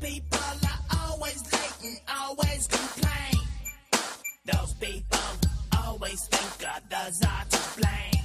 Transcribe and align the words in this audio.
people 0.00 0.38
are 0.40 1.08
always 1.08 1.42
late 1.52 1.76
and 1.84 1.98
always 2.20 2.68
complain. 2.68 3.42
Those 4.44 4.74
people 4.74 5.18
always 5.84 6.26
think 6.26 6.70
others 6.76 7.20
are 7.22 7.44
to 7.50 7.60
blame. 7.78 8.24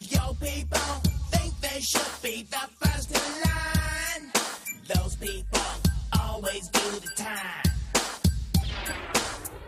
Yo, 0.00 0.34
people 0.34 0.94
think 1.30 1.58
they 1.60 1.80
should 1.80 2.22
be 2.22 2.46
the 2.50 2.68
first 2.80 3.10
in 3.10 3.42
line. 3.44 4.32
Those 4.94 5.16
people 5.16 5.60
always 6.20 6.68
do 6.68 6.90
the 7.00 7.12
time. 7.16 7.64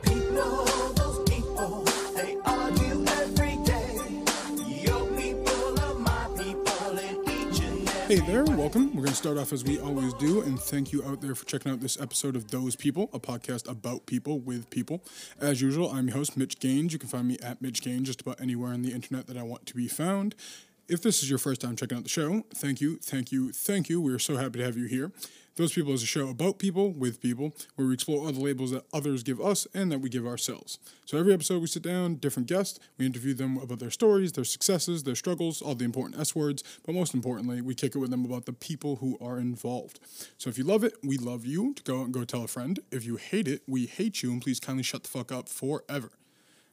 People, 0.02 1.09
Hey 8.10 8.18
there, 8.18 8.42
welcome. 8.42 8.88
We're 8.88 9.02
going 9.02 9.10
to 9.10 9.14
start 9.14 9.38
off 9.38 9.52
as 9.52 9.62
we 9.62 9.78
always 9.78 10.12
do, 10.14 10.40
and 10.42 10.58
thank 10.58 10.90
you 10.90 11.04
out 11.04 11.20
there 11.20 11.36
for 11.36 11.46
checking 11.46 11.70
out 11.70 11.78
this 11.78 11.96
episode 12.00 12.34
of 12.34 12.50
Those 12.50 12.74
People, 12.74 13.08
a 13.12 13.20
podcast 13.20 13.70
about 13.70 14.06
people 14.06 14.40
with 14.40 14.68
people. 14.68 15.04
As 15.40 15.62
usual, 15.62 15.92
I'm 15.92 16.08
your 16.08 16.16
host, 16.16 16.36
Mitch 16.36 16.58
Gayns. 16.58 16.90
You 16.90 16.98
can 16.98 17.08
find 17.08 17.28
me 17.28 17.38
at 17.40 17.62
Mitch 17.62 17.82
Gayns 17.82 18.02
just 18.02 18.20
about 18.20 18.40
anywhere 18.40 18.72
on 18.72 18.82
the 18.82 18.90
internet 18.90 19.28
that 19.28 19.36
I 19.36 19.44
want 19.44 19.64
to 19.66 19.76
be 19.76 19.86
found. 19.86 20.34
If 20.90 21.02
this 21.02 21.22
is 21.22 21.30
your 21.30 21.38
first 21.38 21.60
time 21.60 21.76
checking 21.76 21.98
out 21.98 22.02
the 22.02 22.10
show, 22.10 22.42
thank 22.52 22.80
you, 22.80 22.96
thank 22.96 23.30
you, 23.30 23.52
thank 23.52 23.88
you. 23.88 24.00
We 24.00 24.12
are 24.12 24.18
so 24.18 24.36
happy 24.36 24.58
to 24.58 24.64
have 24.64 24.76
you 24.76 24.86
here. 24.86 25.12
Those 25.54 25.72
People 25.72 25.92
is 25.92 26.02
a 26.02 26.06
show 26.06 26.28
about 26.28 26.58
people 26.58 26.90
with 26.90 27.20
people 27.20 27.54
where 27.76 27.86
we 27.86 27.94
explore 27.94 28.22
all 28.22 28.32
the 28.32 28.40
labels 28.40 28.72
that 28.72 28.86
others 28.92 29.22
give 29.22 29.40
us 29.40 29.68
and 29.72 29.92
that 29.92 30.00
we 30.00 30.08
give 30.08 30.26
ourselves. 30.26 30.80
So 31.06 31.16
every 31.16 31.32
episode 31.32 31.60
we 31.60 31.68
sit 31.68 31.84
down, 31.84 32.16
different 32.16 32.48
guests, 32.48 32.80
we 32.98 33.06
interview 33.06 33.34
them 33.34 33.56
about 33.58 33.78
their 33.78 33.92
stories, 33.92 34.32
their 34.32 34.42
successes, 34.42 35.04
their 35.04 35.14
struggles, 35.14 35.62
all 35.62 35.76
the 35.76 35.84
important 35.84 36.20
S 36.20 36.34
words, 36.34 36.64
but 36.84 36.92
most 36.92 37.14
importantly, 37.14 37.60
we 37.60 37.76
kick 37.76 37.94
it 37.94 37.98
with 37.98 38.10
them 38.10 38.24
about 38.24 38.46
the 38.46 38.52
people 38.52 38.96
who 38.96 39.16
are 39.20 39.38
involved. 39.38 40.00
So 40.38 40.50
if 40.50 40.58
you 40.58 40.64
love 40.64 40.82
it, 40.82 40.94
we 41.04 41.18
love 41.18 41.46
you 41.46 41.72
to 41.74 41.84
go 41.84 42.00
out 42.00 42.06
and 42.06 42.14
go 42.14 42.24
tell 42.24 42.42
a 42.42 42.48
friend. 42.48 42.80
If 42.90 43.04
you 43.04 43.14
hate 43.14 43.46
it, 43.46 43.62
we 43.68 43.86
hate 43.86 44.24
you 44.24 44.32
and 44.32 44.42
please 44.42 44.58
kindly 44.58 44.82
shut 44.82 45.04
the 45.04 45.08
fuck 45.08 45.30
up 45.30 45.48
forever. 45.48 46.10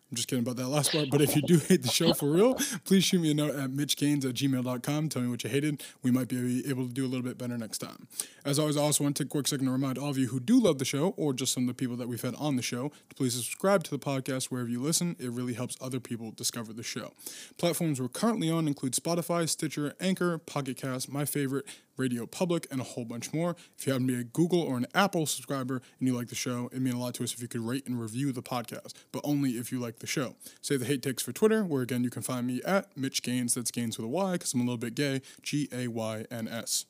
I'm 0.09 0.15
just 0.15 0.29
kidding 0.29 0.43
about 0.43 0.55
that 0.55 0.69
last 0.69 0.93
part. 0.93 1.09
But 1.09 1.21
if 1.21 1.35
you 1.35 1.41
do 1.41 1.57
hate 1.67 1.83
the 1.83 1.89
show 1.89 2.13
for 2.13 2.29
real, 2.29 2.55
please 2.85 3.03
shoot 3.03 3.21
me 3.21 3.31
a 3.31 3.33
note 3.33 3.55
at 3.55 3.71
mitchgayns 3.71 4.23
at 4.23 4.35
gmail.com. 4.35 5.09
Tell 5.09 5.21
me 5.21 5.27
what 5.27 5.43
you 5.43 5.49
hated. 5.49 5.83
We 6.01 6.11
might 6.11 6.29
be 6.29 6.67
able 6.69 6.87
to 6.87 6.93
do 6.93 7.05
a 7.05 7.09
little 7.09 7.25
bit 7.25 7.37
better 7.37 7.57
next 7.57 7.79
time. 7.79 8.07
As 8.45 8.57
always, 8.57 8.77
I 8.77 8.81
also 8.81 9.03
want 9.03 9.17
to 9.17 9.23
take 9.23 9.29
a 9.29 9.31
quick 9.31 9.47
second 9.47 9.65
to 9.65 9.71
remind 9.71 9.97
all 9.97 10.09
of 10.09 10.17
you 10.17 10.27
who 10.27 10.39
do 10.39 10.59
love 10.61 10.77
the 10.77 10.85
show, 10.85 11.09
or 11.17 11.33
just 11.33 11.53
some 11.53 11.63
of 11.63 11.67
the 11.67 11.73
people 11.73 11.97
that 11.97 12.07
we've 12.07 12.21
had 12.21 12.35
on 12.35 12.55
the 12.55 12.61
show, 12.61 12.89
to 13.09 13.15
please 13.15 13.33
subscribe 13.33 13.83
to 13.83 13.91
the 13.91 13.99
podcast 13.99 14.45
wherever 14.45 14.69
you 14.69 14.81
listen. 14.81 15.17
It 15.19 15.31
really 15.31 15.53
helps 15.53 15.75
other 15.81 15.99
people 15.99 16.31
discover 16.31 16.71
the 16.71 16.83
show. 16.83 17.11
Platforms 17.57 17.99
we're 17.99 18.07
currently 18.07 18.49
on 18.49 18.67
include 18.67 18.93
Spotify, 18.93 19.47
Stitcher, 19.49 19.93
Anchor, 19.99 20.37
Pocket 20.37 20.77
Cast, 20.77 21.11
my 21.11 21.25
favorite, 21.25 21.65
Radio 21.97 22.25
Public, 22.25 22.67
and 22.71 22.79
a 22.79 22.83
whole 22.83 23.05
bunch 23.05 23.33
more. 23.33 23.55
If 23.77 23.85
you 23.85 23.93
happen 23.93 24.07
to 24.07 24.13
be 24.13 24.21
a 24.21 24.23
Google 24.23 24.61
or 24.61 24.77
an 24.77 24.87
Apple 24.95 25.25
subscriber 25.25 25.81
and 25.99 26.07
you 26.07 26.15
like 26.15 26.27
the 26.29 26.35
show, 26.35 26.69
it 26.71 26.79
means 26.79 26.95
a 26.95 26.99
lot 26.99 27.13
to 27.15 27.23
us 27.23 27.33
if 27.33 27.41
you 27.41 27.47
could 27.47 27.61
rate 27.61 27.85
and 27.87 27.99
review 27.99 28.31
the 28.31 28.43
podcast, 28.43 28.93
but 29.11 29.21
only 29.23 29.51
if 29.51 29.71
you 29.71 29.79
like 29.79 29.99
the 29.99 30.07
show. 30.07 30.35
Say 30.61 30.77
the 30.77 30.85
hate 30.85 31.01
takes 31.01 31.23
for 31.23 31.31
Twitter, 31.31 31.65
where 31.65 31.81
again 31.81 32.03
you 32.03 32.09
can 32.09 32.21
find 32.21 32.47
me 32.47 32.61
at 32.65 32.95
Mitch 32.95 33.23
Gayns, 33.23 33.55
that's 33.55 33.71
Gayns 33.71 33.97
with 33.97 34.05
a 34.05 34.09
Y, 34.09 34.33
because 34.33 34.53
I'm 34.53 34.61
a 34.61 34.63
little 34.63 34.77
bit 34.77 34.95
gay, 34.95 35.21
G 35.41 35.67
A 35.71 35.87
Y 35.87 36.25
N 36.31 36.47
S. 36.47 36.85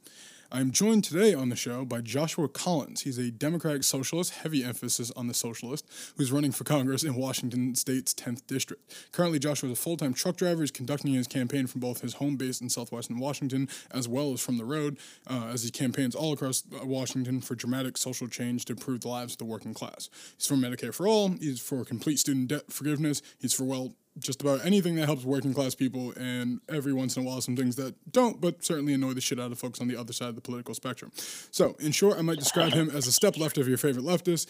I'm 0.49 0.71
joined 0.71 1.03
today 1.03 1.33
on 1.33 1.49
the 1.49 1.57
show 1.57 1.83
by 1.83 1.99
Joshua 1.99 2.47
Collins. 2.47 3.01
He's 3.01 3.17
a 3.17 3.31
Democratic 3.31 3.83
socialist, 3.83 4.33
heavy 4.33 4.63
emphasis 4.63 5.11
on 5.11 5.27
the 5.27 5.33
socialist, 5.33 5.85
who's 6.15 6.31
running 6.31 6.53
for 6.53 6.63
Congress 6.63 7.03
in 7.03 7.15
Washington 7.15 7.75
State's 7.75 8.13
10th 8.13 8.47
district. 8.47 9.09
Currently, 9.11 9.39
Joshua 9.39 9.69
is 9.69 9.77
a 9.77 9.81
full 9.81 9.97
time 9.97 10.13
truck 10.13 10.37
driver. 10.37 10.61
He's 10.61 10.71
conducting 10.71 11.13
his 11.13 11.27
campaign 11.27 11.67
from 11.67 11.81
both 11.81 11.99
his 11.99 12.13
home 12.13 12.37
base 12.37 12.61
in 12.61 12.69
southwestern 12.69 13.19
Washington 13.19 13.67
as 13.91 14.07
well 14.07 14.31
as 14.31 14.39
from 14.39 14.57
the 14.57 14.63
road 14.63 14.97
uh, 15.29 15.49
as 15.51 15.63
he 15.63 15.69
campaigns 15.69 16.15
all 16.15 16.31
across 16.31 16.63
uh, 16.73 16.85
Washington 16.85 17.41
for 17.41 17.55
dramatic 17.55 17.97
social 17.97 18.29
change 18.29 18.63
to 18.65 18.73
improve 18.73 19.01
the 19.01 19.09
lives 19.09 19.33
of 19.33 19.39
the 19.39 19.45
working 19.45 19.73
class. 19.73 20.09
He's 20.37 20.47
for 20.47 20.55
Medicare 20.55 20.93
for 20.93 21.09
all, 21.09 21.29
he's 21.41 21.59
for 21.59 21.83
complete 21.83 22.19
student 22.19 22.47
debt 22.47 22.71
forgiveness, 22.71 23.21
he's 23.37 23.53
for, 23.53 23.65
well, 23.65 23.95
just 24.19 24.41
about 24.41 24.65
anything 24.65 24.95
that 24.95 25.05
helps 25.05 25.23
working 25.23 25.53
class 25.53 25.75
people, 25.75 26.13
and 26.17 26.59
every 26.69 26.93
once 26.93 27.17
in 27.17 27.23
a 27.23 27.25
while, 27.25 27.41
some 27.41 27.55
things 27.55 27.75
that 27.75 27.95
don't, 28.11 28.41
but 28.41 28.63
certainly 28.63 28.93
annoy 28.93 29.13
the 29.13 29.21
shit 29.21 29.39
out 29.39 29.51
of 29.51 29.59
folks 29.59 29.79
on 29.81 29.87
the 29.87 29.95
other 29.95 30.13
side 30.13 30.29
of 30.29 30.35
the 30.35 30.41
political 30.41 30.73
spectrum. 30.73 31.11
So, 31.51 31.75
in 31.79 31.91
short, 31.91 32.17
I 32.17 32.21
might 32.21 32.39
describe 32.39 32.73
him 32.73 32.89
as 32.89 33.07
a 33.07 33.11
step 33.11 33.37
left 33.37 33.57
of 33.57 33.67
your 33.67 33.77
favorite 33.77 34.05
leftist, 34.05 34.47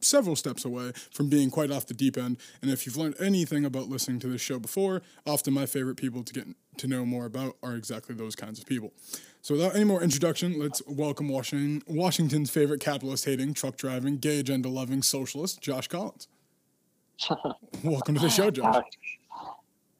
several 0.00 0.36
steps 0.36 0.64
away 0.64 0.92
from 1.12 1.28
being 1.28 1.50
quite 1.50 1.70
off 1.70 1.86
the 1.86 1.94
deep 1.94 2.16
end. 2.16 2.38
And 2.62 2.70
if 2.70 2.86
you've 2.86 2.96
learned 2.96 3.16
anything 3.20 3.64
about 3.64 3.88
listening 3.88 4.20
to 4.20 4.28
this 4.28 4.40
show 4.40 4.58
before, 4.58 5.02
often 5.26 5.52
my 5.52 5.66
favorite 5.66 5.96
people 5.96 6.22
to 6.24 6.32
get 6.32 6.46
to 6.78 6.86
know 6.86 7.04
more 7.04 7.26
about 7.26 7.56
are 7.62 7.74
exactly 7.74 8.14
those 8.14 8.36
kinds 8.36 8.58
of 8.58 8.66
people. 8.66 8.92
So, 9.42 9.54
without 9.54 9.74
any 9.74 9.84
more 9.84 10.02
introduction, 10.02 10.58
let's 10.58 10.82
welcome 10.86 11.28
Washington, 11.28 11.82
Washington's 11.86 12.50
favorite 12.50 12.80
capitalist 12.80 13.24
hating, 13.24 13.54
truck 13.54 13.76
driving, 13.76 14.18
gay 14.18 14.40
agenda 14.40 14.68
loving 14.68 15.02
socialist, 15.02 15.60
Josh 15.60 15.88
Collins. 15.88 16.28
Welcome 17.84 18.14
to 18.14 18.20
the 18.20 18.30
show, 18.30 18.50
Josh. 18.50 18.74
Howdy. 18.74 18.86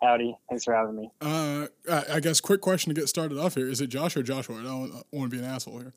Howdy. 0.01 0.37
Thanks 0.49 0.65
for 0.65 0.75
having 0.75 0.97
me. 0.97 1.11
Uh, 1.21 1.67
I 1.91 2.05
I 2.15 2.21
guess 2.21 2.41
quick 2.41 2.61
question 2.61 2.95
to 2.95 3.01
get 3.01 3.09
started 3.09 3.39
off 3.39 3.55
here: 3.55 3.69
Is 3.69 3.81
it 3.81 3.89
Josh 3.89 4.17
or 4.17 4.23
Joshua? 4.23 4.57
I 4.61 4.63
don't 4.63 5.05
want 5.13 5.31
to 5.31 5.37
be 5.37 5.43
an 5.43 5.49
asshole 5.49 5.79
here. 5.79 5.93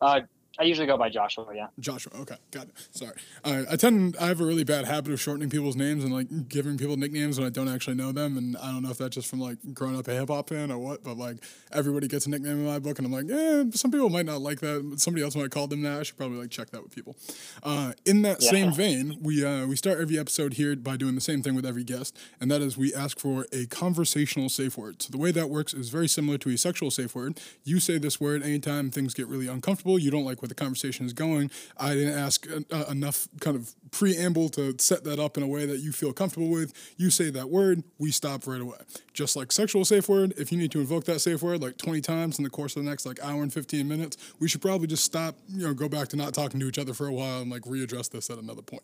Uh, 0.00 0.20
I 0.58 0.64
usually 0.64 0.86
go 0.86 0.96
by 0.96 1.08
Joshua. 1.10 1.46
Yeah. 1.54 1.66
Joshua. 1.78 2.12
Okay, 2.20 2.36
got 2.50 2.64
it. 2.64 2.70
Sorry. 2.90 3.12
I 3.44 3.64
I 3.72 3.76
tend 3.76 4.16
I 4.20 4.26
have 4.28 4.40
a 4.40 4.44
really 4.44 4.64
bad 4.64 4.84
habit 4.86 5.12
of 5.12 5.20
shortening 5.20 5.50
people's 5.50 5.76
names 5.76 6.02
and 6.04 6.12
like 6.12 6.48
giving 6.48 6.78
people 6.78 6.96
nicknames 6.96 7.38
when 7.38 7.46
I 7.46 7.50
don't 7.50 7.68
actually 7.68 7.96
know 7.96 8.12
them, 8.12 8.36
and 8.38 8.56
I 8.56 8.72
don't 8.72 8.82
know 8.82 8.90
if 8.90 8.98
that's 8.98 9.14
just 9.14 9.28
from 9.28 9.40
like 9.40 9.58
growing 9.74 9.96
up 9.98 10.08
a 10.08 10.12
hip 10.14 10.28
hop 10.28 10.48
fan 10.48 10.70
or 10.70 10.78
what. 10.78 11.04
But 11.04 11.16
like 11.18 11.38
everybody 11.72 12.08
gets 12.08 12.26
a 12.26 12.30
nickname 12.30 12.52
in 12.58 12.64
my 12.66 12.78
book, 12.78 12.98
and 12.98 13.06
I'm 13.06 13.12
like, 13.12 13.30
eh, 13.30 13.64
some 13.74 13.90
people 13.90 14.08
might 14.10 14.26
not 14.26 14.40
like 14.40 14.60
that. 14.60 14.88
but 14.88 15.00
Somebody 15.00 15.22
else 15.24 15.36
might 15.36 15.50
call 15.50 15.66
them 15.66 15.82
that. 15.82 16.00
I 16.00 16.02
should 16.02 16.16
probably 16.16 16.38
like 16.38 16.50
check 16.50 16.70
that 16.70 16.82
with 16.82 16.94
people. 16.94 17.16
Uh, 17.62 17.92
in 18.04 18.22
that 18.22 18.42
Yeah. 18.42 18.50
same 18.50 18.72
vein, 18.72 19.18
we 19.20 19.44
uh, 19.44 19.66
we 19.66 19.76
start 19.76 20.00
every 20.00 20.18
episode 20.18 20.54
here 20.54 20.74
by 20.76 20.96
doing 20.96 21.14
the 21.14 21.20
same 21.20 21.42
thing 21.42 21.54
with 21.54 21.66
every 21.66 21.84
guest, 21.84 22.16
and 22.40 22.50
that 22.50 22.62
is 22.62 22.76
we 22.78 22.94
ask 22.94 23.18
for 23.18 23.46
a 23.52 23.66
conversational 23.66 24.48
safe 24.48 24.76
word. 24.78 25.02
So 25.02 25.10
the 25.10 25.18
way 25.18 25.32
that 25.32 25.50
works 25.50 25.74
is 25.74 25.90
very 25.90 26.08
similar 26.08 26.38
to 26.38 26.50
a 26.50 26.56
sexual 26.58 26.90
safe 26.90 27.14
word. 27.14 27.38
You 27.64 27.78
say 27.80 27.98
this 27.98 28.20
word 28.20 28.42
anytime 28.42 28.90
things 28.90 29.12
get 29.14 29.26
really 29.26 29.48
uncomfortable. 29.48 29.98
You 29.98 30.10
don't 30.10 30.24
like 30.24 30.42
where 30.46 30.48
the 30.48 30.54
conversation 30.54 31.04
is 31.06 31.12
going. 31.12 31.50
I 31.76 31.94
didn't 31.94 32.16
ask 32.16 32.46
uh, 32.72 32.84
enough 32.88 33.28
kind 33.40 33.56
of 33.56 33.74
preamble 33.90 34.48
to 34.50 34.76
set 34.78 35.02
that 35.04 35.18
up 35.18 35.36
in 35.36 35.42
a 35.42 35.46
way 35.46 35.66
that 35.66 35.78
you 35.78 35.90
feel 35.90 36.12
comfortable 36.12 36.48
with. 36.48 36.72
You 36.96 37.10
say 37.10 37.30
that 37.30 37.50
word, 37.50 37.82
we 37.98 38.12
stop 38.12 38.46
right 38.46 38.60
away. 38.60 38.76
Just 39.12 39.34
like 39.34 39.50
sexual 39.50 39.84
safe 39.84 40.08
word, 40.08 40.34
if 40.36 40.52
you 40.52 40.58
need 40.58 40.70
to 40.72 40.80
invoke 40.80 41.04
that 41.04 41.20
safe 41.20 41.42
word 41.42 41.62
like 41.62 41.78
20 41.78 42.00
times 42.00 42.38
in 42.38 42.44
the 42.44 42.50
course 42.50 42.76
of 42.76 42.84
the 42.84 42.88
next 42.88 43.06
like 43.06 43.18
hour 43.22 43.42
and 43.42 43.52
15 43.52 43.88
minutes, 43.88 44.16
we 44.38 44.48
should 44.48 44.62
probably 44.62 44.86
just 44.86 45.04
stop, 45.04 45.36
you 45.48 45.66
know, 45.66 45.74
go 45.74 45.88
back 45.88 46.08
to 46.08 46.16
not 46.16 46.32
talking 46.32 46.60
to 46.60 46.68
each 46.68 46.78
other 46.78 46.94
for 46.94 47.06
a 47.06 47.12
while 47.12 47.42
and 47.42 47.50
like 47.50 47.62
readdress 47.62 48.10
this 48.10 48.30
at 48.30 48.38
another 48.38 48.62
point. 48.62 48.82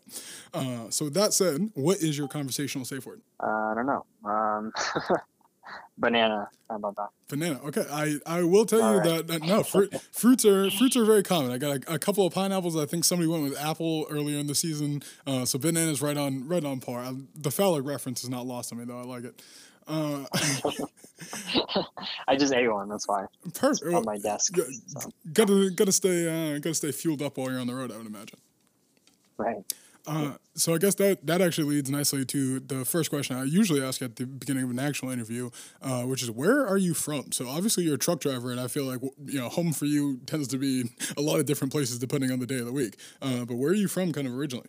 Uh, 0.53 0.89
so 0.89 1.09
that 1.09 1.33
said, 1.33 1.69
what 1.75 1.97
is 1.97 2.17
your 2.17 2.27
conversational 2.27 2.85
safe 2.85 3.05
word? 3.05 3.21
Uh, 3.39 3.47
I 3.47 3.73
don't 3.75 3.85
know. 3.85 4.05
Um, 4.25 4.73
banana. 5.97 6.49
How 6.69 6.75
about 6.77 6.95
that? 6.95 7.09
Banana. 7.29 7.59
Okay, 7.65 7.85
I, 7.91 8.17
I 8.25 8.43
will 8.43 8.65
tell 8.65 8.79
you 8.79 8.85
All 8.85 8.97
right. 8.97 9.05
that, 9.05 9.27
that 9.27 9.41
no 9.43 9.63
fruit, 9.63 9.93
fruits 10.11 10.43
are 10.45 10.69
fruits 10.71 10.95
are 10.97 11.05
very 11.05 11.23
common. 11.23 11.51
I 11.51 11.57
got 11.57 11.77
a, 11.87 11.93
a 11.95 11.99
couple 11.99 12.25
of 12.25 12.33
pineapples. 12.33 12.75
I 12.75 12.85
think 12.85 13.05
somebody 13.05 13.27
went 13.27 13.43
with 13.43 13.57
apple 13.59 14.05
earlier 14.09 14.37
in 14.39 14.47
the 14.47 14.55
season. 14.55 15.03
Uh, 15.27 15.45
so 15.45 15.59
banana's 15.59 16.01
right 16.01 16.17
on 16.17 16.47
right 16.47 16.63
on 16.63 16.79
par. 16.79 16.99
I, 17.01 17.13
the 17.35 17.51
phallic 17.51 17.85
reference 17.85 18.23
is 18.23 18.29
not 18.29 18.45
lost 18.45 18.71
on 18.71 18.79
me 18.79 18.85
though. 18.85 18.99
I 18.99 19.03
like 19.03 19.23
it. 19.25 19.41
Uh, 19.85 20.23
I 22.27 22.35
just 22.37 22.53
ate 22.53 22.67
one. 22.71 22.89
That's 22.89 23.07
why. 23.07 23.25
perfect. 23.53 23.93
on 23.93 24.05
my 24.05 24.17
desk. 24.17 24.53
G- 24.55 24.61
So, 24.87 25.11
Gotta 25.33 25.69
gotta 25.71 25.91
stay 25.91 26.27
uh, 26.55 26.57
gotta 26.59 26.73
stay 26.73 26.91
fueled 26.91 27.21
up 27.21 27.37
while 27.37 27.51
you're 27.51 27.59
on 27.59 27.67
the 27.67 27.75
road. 27.75 27.91
I 27.91 27.97
would 27.97 28.07
imagine. 28.07 28.39
right. 29.37 29.57
Uh, 30.05 30.33
so 30.53 30.73
I 30.73 30.79
guess 30.79 30.95
that 30.95 31.25
that 31.25 31.41
actually 31.41 31.75
leads 31.75 31.89
nicely 31.89 32.25
to 32.25 32.59
the 32.59 32.83
first 32.83 33.09
question 33.09 33.37
I 33.37 33.43
usually 33.45 33.81
ask 33.81 34.01
at 34.01 34.17
the 34.17 34.25
beginning 34.25 34.63
of 34.63 34.69
an 34.69 34.79
actual 34.79 35.09
interview, 35.09 35.49
uh, 35.81 36.03
which 36.03 36.21
is 36.21 36.29
where 36.29 36.67
are 36.67 36.77
you 36.77 36.93
from? 36.93 37.31
So 37.31 37.47
obviously 37.47 37.85
you're 37.85 37.95
a 37.95 37.99
truck 37.99 38.19
driver, 38.19 38.51
and 38.51 38.59
I 38.59 38.67
feel 38.67 38.83
like 38.83 39.01
you 39.01 39.39
know 39.39 39.47
home 39.47 39.71
for 39.71 39.85
you 39.85 40.19
tends 40.25 40.49
to 40.49 40.57
be 40.57 40.91
a 41.15 41.21
lot 41.21 41.39
of 41.39 41.45
different 41.45 41.71
places 41.71 41.99
depending 41.99 42.31
on 42.31 42.39
the 42.39 42.45
day 42.45 42.59
of 42.59 42.65
the 42.65 42.73
week. 42.73 42.97
Uh, 43.21 43.45
but 43.45 43.55
where 43.55 43.71
are 43.71 43.75
you 43.75 43.87
from, 43.87 44.11
kind 44.11 44.27
of 44.27 44.33
originally? 44.33 44.67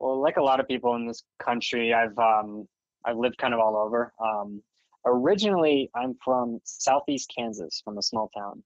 Well, 0.00 0.20
like 0.20 0.38
a 0.38 0.42
lot 0.42 0.58
of 0.58 0.66
people 0.66 0.96
in 0.96 1.06
this 1.06 1.22
country, 1.38 1.94
I've 1.94 2.18
um, 2.18 2.66
I've 3.04 3.16
lived 3.16 3.38
kind 3.38 3.54
of 3.54 3.60
all 3.60 3.76
over. 3.76 4.12
Um, 4.20 4.60
originally, 5.06 5.88
I'm 5.94 6.16
from 6.24 6.60
southeast 6.64 7.32
Kansas, 7.36 7.80
from 7.84 7.98
a 7.98 8.02
small 8.02 8.28
town. 8.36 8.62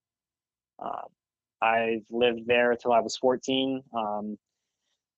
Uh, 0.79 1.03
I've 1.61 2.05
lived 2.11 2.47
there 2.47 2.75
till 2.77 2.93
I 2.93 3.01
was 3.01 3.17
14. 3.19 3.83
Um, 3.95 4.39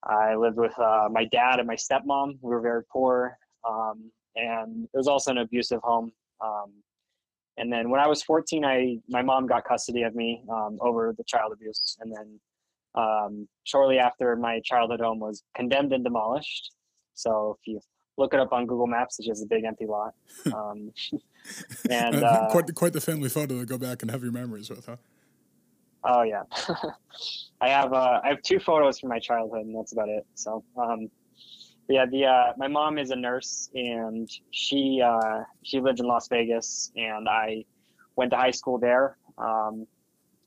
I 0.06 0.34
lived 0.34 0.58
with 0.58 0.78
uh, 0.78 1.08
my 1.10 1.24
dad 1.24 1.58
and 1.58 1.66
my 1.66 1.76
stepmom. 1.76 2.38
We 2.40 2.50
were 2.50 2.60
very 2.60 2.82
poor, 2.92 3.38
um, 3.68 4.10
and 4.36 4.84
it 4.84 4.96
was 4.96 5.08
also 5.08 5.30
an 5.30 5.38
abusive 5.38 5.80
home. 5.82 6.12
Um, 6.44 6.72
and 7.56 7.72
then 7.72 7.88
when 7.90 8.00
I 8.00 8.06
was 8.06 8.22
14, 8.22 8.64
I 8.64 8.98
my 9.08 9.22
mom 9.22 9.46
got 9.46 9.64
custody 9.64 10.02
of 10.02 10.14
me 10.14 10.42
um, 10.50 10.78
over 10.80 11.14
the 11.16 11.24
child 11.24 11.52
abuse, 11.52 11.96
and 12.00 12.12
then 12.12 12.40
um, 12.94 13.48
shortly 13.64 13.98
after 13.98 14.36
my 14.36 14.60
childhood 14.64 15.00
home 15.00 15.20
was 15.20 15.42
condemned 15.56 15.92
and 15.92 16.04
demolished. 16.04 16.72
So 17.14 17.56
if 17.60 17.66
you 17.66 17.80
look 18.18 18.34
it 18.34 18.40
up 18.40 18.52
on 18.52 18.66
Google 18.66 18.86
Maps, 18.86 19.18
it's 19.18 19.28
just 19.28 19.42
a 19.42 19.46
big 19.46 19.64
empty 19.64 19.86
lot. 19.86 20.14
Um, 20.52 20.92
and 21.90 22.22
uh, 22.22 22.48
quite 22.50 22.66
the, 22.66 22.72
quite 22.72 22.92
the 22.92 23.00
family 23.00 23.28
photo 23.28 23.60
to 23.60 23.66
go 23.66 23.76
back 23.76 24.02
and 24.02 24.10
have 24.10 24.22
your 24.22 24.32
memories 24.32 24.70
with, 24.70 24.86
huh? 24.86 24.96
Oh 26.04 26.22
yeah, 26.22 26.42
I 27.60 27.68
have 27.68 27.92
uh, 27.92 28.20
I 28.22 28.28
have 28.28 28.42
two 28.42 28.58
photos 28.58 29.00
from 29.00 29.08
my 29.08 29.18
childhood, 29.18 29.66
and 29.66 29.76
that's 29.76 29.92
about 29.92 30.08
it. 30.08 30.26
So, 30.34 30.62
um, 30.76 31.08
yeah, 31.88 32.04
the 32.06 32.26
uh, 32.26 32.52
my 32.58 32.68
mom 32.68 32.98
is 32.98 33.10
a 33.10 33.16
nurse, 33.16 33.70
and 33.74 34.28
she 34.50 35.02
uh, 35.04 35.44
she 35.62 35.80
lived 35.80 36.00
in 36.00 36.06
Las 36.06 36.28
Vegas, 36.28 36.92
and 36.96 37.28
I 37.28 37.64
went 38.16 38.32
to 38.32 38.36
high 38.36 38.50
school 38.50 38.78
there. 38.78 39.16
Um, 39.38 39.86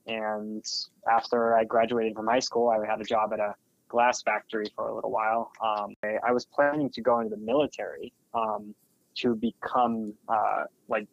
and 0.06 0.64
after 1.10 1.56
I 1.56 1.64
graduated 1.64 2.14
from 2.14 2.26
high 2.26 2.38
school, 2.38 2.70
I 2.70 2.84
had 2.88 3.00
a 3.00 3.04
job 3.04 3.32
at 3.32 3.40
a 3.40 3.54
glass 3.88 4.22
factory 4.22 4.66
for 4.74 4.88
a 4.88 4.94
little 4.94 5.10
while. 5.10 5.50
Um, 5.62 5.94
I, 6.02 6.16
I, 6.28 6.32
was 6.32 6.46
planning 6.46 6.90
to 6.90 7.00
go 7.02 7.20
into 7.20 7.34
the 7.34 7.42
military 7.42 8.12
um, 8.34 8.74
to 9.16 9.34
become 9.34 10.14
uh, 10.28 10.64
like, 10.88 11.06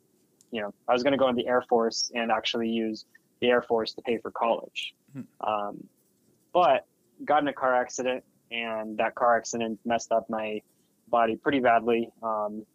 you 0.51 0.61
know, 0.61 0.73
I 0.87 0.93
was 0.93 1.03
going 1.03 1.11
to 1.11 1.17
go 1.17 1.27
in 1.27 1.35
the 1.35 1.47
Air 1.47 1.63
Force 1.67 2.11
and 2.15 2.31
actually 2.31 2.69
use 2.69 3.05
the 3.39 3.47
Air 3.47 3.61
Force 3.61 3.93
to 3.93 4.01
pay 4.01 4.17
for 4.17 4.31
college. 4.31 4.93
Hmm. 5.13 5.21
Um, 5.47 5.83
but 6.53 6.85
got 7.23 7.41
in 7.41 7.47
a 7.47 7.53
car 7.53 7.75
accident, 7.75 8.23
and 8.51 8.97
that 8.97 9.15
car 9.15 9.37
accident 9.37 9.79
messed 9.85 10.11
up 10.11 10.29
my 10.29 10.61
body 11.07 11.35
pretty 11.35 11.59
badly. 11.59 12.09
Um, 12.23 12.65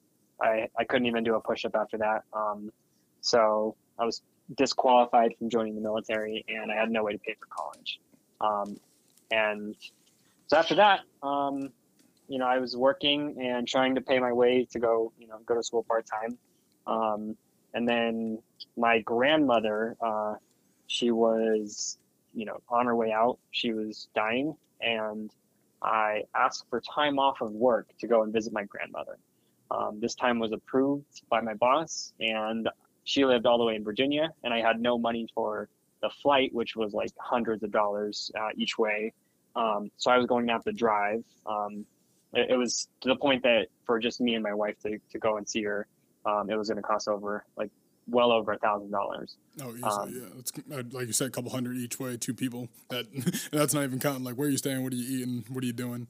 I, 0.40 0.68
I 0.78 0.84
couldn't 0.84 1.06
even 1.06 1.24
do 1.24 1.34
a 1.34 1.40
push 1.40 1.64
up 1.64 1.74
after 1.74 1.98
that. 1.98 2.22
Um, 2.32 2.72
so 3.20 3.76
I 3.98 4.04
was 4.04 4.22
disqualified 4.56 5.32
from 5.38 5.50
joining 5.50 5.74
the 5.74 5.80
military, 5.80 6.44
and 6.48 6.72
I 6.72 6.76
had 6.76 6.90
no 6.90 7.04
way 7.04 7.12
to 7.12 7.18
pay 7.18 7.34
for 7.34 7.46
college. 7.46 8.00
Um, 8.40 8.80
and 9.30 9.76
so 10.46 10.56
after 10.56 10.74
that, 10.76 11.00
um, 11.22 11.70
you 12.28 12.38
know, 12.38 12.46
I 12.46 12.58
was 12.58 12.76
working 12.76 13.36
and 13.40 13.66
trying 13.66 13.94
to 13.96 14.00
pay 14.00 14.18
my 14.18 14.32
way 14.32 14.66
to 14.72 14.78
go, 14.78 15.12
you 15.18 15.26
know, 15.26 15.38
go 15.44 15.54
to 15.54 15.62
school 15.62 15.82
part 15.82 16.06
time. 16.06 16.38
Um, 16.86 17.36
and 17.74 17.88
then 17.88 18.38
my 18.76 19.00
grandmother, 19.00 19.96
uh, 20.00 20.34
she 20.90 21.12
was, 21.12 21.98
you 22.34 22.44
know, 22.44 22.60
on 22.68 22.86
her 22.86 22.96
way 22.96 23.12
out. 23.12 23.38
She 23.52 23.72
was 23.72 24.08
dying, 24.12 24.56
and 24.80 25.30
I 25.80 26.24
asked 26.34 26.64
for 26.68 26.80
time 26.80 27.16
off 27.16 27.40
of 27.40 27.52
work 27.52 27.86
to 28.00 28.08
go 28.08 28.24
and 28.24 28.32
visit 28.32 28.52
my 28.52 28.64
grandmother. 28.64 29.16
Um, 29.70 30.00
this 30.00 30.16
time 30.16 30.40
was 30.40 30.50
approved 30.50 31.22
by 31.30 31.42
my 31.42 31.54
boss, 31.54 32.12
and 32.18 32.68
she 33.04 33.24
lived 33.24 33.46
all 33.46 33.56
the 33.56 33.64
way 33.64 33.76
in 33.76 33.84
Virginia, 33.84 34.30
and 34.42 34.52
I 34.52 34.60
had 34.60 34.80
no 34.80 34.98
money 34.98 35.28
for 35.32 35.68
the 36.02 36.10
flight, 36.10 36.52
which 36.52 36.74
was 36.74 36.92
like 36.92 37.12
hundreds 37.20 37.62
of 37.62 37.70
dollars 37.70 38.32
uh, 38.36 38.48
each 38.56 38.76
way. 38.76 39.12
Um, 39.54 39.92
so 39.96 40.10
I 40.10 40.16
was 40.16 40.26
going 40.26 40.48
to 40.48 40.52
have 40.52 40.64
to 40.64 40.72
drive. 40.72 41.22
Um, 41.46 41.86
it, 42.32 42.50
it, 42.50 42.56
was 42.56 42.88
to 43.02 43.08
the 43.08 43.16
point 43.16 43.44
that 43.44 43.68
for 43.86 44.00
just 44.00 44.20
me 44.20 44.34
and 44.34 44.42
my 44.42 44.54
wife 44.54 44.74
to, 44.82 44.98
to 45.12 45.18
go 45.20 45.36
and 45.36 45.48
see 45.48 45.62
her, 45.62 45.86
um, 46.26 46.50
it 46.50 46.56
was 46.56 46.68
going 46.68 46.82
to 46.82 46.82
cost 46.82 47.06
over 47.06 47.44
like 47.56 47.70
well 48.10 48.32
over 48.32 48.52
a 48.52 48.58
thousand 48.58 48.90
dollars. 48.90 49.36
Oh, 49.62 49.70
easily, 49.70 49.84
um, 49.84 50.14
yeah. 50.14 50.38
It's 50.38 50.52
uh, 50.72 50.82
like 50.90 51.06
you 51.06 51.12
said, 51.12 51.28
a 51.28 51.30
couple 51.30 51.50
hundred 51.50 51.76
each 51.76 51.98
way, 51.98 52.16
two 52.16 52.34
people. 52.34 52.68
That 52.88 53.06
that's 53.52 53.74
not 53.74 53.84
even 53.84 54.00
counting 54.00 54.24
like 54.24 54.34
where 54.34 54.48
are 54.48 54.50
you 54.50 54.58
staying, 54.58 54.82
what 54.82 54.92
are 54.92 54.96
you 54.96 55.18
eating, 55.18 55.44
what 55.48 55.62
are 55.62 55.66
you 55.66 55.72
doing. 55.72 56.06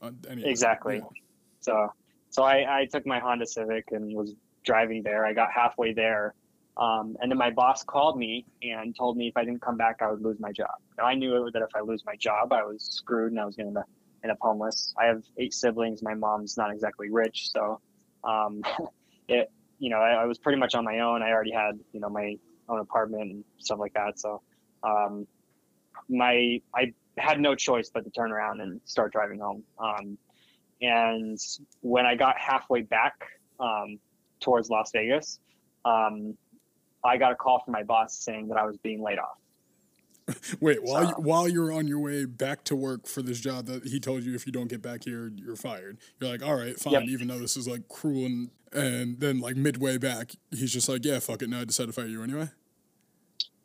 Uh, 0.00 0.10
exactly. 0.28 0.96
Yeah. 0.96 1.08
So 1.60 1.92
so 2.30 2.42
I, 2.42 2.80
I 2.80 2.86
took 2.86 3.06
my 3.06 3.18
Honda 3.18 3.46
Civic 3.46 3.92
and 3.92 4.14
was 4.14 4.34
driving 4.64 5.02
there. 5.02 5.24
I 5.26 5.32
got 5.32 5.52
halfway 5.52 5.92
there 5.92 6.34
um, 6.76 7.16
and 7.20 7.30
then 7.30 7.38
my 7.38 7.50
boss 7.50 7.84
called 7.84 8.18
me 8.18 8.46
and 8.62 8.96
told 8.96 9.16
me 9.16 9.28
if 9.28 9.36
I 9.36 9.44
didn't 9.44 9.60
come 9.60 9.76
back, 9.76 10.00
I 10.00 10.10
would 10.10 10.22
lose 10.22 10.40
my 10.40 10.52
job. 10.52 10.70
Now 10.96 11.04
I 11.04 11.14
knew 11.14 11.50
that 11.52 11.62
if 11.62 11.68
I 11.74 11.80
lose 11.80 12.04
my 12.06 12.16
job, 12.16 12.52
I 12.52 12.64
was 12.64 12.82
screwed 12.90 13.32
and 13.32 13.40
I 13.40 13.44
was 13.44 13.56
going 13.56 13.74
to 13.74 13.84
end 14.22 14.30
up 14.30 14.38
homeless. 14.40 14.94
I 14.98 15.06
have 15.06 15.22
eight 15.36 15.52
siblings. 15.52 16.02
My 16.02 16.14
mom's 16.14 16.56
not 16.56 16.70
exactly 16.72 17.10
rich, 17.10 17.50
so 17.50 17.80
um, 18.24 18.62
it 19.28 19.50
you 19.82 19.90
know 19.90 19.98
I, 19.98 20.22
I, 20.22 20.24
was 20.26 20.38
pretty 20.38 20.58
much 20.58 20.74
on 20.74 20.84
my 20.84 21.00
own. 21.00 21.22
I 21.22 21.30
already 21.30 21.52
had 21.52 21.78
you 21.92 22.00
know 22.00 22.08
my 22.08 22.36
own 22.68 22.80
apartment 22.80 23.22
and 23.22 23.44
stuff 23.58 23.78
like 23.78 23.94
that. 23.94 24.18
So 24.18 24.40
um, 24.82 25.26
my 26.08 26.60
I 26.74 26.92
had 27.18 27.40
no 27.40 27.54
choice 27.54 27.90
but 27.92 28.04
to 28.04 28.10
turn 28.10 28.32
around 28.32 28.60
and 28.60 28.80
start 28.84 29.12
driving 29.12 29.40
home. 29.40 29.62
Um, 29.78 30.16
and 30.80 31.38
when 31.80 32.06
I 32.06 32.14
got 32.14 32.38
halfway 32.38 32.82
back 32.82 33.14
um, 33.60 33.98
towards 34.40 34.68
Las 34.68 34.90
Vegas. 34.92 35.38
Um, 35.84 36.36
I 37.04 37.16
got 37.16 37.32
a 37.32 37.34
call 37.34 37.62
from 37.64 37.72
my 37.72 37.82
boss 37.82 38.18
saying 38.18 38.48
that 38.48 38.58
I 38.58 38.66
was 38.66 38.76
being 38.78 39.02
laid 39.02 39.18
off. 39.18 39.38
Wait, 40.60 40.82
while 40.82 41.02
so, 41.02 41.08
you, 41.08 41.14
while 41.22 41.48
you're 41.48 41.72
on 41.72 41.86
your 41.86 41.98
way 41.98 42.24
back 42.24 42.64
to 42.64 42.76
work 42.76 43.06
for 43.06 43.22
this 43.22 43.40
job 43.40 43.66
that 43.66 43.86
he 43.86 44.00
told 44.00 44.22
you 44.22 44.34
if 44.34 44.46
you 44.46 44.52
don't 44.52 44.68
get 44.68 44.82
back 44.82 45.04
here 45.04 45.32
you're 45.36 45.56
fired. 45.56 45.98
You're 46.20 46.30
like, 46.30 46.42
all 46.42 46.54
right, 46.54 46.78
fine. 46.78 46.94
Yep. 46.94 47.02
Even 47.04 47.28
though 47.28 47.38
this 47.38 47.56
is 47.56 47.66
like 47.68 47.88
cruel 47.88 48.26
and 48.26 48.50
and 48.72 49.20
then 49.20 49.40
like 49.40 49.56
midway 49.56 49.98
back, 49.98 50.32
he's 50.50 50.72
just 50.72 50.88
like, 50.88 51.04
yeah, 51.04 51.18
fuck 51.18 51.42
it. 51.42 51.50
Now 51.50 51.60
I 51.60 51.64
decided 51.64 51.88
to 51.88 52.00
fire 52.00 52.08
you 52.08 52.22
anyway. 52.22 52.48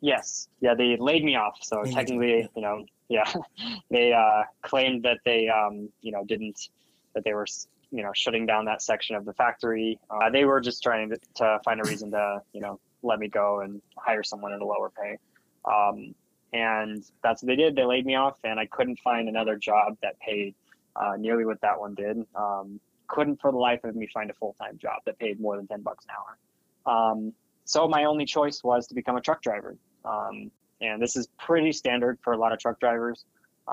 Yes, 0.00 0.48
yeah, 0.60 0.74
they 0.74 0.96
laid 0.96 1.24
me 1.24 1.36
off. 1.36 1.58
So 1.62 1.80
oh 1.80 1.84
technically, 1.84 2.48
you 2.54 2.62
know, 2.62 2.84
yeah, 3.08 3.32
they 3.90 4.12
uh, 4.12 4.44
claimed 4.62 5.04
that 5.04 5.18
they, 5.24 5.48
um, 5.48 5.88
you 6.02 6.12
know, 6.12 6.24
didn't 6.24 6.68
that 7.14 7.24
they 7.24 7.32
were 7.32 7.46
you 7.90 8.02
know 8.02 8.12
shutting 8.14 8.46
down 8.46 8.64
that 8.66 8.82
section 8.82 9.16
of 9.16 9.24
the 9.24 9.32
factory. 9.32 9.98
Uh, 10.10 10.30
they 10.30 10.44
were 10.44 10.60
just 10.60 10.82
trying 10.82 11.10
to, 11.10 11.18
to, 11.36 11.58
find 11.64 11.80
a 11.80 11.88
reason 11.88 12.10
to 12.10 12.42
you 12.52 12.60
know 12.60 12.78
let 13.02 13.18
me 13.18 13.28
go 13.28 13.60
and 13.60 13.80
hire 13.96 14.22
someone 14.22 14.52
at 14.52 14.60
a 14.60 14.64
lower 14.64 14.90
pay. 14.90 15.16
Um, 15.64 16.14
and 16.52 17.04
that's 17.22 17.42
what 17.42 17.48
they 17.48 17.56
did. 17.56 17.76
They 17.76 17.84
laid 17.84 18.06
me 18.06 18.14
off, 18.14 18.38
and 18.44 18.58
I 18.58 18.66
couldn't 18.66 18.98
find 19.00 19.28
another 19.28 19.56
job 19.56 19.96
that 20.02 20.18
paid 20.20 20.54
uh, 20.96 21.12
nearly 21.18 21.44
what 21.44 21.60
that 21.60 21.78
one 21.78 21.94
did. 21.94 22.24
Um, 22.34 22.80
couldn't 23.06 23.40
for 23.40 23.50
the 23.50 23.58
life 23.58 23.84
of 23.84 23.96
me 23.96 24.06
find 24.12 24.30
a 24.30 24.34
full 24.34 24.54
time 24.60 24.78
job 24.78 25.00
that 25.06 25.18
paid 25.18 25.40
more 25.40 25.56
than 25.56 25.66
ten 25.66 25.82
bucks 25.82 26.04
an 26.06 26.14
hour. 26.16 27.12
Um, 27.12 27.32
so 27.64 27.86
my 27.88 28.04
only 28.04 28.24
choice 28.24 28.62
was 28.64 28.86
to 28.88 28.94
become 28.94 29.16
a 29.16 29.20
truck 29.20 29.42
driver, 29.42 29.76
um, 30.04 30.50
and 30.80 31.02
this 31.02 31.16
is 31.16 31.28
pretty 31.38 31.72
standard 31.72 32.18
for 32.22 32.32
a 32.32 32.36
lot 32.36 32.52
of 32.52 32.58
truck 32.58 32.80
drivers. 32.80 33.24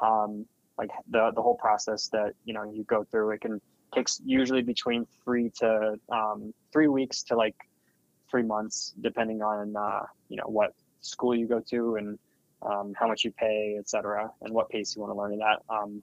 Um, 0.02 0.46
like 0.78 0.90
the 1.10 1.32
the 1.34 1.42
whole 1.42 1.56
process 1.56 2.10
that 2.10 2.34
you 2.44 2.54
know 2.54 2.64
you 2.64 2.84
go 2.84 3.04
through, 3.04 3.32
it 3.32 3.42
can 3.42 3.62
takes 3.94 4.22
usually 4.26 4.62
between 4.62 5.08
three 5.24 5.50
to 5.60 5.98
um, 6.10 6.54
three 6.74 6.88
weeks 6.88 7.24
to 7.24 7.36
like 7.36 7.56
three 8.30 8.44
months, 8.44 8.94
depending 9.02 9.42
on 9.42 9.76
uh, 9.76 10.04
you 10.30 10.38
know 10.38 10.48
what 10.48 10.74
school 11.02 11.36
you 11.36 11.48
go 11.48 11.62
to 11.62 11.96
and 11.96 12.20
um, 12.66 12.94
how 12.98 13.08
much 13.08 13.24
you 13.24 13.32
pay, 13.32 13.78
etc., 13.80 14.32
and 14.42 14.54
what 14.54 14.70
pace 14.70 14.96
you 14.96 15.02
want 15.02 15.14
to 15.14 15.18
learn 15.18 15.34
in 15.34 15.40
that. 15.40 15.62
Um, 15.70 16.02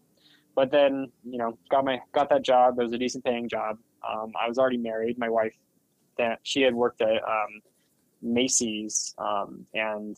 but 0.54 0.70
then 0.70 1.10
you 1.24 1.38
know 1.38 1.58
got 1.70 1.84
my 1.84 2.00
got 2.12 2.28
that 2.30 2.42
job. 2.42 2.78
It 2.78 2.82
was 2.82 2.92
a 2.92 2.98
decent 2.98 3.24
paying 3.24 3.48
job. 3.48 3.78
Um, 4.08 4.32
I 4.40 4.48
was 4.48 4.58
already 4.58 4.78
married. 4.78 5.18
My 5.18 5.28
wife 5.28 5.54
that 6.18 6.40
she 6.42 6.62
had 6.62 6.74
worked 6.74 7.00
at 7.00 7.22
um, 7.22 7.60
Macy's, 8.20 9.14
um, 9.18 9.66
and 9.74 10.16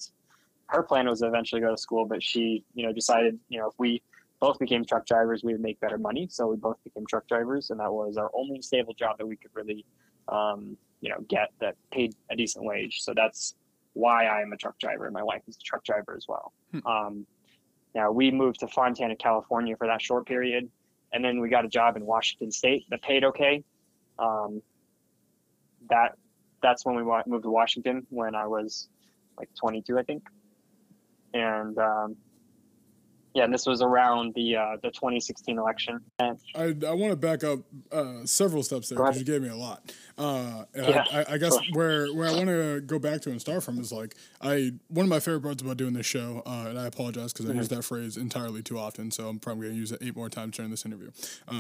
her 0.66 0.82
plan 0.82 1.08
was 1.08 1.20
to 1.20 1.26
eventually 1.28 1.60
go 1.60 1.70
to 1.70 1.76
school, 1.76 2.04
but 2.04 2.22
she 2.22 2.64
you 2.74 2.86
know 2.86 2.92
decided 2.92 3.38
you 3.48 3.58
know 3.58 3.68
if 3.68 3.74
we 3.78 4.02
both 4.40 4.58
became 4.58 4.84
truck 4.84 5.06
drivers, 5.06 5.42
we 5.42 5.52
would 5.52 5.62
make 5.62 5.80
better 5.80 5.96
money. 5.96 6.26
So 6.30 6.46
we 6.48 6.56
both 6.56 6.76
became 6.84 7.06
truck 7.06 7.26
drivers, 7.26 7.70
and 7.70 7.80
that 7.80 7.90
was 7.90 8.16
our 8.16 8.30
only 8.34 8.60
stable 8.60 8.92
job 8.92 9.16
that 9.18 9.26
we 9.26 9.36
could 9.36 9.50
really, 9.54 9.86
um, 10.28 10.76
you 11.00 11.08
know, 11.08 11.20
get 11.28 11.50
that 11.60 11.76
paid 11.90 12.14
a 12.30 12.36
decent 12.36 12.64
wage. 12.64 13.00
So 13.00 13.14
that's 13.14 13.54
why 13.94 14.26
I 14.26 14.42
am 14.42 14.52
a 14.52 14.56
truck 14.56 14.78
driver, 14.78 15.06
and 15.06 15.14
my 15.14 15.22
wife 15.22 15.42
is 15.48 15.56
a 15.56 15.64
truck 15.64 15.84
driver 15.84 16.14
as 16.16 16.26
well. 16.28 16.52
Hmm. 16.72 16.86
Um, 16.86 17.26
now 17.94 18.10
we 18.10 18.30
moved 18.30 18.60
to 18.60 18.68
Fontana, 18.68 19.16
California 19.16 19.76
for 19.76 19.86
that 19.86 20.02
short 20.02 20.26
period, 20.26 20.68
and 21.12 21.24
then 21.24 21.40
we 21.40 21.48
got 21.48 21.64
a 21.64 21.68
job 21.68 21.96
in 21.96 22.04
Washington 22.04 22.50
State 22.50 22.84
that 22.90 23.02
paid 23.02 23.24
okay. 23.24 23.62
Um, 24.18 24.62
that 25.88 26.16
that's 26.62 26.84
when 26.84 26.96
we 26.96 27.02
moved 27.26 27.44
to 27.44 27.50
Washington 27.50 28.06
when 28.10 28.34
I 28.34 28.46
was 28.46 28.88
like 29.36 29.48
22, 29.54 29.98
I 29.98 30.02
think, 30.02 30.22
and 31.32 31.76
um, 31.78 32.16
yeah, 33.34 33.42
and 33.42 33.52
this 33.52 33.66
was 33.66 33.82
around 33.82 34.32
the 34.34 34.56
uh, 34.56 34.76
the 34.80 34.90
2016 34.90 35.58
election. 35.58 36.00
And 36.20 36.38
I, 36.54 36.74
I 36.86 36.92
want 36.92 37.10
to 37.10 37.16
back 37.16 37.42
up 37.42 37.58
uh, 37.90 38.24
several 38.24 38.62
steps 38.62 38.88
there 38.88 38.98
because 38.98 39.18
you 39.18 39.24
gave 39.24 39.42
me 39.42 39.48
a 39.48 39.56
lot. 39.56 39.92
Uh, 40.16 40.64
yeah, 40.72 41.04
I, 41.12 41.24
I, 41.30 41.38
guess 41.38 41.56
where 41.72 42.06
where 42.14 42.28
I 42.28 42.32
want 42.32 42.46
to 42.46 42.80
go 42.80 43.00
back 43.00 43.22
to 43.22 43.30
and 43.30 43.40
start 43.40 43.64
from 43.64 43.80
is 43.80 43.90
like 43.90 44.14
I 44.40 44.74
one 44.86 45.04
of 45.04 45.10
my 45.10 45.18
favorite 45.18 45.42
parts 45.42 45.62
about 45.62 45.76
doing 45.76 45.94
this 45.94 46.06
show, 46.06 46.42
uh, 46.46 46.66
and 46.68 46.78
I 46.78 46.86
apologize 46.86 47.32
because 47.32 47.46
mm-hmm. 47.46 47.56
I 47.56 47.60
use 47.60 47.68
that 47.70 47.82
phrase 47.82 48.16
entirely 48.16 48.62
too 48.62 48.78
often, 48.78 49.10
so 49.10 49.28
I'm 49.28 49.40
probably 49.40 49.66
going 49.66 49.74
to 49.74 49.80
use 49.80 49.90
it 49.90 49.98
eight 50.00 50.14
more 50.14 50.28
times 50.28 50.56
during 50.56 50.70
this 50.70 50.86
interview 50.86 51.10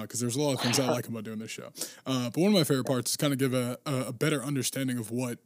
because 0.00 0.20
uh, 0.22 0.24
there's 0.24 0.36
a 0.36 0.40
lot 0.40 0.54
of 0.54 0.60
things 0.60 0.78
I 0.78 0.86
like 0.90 1.08
about 1.08 1.24
doing 1.24 1.40
this 1.40 1.50
show. 1.50 1.72
Uh, 2.06 2.30
but 2.30 2.36
one 2.36 2.52
of 2.52 2.54
my 2.54 2.64
favorite 2.64 2.86
parts 2.86 3.10
is 3.10 3.16
kind 3.16 3.32
of 3.32 3.40
give 3.40 3.52
a, 3.52 3.78
a 3.84 4.12
better 4.12 4.44
understanding 4.44 4.96
of 4.96 5.10
what 5.10 5.40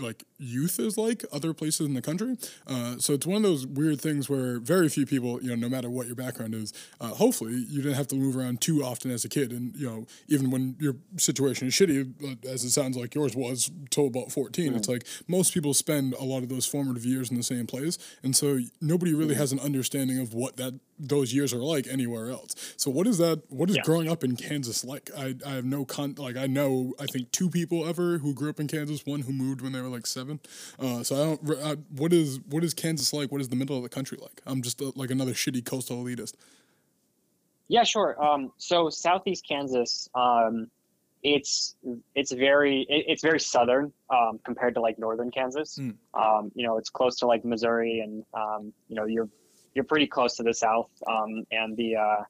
like 0.00 0.24
youth 0.38 0.78
is 0.78 0.96
like 0.96 1.24
other 1.32 1.52
places 1.52 1.86
in 1.86 1.94
the 1.94 2.02
country. 2.02 2.36
Uh, 2.66 2.96
so 2.98 3.14
it's 3.14 3.26
one 3.26 3.36
of 3.36 3.42
those 3.42 3.66
weird 3.66 4.00
things 4.00 4.28
where 4.28 4.58
very 4.58 4.88
few 4.88 5.06
people, 5.06 5.42
you 5.42 5.50
know, 5.50 5.56
no 5.56 5.68
matter 5.68 5.90
what 5.90 6.06
your 6.06 6.16
background 6.16 6.54
is, 6.54 6.72
uh, 7.00 7.08
hopefully 7.08 7.64
you 7.68 7.82
didn't 7.82 7.96
have 7.96 8.08
to 8.08 8.16
move 8.16 8.36
around 8.36 8.60
too 8.60 8.82
often 8.82 9.10
as 9.10 9.24
a 9.24 9.28
kid. 9.28 9.52
And, 9.52 9.76
you 9.76 9.86
know, 9.86 10.06
even 10.28 10.50
when 10.50 10.76
your 10.78 10.96
situation 11.16 11.68
is 11.68 11.74
shitty, 11.74 12.44
as 12.44 12.64
it 12.64 12.70
sounds 12.70 12.96
like 12.96 13.14
yours 13.14 13.36
was 13.36 13.70
till 13.90 14.06
about 14.06 14.32
14, 14.32 14.72
mm. 14.72 14.76
it's 14.76 14.88
like 14.88 15.06
most 15.28 15.54
people 15.54 15.74
spend 15.74 16.14
a 16.14 16.24
lot 16.24 16.42
of 16.42 16.48
those 16.48 16.66
formative 16.66 17.04
years 17.04 17.30
in 17.30 17.36
the 17.36 17.42
same 17.42 17.66
place. 17.66 17.98
And 18.22 18.34
so 18.34 18.58
nobody 18.80 19.14
really 19.14 19.34
mm. 19.34 19.38
has 19.38 19.52
an 19.52 19.60
understanding 19.60 20.18
of 20.20 20.34
what 20.34 20.56
that 20.56 20.78
those 21.00 21.32
years 21.32 21.52
are 21.52 21.62
like 21.62 21.86
anywhere 21.88 22.30
else. 22.30 22.54
So 22.76 22.90
what 22.90 23.06
is 23.06 23.18
that? 23.18 23.42
What 23.48 23.70
is 23.70 23.76
yeah. 23.76 23.82
growing 23.82 24.08
up 24.08 24.22
in 24.22 24.36
Kansas 24.36 24.84
like? 24.84 25.10
I, 25.16 25.34
I 25.46 25.52
have 25.52 25.64
no 25.64 25.84
con 25.84 26.14
like 26.18 26.36
I 26.36 26.46
know 26.46 26.94
I 27.00 27.06
think 27.06 27.32
two 27.32 27.48
people 27.48 27.88
ever 27.88 28.18
who 28.18 28.34
grew 28.34 28.50
up 28.50 28.60
in 28.60 28.68
Kansas. 28.68 29.06
One 29.06 29.20
who 29.20 29.32
moved 29.32 29.59
moved 29.60 29.74
when 29.74 29.82
they 29.82 29.88
were 29.88 29.94
like 29.94 30.06
seven. 30.06 30.40
Uh, 30.78 31.02
so 31.02 31.14
I 31.14 31.18
don't. 31.18 31.62
Uh, 31.62 31.76
what 31.96 32.12
is 32.12 32.40
what 32.48 32.64
is 32.64 32.74
Kansas 32.74 33.12
like? 33.12 33.30
What 33.32 33.40
is 33.40 33.48
the 33.48 33.56
middle 33.56 33.76
of 33.76 33.82
the 33.82 33.88
country 33.88 34.18
like? 34.20 34.40
I'm 34.46 34.62
just 34.62 34.80
uh, 34.80 34.92
like 34.94 35.10
another 35.10 35.32
shitty 35.32 35.64
coastal 35.64 36.02
elitist. 36.02 36.34
Yeah, 37.68 37.84
sure. 37.84 38.22
Um, 38.22 38.52
so 38.58 38.90
southeast 38.90 39.46
Kansas, 39.46 40.08
um, 40.14 40.68
it's 41.22 41.76
it's 42.14 42.32
very 42.32 42.82
it, 42.82 43.04
it's 43.08 43.22
very 43.22 43.40
southern 43.40 43.92
um, 44.10 44.40
compared 44.44 44.74
to 44.74 44.80
like 44.80 44.98
northern 44.98 45.30
Kansas. 45.30 45.78
Mm. 45.78 45.94
Um, 46.14 46.50
you 46.54 46.66
know, 46.66 46.78
it's 46.78 46.90
close 46.90 47.16
to 47.18 47.26
like 47.26 47.44
Missouri, 47.44 48.00
and 48.00 48.24
um, 48.34 48.72
you 48.88 48.96
know 48.96 49.04
you're 49.04 49.28
you're 49.74 49.84
pretty 49.84 50.06
close 50.06 50.36
to 50.36 50.42
the 50.42 50.54
south, 50.54 50.90
um, 51.06 51.44
and 51.52 51.76
the 51.76 51.96
uh, 51.96 52.22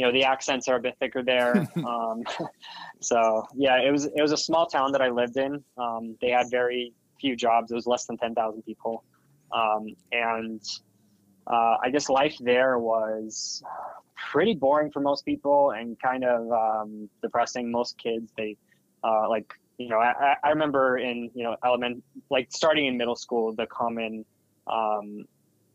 you 0.00 0.06
know 0.06 0.12
the 0.12 0.24
accents 0.24 0.66
are 0.66 0.76
a 0.76 0.80
bit 0.80 0.94
thicker 0.98 1.22
there. 1.22 1.68
um, 1.84 2.22
so 3.00 3.46
yeah, 3.54 3.76
it 3.86 3.90
was 3.92 4.06
it 4.06 4.22
was 4.22 4.32
a 4.32 4.36
small 4.36 4.66
town 4.66 4.92
that 4.92 5.02
I 5.02 5.10
lived 5.10 5.36
in. 5.36 5.62
Um, 5.76 6.16
they 6.22 6.30
had 6.30 6.46
very 6.50 6.94
few 7.20 7.36
jobs. 7.36 7.70
It 7.70 7.74
was 7.74 7.86
less 7.86 8.06
than 8.06 8.16
ten 8.16 8.34
thousand 8.34 8.62
people, 8.62 9.04
um, 9.52 9.88
and 10.10 10.62
uh, 11.46 11.76
I 11.84 11.90
guess 11.90 12.08
life 12.08 12.34
there 12.40 12.78
was 12.78 13.62
pretty 14.32 14.54
boring 14.54 14.90
for 14.90 15.00
most 15.00 15.24
people 15.26 15.72
and 15.72 15.98
kind 16.00 16.24
of 16.24 16.50
um, 16.50 17.10
depressing. 17.22 17.70
Most 17.70 17.98
kids, 17.98 18.32
they 18.38 18.56
uh, 19.04 19.28
like 19.28 19.52
you 19.76 19.88
know 19.90 19.98
I, 19.98 20.12
I- 20.28 20.36
I 20.44 20.48
remember 20.50 20.96
in 20.96 21.30
you 21.34 21.44
know 21.44 21.56
element 21.62 22.02
like 22.30 22.48
starting 22.50 22.86
in 22.86 22.96
middle 22.96 23.16
school, 23.16 23.54
the 23.54 23.66
common 23.66 24.24
um, 24.66 25.24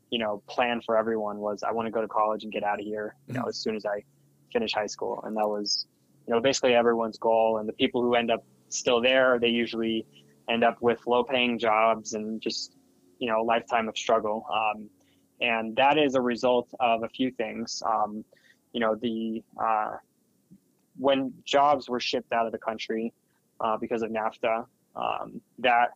you 0.10 0.18
know 0.20 0.42
plan 0.48 0.82
for 0.86 0.98
everyone 0.98 1.38
was 1.38 1.62
I 1.62 1.72
want 1.72 1.86
to 1.88 1.92
go 1.92 2.02
to 2.02 2.08
college 2.08 2.44
and 2.44 2.52
get 2.52 2.64
out 2.64 2.80
of 2.80 2.86
here. 2.86 3.16
You 3.28 3.36
know, 3.36 3.44
as 3.50 3.58
soon 3.58 3.76
as 3.76 3.86
I 3.86 4.04
finish 4.56 4.74
high 4.74 4.92
school, 4.96 5.22
and 5.26 5.36
that 5.36 5.48
was 5.48 5.86
you 6.26 6.34
know 6.34 6.40
basically 6.40 6.74
everyone's 6.74 7.18
goal. 7.18 7.58
And 7.60 7.68
the 7.68 7.78
people 7.84 8.02
who 8.02 8.16
end 8.16 8.32
up 8.32 8.44
still 8.70 9.02
there, 9.02 9.38
they 9.40 9.50
usually 9.50 10.06
end 10.48 10.64
up 10.64 10.78
with 10.82 11.00
low-paying 11.08 11.60
jobs 11.60 12.14
and 12.14 12.42
just 12.42 12.74
you 13.20 13.30
know 13.30 13.42
lifetime 13.54 13.88
of 13.90 13.98
struggle. 13.98 14.46
Um, 14.62 14.90
and 15.42 15.76
that 15.76 15.98
is 15.98 16.16
a 16.16 16.22
result 16.22 16.70
of 16.80 17.04
a 17.04 17.10
few 17.10 17.30
things. 17.32 17.84
Um, 17.86 18.24
you 18.72 18.80
know, 18.80 18.96
the 18.96 19.44
uh, 19.62 19.98
when 20.98 21.34
jobs 21.44 21.90
were 21.90 22.00
shipped 22.00 22.32
out 22.32 22.46
of 22.46 22.52
the 22.52 22.58
country 22.58 23.14
uh, 23.60 23.78
because 23.78 24.02
of 24.02 24.10
NAFTA, 24.12 24.66
um, 24.96 25.42
that 25.60 25.90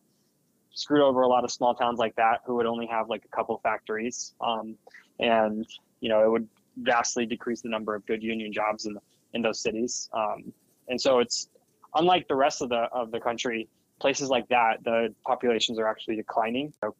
screwed 0.72 1.02
over 1.02 1.22
a 1.22 1.28
lot 1.28 1.44
of 1.44 1.50
small 1.50 1.74
towns 1.74 1.98
like 1.98 2.14
that 2.16 2.40
who 2.46 2.54
would 2.56 2.66
only 2.66 2.86
have 2.86 3.08
like 3.08 3.24
a 3.24 3.36
couple 3.36 3.58
factories, 3.62 4.34
um, 4.40 4.76
and 5.18 5.66
you 6.00 6.08
know 6.08 6.24
it 6.24 6.30
would 6.30 6.48
vastly 6.82 7.26
decrease 7.26 7.60
the 7.60 7.68
number 7.68 7.94
of 7.94 8.04
good 8.06 8.22
union 8.22 8.52
jobs 8.52 8.86
in 8.86 8.96
in 9.34 9.42
those 9.42 9.60
cities. 9.60 10.08
Um, 10.12 10.52
and 10.88 11.00
so 11.00 11.20
it's 11.20 11.48
unlike 11.94 12.26
the 12.28 12.34
rest 12.34 12.62
of 12.62 12.68
the 12.68 12.88
of 12.92 13.10
the 13.10 13.20
country. 13.20 13.68
Places 14.00 14.30
like 14.30 14.48
that, 14.48 14.82
the 14.82 15.14
populations 15.26 15.78
are 15.78 15.86
actually 15.86 16.16
declining. 16.16 16.72
So 16.80 16.94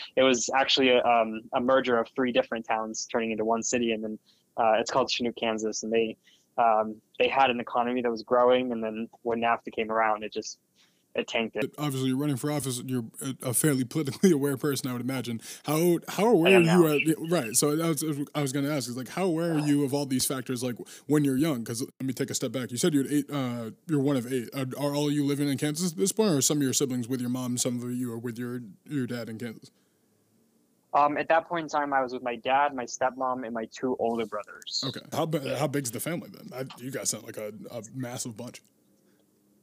it 0.16 0.24
was 0.24 0.50
actually 0.52 0.88
a, 0.88 1.00
um, 1.04 1.42
a 1.52 1.60
merger 1.60 1.96
of 1.96 2.08
three 2.16 2.32
different 2.32 2.66
towns 2.66 3.06
turning 3.06 3.30
into 3.30 3.44
one 3.44 3.62
city, 3.62 3.92
and 3.92 4.02
then 4.02 4.18
uh, 4.56 4.72
it's 4.80 4.90
called 4.90 5.08
Chanute, 5.08 5.36
Kansas, 5.36 5.84
and 5.84 5.92
they 5.92 6.16
um, 6.58 6.96
they 7.20 7.28
had 7.28 7.50
an 7.50 7.60
economy 7.60 8.02
that 8.02 8.10
was 8.10 8.24
growing, 8.24 8.72
and 8.72 8.82
then 8.82 9.08
when 9.22 9.40
NAFTA 9.40 9.72
came 9.72 9.92
around, 9.92 10.24
it 10.24 10.32
just 10.32 10.58
it 11.14 11.26
tanked 11.26 11.56
it. 11.56 11.74
Obviously, 11.76 12.08
you're 12.08 12.18
running 12.18 12.36
for 12.36 12.52
office. 12.52 12.80
You're 12.86 13.04
a, 13.42 13.52
fairly 13.52 13.84
politically 13.84 14.30
aware 14.32 14.56
person, 14.56 14.88
I 14.88 14.92
would 14.92 15.02
imagine. 15.02 15.40
How 15.64 15.98
how 16.08 16.28
aware 16.28 16.58
are 16.58 16.60
you? 16.60 16.86
At, 16.86 17.30
right. 17.30 17.56
So 17.56 17.72
I 17.72 17.88
was, 17.88 18.04
I 18.34 18.42
was 18.42 18.52
going 18.52 18.64
to 18.64 18.72
ask 18.72 18.88
is 18.88 18.96
like 18.96 19.08
how 19.08 19.24
aware 19.24 19.52
are 19.54 19.58
you 19.58 19.84
of 19.84 19.92
all 19.92 20.06
these 20.06 20.24
factors? 20.24 20.62
Like 20.62 20.76
when 21.06 21.24
you're 21.24 21.36
young, 21.36 21.58
because 21.58 21.80
let 21.80 22.04
me 22.04 22.12
take 22.12 22.30
a 22.30 22.34
step 22.34 22.52
back. 22.52 22.70
You 22.70 22.76
said 22.76 22.94
you're 22.94 23.10
eight. 23.10 23.28
Uh, 23.30 23.70
you're 23.88 24.00
one 24.00 24.16
of 24.16 24.32
eight. 24.32 24.48
Are, 24.54 24.66
are 24.78 24.94
all 24.94 25.08
of 25.08 25.12
you 25.12 25.24
living 25.24 25.48
in 25.48 25.58
Kansas 25.58 25.92
at 25.92 25.98
this 25.98 26.12
point, 26.12 26.30
or 26.30 26.36
are 26.38 26.42
some 26.42 26.58
of 26.58 26.62
your 26.62 26.72
siblings 26.72 27.08
with 27.08 27.20
your 27.20 27.30
mom? 27.30 27.58
Some 27.58 27.82
of 27.82 27.90
you 27.90 28.12
are 28.12 28.18
with 28.18 28.38
your 28.38 28.60
your 28.88 29.06
dad 29.06 29.28
in 29.28 29.38
Kansas. 29.38 29.72
Um, 30.92 31.16
at 31.16 31.28
that 31.28 31.48
point 31.48 31.64
in 31.64 31.68
time, 31.68 31.92
I 31.92 32.02
was 32.02 32.12
with 32.12 32.22
my 32.22 32.36
dad, 32.36 32.74
my 32.74 32.84
stepmom, 32.84 33.44
and 33.44 33.54
my 33.54 33.66
two 33.66 33.96
older 33.98 34.26
brothers. 34.26 34.84
Okay. 34.86 35.00
How 35.12 35.28
how 35.56 35.66
big's 35.66 35.90
the 35.90 36.00
family 36.00 36.30
then? 36.32 36.50
I, 36.54 36.64
you 36.82 36.90
guys 36.90 37.10
sound 37.10 37.24
like 37.24 37.36
a, 37.36 37.52
a 37.70 37.82
massive 37.94 38.36
bunch. 38.36 38.60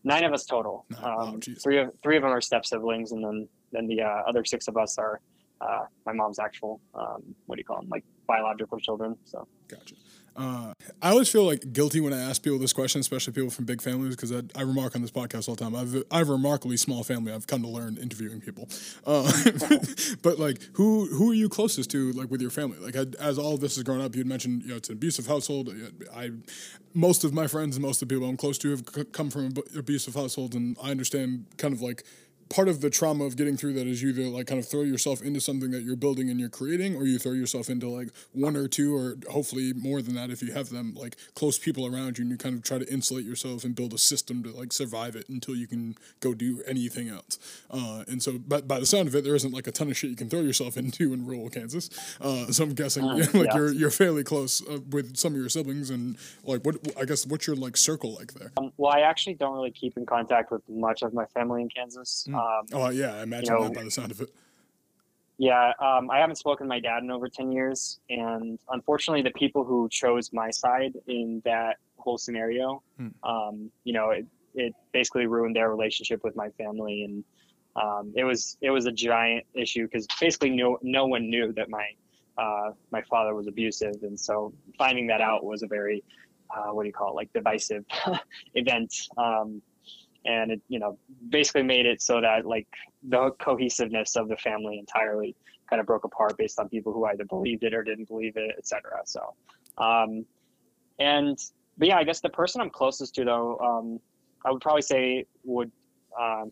Nine 0.07 0.23
of 0.23 0.33
us 0.33 0.45
total. 0.45 0.85
Nine. 0.89 1.03
Um, 1.03 1.39
jeez. 1.41 1.61
three 1.61 1.79
of 1.79 1.91
three 2.01 2.17
of 2.17 2.23
them 2.23 2.31
are 2.31 2.41
step 2.41 2.65
siblings, 2.65 3.11
and 3.11 3.23
then 3.23 3.47
then 3.73 3.87
the 3.87 4.01
uh, 4.01 4.23
other 4.29 4.43
six 4.45 4.67
of 4.67 4.77
us 4.77 4.97
are 4.97 5.19
uh, 5.59 5.83
my 6.05 6.13
mom's 6.13 6.39
actual 6.39 6.79
um, 6.95 7.21
what 7.45 7.55
do 7.55 7.59
you 7.59 7.65
call 7.65 7.81
them, 7.81 7.89
like 7.89 8.05
biological 8.25 8.79
children. 8.79 9.15
So 9.25 9.47
Gotcha. 9.67 9.95
Uh, 10.37 10.71
I 11.01 11.09
always 11.09 11.29
feel 11.29 11.45
like 11.45 11.73
guilty 11.73 11.99
when 11.99 12.13
I 12.13 12.19
ask 12.19 12.43
people 12.43 12.59
this 12.59 12.71
question, 12.71 13.01
especially 13.01 13.33
people 13.33 13.49
from 13.49 13.65
big 13.65 13.81
families, 13.81 14.15
because 14.15 14.31
I, 14.31 14.43
I 14.55 14.61
remark 14.61 14.95
on 14.95 15.01
this 15.01 15.09
podcast 15.09 15.49
all 15.49 15.55
the 15.55 15.63
time. 15.63 15.75
I've 15.75 16.03
I 16.11 16.19
have 16.19 16.29
a 16.29 16.33
remarkably 16.33 16.77
small 16.77 17.03
family. 17.03 17.33
I've 17.33 17.47
come 17.47 17.63
to 17.63 17.67
learn 17.67 17.97
interviewing 17.97 18.39
people. 18.39 18.69
Uh, 19.05 19.31
but 20.21 20.37
like, 20.37 20.61
who 20.73 21.07
who 21.07 21.31
are 21.31 21.33
you 21.33 21.49
closest 21.49 21.89
to, 21.91 22.11
like 22.11 22.29
with 22.29 22.41
your 22.41 22.51
family? 22.51 22.77
Like, 22.77 22.95
I, 22.95 23.05
as 23.19 23.39
all 23.39 23.55
of 23.55 23.61
this 23.61 23.77
is 23.77 23.83
growing 23.83 24.01
up, 24.01 24.15
you'd 24.15 24.27
mentioned 24.27 24.61
you 24.61 24.69
know 24.69 24.75
it's 24.75 24.89
an 24.89 24.93
abusive 24.93 25.25
household. 25.25 25.73
I 26.15 26.31
most 26.93 27.23
of 27.23 27.33
my 27.33 27.47
friends 27.47 27.75
and 27.75 27.85
most 27.85 28.01
of 28.01 28.07
the 28.07 28.15
people 28.15 28.29
I'm 28.29 28.37
close 28.37 28.57
to 28.59 28.71
have 28.71 28.83
c- 28.93 29.05
come 29.05 29.29
from 29.29 29.47
ab- 29.47 29.63
abusive 29.75 30.13
households, 30.13 30.55
and 30.55 30.77
I 30.81 30.91
understand 30.91 31.45
kind 31.57 31.73
of 31.73 31.81
like 31.81 32.03
part 32.49 32.67
of 32.67 32.81
the 32.81 32.89
trauma 32.89 33.25
of 33.25 33.35
getting 33.35 33.57
through 33.57 33.73
that 33.73 33.87
is 33.87 34.01
you 34.01 34.09
either 34.09 34.23
like 34.23 34.47
kind 34.47 34.59
of 34.59 34.67
throw 34.67 34.81
yourself 34.81 35.21
into 35.21 35.39
something 35.39 35.71
that 35.71 35.83
you're 35.83 35.95
building 35.95 36.29
and 36.29 36.39
you're 36.39 36.49
creating, 36.49 36.95
or 36.95 37.05
you 37.05 37.17
throw 37.19 37.31
yourself 37.31 37.69
into 37.69 37.89
like 37.89 38.09
one 38.33 38.55
or 38.55 38.67
two, 38.67 38.95
or 38.95 39.17
hopefully 39.29 39.73
more 39.73 40.01
than 40.01 40.15
that 40.15 40.29
if 40.29 40.41
you 40.41 40.53
have 40.53 40.69
them 40.69 40.93
like 40.95 41.15
close 41.35 41.57
people 41.57 41.85
around 41.85 42.17
you, 42.17 42.23
and 42.23 42.31
you 42.31 42.37
kind 42.37 42.55
of 42.55 42.63
try 42.63 42.77
to 42.77 42.91
insulate 42.91 43.25
yourself 43.25 43.63
and 43.63 43.75
build 43.75 43.93
a 43.93 43.97
system 43.97 44.43
to 44.43 44.51
like 44.51 44.73
survive 44.73 45.15
it 45.15 45.27
until 45.29 45.55
you 45.55 45.67
can 45.67 45.95
go 46.19 46.33
do 46.33 46.61
anything 46.67 47.09
else. 47.09 47.39
Uh, 47.69 48.03
and 48.07 48.21
so, 48.21 48.37
but 48.37 48.67
by 48.67 48.79
the 48.79 48.85
sound 48.85 49.07
of 49.07 49.15
it, 49.15 49.23
there 49.23 49.35
isn't 49.35 49.53
like 49.53 49.67
a 49.67 49.71
ton 49.71 49.89
of 49.89 49.97
shit 49.97 50.09
you 50.09 50.15
can 50.15 50.29
throw 50.29 50.41
yourself 50.41 50.77
into 50.77 51.13
in 51.13 51.25
rural 51.25 51.49
Kansas. 51.49 51.89
Uh, 52.19 52.47
so 52.47 52.63
I'm 52.63 52.73
guessing 52.73 53.03
like 53.05 53.33
yeah. 53.33 53.55
you're 53.55 53.71
you're 53.71 53.91
fairly 53.91 54.23
close 54.23 54.61
uh, 54.67 54.79
with 54.89 55.17
some 55.17 55.33
of 55.33 55.39
your 55.39 55.49
siblings, 55.49 55.89
and 55.89 56.17
like 56.43 56.65
what 56.65 56.75
I 56.99 57.05
guess 57.05 57.25
what's 57.25 57.47
your 57.47 57.55
like 57.55 57.77
circle 57.77 58.15
like 58.15 58.33
there? 58.33 58.51
um, 58.57 58.73
well, 58.77 58.91
I 58.91 59.01
actually 59.01 59.35
don't 59.35 59.53
really 59.53 59.71
keep 59.71 59.97
in 59.97 60.05
contact 60.05 60.51
with 60.51 60.67
much 60.69 61.01
of 61.01 61.13
my 61.13 61.25
family 61.25 61.61
in 61.61 61.69
Kansas. 61.69 62.27
Um, 62.37 62.65
Oh 62.73 62.89
yeah, 62.89 63.15
I 63.15 63.23
imagine 63.23 63.53
know- 63.53 63.63
that 63.63 63.73
by 63.73 63.83
the 63.83 63.91
sound 63.91 64.11
of 64.11 64.21
it. 64.21 64.29
Yeah, 65.39 65.71
um, 65.79 66.09
I 66.09 66.17
haven't 66.17 66.37
spoken 66.37 66.65
to 66.65 66.69
my 66.69 66.79
dad 66.79 67.03
in 67.03 67.11
over 67.11 67.29
10 67.29 67.51
years. 67.51 67.99
And 68.09 68.57
unfortunately, 68.69 69.21
the 69.21 69.37
people 69.37 69.63
who 69.63 69.87
chose 69.89 70.33
my 70.33 70.49
side 70.49 70.93
in 71.07 71.43
that 71.45 71.77
whole 71.97 72.17
scenario, 72.17 72.81
Hmm. 72.97 73.09
um, 73.23 73.71
you 73.83 73.93
know, 73.93 74.09
it, 74.09 74.25
it 74.55 74.73
basically 74.93 75.27
ruined 75.27 75.55
their 75.55 75.69
relationship 75.69 76.23
with 76.23 76.35
my 76.35 76.49
family. 76.57 77.03
And 77.03 77.23
um, 77.75 78.13
it 78.15 78.23
was 78.23 78.57
it 78.61 78.71
was 78.71 78.87
a 78.87 78.91
giant 78.91 79.45
issue 79.53 79.83
because 79.85 80.07
basically 80.19 80.49
no, 80.49 80.79
no 80.81 81.05
one 81.05 81.29
knew 81.29 81.53
that 81.53 81.69
my 81.69 81.87
uh, 82.39 82.71
my 82.91 83.03
father 83.03 83.35
was 83.35 83.45
abusive. 83.45 83.93
And 84.01 84.19
so 84.19 84.51
finding 84.77 85.05
that 85.07 85.21
out 85.21 85.43
was 85.43 85.61
a 85.61 85.67
very, 85.67 86.03
uh, 86.55 86.69
what 86.73 86.81
do 86.83 86.87
you 86.87 86.93
call 86.93 87.09
it, 87.11 87.15
like 87.15 87.31
divisive 87.33 87.85
event. 88.55 88.91
Um, 89.17 89.61
and 90.27 90.51
it, 90.51 90.61
you 90.67 90.77
know, 90.77 90.97
basically 91.29 91.63
made 91.63 91.85
it 91.85 92.01
so 92.01 92.21
that 92.21 92.45
like 92.45 92.67
the 93.03 93.31
cohesiveness 93.39 94.15
of 94.15 94.27
the 94.27 94.37
family 94.37 94.77
entirely 94.77 95.35
kind 95.69 95.79
of 95.79 95.85
broke 95.85 96.03
apart 96.03 96.37
based 96.37 96.59
on 96.59 96.69
people 96.69 96.93
who 96.93 97.05
either 97.05 97.25
believed 97.25 97.63
it 97.63 97.73
or 97.73 97.83
didn't 97.83 98.07
believe 98.07 98.35
it, 98.35 98.55
etc. 98.57 99.01
So, 99.05 99.33
um, 99.77 100.25
and 100.99 101.37
but 101.77 101.87
yeah, 101.87 101.97
I 101.97 102.03
guess 102.03 102.19
the 102.19 102.29
person 102.29 102.61
I'm 102.61 102.69
closest 102.69 103.15
to 103.15 103.25
though, 103.25 103.57
um, 103.59 103.99
I 104.45 104.51
would 104.51 104.61
probably 104.61 104.81
say 104.81 105.25
would 105.43 105.71
um, 106.19 106.51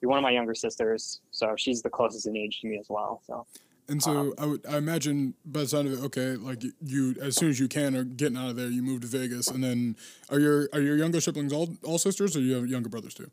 be 0.00 0.06
one 0.06 0.18
of 0.18 0.22
my 0.22 0.30
younger 0.30 0.54
sisters. 0.54 1.20
So 1.30 1.54
she's 1.56 1.82
the 1.82 1.90
closest 1.90 2.26
in 2.26 2.36
age 2.36 2.60
to 2.60 2.68
me 2.68 2.78
as 2.78 2.86
well. 2.88 3.22
So 3.26 3.46
And 3.90 4.02
so 4.02 4.34
I 4.38 4.44
would 4.44 4.66
I 4.66 4.76
imagine 4.76 5.34
by 5.46 5.60
the 5.60 5.68
sound 5.68 5.88
of 5.88 5.94
it, 5.94 6.04
okay, 6.04 6.36
like 6.36 6.62
you 6.84 7.14
as 7.22 7.36
soon 7.36 7.48
as 7.48 7.58
you 7.58 7.68
can 7.68 7.96
are 7.96 8.04
getting 8.04 8.36
out 8.36 8.50
of 8.50 8.56
there, 8.56 8.68
you 8.68 8.82
move 8.82 9.00
to 9.00 9.06
Vegas, 9.06 9.48
and 9.48 9.64
then 9.64 9.96
are 10.28 10.38
your 10.38 10.68
are 10.74 10.80
your 10.80 10.96
younger 10.96 11.20
siblings 11.22 11.54
all 11.54 11.70
all 11.82 11.96
sisters, 11.96 12.36
or 12.36 12.40
you 12.40 12.54
have 12.54 12.66
younger 12.66 12.90
brothers 12.90 13.14
too? 13.14 13.30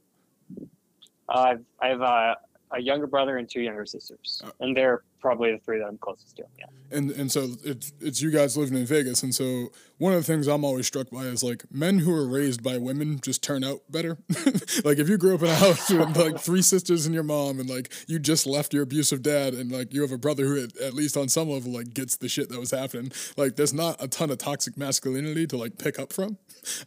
uh, 1.28 1.56
I 1.82 1.88
have 1.88 2.02
uh, 2.02 2.36
a 2.72 2.82
younger 2.82 3.08
brother 3.08 3.38
and 3.38 3.50
two 3.50 3.62
younger 3.62 3.86
sisters, 3.86 4.42
and 4.60 4.76
they're 4.76 5.04
probably 5.25 5.51
the 5.51 5.58
three 5.60 5.79
that 5.79 5.88
I'm 5.88 5.98
closest 5.98 6.36
to. 6.38 6.44
Yeah. 6.60 6.65
and 6.98 7.10
and 7.12 7.32
so 7.32 7.48
it's 7.63 7.91
it's 8.00 8.22
you 8.22 8.29
guys 8.32 8.55
living 8.55 8.77
in 8.77 8.86
Vegas, 8.86 9.24
and 9.24 9.34
so 9.34 9.70
one 9.98 10.13
of 10.13 10.20
the 10.20 10.25
things 10.32 10.46
I'm 10.48 10.63
always 10.65 10.86
struck 10.86 11.10
by 11.10 11.24
is 11.24 11.41
like 11.44 11.63
men 11.72 12.00
who 12.00 12.13
are 12.13 12.27
raised 12.27 12.62
by 12.62 12.77
women 12.77 13.20
just 13.22 13.41
turn 13.41 13.63
out 13.63 13.79
better. 13.89 14.17
like 14.84 14.98
if 15.00 15.08
you 15.10 15.17
grew 15.17 15.36
up 15.36 15.41
in 15.41 15.48
a 15.48 15.55
house 15.55 15.89
with 15.89 16.15
like 16.17 16.38
three 16.39 16.62
sisters 16.62 17.05
and 17.05 17.15
your 17.15 17.24
mom, 17.24 17.60
and 17.60 17.70
like 17.70 17.91
you 18.08 18.20
just 18.20 18.46
left 18.46 18.74
your 18.74 18.84
abusive 18.84 19.24
dad, 19.24 19.53
and 19.53 19.72
like 19.72 19.94
you 19.94 20.01
have 20.01 20.12
a 20.12 20.17
brother 20.17 20.46
who 20.46 20.63
at, 20.63 20.77
at 20.77 20.94
least 20.94 21.17
on 21.17 21.27
some 21.29 21.50
level 21.50 21.72
like 21.72 21.94
gets 21.94 22.17
the 22.17 22.27
shit 22.29 22.50
that 22.50 22.60
was 22.60 22.72
happening. 22.72 23.12
Like 23.38 23.55
there's 23.55 23.74
not 23.74 23.96
a 24.03 24.08
ton 24.08 24.29
of 24.29 24.38
toxic 24.38 24.77
masculinity 24.77 25.48
to 25.48 25.58
like 25.58 25.77
pick 25.79 25.98
up 25.98 26.13
from, 26.13 26.38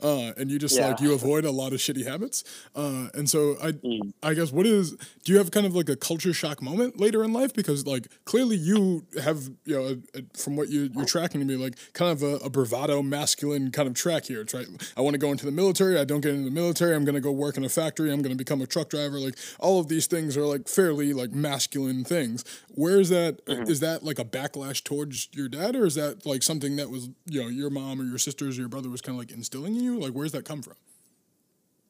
uh, 0.02 0.32
and 0.36 0.50
you 0.50 0.58
just 0.58 0.76
Yeah. 0.76 0.88
like 0.88 1.00
you 1.00 1.12
avoid 1.14 1.44
a 1.44 1.50
lot 1.50 1.72
of 1.72 1.80
shitty 1.80 2.06
habits. 2.06 2.44
Uh, 2.76 3.08
and 3.14 3.28
so 3.28 3.56
I 3.62 3.72
Mm. 3.78 4.12
I 4.22 4.34
guess 4.34 4.50
what 4.52 4.66
is 4.66 4.92
do 5.24 5.32
you 5.32 5.38
have 5.38 5.50
kind 5.50 5.64
of 5.66 5.74
like 5.74 5.88
a 5.88 5.96
culture 5.96 6.32
shock 6.34 6.60
moment 6.62 6.98
later 7.00 7.22
in 7.24 7.32
life 7.32 7.54
because 7.54 7.86
like 7.86 8.08
clearly 8.28 8.56
you 8.56 9.06
have 9.24 9.48
you 9.64 9.74
know 9.74 9.86
a, 9.86 10.18
a, 10.18 10.22
from 10.36 10.54
what 10.54 10.68
you, 10.68 10.90
you're 10.94 11.06
tracking 11.06 11.40
to 11.40 11.46
me 11.46 11.56
like 11.56 11.78
kind 11.94 12.12
of 12.12 12.22
a, 12.22 12.34
a, 12.44 12.50
bravado 12.50 13.02
masculine 13.02 13.70
kind 13.70 13.88
of 13.88 13.94
track 13.94 14.26
here. 14.26 14.42
It's 14.42 14.52
right. 14.52 14.66
I 14.98 15.00
want 15.00 15.14
to 15.14 15.18
go 15.18 15.30
into 15.30 15.46
the 15.46 15.50
military. 15.50 15.98
I 15.98 16.04
don't 16.04 16.20
get 16.20 16.34
into 16.34 16.44
the 16.44 16.54
military. 16.54 16.94
I'm 16.94 17.06
going 17.06 17.14
to 17.14 17.22
go 17.22 17.32
work 17.32 17.56
in 17.56 17.64
a 17.64 17.70
factory. 17.70 18.12
I'm 18.12 18.20
going 18.20 18.36
to 18.36 18.36
become 18.36 18.60
a 18.60 18.66
truck 18.66 18.90
driver. 18.90 19.18
Like 19.18 19.38
all 19.58 19.80
of 19.80 19.88
these 19.88 20.06
things 20.06 20.36
are 20.36 20.44
like 20.44 20.68
fairly 20.68 21.14
like 21.14 21.30
masculine 21.30 22.04
things. 22.04 22.44
Where 22.68 23.00
is 23.00 23.08
that? 23.08 23.46
Mm-hmm. 23.46 23.70
Is 23.70 23.80
that 23.80 24.04
like 24.04 24.18
a 24.18 24.26
backlash 24.26 24.84
towards 24.84 25.30
your 25.32 25.48
dad, 25.48 25.74
or 25.74 25.86
is 25.86 25.94
that 25.94 26.26
like 26.26 26.42
something 26.42 26.76
that 26.76 26.90
was 26.90 27.08
you 27.24 27.42
know 27.42 27.48
your 27.48 27.70
mom 27.70 27.98
or 27.98 28.04
your 28.04 28.18
sisters 28.18 28.58
or 28.58 28.60
your 28.60 28.68
brother 28.68 28.90
was 28.90 29.00
kind 29.00 29.16
of 29.16 29.20
like 29.20 29.32
instilling 29.32 29.74
in 29.74 29.82
you? 29.82 29.98
Like 29.98 30.12
where's 30.12 30.32
that 30.32 30.44
come 30.44 30.60
from? 30.60 30.74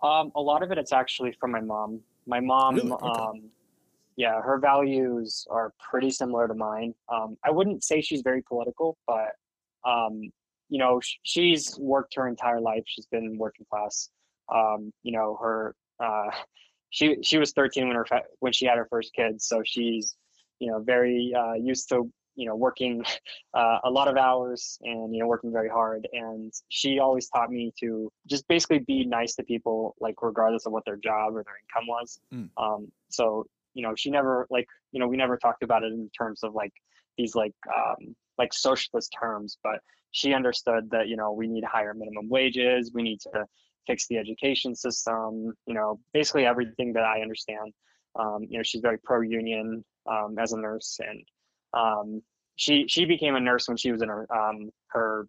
Um, 0.08 0.30
a 0.36 0.40
lot 0.40 0.62
of 0.62 0.70
it, 0.70 0.78
it's 0.78 0.92
actually 0.92 1.32
from 1.40 1.50
my 1.50 1.60
mom. 1.60 1.98
My 2.26 2.38
mom, 2.38 2.76
really? 2.76 2.92
okay. 2.92 3.20
um, 3.20 3.42
yeah, 4.18 4.42
her 4.42 4.58
values 4.58 5.46
are 5.48 5.72
pretty 5.78 6.10
similar 6.10 6.48
to 6.48 6.54
mine. 6.54 6.92
Um, 7.08 7.36
I 7.44 7.52
wouldn't 7.52 7.84
say 7.84 8.00
she's 8.00 8.22
very 8.22 8.42
political, 8.42 8.98
but 9.06 9.30
um, 9.86 10.20
you 10.68 10.80
know, 10.80 10.98
sh- 10.98 11.18
she's 11.22 11.78
worked 11.78 12.16
her 12.16 12.26
entire 12.26 12.60
life. 12.60 12.82
She's 12.84 13.06
been 13.06 13.38
working 13.38 13.64
class. 13.70 14.10
Um, 14.52 14.92
you 15.04 15.12
know, 15.12 15.38
her 15.40 15.76
uh, 16.02 16.30
she 16.90 17.18
she 17.22 17.38
was 17.38 17.52
13 17.52 17.86
when 17.86 17.94
her 17.94 18.04
fa- 18.04 18.24
when 18.40 18.52
she 18.52 18.66
had 18.66 18.76
her 18.76 18.88
first 18.90 19.14
kid, 19.14 19.40
so 19.40 19.62
she's 19.64 20.16
you 20.58 20.68
know 20.68 20.80
very 20.80 21.32
uh, 21.32 21.52
used 21.52 21.88
to 21.90 22.10
you 22.34 22.44
know 22.44 22.56
working 22.56 23.04
uh, 23.54 23.78
a 23.84 23.90
lot 23.90 24.08
of 24.08 24.16
hours 24.16 24.80
and 24.82 25.14
you 25.14 25.20
know 25.20 25.28
working 25.28 25.52
very 25.52 25.68
hard 25.68 26.08
and 26.12 26.52
she 26.70 26.98
always 26.98 27.28
taught 27.28 27.50
me 27.50 27.72
to 27.78 28.10
just 28.26 28.48
basically 28.48 28.80
be 28.80 29.04
nice 29.04 29.34
to 29.36 29.42
people 29.42 29.94
like 30.00 30.14
regardless 30.22 30.66
of 30.66 30.72
what 30.72 30.84
their 30.84 30.96
job 30.96 31.36
or 31.36 31.44
their 31.44 31.58
income 31.62 31.86
was 31.88 32.20
mm. 32.32 32.48
um, 32.56 32.90
so 33.08 33.44
you 33.74 33.82
know 33.82 33.94
she 33.96 34.10
never 34.10 34.46
like 34.50 34.66
you 34.92 35.00
know 35.00 35.08
we 35.08 35.16
never 35.16 35.36
talked 35.36 35.62
about 35.62 35.82
it 35.82 35.92
in 35.92 36.10
terms 36.16 36.42
of 36.42 36.54
like 36.54 36.72
these 37.16 37.34
like 37.34 37.54
um, 37.76 38.14
like 38.38 38.52
socialist 38.52 39.14
terms 39.18 39.58
but 39.62 39.80
she 40.10 40.32
understood 40.32 40.90
that 40.90 41.08
you 41.08 41.16
know 41.16 41.32
we 41.32 41.46
need 41.46 41.64
higher 41.64 41.94
minimum 41.94 42.28
wages 42.28 42.90
we 42.94 43.02
need 43.02 43.20
to 43.20 43.44
fix 43.86 44.06
the 44.08 44.16
education 44.16 44.74
system 44.74 45.52
you 45.66 45.74
know 45.74 45.98
basically 46.12 46.44
everything 46.44 46.92
that 46.92 47.04
i 47.04 47.20
understand 47.20 47.72
um, 48.18 48.38
you 48.48 48.58
know 48.58 48.62
she's 48.62 48.80
very 48.80 48.98
pro 48.98 49.20
union 49.20 49.84
um, 50.10 50.36
as 50.38 50.52
a 50.52 50.58
nurse 50.58 50.98
and 51.06 51.22
um, 51.74 52.22
she 52.56 52.86
she 52.88 53.04
became 53.04 53.36
a 53.36 53.40
nurse 53.40 53.68
when 53.68 53.76
she 53.76 53.92
was 53.92 54.02
in 54.02 54.08
her 54.08 54.26
um, 54.34 54.70
her 54.88 55.26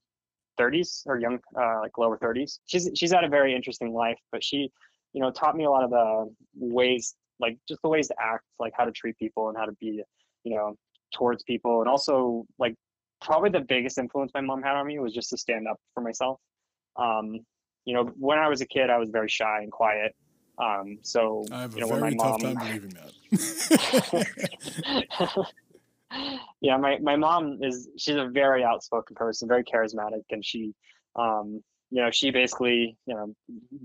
30s 0.60 1.03
or 1.08 1.17
young 1.17 1.39
uh, 1.58 1.79
like 1.81 1.98
lower 1.98 2.17
30s. 2.17 2.60
She's 2.65 2.89
she's 2.96 3.12
had 3.12 3.24
a 3.24 3.29
very 3.29 3.55
interesting 3.55 3.93
life, 3.93 4.19
but 4.31 4.43
she 4.43 4.72
you 5.13 5.22
know 5.22 5.31
taught 5.31 5.55
me 5.55 5.63
a 5.63 5.69
lot 5.69 5.84
of 5.84 5.91
the 5.91 6.34
ways 6.55 7.15
like 7.39 7.58
just 7.67 7.81
the 7.81 7.89
ways 7.89 8.08
to 8.08 8.15
act, 8.19 8.43
like 8.60 8.74
how 8.75 8.86
to 8.86 8.91
treat 8.91 9.17
people 9.17 9.50
and 9.50 9.58
how 9.58 9.65
to 9.65 9.74
be 9.74 10.01
you 10.43 10.55
know 10.55 10.75
towards 11.13 11.43
people, 11.43 11.81
and 11.81 11.89
also 11.89 12.46
like 12.58 12.75
probably 13.22 13.50
the 13.50 13.62
biggest 13.62 13.98
influence 13.98 14.31
my 14.34 14.41
mom 14.41 14.62
had 14.62 14.75
on 14.75 14.88
me 14.88 15.00
was 15.00 15.13
just 15.13 15.29
to 15.29 15.38
stand 15.38 15.67
up 15.67 15.77
for 15.93 16.01
myself. 16.01 16.39
Um, 16.96 17.39
you 17.86 17.93
know, 17.93 18.12
when 18.17 18.38
I 18.38 18.48
was 18.48 18.62
a 18.62 18.65
kid, 18.65 18.89
I 18.89 18.98
was 18.98 19.10
very 19.10 19.29
shy 19.29 19.62
and 19.62 19.72
quiet. 19.72 20.15
Um, 20.58 21.00
so 21.01 21.46
I 21.51 21.62
have 21.62 21.74
a 21.74 21.79
you 21.79 21.81
know, 21.88 21.96
very 21.96 22.15
tough 22.15 22.41
mom, 22.41 22.55
time 22.55 22.67
believing 22.67 22.96
that. 22.96 23.13
yeah, 26.62 26.77
my, 26.77 26.98
my 27.00 27.15
mom 27.15 27.60
is 27.62 27.88
she's 27.98 28.15
a 28.15 28.27
very 28.27 28.63
outspoken 28.63 29.15
person, 29.15 29.48
very 29.48 29.63
charismatic, 29.63 30.24
and 30.31 30.43
she, 30.43 30.74
um, 31.15 31.63
you 31.91 32.01
know, 32.01 32.12
she 32.12 32.31
basically 32.31 32.98
you 33.05 33.15
know 33.15 33.34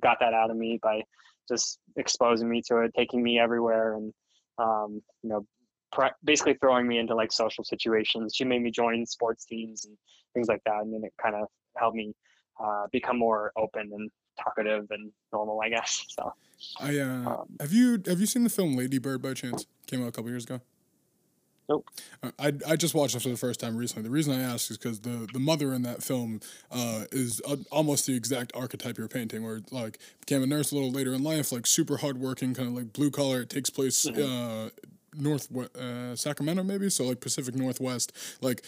got 0.02 0.18
that 0.20 0.34
out 0.34 0.50
of 0.50 0.56
me 0.56 0.80
by 0.82 1.02
just 1.48 1.78
exposing 1.96 2.48
me 2.48 2.62
to 2.68 2.78
it, 2.78 2.92
taking 2.96 3.22
me 3.22 3.38
everywhere, 3.38 3.94
and 3.94 4.12
um, 4.58 5.02
you 5.22 5.30
know, 5.30 5.46
pre- 5.92 6.10
basically 6.24 6.54
throwing 6.54 6.86
me 6.86 6.98
into 6.98 7.14
like 7.14 7.32
social 7.32 7.64
situations. 7.64 8.34
She 8.34 8.44
made 8.44 8.62
me 8.62 8.70
join 8.70 9.06
sports 9.06 9.44
teams 9.44 9.84
and 9.84 9.96
things 10.34 10.48
like 10.48 10.62
that, 10.66 10.82
and 10.82 10.92
then 10.92 11.02
it 11.04 11.12
kind 11.22 11.34
of 11.34 11.48
helped 11.76 11.96
me 11.96 12.14
uh, 12.62 12.86
become 12.92 13.18
more 13.18 13.52
open 13.56 13.90
and 13.92 14.10
talkative 14.38 14.86
and 14.90 15.10
normal, 15.32 15.60
I 15.62 15.68
guess. 15.68 16.04
So, 16.16 16.32
I 16.80 16.98
uh, 16.98 17.04
um, 17.04 17.56
have 17.60 17.72
you 17.72 18.00
have 18.06 18.20
you 18.20 18.26
seen 18.26 18.44
the 18.44 18.48
film 18.48 18.76
Lady 18.76 18.98
Bird 18.98 19.20
by 19.20 19.34
chance? 19.34 19.66
Came 19.86 20.02
out 20.02 20.08
a 20.08 20.12
couple 20.12 20.30
years 20.30 20.44
ago. 20.44 20.60
Nope. 21.68 21.88
I 22.38 22.52
I 22.68 22.76
just 22.76 22.94
watched 22.94 23.16
it 23.16 23.22
for 23.22 23.30
the 23.30 23.36
first 23.36 23.60
time 23.60 23.76
recently. 23.76 24.02
The 24.02 24.10
reason 24.10 24.34
I 24.34 24.42
asked 24.42 24.70
is 24.70 24.76
because 24.76 25.00
the 25.00 25.26
the 25.32 25.38
mother 25.38 25.72
in 25.72 25.82
that 25.82 26.02
film 26.02 26.40
uh, 26.70 27.04
is 27.10 27.40
a, 27.48 27.58
almost 27.70 28.06
the 28.06 28.14
exact 28.14 28.52
archetype 28.54 28.98
you're 28.98 29.08
painting, 29.08 29.42
where 29.42 29.60
like 29.70 29.98
became 30.20 30.42
a 30.42 30.46
nurse 30.46 30.72
a 30.72 30.74
little 30.74 30.90
later 30.90 31.14
in 31.14 31.22
life, 31.22 31.52
like 31.52 31.66
super 31.66 31.96
hardworking, 31.96 32.54
kind 32.54 32.68
of 32.68 32.74
like 32.74 32.92
blue 32.92 33.10
collar. 33.10 33.42
It 33.42 33.50
takes 33.50 33.70
place. 33.70 34.04
Mm-hmm. 34.06 34.66
Uh, 34.66 34.70
north 35.16 35.48
uh, 35.76 36.16
Sacramento 36.16 36.64
maybe 36.64 36.90
so 36.90 37.04
like 37.04 37.20
Pacific 37.20 37.54
Northwest 37.54 38.12
like 38.40 38.64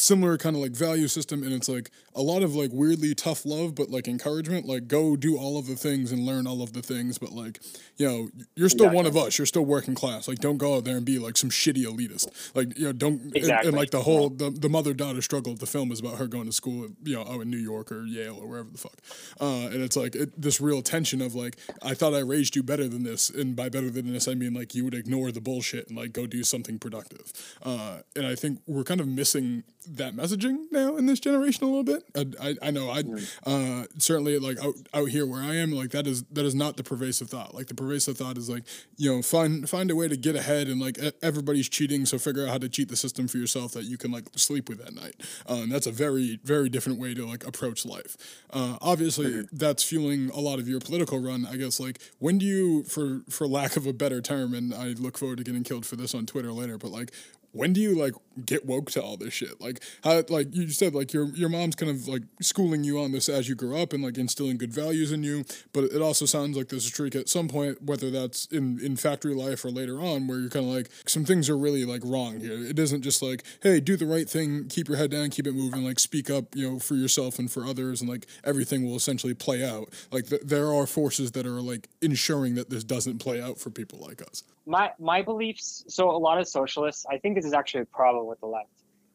similar 0.00 0.38
kind 0.38 0.56
of 0.56 0.62
like 0.62 0.72
value 0.72 1.08
system 1.08 1.42
and 1.42 1.52
it's 1.52 1.68
like 1.68 1.90
a 2.14 2.22
lot 2.22 2.42
of 2.42 2.54
like 2.54 2.70
weirdly 2.72 3.14
tough 3.14 3.44
love 3.44 3.74
but 3.74 3.90
like 3.90 4.08
encouragement 4.08 4.66
like 4.66 4.88
go 4.88 5.16
do 5.16 5.36
all 5.36 5.58
of 5.58 5.66
the 5.66 5.74
things 5.74 6.12
and 6.12 6.24
learn 6.24 6.46
all 6.46 6.62
of 6.62 6.72
the 6.72 6.82
things 6.82 7.18
but 7.18 7.32
like 7.32 7.60
you 7.96 8.06
know 8.06 8.28
you're 8.54 8.68
still 8.68 8.86
exactly. 8.86 8.96
one 8.96 9.06
of 9.06 9.16
us 9.16 9.38
you're 9.38 9.46
still 9.46 9.64
working 9.64 9.94
class 9.94 10.28
like 10.28 10.38
don't 10.38 10.58
go 10.58 10.76
out 10.76 10.84
there 10.84 10.96
and 10.96 11.04
be 11.04 11.18
like 11.18 11.36
some 11.36 11.50
shitty 11.50 11.84
elitist 11.84 12.28
like 12.54 12.76
you 12.78 12.84
know 12.84 12.92
don't 12.92 13.36
exactly. 13.36 13.50
and, 13.50 13.68
and 13.68 13.76
like 13.76 13.90
the 13.90 14.02
whole 14.02 14.30
the, 14.30 14.50
the 14.50 14.68
mother 14.68 14.94
daughter 14.94 15.22
struggle 15.22 15.52
of 15.52 15.58
the 15.58 15.66
film 15.66 15.90
is 15.90 16.00
about 16.00 16.18
her 16.18 16.26
going 16.26 16.46
to 16.46 16.52
school 16.52 16.88
you 17.02 17.14
know 17.14 17.22
out 17.22 17.40
in 17.40 17.50
New 17.50 17.58
York 17.58 17.90
or 17.90 18.04
Yale 18.04 18.38
or 18.40 18.46
wherever 18.46 18.70
the 18.70 18.78
fuck 18.78 18.98
uh, 19.40 19.68
and 19.72 19.82
it's 19.82 19.96
like 19.96 20.14
it, 20.14 20.40
this 20.40 20.60
real 20.60 20.82
tension 20.82 21.20
of 21.20 21.34
like 21.34 21.56
I 21.82 21.94
thought 21.94 22.14
I 22.14 22.20
raised 22.20 22.56
you 22.56 22.62
better 22.62 22.88
than 22.88 23.02
this 23.02 23.30
and 23.30 23.56
by 23.56 23.68
better 23.68 23.90
than 23.90 24.12
this 24.12 24.28
I 24.28 24.34
mean 24.34 24.54
like 24.54 24.74
you 24.74 24.84
would 24.84 24.94
ignore 24.94 25.32
the 25.32 25.40
bullshit 25.40 25.88
and 25.88 25.96
like 25.96 26.12
go 26.12 26.26
do 26.26 26.44
something 26.44 26.78
productive 26.78 27.32
uh, 27.62 27.98
and 28.14 28.26
I 28.26 28.34
think 28.34 28.60
we're 28.66 28.84
kind 28.84 29.00
of 29.00 29.08
missing 29.08 29.57
that 29.90 30.14
messaging 30.14 30.66
now 30.70 30.96
in 30.96 31.06
this 31.06 31.20
generation 31.20 31.64
a 31.64 31.66
little 31.66 31.84
bit. 31.84 32.02
I, 32.14 32.48
I, 32.48 32.68
I 32.68 32.70
know 32.70 32.90
I 32.90 33.02
uh, 33.46 33.84
certainly 33.98 34.38
like 34.38 34.62
out, 34.62 34.74
out 34.92 35.08
here 35.08 35.26
where 35.26 35.42
I 35.42 35.56
am 35.56 35.72
like 35.72 35.90
that 35.90 36.06
is 36.06 36.24
that 36.24 36.44
is 36.44 36.54
not 36.54 36.76
the 36.76 36.84
pervasive 36.84 37.30
thought. 37.30 37.54
Like 37.54 37.68
the 37.68 37.74
pervasive 37.74 38.18
thought 38.18 38.36
is 38.36 38.48
like 38.48 38.64
you 38.96 39.14
know 39.14 39.22
find 39.22 39.68
find 39.68 39.90
a 39.90 39.96
way 39.96 40.08
to 40.08 40.16
get 40.16 40.36
ahead 40.36 40.68
and 40.68 40.80
like 40.80 40.98
everybody's 41.22 41.68
cheating, 41.68 42.06
so 42.06 42.18
figure 42.18 42.44
out 42.44 42.50
how 42.50 42.58
to 42.58 42.68
cheat 42.68 42.88
the 42.88 42.96
system 42.96 43.28
for 43.28 43.38
yourself 43.38 43.72
that 43.72 43.84
you 43.84 43.96
can 43.96 44.10
like 44.10 44.24
sleep 44.36 44.68
with 44.68 44.80
at 44.80 44.94
night. 44.94 45.16
And 45.48 45.72
that's 45.72 45.86
a 45.86 45.92
very 45.92 46.38
very 46.44 46.68
different 46.68 46.98
way 46.98 47.14
to 47.14 47.26
like 47.26 47.46
approach 47.46 47.86
life. 47.86 48.16
Uh, 48.50 48.76
obviously, 48.80 49.46
that's 49.52 49.82
fueling 49.82 50.30
a 50.30 50.40
lot 50.40 50.58
of 50.58 50.68
your 50.68 50.80
political 50.80 51.20
run. 51.20 51.46
I 51.46 51.56
guess 51.56 51.80
like 51.80 52.00
when 52.18 52.38
do 52.38 52.46
you, 52.46 52.84
for 52.84 53.22
for 53.30 53.46
lack 53.46 53.76
of 53.76 53.86
a 53.86 53.92
better 53.92 54.20
term, 54.20 54.54
and 54.54 54.74
I 54.74 54.88
look 54.88 55.18
forward 55.18 55.38
to 55.38 55.44
getting 55.44 55.64
killed 55.64 55.86
for 55.86 55.96
this 55.96 56.14
on 56.14 56.26
Twitter 56.26 56.52
later, 56.52 56.78
but 56.78 56.90
like 56.90 57.12
when 57.52 57.72
do 57.72 57.80
you 57.80 57.94
like 57.94 58.14
get 58.44 58.66
woke 58.66 58.90
to 58.92 59.02
all 59.02 59.16
this 59.16 59.34
shit? 59.34 59.60
Like 59.60 59.82
how 60.04 60.22
like 60.28 60.54
you 60.54 60.68
said 60.70 60.94
like 60.94 61.12
your 61.12 61.26
your 61.34 61.48
mom's 61.48 61.74
kind 61.74 61.90
of 61.90 62.06
like 62.06 62.22
schooling 62.40 62.84
you 62.84 63.00
on 63.00 63.12
this 63.12 63.28
as 63.28 63.48
you 63.48 63.54
grow 63.54 63.80
up 63.80 63.92
and 63.92 64.02
like 64.02 64.18
instilling 64.18 64.58
good 64.58 64.72
values 64.72 65.12
in 65.12 65.22
you, 65.22 65.44
but 65.72 65.84
it 65.84 66.02
also 66.02 66.26
sounds 66.26 66.56
like 66.56 66.68
there's 66.68 66.84
a 66.84 66.88
streak 66.88 67.14
at 67.14 67.28
some 67.28 67.48
point 67.48 67.82
whether 67.82 68.10
that's 68.10 68.46
in 68.46 68.78
in 68.80 68.96
factory 68.96 69.34
life 69.34 69.64
or 69.64 69.70
later 69.70 70.00
on 70.00 70.26
where 70.26 70.38
you're 70.38 70.50
kind 70.50 70.66
of 70.66 70.72
like 70.72 70.90
some 71.06 71.24
things 71.24 71.48
are 71.48 71.58
really 71.58 71.84
like 71.84 72.02
wrong 72.04 72.40
here. 72.40 72.64
It 72.64 72.78
isn't 72.78 73.02
just 73.02 73.22
like 73.22 73.44
hey, 73.62 73.80
do 73.80 73.96
the 73.96 74.06
right 74.06 74.28
thing, 74.28 74.68
keep 74.68 74.88
your 74.88 74.98
head 74.98 75.10
down, 75.10 75.30
keep 75.30 75.46
it 75.46 75.54
moving, 75.54 75.84
like 75.84 75.98
speak 75.98 76.30
up, 76.30 76.54
you 76.54 76.70
know, 76.70 76.78
for 76.78 76.94
yourself 76.94 77.38
and 77.38 77.50
for 77.50 77.64
others 77.64 78.00
and 78.00 78.10
like 78.10 78.26
everything 78.44 78.84
will 78.84 78.96
essentially 78.96 79.34
play 79.34 79.64
out. 79.64 79.88
Like 80.12 80.28
th- 80.28 80.42
there 80.44 80.72
are 80.72 80.86
forces 80.86 81.32
that 81.32 81.46
are 81.46 81.60
like 81.60 81.88
ensuring 82.02 82.54
that 82.56 82.70
this 82.70 82.84
doesn't 82.84 83.18
play 83.18 83.40
out 83.40 83.58
for 83.58 83.70
people 83.70 83.98
like 84.00 84.22
us 84.22 84.42
my 84.68 84.90
my 85.00 85.22
beliefs 85.22 85.84
so 85.88 86.10
a 86.10 86.20
lot 86.28 86.38
of 86.38 86.46
socialists 86.46 87.06
i 87.10 87.16
think 87.18 87.34
this 87.34 87.46
is 87.46 87.54
actually 87.54 87.80
a 87.80 87.86
problem 87.86 88.26
with 88.26 88.38
the 88.40 88.46
left 88.46 88.68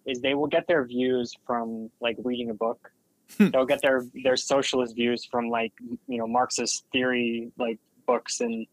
is 0.06 0.20
they 0.20 0.34
will 0.34 0.48
get 0.48 0.68
their 0.68 0.84
views 0.84 1.34
from 1.46 1.90
like 2.02 2.18
reading 2.24 2.50
a 2.50 2.54
book 2.54 2.92
hmm. 3.38 3.50
they'll 3.50 3.66
get 3.66 3.82
their 3.82 4.04
their 4.24 4.36
socialist 4.36 4.96
views 4.96 5.24
from 5.26 5.50
like 5.50 5.72
you 6.08 6.18
know 6.18 6.28
marxist 6.28 6.86
theory 6.92 7.52
like 7.58 7.78
books 8.08 8.42
and 8.42 8.66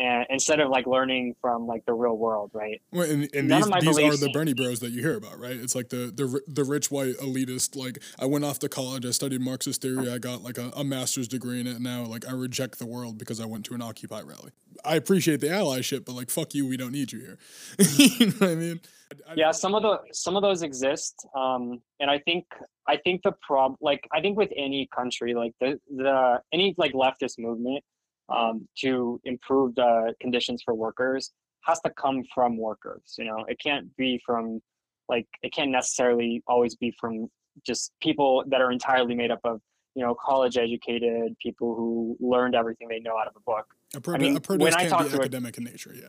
and 0.00 0.26
instead 0.30 0.60
of 0.60 0.70
like 0.70 0.86
learning 0.86 1.36
from 1.42 1.66
like 1.66 1.84
the 1.84 1.92
real 1.92 2.16
world, 2.16 2.50
right? 2.54 2.80
Well, 2.90 3.08
and, 3.08 3.28
and 3.34 3.50
these, 3.50 3.66
these 3.80 3.98
are 3.98 4.16
the 4.16 4.30
Bernie 4.32 4.54
Bros 4.54 4.80
that 4.80 4.92
you 4.92 5.02
hear 5.02 5.16
about, 5.16 5.38
right? 5.38 5.52
It's 5.54 5.74
like 5.74 5.90
the 5.90 6.10
the 6.14 6.40
the 6.48 6.64
rich 6.64 6.90
white 6.90 7.16
elitist. 7.18 7.76
Like 7.76 7.98
I 8.18 8.24
went 8.24 8.46
off 8.46 8.58
to 8.60 8.68
college, 8.68 9.04
I 9.04 9.10
studied 9.10 9.42
Marxist 9.42 9.82
theory, 9.82 10.10
I 10.10 10.16
got 10.16 10.42
like 10.42 10.56
a, 10.56 10.72
a 10.74 10.84
master's 10.84 11.28
degree 11.28 11.60
in 11.60 11.66
it. 11.66 11.80
Now, 11.80 12.04
like 12.04 12.26
I 12.26 12.32
reject 12.32 12.78
the 12.78 12.86
world 12.86 13.18
because 13.18 13.40
I 13.40 13.44
went 13.44 13.66
to 13.66 13.74
an 13.74 13.82
Occupy 13.82 14.22
rally. 14.22 14.52
I 14.86 14.96
appreciate 14.96 15.40
the 15.40 15.48
allyship, 15.48 16.06
but 16.06 16.14
like 16.14 16.30
fuck 16.30 16.54
you, 16.54 16.66
we 16.66 16.78
don't 16.78 16.92
need 16.92 17.12
you 17.12 17.20
here. 17.20 17.38
you 17.78 18.26
know 18.26 18.32
what 18.38 18.48
I 18.48 18.54
mean? 18.54 18.80
I, 19.28 19.34
yeah, 19.36 19.50
some 19.50 19.74
of 19.74 19.82
the 19.82 19.98
some 20.12 20.34
of 20.34 20.42
those 20.42 20.62
exist, 20.62 21.26
um, 21.34 21.82
and 21.98 22.10
I 22.10 22.20
think 22.20 22.46
I 22.88 22.96
think 22.96 23.22
the 23.22 23.32
prob 23.32 23.76
like 23.82 24.08
I 24.12 24.22
think 24.22 24.38
with 24.38 24.50
any 24.56 24.88
country 24.94 25.34
like 25.34 25.52
the 25.60 25.78
the 25.94 26.40
any 26.54 26.74
like 26.78 26.94
leftist 26.94 27.38
movement 27.38 27.84
um, 28.30 28.68
to 28.78 29.20
improve 29.24 29.74
the 29.74 30.14
conditions 30.20 30.62
for 30.64 30.74
workers 30.74 31.32
has 31.62 31.80
to 31.80 31.90
come 31.90 32.22
from 32.34 32.56
workers. 32.56 33.14
You 33.18 33.24
know, 33.24 33.44
it 33.48 33.58
can't 33.60 33.94
be 33.96 34.20
from 34.24 34.60
like 35.08 35.26
it 35.42 35.52
can't 35.52 35.70
necessarily 35.70 36.42
always 36.46 36.74
be 36.76 36.94
from 36.98 37.28
just 37.66 37.92
people 38.00 38.44
that 38.48 38.60
are 38.60 38.70
entirely 38.70 39.14
made 39.14 39.30
up 39.30 39.40
of 39.44 39.60
you 39.94 40.04
know 40.04 40.14
college 40.14 40.56
educated 40.56 41.36
people 41.42 41.74
who 41.74 42.16
learned 42.20 42.54
everything 42.54 42.88
they 42.88 43.00
know 43.00 43.18
out 43.18 43.26
of 43.26 43.34
a 43.36 43.40
book. 43.40 43.66
A, 43.94 44.00
pro- 44.00 44.14
I 44.14 44.18
mean, 44.18 44.36
a 44.36 44.40
protest 44.40 44.78
can't 44.78 45.10
be 45.10 45.18
academic 45.18 45.56
a, 45.56 45.60
in 45.60 45.64
nature, 45.64 45.94
yeah. 45.94 46.08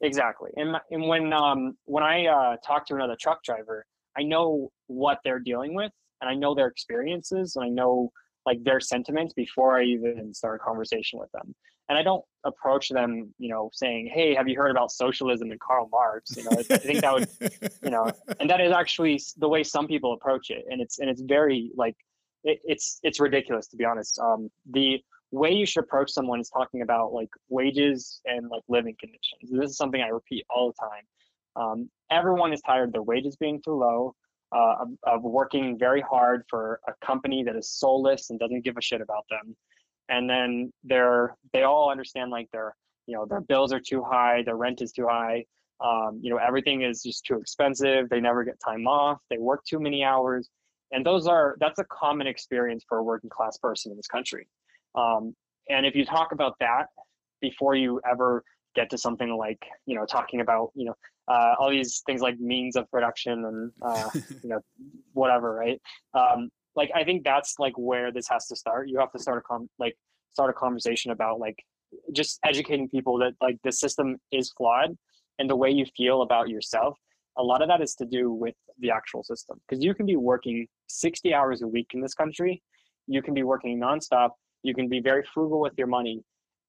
Exactly. 0.00 0.50
And, 0.56 0.76
and 0.90 1.08
when 1.08 1.32
um 1.32 1.76
when 1.84 2.04
I 2.04 2.26
uh, 2.26 2.56
talk 2.64 2.86
to 2.86 2.94
another 2.94 3.16
truck 3.20 3.42
driver, 3.42 3.84
I 4.16 4.22
know 4.22 4.70
what 4.86 5.18
they're 5.24 5.40
dealing 5.40 5.74
with, 5.74 5.92
and 6.20 6.30
I 6.30 6.34
know 6.34 6.54
their 6.54 6.68
experiences, 6.68 7.56
and 7.56 7.64
I 7.64 7.68
know 7.68 8.12
like 8.46 8.62
their 8.64 8.80
sentiments 8.80 9.34
before 9.34 9.78
I 9.78 9.84
even 9.84 10.32
start 10.34 10.60
a 10.60 10.64
conversation 10.64 11.18
with 11.18 11.30
them. 11.32 11.54
And 11.88 11.96
I 11.96 12.02
don't 12.02 12.24
approach 12.44 12.90
them, 12.90 13.34
you 13.38 13.48
know, 13.48 13.70
saying, 13.72 14.10
"Hey, 14.12 14.34
have 14.34 14.46
you 14.46 14.56
heard 14.56 14.70
about 14.70 14.92
socialism 14.92 15.50
and 15.50 15.60
Karl 15.60 15.88
Marx?" 15.90 16.36
You 16.36 16.44
know, 16.44 16.50
I 16.52 16.62
think 16.62 17.00
that 17.00 17.14
would 17.14 17.28
you 17.82 17.90
know 17.90 18.10
and 18.40 18.50
that 18.50 18.60
is 18.60 18.72
actually 18.72 19.20
the 19.38 19.48
way 19.48 19.62
some 19.62 19.86
people 19.86 20.12
approach 20.12 20.50
it. 20.50 20.64
And 20.70 20.80
it's 20.80 20.98
and 20.98 21.08
it's 21.08 21.22
very 21.22 21.70
like 21.76 21.96
it, 22.44 22.60
it's 22.64 23.00
it's 23.02 23.20
ridiculous 23.20 23.68
to 23.68 23.76
be 23.76 23.84
honest. 23.84 24.18
Um 24.18 24.50
the 24.70 25.02
way 25.30 25.52
you 25.52 25.66
should 25.66 25.84
approach 25.84 26.10
someone 26.10 26.40
is 26.40 26.48
talking 26.48 26.82
about 26.82 27.12
like 27.12 27.30
wages 27.48 28.20
and 28.24 28.48
like 28.48 28.62
living 28.68 28.96
conditions. 28.98 29.50
This 29.50 29.70
is 29.70 29.76
something 29.76 30.00
i 30.00 30.08
repeat 30.08 30.44
all 30.48 30.72
the 30.72 30.74
time. 30.80 31.04
Um, 31.56 31.90
everyone 32.10 32.52
is 32.52 32.60
tired. 32.62 32.88
Of 32.88 32.92
their 32.92 33.02
wages 33.02 33.36
being 33.36 33.60
too 33.62 33.72
low 33.72 34.14
uh, 34.52 34.84
of, 35.04 35.22
working 35.22 35.78
very 35.78 36.00
hard 36.00 36.42
for 36.48 36.80
a 36.88 36.92
company 37.04 37.42
that 37.44 37.56
is 37.56 37.70
soulless 37.70 38.30
and 38.30 38.38
doesn't 38.38 38.64
give 38.64 38.76
a 38.76 38.82
shit 38.82 39.00
about 39.00 39.24
them. 39.28 39.56
And 40.08 40.28
then 40.28 40.72
they're 40.84 41.36
they 41.52 41.64
all 41.64 41.90
understand 41.90 42.30
like 42.30 42.50
their 42.50 42.74
you 43.06 43.14
know 43.14 43.26
their 43.26 43.40
bills 43.40 43.72
are 43.72 43.80
too 43.80 44.02
high 44.02 44.42
their 44.42 44.56
rent 44.56 44.80
is 44.80 44.92
too 44.92 45.06
high. 45.06 45.44
Um, 45.84 46.18
you 46.22 46.30
know 46.30 46.38
everything 46.38 46.82
is 46.82 47.02
just 47.02 47.24
too 47.26 47.38
expensive. 47.38 48.08
They 48.08 48.20
never 48.20 48.42
get 48.42 48.58
time 48.64 48.86
off. 48.86 49.18
They 49.30 49.38
work 49.38 49.64
too 49.64 49.80
many 49.80 50.02
hours. 50.02 50.48
And 50.92 51.04
those 51.04 51.26
are 51.26 51.56
that's 51.60 51.78
a 51.78 51.84
common 51.84 52.26
experience 52.26 52.84
for 52.88 52.98
a 52.98 53.02
working 53.02 53.30
class 53.30 53.58
person 53.58 53.92
in 53.92 53.96
this 53.96 54.06
country. 54.06 54.48
Um, 54.94 55.34
and 55.68 55.84
if 55.84 55.94
you 55.94 56.06
talk 56.06 56.32
about 56.32 56.54
that 56.60 56.86
before 57.40 57.74
you 57.74 58.00
ever 58.10 58.42
get 58.74 58.90
to 58.90 58.98
something 58.98 59.36
like 59.36 59.62
you 59.86 59.94
know 59.94 60.06
talking 60.06 60.40
about 60.40 60.70
you 60.74 60.86
know 60.86 60.94
uh, 61.28 61.54
all 61.58 61.70
these 61.70 62.02
things 62.06 62.20
like 62.20 62.38
means 62.38 62.76
of 62.76 62.90
production 62.90 63.44
and 63.44 63.72
uh, 63.82 64.10
you 64.42 64.48
know 64.48 64.60
whatever 65.12 65.54
right? 65.54 65.80
Um, 66.14 66.50
like 66.76 66.90
i 66.94 67.02
think 67.02 67.24
that's 67.24 67.56
like 67.58 67.76
where 67.76 68.12
this 68.12 68.28
has 68.28 68.46
to 68.46 68.56
start. 68.56 68.88
You 68.88 68.98
have 69.00 69.12
to 69.12 69.18
start 69.18 69.38
a 69.38 69.42
com- 69.42 69.70
like 69.78 69.96
start 70.30 70.50
a 70.50 70.52
conversation 70.52 71.10
about 71.10 71.40
like 71.40 71.58
just 72.12 72.38
educating 72.44 72.88
people 72.88 73.18
that 73.18 73.32
like 73.42 73.58
the 73.64 73.72
system 73.72 74.16
is 74.32 74.52
flawed 74.56 74.96
and 75.38 75.50
the 75.50 75.56
way 75.56 75.70
you 75.70 75.84
feel 75.96 76.22
about 76.22 76.48
yourself. 76.48 76.96
A 77.36 77.42
lot 77.42 77.62
of 77.62 77.68
that 77.68 77.80
is 77.80 77.94
to 77.96 78.06
do 78.06 78.32
with 78.32 78.54
the 78.78 78.90
actual 78.90 79.22
system 79.22 79.60
because 79.66 79.82
you 79.82 79.94
can 79.94 80.06
be 80.06 80.16
working 80.16 80.66
60 80.88 81.34
hours 81.34 81.62
a 81.62 81.68
week 81.68 81.88
in 81.94 82.00
this 82.00 82.14
country. 82.14 82.62
You 83.06 83.22
can 83.22 83.34
be 83.34 83.42
working 83.42 83.80
nonstop. 83.80 84.30
You 84.62 84.74
can 84.74 84.88
be 84.88 85.00
very 85.00 85.24
frugal 85.34 85.60
with 85.60 85.74
your 85.76 85.86
money 85.86 86.22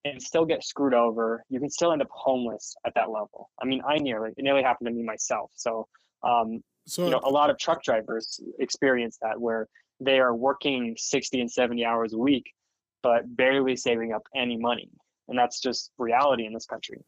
and 0.05 0.21
still 0.21 0.45
get 0.45 0.63
screwed 0.63 0.93
over 0.93 1.43
you 1.49 1.59
can 1.59 1.69
still 1.69 1.91
end 1.91 2.01
up 2.01 2.07
homeless 2.11 2.75
at 2.85 2.93
that 2.95 3.09
level. 3.09 3.49
I 3.61 3.65
mean 3.65 3.81
i 3.87 3.97
nearly 3.97 4.31
it 4.37 4.43
nearly 4.43 4.63
happened 4.63 4.87
to 4.87 4.93
me 4.93 5.03
myself. 5.03 5.51
So 5.55 5.87
um, 6.23 6.61
so 6.87 7.05
you 7.05 7.11
know 7.11 7.21
a 7.23 7.29
lot 7.29 7.49
of 7.49 7.57
truck 7.57 7.83
drivers 7.83 8.39
experience 8.59 9.17
that 9.21 9.39
where 9.39 9.67
they 9.99 10.19
are 10.19 10.33
working 10.35 10.95
60 10.97 11.41
and 11.41 11.51
70 11.51 11.85
hours 11.85 12.13
a 12.13 12.17
week 12.17 12.53
but 13.01 13.23
barely 13.35 13.77
saving 13.77 14.11
up 14.11 14.23
any 14.35 14.57
money. 14.57 14.89
And 15.29 15.37
that's 15.37 15.61
just 15.61 15.91
reality 15.97 16.45
in 16.45 16.53
this 16.53 16.65
country 16.65 16.99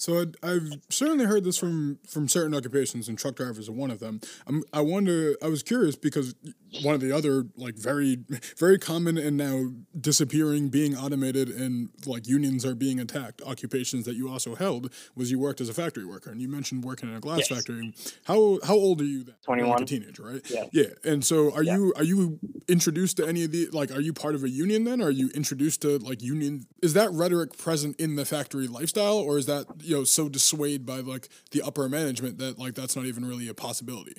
So 0.00 0.22
I- 0.42 0.52
I've 0.52 0.72
certainly 0.88 1.26
heard 1.26 1.44
this 1.44 1.58
from 1.58 1.98
from 2.08 2.26
certain 2.26 2.54
occupations, 2.54 3.06
and 3.06 3.18
truck 3.18 3.36
drivers 3.36 3.68
are 3.68 3.72
one 3.72 3.90
of 3.90 4.00
them. 4.00 4.22
I'm, 4.46 4.62
I 4.72 4.80
wonder. 4.80 5.36
I 5.42 5.48
was 5.48 5.62
curious 5.62 5.94
because 5.94 6.34
one 6.82 6.94
of 6.94 7.02
the 7.02 7.12
other 7.12 7.44
like 7.56 7.76
very 7.76 8.18
very 8.56 8.78
common 8.78 9.18
and 9.18 9.36
now 9.36 9.66
disappearing, 10.00 10.70
being 10.70 10.96
automated, 10.96 11.50
and 11.50 11.90
like 12.06 12.26
unions 12.26 12.64
are 12.64 12.74
being 12.74 12.98
attacked. 12.98 13.42
Occupations 13.42 14.06
that 14.06 14.16
you 14.16 14.30
also 14.30 14.54
held 14.54 14.90
was 15.14 15.30
you 15.30 15.38
worked 15.38 15.60
as 15.60 15.68
a 15.68 15.74
factory 15.74 16.06
worker, 16.06 16.30
and 16.30 16.40
you 16.40 16.48
mentioned 16.48 16.82
working 16.82 17.10
in 17.10 17.14
a 17.14 17.20
glass 17.20 17.40
Yes. 17.40 17.48
factory. 17.48 17.92
How 18.24 18.58
how 18.64 18.76
old 18.76 19.02
are 19.02 19.04
you 19.04 19.22
then? 19.24 19.34
You're 19.48 19.66
Like 19.66 19.76
21. 19.76 19.82
a 19.82 19.86
teenager, 19.86 20.22
right? 20.22 20.50
Yeah. 20.50 20.64
Yeah. 20.72 20.84
And 21.04 21.22
so 21.22 21.52
are 21.52 21.62
Yeah. 21.62 21.76
you 21.76 21.92
are 21.96 22.04
you 22.04 22.38
introduced 22.68 23.18
to 23.18 23.26
any 23.28 23.44
of 23.44 23.52
the 23.52 23.66
like 23.66 23.90
are 23.90 24.00
you 24.00 24.14
part 24.14 24.34
of 24.34 24.44
a 24.44 24.48
union 24.48 24.84
then? 24.84 25.02
Are 25.02 25.10
you 25.10 25.28
introduced 25.34 25.82
to 25.82 25.98
like 25.98 26.22
union 26.22 26.64
is 26.82 26.94
that 26.94 27.12
rhetoric 27.12 27.58
present 27.58 28.00
in 28.00 28.16
the 28.16 28.24
factory 28.24 28.66
lifestyle 28.66 29.18
or 29.18 29.36
is 29.36 29.44
that 29.44 29.66
you 29.90 29.96
know 29.96 30.04
so 30.04 30.28
dissuaded 30.28 30.86
by 30.86 31.00
like 31.00 31.28
the 31.50 31.60
upper 31.62 31.88
management 31.88 32.38
that 32.38 32.58
like 32.58 32.74
that's 32.74 32.96
not 32.96 33.06
even 33.06 33.24
really 33.24 33.48
a 33.48 33.54
possibility? 33.54 34.14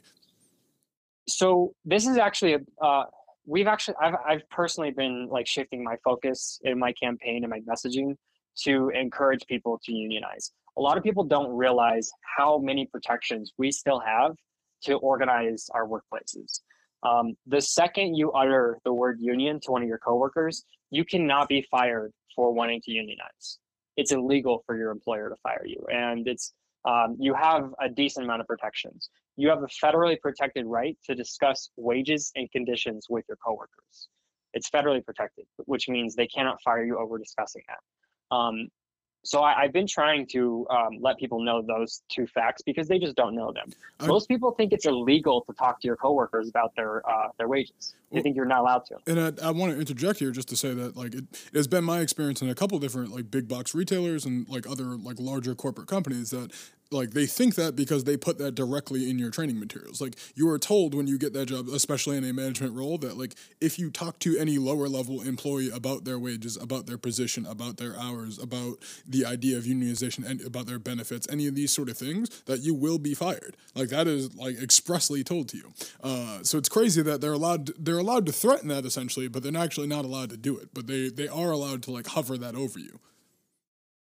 so 1.28 1.74
this 1.86 2.08
is 2.08 2.18
actually 2.18 2.54
a 2.54 2.60
uh, 2.84 3.06
we've 3.46 3.68
actually 3.68 3.96
I've, 4.02 4.16
I've 4.28 4.50
personally 4.50 4.92
been 4.92 5.28
like 5.30 5.48
shifting 5.48 5.84
my 5.84 5.96
focus 6.04 6.60
in 6.64 6.78
my 6.78 6.94
campaign 6.94 7.44
and 7.44 7.50
my 7.50 7.60
messaging 7.62 8.16
to 8.64 8.90
encourage 8.90 9.46
people 9.48 9.80
to 9.86 9.94
unionize. 9.94 10.52
A 10.78 10.82
lot 10.82 10.98
of 10.98 11.04
people 11.04 11.24
don't 11.24 11.56
realize 11.56 12.10
how 12.38 12.58
many 12.58 12.86
protections 12.86 13.54
we 13.58 13.72
still 13.72 14.00
have 14.00 14.36
to 14.84 14.96
organize 14.96 15.70
our 15.74 15.88
workplaces. 15.88 16.62
Um, 17.04 17.36
the 17.48 17.62
second 17.62 18.16
you 18.16 18.32
utter 18.32 18.78
the 18.84 18.94
word 18.94 19.18
union 19.20 19.60
to 19.62 19.72
one 19.72 19.82
of 19.82 19.88
your 19.88 20.00
coworkers 20.00 20.64
you 20.90 21.06
cannot 21.06 21.48
be 21.48 21.66
fired 21.72 22.12
for 22.36 22.54
wanting 22.54 22.82
to 22.82 22.92
unionize 22.92 23.58
it's 23.98 24.12
illegal 24.12 24.64
for 24.66 24.78
your 24.78 24.92
employer 24.92 25.30
to 25.30 25.36
fire 25.44 25.66
you 25.66 25.84
and 25.92 26.28
it's 26.28 26.54
um, 26.84 27.16
you 27.20 27.36
have 27.36 27.70
a 27.80 27.88
decent 27.88 28.26
amount 28.26 28.42
of 28.42 28.48
protections 28.48 29.10
you 29.38 29.50
have 29.50 29.64
a 29.64 29.68
federally 29.68 30.20
protected 30.20 30.66
right 30.66 30.98
to 31.06 31.16
discuss 31.16 31.70
wages 31.78 32.32
and 32.36 32.52
conditions 32.52 33.08
with 33.10 33.26
your 33.28 33.38
coworkers. 33.46 34.08
It's 34.54 34.70
federally 34.70 35.04
protected, 35.04 35.46
which 35.66 35.88
means 35.88 36.16
they 36.16 36.28
cannot 36.28 36.62
fire 36.62 36.84
you 36.84 36.98
over 37.00 37.18
discussing 37.18 37.64
that. 37.68 38.36
Um, 38.36 38.68
so 39.24 39.42
I, 39.42 39.62
I've 39.62 39.74
been 39.74 39.88
trying 39.88 40.26
to 40.28 40.66
um, 40.70 40.98
let 41.00 41.18
people 41.18 41.42
know 41.44 41.62
those 41.62 42.02
two 42.10 42.26
facts 42.28 42.62
because 42.64 42.88
they 42.88 42.98
just 43.00 43.16
don't 43.16 43.36
know 43.36 43.52
them. 43.52 43.70
Most 44.08 44.28
people 44.28 44.52
think 44.52 44.74
it's 44.74 44.86
illegal 44.86 45.42
to 45.48 45.54
talk 45.54 45.80
to 45.82 45.88
your 45.88 45.96
coworkers 45.96 46.50
about 46.50 46.76
their 46.76 47.08
uh, 47.08 47.30
their 47.38 47.48
wages. 47.48 47.94
They 48.12 48.16
Well- 48.18 48.24
think 48.24 48.36
you're 48.36 48.46
not 48.46 48.62
allowed 48.62 48.86
to. 48.88 48.98
And 49.08 49.20
I, 49.40 49.48
I 49.48 49.52
want 49.52 49.74
to 49.74 49.80
interject 49.80 50.20
here 50.20 50.32
just 50.32 50.50
to 50.50 50.56
say 50.56 50.74
that 50.74 50.98
like 50.98 51.14
it, 51.14 51.26
it 51.54 51.56
has 51.56 51.68
been 51.68 51.84
my 51.84 52.00
experience 52.00 52.42
in 52.42 52.50
a 52.50 52.56
couple 52.56 52.80
different 52.80 53.14
like 53.14 53.30
big 53.30 53.48
box 53.48 53.76
retailers 53.76 54.26
and 54.26 54.48
like 54.50 54.68
other 54.68 54.86
like 54.86 55.20
larger 55.20 55.56
corporate 55.56 55.88
companies 55.88 56.32
that 56.32 56.52
like 56.92 57.12
they 57.12 57.26
think 57.26 57.56
that 57.56 57.76
because 57.76 58.04
they 58.04 58.18
put 58.18 58.38
that 58.38 58.54
directly 58.54 59.10
in 59.10 59.18
your 59.18 59.32
training 59.32 59.60
materials. 59.60 60.02
Like 60.02 60.16
you 60.36 60.50
are 60.50 60.60
told 60.60 60.94
when 60.94 61.08
you 61.08 61.18
get 61.18 61.34
that 61.34 61.48
job, 61.48 61.70
especially 61.70 62.18
in 62.18 62.24
a 62.24 62.34
management 62.34 62.74
role, 62.74 62.98
that 63.00 63.18
like 63.18 63.36
if 63.62 63.80
you 63.80 63.90
talk 63.90 64.20
to 64.20 64.38
any 64.38 64.58
lower 64.58 64.90
level 64.90 65.22
employee 65.22 65.70
about 65.70 66.04
their 66.04 66.20
wages, 66.20 66.58
about 66.58 66.88
their 66.88 66.98
position, 66.98 67.46
about 67.46 67.78
their 67.78 67.98
hours, 67.98 68.38
about 68.38 68.78
the 69.08 69.26
idea 69.26 69.58
of 69.58 69.64
unionization 69.64 70.30
and 70.30 70.42
about 70.42 70.68
their 70.68 70.80
benefits, 70.80 71.28
any 71.30 71.48
of 71.48 71.56
these 71.56 71.72
sort 71.72 71.90
of 71.90 71.98
things, 71.98 72.42
that 72.46 72.60
you 72.60 72.74
will 72.74 73.00
be 73.00 73.14
fired. 73.14 73.56
Like 73.74 73.90
that 73.90 74.08
is 74.08 74.36
like 74.36 74.62
expressly 74.62 75.24
told 75.24 75.48
to 75.50 75.58
you. 75.58 75.74
Uh, 76.04 76.44
so 76.44 76.58
it's 76.58 76.70
crazy 76.70 77.02
that 77.02 77.22
they're 77.22 77.34
allowed 77.34 77.68
they're 77.80 78.00
allowed 78.00 78.26
to 78.26 78.34
threaten 78.34 78.68
that 78.68 78.86
essentially, 78.86 79.30
but 79.30 79.44
they're 79.44 79.62
actually 79.62 79.88
not 79.88 80.04
allowed 80.04 80.30
to 80.32 80.38
do 80.38 80.58
it. 80.58 80.74
But 80.74 80.88
they 80.88 81.10
they 81.10 81.28
are 81.30 81.52
allowed 81.52 81.84
to 81.84 81.92
like 81.92 82.08
hover 82.08 82.38
that 82.38 82.56
over 82.56 82.80
you. 82.80 83.00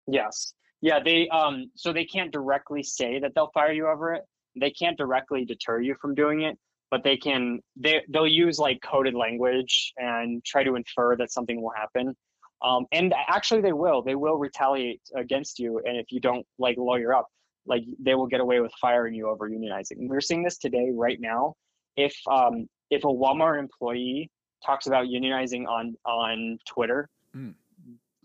Yes. 0.06 0.55
Yeah, 0.80 1.00
they 1.02 1.28
um 1.28 1.70
so 1.74 1.92
they 1.92 2.04
can't 2.04 2.32
directly 2.32 2.82
say 2.82 3.18
that 3.20 3.32
they'll 3.34 3.50
fire 3.52 3.72
you 3.72 3.88
over 3.88 4.14
it. 4.14 4.22
They 4.58 4.70
can't 4.70 4.96
directly 4.96 5.44
deter 5.44 5.80
you 5.80 5.94
from 6.00 6.14
doing 6.14 6.42
it, 6.42 6.58
but 6.90 7.02
they 7.04 7.16
can 7.16 7.60
they 7.76 8.02
they'll 8.08 8.26
use 8.26 8.58
like 8.58 8.80
coded 8.82 9.14
language 9.14 9.92
and 9.96 10.44
try 10.44 10.64
to 10.64 10.76
infer 10.76 11.16
that 11.16 11.32
something 11.32 11.60
will 11.62 11.72
happen. 11.76 12.14
Um 12.62 12.86
and 12.92 13.14
actually 13.28 13.62
they 13.62 13.72
will. 13.72 14.02
They 14.02 14.14
will 14.14 14.36
retaliate 14.36 15.02
against 15.14 15.58
you 15.58 15.80
and 15.84 15.96
if 15.96 16.06
you 16.10 16.20
don't 16.20 16.46
like 16.58 16.76
lawyer 16.76 17.14
up, 17.14 17.26
like 17.66 17.84
they 17.98 18.14
will 18.14 18.26
get 18.26 18.40
away 18.40 18.60
with 18.60 18.72
firing 18.80 19.14
you 19.14 19.28
over 19.28 19.48
unionizing. 19.48 20.08
We're 20.08 20.20
seeing 20.20 20.42
this 20.42 20.58
today 20.58 20.90
right 20.92 21.20
now. 21.20 21.54
If 21.96 22.14
um 22.30 22.68
if 22.90 23.04
a 23.04 23.08
Walmart 23.08 23.58
employee 23.58 24.30
talks 24.64 24.86
about 24.86 25.06
unionizing 25.06 25.66
on 25.66 25.96
on 26.04 26.58
Twitter, 26.66 27.08
Mm. 27.36 27.54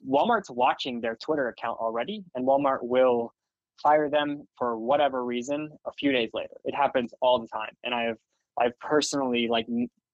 Walmart's 0.08 0.50
watching 0.50 1.02
their 1.02 1.16
Twitter 1.16 1.50
account 1.50 1.78
already, 1.80 2.24
and 2.36 2.46
Walmart 2.46 2.80
will 2.82 3.34
fire 3.82 4.10
them 4.10 4.48
for 4.58 4.78
whatever 4.78 5.24
reason 5.26 5.70
a 5.86 5.92
few 5.94 6.12
days 6.12 6.30
later. 6.34 6.56
It 6.66 6.76
happens 6.76 7.14
all 7.22 7.40
the 7.40 7.48
time, 7.48 7.74
and 7.84 7.94
I 7.94 8.04
have 8.04 8.18
I've 8.60 8.78
personally 8.80 9.48
like 9.48 9.68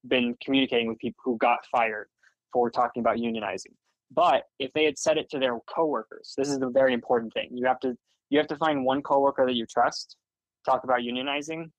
been 0.08 0.36
communicating 0.43 0.88
with 0.88 1.00
people 1.00 1.21
who 1.23 1.38
got 1.38 1.60
fired 1.71 2.08
for 2.54 2.69
talking 2.69 3.02
about 3.02 3.17
unionizing. 3.17 3.73
But 4.12 4.43
if 4.60 4.71
they 4.73 4.86
had 4.86 4.97
said 4.97 5.17
it 5.17 5.30
to 5.32 5.39
their 5.39 5.60
coworkers, 5.73 6.34
this 6.38 6.50
is 6.50 6.60
the 6.60 6.69
very 6.69 6.93
important 6.93 7.34
thing. 7.34 7.50
You 7.52 7.65
have 7.65 7.80
to 7.82 7.95
you 8.30 8.38
have 8.38 8.47
to 8.47 8.58
find 8.58 8.86
one 8.86 9.02
coworker 9.02 9.45
that 9.45 9.56
you 9.56 9.65
trust, 9.65 10.17
talk 10.65 10.84
about 10.84 11.00
unionizing, 11.00 11.71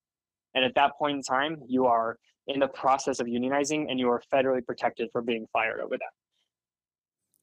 and 0.55 0.65
at 0.65 0.75
that 0.75 0.93
point 0.99 1.17
in 1.17 1.23
time, 1.23 1.59
you 1.67 1.87
are 1.87 2.19
in 2.47 2.61
the 2.61 2.69
process 2.69 3.21
of 3.21 3.27
unionizing, 3.27 3.87
and 3.91 3.99
you 3.99 4.09
are 4.09 4.23
federally 4.33 4.65
protected 4.65 5.11
from 5.13 5.27
being 5.27 5.47
fired 5.53 5.81
over 5.81 5.97
that 5.97 6.13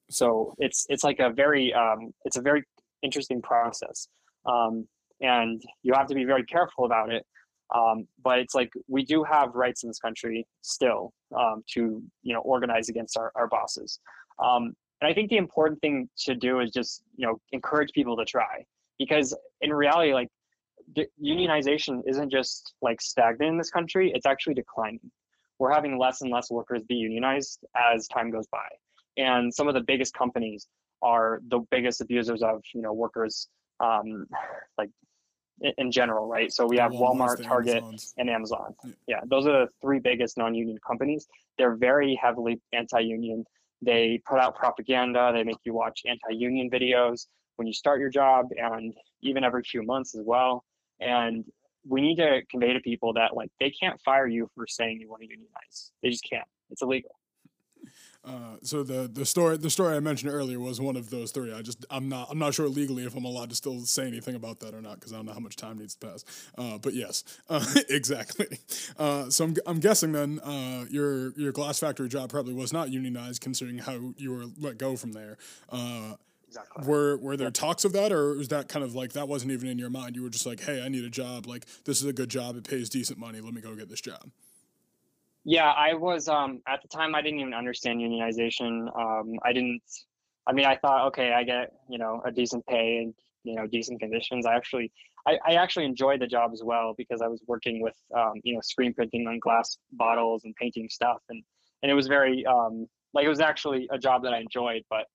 so 0.09 0.53
it's 0.59 0.85
it's 0.89 1.03
like 1.03 1.19
a 1.19 1.29
very 1.29 1.73
um, 1.73 2.13
it's 2.25 2.37
a 2.37 2.41
very 2.41 2.63
interesting 3.01 3.41
process. 3.41 4.07
Um, 4.45 4.87
and 5.21 5.61
you 5.83 5.93
have 5.93 6.07
to 6.07 6.15
be 6.15 6.25
very 6.25 6.43
careful 6.43 6.85
about 6.85 7.11
it. 7.11 7.25
Um, 7.73 8.07
but 8.23 8.39
it's 8.39 8.53
like 8.53 8.71
we 8.87 9.03
do 9.03 9.23
have 9.23 9.55
rights 9.55 9.83
in 9.83 9.89
this 9.89 9.97
country 9.99 10.45
still 10.61 11.13
um, 11.35 11.63
to 11.73 12.03
you 12.21 12.33
know 12.33 12.41
organize 12.41 12.89
against 12.89 13.17
our, 13.17 13.31
our 13.35 13.47
bosses. 13.47 13.99
Um, 14.43 14.75
and 15.01 15.09
i 15.09 15.13
think 15.13 15.29
the 15.29 15.37
important 15.37 15.81
thing 15.81 16.09
to 16.17 16.35
do 16.35 16.61
is 16.61 16.71
just 16.71 17.03
you 17.17 17.25
know 17.25 17.39
encourage 17.51 17.91
people 17.93 18.15
to 18.17 18.25
try. 18.25 18.63
Because 18.99 19.35
in 19.61 19.73
reality, 19.73 20.13
like 20.13 20.29
unionization 21.21 22.01
isn't 22.07 22.29
just 22.29 22.73
like 22.81 23.01
stagnant 23.01 23.49
in 23.49 23.57
this 23.57 23.71
country; 23.71 24.11
it's 24.13 24.25
actually 24.25 24.53
declining. 24.53 25.11
We're 25.57 25.73
having 25.73 25.97
less 25.97 26.21
and 26.21 26.31
less 26.31 26.51
workers 26.51 26.83
be 26.83 26.95
unionized 26.95 27.65
as 27.75 28.07
time 28.07 28.29
goes 28.29 28.47
by, 28.47 28.67
and 29.17 29.53
some 29.53 29.67
of 29.67 29.73
the 29.73 29.81
biggest 29.81 30.13
companies 30.13 30.67
are 31.01 31.39
the 31.47 31.59
biggest 31.71 32.01
abusers 32.01 32.41
of 32.41 32.61
you 32.73 32.81
know 32.81 32.93
workers, 32.93 33.47
um, 33.79 34.27
like 34.77 34.89
in, 35.61 35.73
in 35.77 35.91
general, 35.91 36.27
right? 36.27 36.51
So 36.51 36.65
we 36.65 36.77
have 36.77 36.91
Walmart's, 36.91 37.41
Walmart, 37.41 37.47
Target, 37.47 37.77
Amazons. 37.83 38.13
and 38.17 38.29
Amazon. 38.29 38.75
Yeah. 38.83 38.91
Yeah, 39.07 39.19
those 39.25 39.47
are 39.47 39.65
the 39.65 39.67
three 39.81 39.99
biggest 39.99 40.37
non-union 40.37 40.79
companies. 40.85 41.27
They're 41.57 41.75
very 41.75 42.19
heavily 42.21 42.59
anti-union. 42.73 43.45
They 43.81 44.21
put 44.25 44.39
out 44.39 44.55
propaganda. 44.55 45.31
They 45.33 45.43
make 45.43 45.57
you 45.63 45.73
watch 45.73 46.01
anti-union 46.05 46.69
videos 46.69 47.27
when 47.57 47.67
you 47.67 47.73
start 47.73 47.99
your 47.99 48.09
job, 48.09 48.47
and 48.57 48.93
even 49.21 49.43
every 49.43 49.63
few 49.63 49.83
months 49.83 50.15
as 50.15 50.23
well. 50.25 50.63
And 50.99 51.45
we 51.87 52.01
need 52.01 52.15
to 52.15 52.41
convey 52.49 52.73
to 52.73 52.79
people 52.79 53.13
that 53.13 53.35
like 53.35 53.49
they 53.59 53.69
can't 53.69 53.99
fire 54.01 54.27
you 54.27 54.49
for 54.55 54.65
saying 54.67 54.99
you 54.99 55.09
want 55.09 55.21
to 55.21 55.27
unionize. 55.27 55.91
They 56.01 56.09
just 56.09 56.25
can't. 56.29 56.47
It's 56.69 56.81
illegal. 56.81 57.11
Uh, 58.25 58.57
so 58.63 58.83
the 58.83 59.07
the 59.11 59.25
story 59.25 59.57
the 59.57 59.69
story 59.69 59.95
I 59.95 59.99
mentioned 59.99 60.31
earlier 60.31 60.59
was 60.59 60.81
one 60.81 60.95
of 60.95 61.09
those 61.09 61.31
three. 61.31 61.53
I 61.53 61.61
just 61.61 61.85
I'm 61.89 62.09
not 62.09 62.27
I'm 62.31 62.39
not 62.39 62.53
sure 62.53 62.67
legally 62.67 63.05
if 63.05 63.15
I'm 63.15 63.25
allowed 63.25 63.49
to 63.51 63.55
still 63.55 63.81
say 63.81 64.07
anything 64.07 64.35
about 64.35 64.59
that 64.61 64.73
or 64.73 64.81
not 64.81 64.95
because 64.95 65.13
I 65.13 65.17
don't 65.17 65.25
know 65.27 65.33
how 65.33 65.39
much 65.39 65.55
time 65.55 65.77
needs 65.77 65.95
to 65.95 66.07
pass. 66.07 66.25
Uh, 66.57 66.77
but 66.79 66.93
yes, 66.93 67.23
uh, 67.49 67.63
exactly. 67.89 68.59
Uh, 68.97 69.29
so 69.29 69.45
I'm, 69.45 69.55
I'm 69.67 69.79
guessing 69.79 70.11
then 70.11 70.39
uh, 70.39 70.85
your 70.89 71.31
your 71.37 71.51
glass 71.51 71.79
factory 71.79 72.09
job 72.09 72.29
probably 72.29 72.53
was 72.53 72.73
not 72.73 72.89
unionized 72.89 73.41
considering 73.41 73.77
how 73.77 74.13
you 74.17 74.31
were 74.31 74.45
let 74.59 74.77
go 74.77 74.95
from 74.95 75.11
there. 75.13 75.37
Uh, 75.69 76.13
Exactly. 76.47 76.87
were 76.87 77.17
were 77.17 77.35
there 77.35 77.51
talks 77.51 77.83
of 77.83 77.91
that 77.93 78.13
or 78.13 78.35
was 78.37 78.47
that 78.47 78.69
kind 78.69 78.85
of 78.85 78.95
like 78.95 79.11
that 79.11 79.27
wasn't 79.27 79.51
even 79.51 79.67
in 79.67 79.77
your 79.77 79.89
mind? 79.89 80.15
You 80.15 80.23
were 80.23 80.29
just 80.29 80.45
like, 80.45 80.61
hey, 80.61 80.81
I 80.81 80.87
need 80.87 81.03
a 81.03 81.09
job. 81.09 81.47
Like 81.47 81.65
this 81.83 81.99
is 81.99 82.05
a 82.05 82.13
good 82.13 82.29
job. 82.29 82.55
It 82.55 82.63
pays 82.67 82.89
decent 82.89 83.19
money. 83.19 83.41
Let 83.41 83.53
me 83.53 83.59
go 83.59 83.75
get 83.75 83.89
this 83.89 83.99
job. 83.99 84.29
Yeah, 85.45 85.71
I 85.71 85.93
was 85.93 86.27
um 86.27 86.61
at 86.67 86.81
the 86.81 86.87
time 86.87 87.15
I 87.15 87.21
didn't 87.21 87.39
even 87.39 87.53
understand 87.53 88.01
unionization. 88.01 88.87
Um 88.99 89.35
I 89.43 89.53
didn't 89.53 89.81
I 90.47 90.53
mean 90.53 90.65
I 90.65 90.75
thought 90.77 91.07
okay, 91.09 91.33
I 91.33 91.43
get, 91.43 91.71
you 91.89 91.99
know, 91.99 92.21
a 92.25 92.31
decent 92.31 92.65
pay 92.67 92.97
and 92.97 93.13
you 93.43 93.55
know, 93.55 93.67
decent 93.67 93.99
conditions. 93.99 94.45
I 94.47 94.55
actually 94.55 94.91
I, 95.27 95.37
I 95.45 95.53
actually 95.55 95.85
enjoyed 95.85 96.19
the 96.21 96.27
job 96.27 96.51
as 96.53 96.63
well 96.63 96.95
because 96.97 97.21
I 97.21 97.27
was 97.27 97.41
working 97.47 97.81
with 97.81 97.95
um, 98.15 98.33
you 98.43 98.55
know, 98.55 98.61
screen 98.61 98.93
printing 98.93 99.27
on 99.27 99.39
glass 99.39 99.77
bottles 99.93 100.43
and 100.45 100.55
painting 100.55 100.89
stuff 100.89 101.21
and 101.29 101.43
and 101.83 101.91
it 101.91 101.95
was 101.95 102.07
very 102.07 102.45
um 102.47 102.87
like 103.13 103.25
it 103.25 103.29
was 103.29 103.39
actually 103.39 103.87
a 103.91 103.99
job 103.99 104.23
that 104.23 104.33
I 104.33 104.39
enjoyed, 104.39 104.83
but 104.89 105.05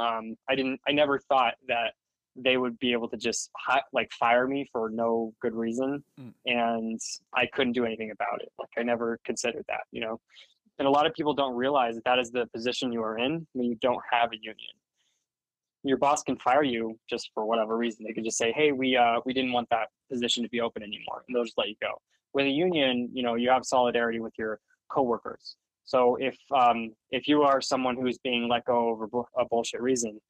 um 0.00 0.34
I 0.48 0.56
didn't 0.56 0.80
I 0.88 0.92
never 0.92 1.20
thought 1.20 1.54
that 1.68 1.94
they 2.38 2.56
would 2.56 2.78
be 2.78 2.92
able 2.92 3.08
to 3.08 3.16
just 3.16 3.50
hi- 3.56 3.82
like 3.92 4.10
fire 4.12 4.46
me 4.46 4.68
for 4.72 4.90
no 4.90 5.32
good 5.40 5.54
reason 5.54 6.02
Mm. 6.20 6.32
and 6.46 7.00
I 7.34 7.46
couldn't 7.46 7.72
do 7.72 7.84
anything 7.84 8.10
about 8.10 8.42
it. 8.42 8.52
Like 8.58 8.68
I 8.76 8.82
never 8.82 9.18
considered 9.24 9.64
that, 9.68 9.82
you 9.90 10.00
know. 10.00 10.20
And 10.78 10.86
a 10.86 10.90
lot 10.90 11.06
of 11.06 11.14
people 11.14 11.32
don't 11.34 11.54
realize 11.54 11.94
that 11.94 12.04
that 12.04 12.18
is 12.18 12.30
the 12.30 12.46
position 12.48 12.92
you 12.92 13.02
are 13.02 13.16
in 13.18 13.46
when 13.54 13.66
you 13.66 13.76
don't 13.76 14.02
have 14.10 14.32
a 14.32 14.36
union. 14.36 14.74
Your 15.82 15.96
boss 15.98 16.22
can 16.22 16.36
fire 16.36 16.62
you 16.64 16.98
just 17.08 17.30
for 17.32 17.44
whatever 17.46 17.76
reason. 17.76 18.04
They 18.04 18.12
could 18.12 18.24
just 18.24 18.36
say, 18.38 18.52
"Hey, 18.52 18.72
we 18.72 18.96
uh 18.96 19.20
we 19.24 19.32
didn't 19.32 19.52
want 19.52 19.68
that 19.70 19.88
position 20.10 20.42
to 20.42 20.48
be 20.50 20.60
open 20.60 20.82
anymore," 20.82 21.22
and 21.26 21.34
they'll 21.34 21.44
just 21.44 21.56
let 21.58 21.68
you 21.68 21.76
go. 21.80 22.00
With 22.32 22.46
a 22.46 22.50
union, 22.50 23.08
you 23.12 23.22
know, 23.22 23.34
you 23.36 23.48
have 23.50 23.64
solidarity 23.64 24.20
with 24.20 24.34
your 24.36 24.60
coworkers. 24.88 25.56
So 25.84 26.16
if 26.16 26.36
um 26.52 26.92
if 27.10 27.28
you 27.28 27.42
are 27.42 27.60
someone 27.60 27.96
who's 27.96 28.18
being 28.18 28.48
let 28.48 28.64
go 28.64 28.88
over 28.88 29.08
a 29.38 29.44
bullshit 29.44 29.80
reason, 29.80 30.20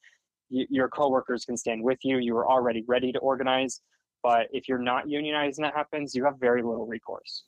y- 0.50 0.66
your 0.70 0.88
coworkers 0.88 1.44
can 1.44 1.56
stand 1.56 1.82
with 1.82 1.98
you. 2.04 2.18
You 2.18 2.36
are 2.38 2.46
already 2.48 2.84
ready 2.86 3.12
to 3.12 3.18
organize. 3.18 3.80
But 4.22 4.48
if 4.52 4.68
you're 4.68 4.78
not 4.78 5.08
unionized 5.08 5.58
and 5.58 5.64
that 5.66 5.74
happens, 5.74 6.14
you 6.14 6.24
have 6.24 6.38
very 6.38 6.62
little 6.62 6.86
recourse. 6.86 7.44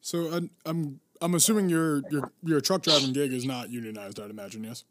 So 0.00 0.32
I'm 0.32 0.50
I'm 0.64 1.00
I'm 1.20 1.34
assuming 1.34 1.68
your 1.68 2.02
your 2.10 2.30
your 2.42 2.60
truck 2.60 2.82
driving 2.82 3.12
gig 3.12 3.32
is 3.32 3.44
not 3.44 3.70
unionized. 3.70 4.20
I'd 4.20 4.30
imagine. 4.30 4.64
Yes. 4.64 4.84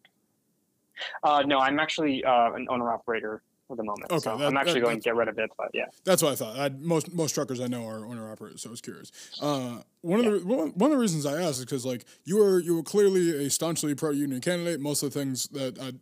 Uh, 1.24 1.42
no, 1.46 1.60
I'm 1.60 1.80
actually 1.80 2.24
uh, 2.24 2.54
an 2.54 2.68
owner 2.70 2.92
operator 2.92 3.42
at 3.70 3.78
the 3.78 3.84
moment. 3.84 4.12
Okay, 4.12 4.20
so 4.20 4.38
that- 4.38 4.48
I'm 4.48 4.58
actually 4.58 4.80
that- 4.82 4.86
going 4.86 4.98
to 5.00 5.04
get 5.04 5.16
rid 5.16 5.28
of 5.28 5.38
it. 5.40 5.50
But 5.58 5.72
yeah, 5.74 5.86
That's 6.04 6.22
what 6.22 6.32
I 6.32 6.36
thought. 6.36 6.58
I, 6.58 6.70
most 6.70 7.14
most 7.14 7.34
truckers 7.34 7.60
I 7.60 7.68
know 7.68 7.86
are 7.88 8.06
owner 8.06 8.32
operators, 8.32 8.62
so 8.62 8.70
I 8.70 8.72
was 8.72 8.82
curious. 8.82 9.12
Uh, 9.42 9.82
one 10.02 10.20
of 10.24 10.26
the 10.26 10.40
one, 10.48 10.70
one 10.76 10.92
of 10.92 10.98
the 10.98 11.02
reasons 11.02 11.26
I 11.26 11.42
asked 11.42 11.60
is 11.60 11.66
because 11.66 11.86
like 11.86 12.06
you 12.26 12.38
were 12.38 12.60
you 12.60 12.76
were 12.76 12.84
clearly 12.84 13.46
a 13.46 13.50
staunchly 13.50 13.96
pro 13.96 14.12
union 14.12 14.42
candidate. 14.42 14.80
Most 14.80 15.02
of 15.04 15.12
the 15.14 15.20
things 15.20 15.48
that 15.50 15.80
I, 15.80 15.94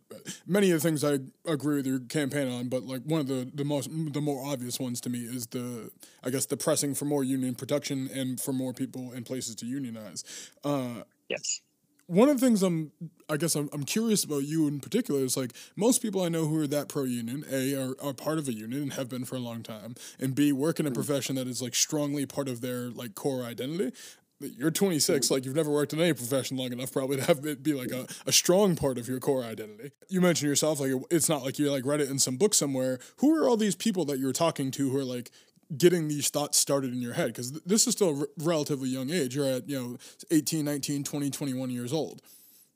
many 0.46 0.70
of 0.70 0.82
the 0.82 0.88
things 0.88 1.02
I 1.04 1.18
agree 1.50 1.76
with 1.76 1.86
your 1.86 2.00
campaign 2.00 2.48
on, 2.48 2.68
but 2.68 2.84
like 2.84 3.02
one 3.04 3.20
of 3.20 3.28
the 3.28 3.50
the 3.54 3.64
most 3.64 3.88
the 3.90 4.20
more 4.20 4.44
obvious 4.44 4.78
ones 4.78 5.00
to 5.02 5.10
me 5.10 5.20
is 5.20 5.46
the 5.48 5.90
I 6.22 6.30
guess 6.30 6.46
the 6.46 6.56
pressing 6.56 6.94
for 6.94 7.06
more 7.06 7.24
union 7.24 7.54
protection 7.54 8.08
and 8.12 8.38
for 8.40 8.52
more 8.52 8.72
people 8.72 9.12
and 9.12 9.24
places 9.24 9.54
to 9.56 9.66
unionize. 9.66 10.24
Uh, 10.62 11.02
yes. 11.28 11.60
One 12.06 12.28
of 12.28 12.38
the 12.38 12.46
things 12.46 12.62
I'm, 12.62 12.92
I 13.28 13.36
guess 13.36 13.54
I'm, 13.54 13.68
I'm 13.72 13.84
curious 13.84 14.24
about 14.24 14.44
you 14.44 14.68
in 14.68 14.80
particular 14.80 15.20
is 15.20 15.36
like 15.36 15.52
most 15.76 16.02
people 16.02 16.22
I 16.22 16.28
know 16.28 16.46
who 16.46 16.60
are 16.60 16.66
that 16.66 16.88
pro 16.88 17.04
union, 17.04 17.44
A, 17.50 17.74
are, 17.74 17.94
are 18.02 18.12
part 18.12 18.38
of 18.38 18.48
a 18.48 18.52
union 18.52 18.82
and 18.82 18.92
have 18.94 19.08
been 19.08 19.24
for 19.24 19.36
a 19.36 19.40
long 19.40 19.62
time, 19.62 19.94
and 20.18 20.34
B, 20.34 20.52
work 20.52 20.80
in 20.80 20.86
a 20.86 20.90
mm. 20.90 20.94
profession 20.94 21.36
that 21.36 21.46
is 21.46 21.62
like 21.62 21.74
strongly 21.74 22.26
part 22.26 22.48
of 22.48 22.60
their 22.60 22.90
like 22.90 23.14
core 23.14 23.42
identity. 23.42 23.96
You're 24.40 24.70
26, 24.70 25.26
mm. 25.26 25.30
like 25.30 25.44
you've 25.44 25.54
never 25.54 25.70
worked 25.70 25.92
in 25.92 26.00
any 26.00 26.12
profession 26.12 26.56
long 26.56 26.72
enough 26.72 26.92
probably 26.92 27.16
to 27.16 27.24
have 27.24 27.46
it 27.46 27.62
be 27.62 27.72
like 27.72 27.90
a, 27.90 28.04
mm. 28.04 28.26
a 28.26 28.32
strong 28.32 28.76
part 28.76 28.98
of 28.98 29.08
your 29.08 29.20
core 29.20 29.42
identity. 29.42 29.92
You 30.08 30.20
mentioned 30.20 30.48
yourself, 30.48 30.80
like 30.80 30.92
it's 31.10 31.28
not 31.28 31.42
like 31.42 31.58
you 31.58 31.70
like 31.70 31.86
read 31.86 32.00
it 32.00 32.10
in 32.10 32.18
some 32.18 32.36
book 32.36 32.52
somewhere. 32.52 32.98
Who 33.18 33.34
are 33.34 33.48
all 33.48 33.56
these 33.56 33.76
people 33.76 34.04
that 34.06 34.18
you're 34.18 34.32
talking 34.32 34.70
to 34.72 34.90
who 34.90 34.98
are 34.98 35.04
like 35.04 35.30
getting 35.76 36.08
these 36.08 36.28
thoughts 36.28 36.58
started 36.58 36.92
in 36.92 37.00
your 37.00 37.14
head 37.14 37.28
because 37.28 37.50
th- 37.52 37.62
this 37.64 37.86
is 37.86 37.92
still 37.94 38.10
a 38.10 38.20
r- 38.20 38.28
relatively 38.38 38.88
young 38.88 39.10
age 39.10 39.34
you're 39.36 39.46
at 39.46 39.68
you 39.68 39.80
know 39.80 39.96
18 40.30 40.64
19 40.64 41.04
20 41.04 41.30
21 41.30 41.70
years 41.70 41.92
old 41.92 42.22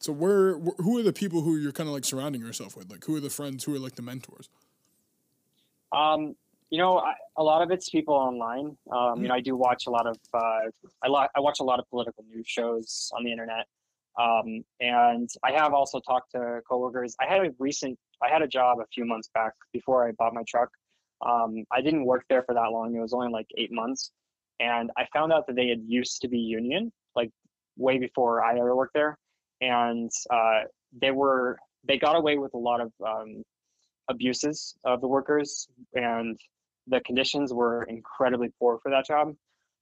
so 0.00 0.12
where 0.12 0.58
wh- 0.58 0.76
who 0.78 0.98
are 0.98 1.02
the 1.02 1.12
people 1.12 1.42
who 1.42 1.56
you're 1.56 1.72
kind 1.72 1.88
of 1.88 1.94
like 1.94 2.04
surrounding 2.04 2.40
yourself 2.40 2.76
with 2.76 2.90
like 2.90 3.04
who 3.04 3.16
are 3.16 3.20
the 3.20 3.30
friends 3.30 3.64
who 3.64 3.74
are 3.74 3.78
like 3.78 3.94
the 3.96 4.02
mentors 4.02 4.48
Um, 5.92 6.34
you 6.70 6.78
know, 6.78 6.98
I, 6.98 7.14
a 7.36 7.42
lot 7.42 7.62
of 7.62 7.70
it's 7.70 7.88
people 7.88 8.14
online. 8.14 8.76
Um, 8.92 9.22
you 9.22 9.28
know, 9.28 9.34
I 9.34 9.40
do 9.40 9.56
watch 9.56 9.86
a 9.86 9.90
lot 9.90 10.06
of. 10.06 10.16
Uh, 10.34 10.68
I, 11.02 11.08
lo- 11.08 11.26
I 11.34 11.40
watch 11.40 11.60
a 11.60 11.64
lot 11.64 11.78
of 11.78 11.88
political 11.88 12.24
news 12.30 12.46
shows 12.46 13.10
on 13.16 13.24
the 13.24 13.32
internet. 13.32 13.66
Um, 14.18 14.64
and 14.80 15.30
I 15.42 15.52
have 15.52 15.72
also 15.72 16.00
talked 16.00 16.32
to 16.32 16.60
coworkers. 16.68 17.16
I 17.20 17.26
had 17.32 17.46
a 17.46 17.50
recent. 17.58 17.98
I 18.22 18.28
had 18.28 18.42
a 18.42 18.48
job 18.48 18.80
a 18.80 18.86
few 18.92 19.06
months 19.06 19.30
back 19.32 19.54
before 19.72 20.06
I 20.06 20.12
bought 20.12 20.34
my 20.34 20.42
truck. 20.46 20.68
Um, 21.24 21.64
I 21.72 21.80
didn't 21.80 22.04
work 22.04 22.24
there 22.28 22.42
for 22.42 22.54
that 22.54 22.70
long. 22.72 22.94
It 22.94 23.00
was 23.00 23.12
only 23.12 23.30
like 23.30 23.46
eight 23.56 23.72
months, 23.72 24.10
and 24.60 24.90
I 24.96 25.06
found 25.12 25.32
out 25.32 25.46
that 25.46 25.56
they 25.56 25.68
had 25.68 25.82
used 25.86 26.22
to 26.22 26.28
be 26.28 26.38
union, 26.38 26.92
like 27.16 27.30
way 27.76 27.98
before 27.98 28.42
I 28.42 28.58
ever 28.58 28.74
worked 28.76 28.94
there, 28.94 29.18
and 29.60 30.10
uh, 30.30 30.60
they 31.00 31.10
were 31.10 31.58
they 31.86 31.98
got 31.98 32.16
away 32.16 32.38
with 32.38 32.54
a 32.54 32.58
lot 32.58 32.80
of 32.80 32.92
um, 33.06 33.42
abuses 34.08 34.76
of 34.84 35.00
the 35.00 35.08
workers, 35.08 35.68
and 35.94 36.38
the 36.86 37.00
conditions 37.00 37.52
were 37.52 37.82
incredibly 37.84 38.48
poor 38.58 38.78
for 38.82 38.90
that 38.90 39.06
job. 39.06 39.34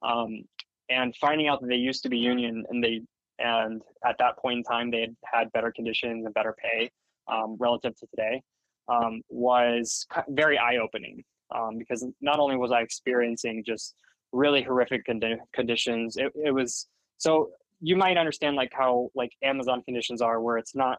Um, 0.03 0.45
and 0.89 1.15
finding 1.17 1.49
out 1.49 1.61
that 1.61 1.69
they 1.69 1.77
used 1.77 2.03
to 2.03 2.09
be 2.09 2.19
union 2.19 2.65
and 2.69 2.83
they 2.83 3.01
and 3.39 3.83
at 4.05 4.17
that 4.19 4.39
point 4.39 4.59
in 4.59 4.63
time 4.63 4.91
they 4.91 5.01
had 5.01 5.17
had 5.25 5.53
better 5.53 5.73
conditions 5.73 6.25
and 6.25 6.35
better 6.35 6.55
pay 6.59 6.91
um, 7.29 7.57
relative 7.59 7.95
to 7.97 8.07
today 8.07 8.43
um, 8.89 9.23
was 9.29 10.07
very 10.29 10.59
eye-opening 10.59 11.25
um, 11.55 11.79
because 11.79 12.07
not 12.21 12.39
only 12.39 12.57
was 12.57 12.73
I 12.73 12.81
experiencing 12.81 13.63
just 13.67 13.95
really 14.33 14.63
horrific 14.63 15.07
condi- 15.07 15.39
conditions, 15.53 16.17
it, 16.17 16.33
it 16.35 16.53
was 16.53 16.87
so 17.19 17.51
you 17.81 17.97
might 17.97 18.17
understand 18.17 18.57
like 18.57 18.73
how 18.73 19.11
like 19.15 19.31
Amazon 19.43 19.83
conditions 19.83 20.23
are 20.23 20.41
where 20.41 20.59
it's 20.59 20.75
not 20.75 20.99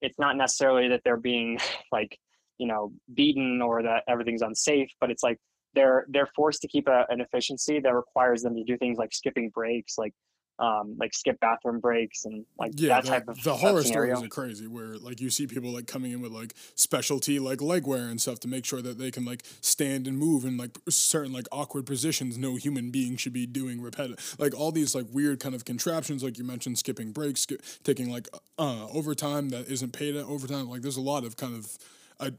it's 0.00 0.18
not 0.18 0.36
necessarily 0.36 0.88
that 0.88 1.00
they're 1.04 1.16
being 1.16 1.58
like 1.92 2.18
you 2.58 2.66
know 2.66 2.92
beaten 3.14 3.62
or 3.62 3.82
that 3.82 4.04
everything's 4.08 4.42
unsafe, 4.42 4.90
but 5.00 5.10
it's 5.10 5.22
like 5.22 5.38
they're 5.74 6.06
they're 6.08 6.28
forced 6.34 6.62
to 6.62 6.68
keep 6.68 6.88
a, 6.88 7.04
an 7.08 7.20
efficiency 7.20 7.80
that 7.80 7.94
requires 7.94 8.42
them 8.42 8.54
to 8.56 8.64
do 8.64 8.76
things 8.76 8.98
like 8.98 9.14
skipping 9.14 9.50
breaks, 9.50 9.98
like 9.98 10.12
um, 10.58 10.96
like 10.98 11.14
skip 11.14 11.38
bathroom 11.40 11.78
breaks 11.78 12.24
and 12.24 12.44
like 12.58 12.72
yeah 12.74 12.88
that 12.88 13.04
the, 13.04 13.08
type 13.10 13.28
of 13.28 13.42
the 13.44 13.54
horror 13.54 13.82
scenario. 13.82 14.14
stories 14.14 14.26
are 14.26 14.28
crazy 14.28 14.66
where 14.66 14.96
like 14.98 15.20
you 15.20 15.30
see 15.30 15.46
people 15.46 15.70
like 15.70 15.86
coming 15.86 16.12
in 16.12 16.20
with 16.20 16.32
like 16.32 16.54
specialty 16.74 17.38
like 17.38 17.60
leg 17.60 17.86
wear 17.86 18.08
and 18.08 18.20
stuff 18.20 18.40
to 18.40 18.48
make 18.48 18.64
sure 18.64 18.82
that 18.82 18.98
they 18.98 19.10
can 19.10 19.24
like 19.24 19.44
stand 19.60 20.06
and 20.06 20.18
move 20.18 20.44
in 20.44 20.56
like 20.56 20.78
certain 20.88 21.32
like 21.32 21.46
awkward 21.52 21.86
positions 21.86 22.36
no 22.36 22.56
human 22.56 22.90
being 22.90 23.16
should 23.16 23.32
be 23.32 23.46
doing 23.46 23.80
repetitive 23.80 24.36
like 24.38 24.54
all 24.58 24.72
these 24.72 24.94
like 24.94 25.06
weird 25.12 25.38
kind 25.38 25.54
of 25.54 25.64
contraptions 25.64 26.24
like 26.24 26.38
you 26.38 26.44
mentioned 26.44 26.78
skipping 26.78 27.12
breaks 27.12 27.42
sk- 27.42 27.62
taking 27.84 28.10
like 28.10 28.28
uh 28.58 28.88
overtime 28.88 29.50
that 29.50 29.68
isn't 29.68 29.92
paid 29.92 30.16
at 30.16 30.24
overtime 30.26 30.68
like 30.68 30.82
there's 30.82 30.96
a 30.96 31.00
lot 31.00 31.24
of 31.24 31.36
kind 31.36 31.54
of 31.54 31.78
I, 32.20 32.32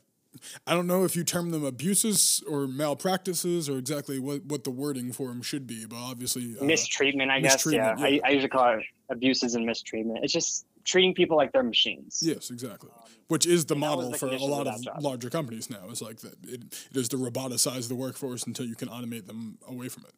I 0.67 0.73
don't 0.73 0.87
know 0.87 1.03
if 1.05 1.15
you 1.15 1.23
term 1.23 1.51
them 1.51 1.65
abuses 1.65 2.43
or 2.47 2.67
malpractices 2.67 3.69
or 3.69 3.77
exactly 3.77 4.19
what, 4.19 4.45
what 4.45 4.63
the 4.63 4.71
wording 4.71 5.11
for 5.11 5.29
them 5.29 5.41
should 5.41 5.65
be, 5.65 5.85
but 5.85 5.97
obviously 5.97 6.55
uh, 6.59 6.63
mistreatment, 6.63 7.31
I 7.31 7.39
guess. 7.39 7.65
Yeah, 7.65 7.95
yeah. 7.97 8.05
I, 8.05 8.21
I 8.23 8.29
usually 8.29 8.49
call 8.49 8.77
it 8.77 8.85
abuses 9.09 9.55
and 9.55 9.65
mistreatment. 9.65 10.23
It's 10.23 10.33
just 10.33 10.65
treating 10.85 11.13
people 11.13 11.35
like 11.35 11.51
they're 11.51 11.63
machines. 11.63 12.19
Yes, 12.21 12.51
exactly. 12.51 12.89
Which 13.27 13.45
is 13.45 13.65
the 13.65 13.75
model 13.75 14.11
the 14.11 14.17
for 14.17 14.27
a 14.27 14.37
lot 14.37 14.67
of 14.67 14.81
job. 14.81 15.01
larger 15.01 15.29
companies 15.29 15.69
now. 15.69 15.85
It's 15.89 16.01
like 16.01 16.17
that. 16.19 16.35
It, 16.43 16.63
it 16.91 16.97
is 16.97 17.09
to 17.09 17.17
roboticize 17.17 17.87
the 17.87 17.95
workforce 17.95 18.43
until 18.43 18.65
you 18.65 18.75
can 18.75 18.87
automate 18.87 19.27
them 19.27 19.57
away 19.67 19.89
from 19.89 20.05
it. 20.05 20.13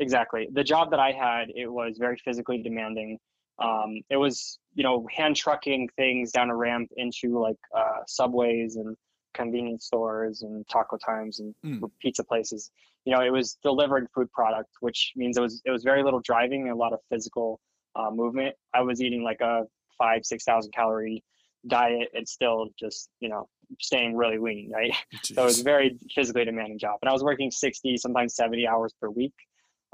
Exactly. 0.00 0.48
The 0.52 0.62
job 0.62 0.90
that 0.90 1.00
I 1.00 1.10
had, 1.10 1.50
it 1.54 1.66
was 1.66 1.98
very 1.98 2.16
physically 2.24 2.62
demanding. 2.62 3.18
Um, 3.58 4.00
it 4.08 4.16
was, 4.16 4.58
you 4.74 4.84
know, 4.84 5.06
hand 5.14 5.36
trucking 5.36 5.88
things 5.96 6.30
down 6.30 6.50
a 6.50 6.56
ramp 6.56 6.90
into 6.96 7.38
like 7.40 7.56
uh, 7.76 8.00
subways 8.06 8.76
and 8.76 8.96
convenience 9.34 9.86
stores 9.86 10.42
and 10.42 10.66
taco 10.68 10.96
times 10.96 11.40
and 11.40 11.54
Mm. 11.64 11.90
pizza 12.00 12.24
places. 12.24 12.70
You 13.04 13.14
know, 13.14 13.22
it 13.22 13.30
was 13.30 13.56
delivering 13.62 14.06
food 14.14 14.30
product, 14.32 14.70
which 14.80 15.12
means 15.16 15.36
it 15.36 15.40
was 15.40 15.62
it 15.64 15.70
was 15.70 15.82
very 15.82 16.02
little 16.02 16.20
driving 16.20 16.62
and 16.62 16.70
a 16.72 16.76
lot 16.76 16.92
of 16.92 17.00
physical 17.10 17.60
uh, 17.96 18.10
movement. 18.10 18.54
I 18.74 18.82
was 18.82 19.00
eating 19.00 19.22
like 19.22 19.40
a 19.40 19.64
five 19.96 20.24
six 20.24 20.44
thousand 20.44 20.72
calorie 20.72 21.24
diet 21.66 22.08
and 22.14 22.26
still 22.28 22.68
just 22.78 23.10
you 23.20 23.28
know 23.28 23.48
staying 23.80 24.16
really 24.16 24.38
lean, 24.38 24.70
right? 24.72 24.92
So 25.24 25.42
it 25.42 25.46
was 25.46 25.60
a 25.60 25.64
very 25.64 25.98
physically 26.14 26.44
demanding 26.44 26.78
job. 26.78 26.98
And 27.02 27.08
I 27.08 27.12
was 27.12 27.22
working 27.22 27.50
60, 27.50 27.96
sometimes 27.98 28.34
70 28.34 28.66
hours 28.66 28.92
per 29.00 29.08
week. 29.08 29.34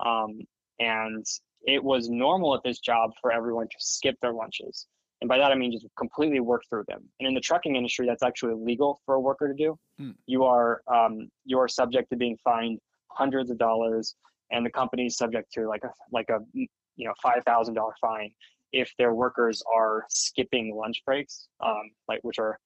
Um, 0.04 0.40
and 0.78 1.24
it 1.66 1.82
was 1.82 2.08
normal 2.08 2.54
at 2.54 2.62
this 2.64 2.78
job 2.78 3.12
for 3.20 3.32
everyone 3.32 3.66
to 3.66 3.76
skip 3.78 4.16
their 4.20 4.32
lunches. 4.32 4.86
And 5.20 5.28
by 5.28 5.38
that, 5.38 5.52
I 5.52 5.54
mean 5.54 5.72
just 5.72 5.86
completely 5.96 6.40
work 6.40 6.62
through 6.68 6.84
them. 6.88 7.02
And 7.18 7.26
in 7.26 7.34
the 7.34 7.40
trucking 7.40 7.76
industry, 7.76 8.06
that's 8.06 8.22
actually 8.22 8.52
illegal 8.52 9.00
for 9.06 9.14
a 9.14 9.20
worker 9.20 9.48
to 9.48 9.54
do. 9.54 9.78
Hmm. 9.98 10.10
You 10.26 10.44
are 10.44 10.82
um, 10.92 11.28
you 11.44 11.58
are 11.58 11.68
subject 11.68 12.10
to 12.10 12.16
being 12.16 12.36
fined 12.44 12.78
hundreds 13.08 13.50
of 13.50 13.58
dollars, 13.58 14.16
and 14.50 14.66
the 14.66 14.70
company 14.70 15.06
is 15.06 15.16
subject 15.16 15.52
to 15.54 15.66
like 15.66 15.84
a 15.84 15.90
like 16.12 16.28
a 16.30 16.40
you 16.54 16.68
know 16.98 17.14
five 17.22 17.42
thousand 17.46 17.74
dollar 17.74 17.94
fine 18.00 18.30
if 18.72 18.92
their 18.98 19.14
workers 19.14 19.62
are 19.74 20.04
skipping 20.10 20.74
lunch 20.74 21.02
breaks, 21.06 21.48
um, 21.64 21.90
like 22.08 22.18
which 22.22 22.38
are 22.38 22.58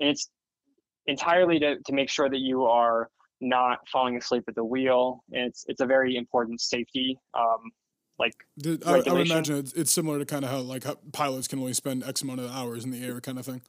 and 0.00 0.08
it's 0.08 0.30
entirely 1.06 1.58
to, 1.58 1.76
to 1.84 1.92
make 1.92 2.08
sure 2.08 2.28
that 2.28 2.38
you 2.38 2.64
are 2.64 3.08
not 3.40 3.78
falling 3.88 4.16
asleep 4.16 4.44
at 4.48 4.54
the 4.54 4.64
wheel. 4.64 5.22
It's 5.30 5.64
it's 5.68 5.80
a 5.80 5.86
very 5.86 6.16
important 6.16 6.60
safety 6.60 7.18
um, 7.34 7.70
like 8.18 8.34
The- 8.56 8.80
I, 8.86 9.08
I 9.10 9.12
would 9.12 9.26
imagine 9.30 9.56
it's, 9.56 9.72
it's 9.72 9.90
similar 9.92 10.18
to 10.18 10.24
kind 10.24 10.44
of 10.44 10.50
how 10.50 10.58
like 10.58 10.84
how 10.84 10.96
pilots 11.12 11.48
can 11.48 11.58
only 11.58 11.72
spend 11.72 12.04
X 12.04 12.22
amount 12.22 12.40
of 12.40 12.50
hours 12.50 12.84
in 12.84 12.90
the 12.90 13.04
air, 13.04 13.20
kind 13.20 13.38
of 13.38 13.46
thing. 13.46 13.62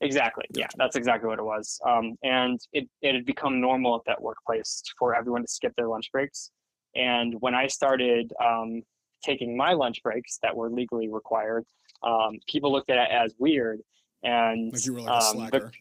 Exactly. 0.00 0.44
Yeah, 0.54 0.68
that's 0.76 0.94
exactly 0.94 1.28
what 1.28 1.40
it 1.40 1.44
was. 1.44 1.80
Um, 1.84 2.16
and 2.22 2.60
it, 2.72 2.88
it 3.02 3.16
had 3.16 3.26
become 3.26 3.60
normal 3.60 3.96
at 3.96 4.02
that 4.06 4.22
workplace 4.22 4.82
for 4.98 5.14
everyone 5.16 5.42
to 5.42 5.48
skip 5.48 5.74
their 5.76 5.88
lunch 5.88 6.12
breaks. 6.12 6.50
And 6.94 7.34
when 7.40 7.54
I 7.54 7.66
started 7.66 8.32
um, 8.44 8.82
taking 9.24 9.56
my 9.56 9.72
lunch 9.72 10.02
breaks 10.04 10.38
that 10.42 10.54
were 10.56 10.70
legally 10.70 11.08
required, 11.08 11.64
um, 12.04 12.38
people 12.48 12.70
looked 12.70 12.90
at 12.90 12.98
it 12.98 13.10
as 13.12 13.34
weird. 13.38 13.80
And 14.22 14.72
Like 14.72 14.86
you 14.86 14.94
were 14.94 15.00
like 15.00 15.10
a 15.10 15.12
um, 15.14 15.18
but- 15.18 15.50
slacker. 15.50 15.72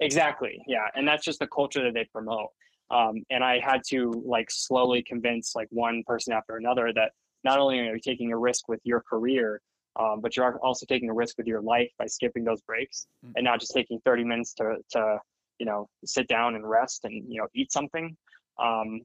Exactly. 0.00 0.62
Yeah. 0.66 0.86
And 0.94 1.06
that's 1.06 1.24
just 1.24 1.38
the 1.40 1.46
culture 1.46 1.84
that 1.84 1.94
they 1.94 2.04
promote. 2.06 2.48
Um, 2.90 3.22
and 3.30 3.44
I 3.44 3.60
had 3.60 3.82
to 3.88 4.22
like 4.26 4.50
slowly 4.50 5.02
convince 5.02 5.54
like 5.54 5.68
one 5.70 6.02
person 6.06 6.32
after 6.32 6.56
another 6.56 6.92
that 6.94 7.12
not 7.44 7.58
only 7.58 7.78
are 7.78 7.94
you 7.94 8.00
taking 8.00 8.32
a 8.32 8.38
risk 8.38 8.68
with 8.68 8.80
your 8.84 9.00
career, 9.00 9.60
um, 9.98 10.20
but 10.20 10.36
you're 10.36 10.58
also 10.58 10.86
taking 10.86 11.08
a 11.10 11.14
risk 11.14 11.38
with 11.38 11.46
your 11.46 11.60
life 11.60 11.90
by 11.98 12.06
skipping 12.06 12.44
those 12.44 12.60
breaks 12.62 13.06
Mm. 13.24 13.32
and 13.36 13.44
not 13.44 13.60
just 13.60 13.72
taking 13.72 14.00
30 14.04 14.24
minutes 14.24 14.54
to, 14.54 14.76
to, 14.90 15.18
you 15.58 15.66
know, 15.66 15.88
sit 16.04 16.26
down 16.28 16.54
and 16.54 16.68
rest 16.68 17.04
and, 17.04 17.24
you 17.32 17.40
know, 17.40 17.46
eat 17.54 17.72
something. 17.72 18.16
Um, 18.58 19.00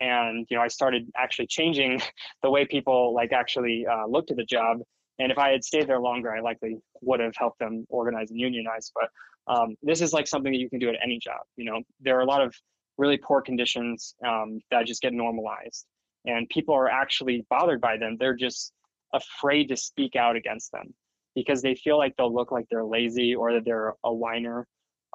and, 0.00 0.46
you 0.48 0.56
know, 0.56 0.62
I 0.62 0.68
started 0.68 1.10
actually 1.16 1.48
changing 1.48 2.00
the 2.42 2.50
way 2.50 2.64
people 2.64 3.14
like 3.14 3.32
actually 3.32 3.86
uh, 3.86 4.06
looked 4.06 4.30
at 4.30 4.36
the 4.36 4.44
job. 4.44 4.78
And 5.18 5.32
if 5.32 5.38
I 5.38 5.50
had 5.50 5.64
stayed 5.64 5.88
there 5.88 6.00
longer, 6.00 6.32
I 6.32 6.40
likely 6.40 6.76
would 7.02 7.20
have 7.20 7.34
helped 7.36 7.58
them 7.58 7.84
organize 7.88 8.30
and 8.30 8.38
unionize. 8.38 8.92
But 8.94 9.10
um, 9.52 9.76
this 9.82 10.00
is 10.00 10.12
like 10.12 10.28
something 10.28 10.52
that 10.52 10.58
you 10.58 10.70
can 10.70 10.78
do 10.78 10.88
at 10.88 10.96
any 11.02 11.18
job. 11.18 11.40
You 11.56 11.64
know, 11.64 11.82
there 12.00 12.16
are 12.16 12.20
a 12.20 12.26
lot 12.26 12.42
of 12.42 12.54
really 12.98 13.16
poor 13.16 13.40
conditions 13.40 14.14
um, 14.26 14.60
that 14.70 14.86
just 14.86 15.02
get 15.02 15.12
normalized, 15.12 15.86
and 16.26 16.48
people 16.48 16.74
are 16.74 16.88
actually 16.88 17.46
bothered 17.48 17.80
by 17.80 17.96
them. 17.96 18.16
They're 18.18 18.34
just 18.34 18.72
afraid 19.14 19.68
to 19.68 19.76
speak 19.76 20.16
out 20.16 20.36
against 20.36 20.72
them 20.72 20.94
because 21.34 21.62
they 21.62 21.74
feel 21.74 21.96
like 21.96 22.14
they'll 22.16 22.34
look 22.34 22.52
like 22.52 22.66
they're 22.70 22.84
lazy 22.84 23.34
or 23.34 23.52
that 23.54 23.64
they're 23.64 23.94
a 24.04 24.12
whiner. 24.12 24.66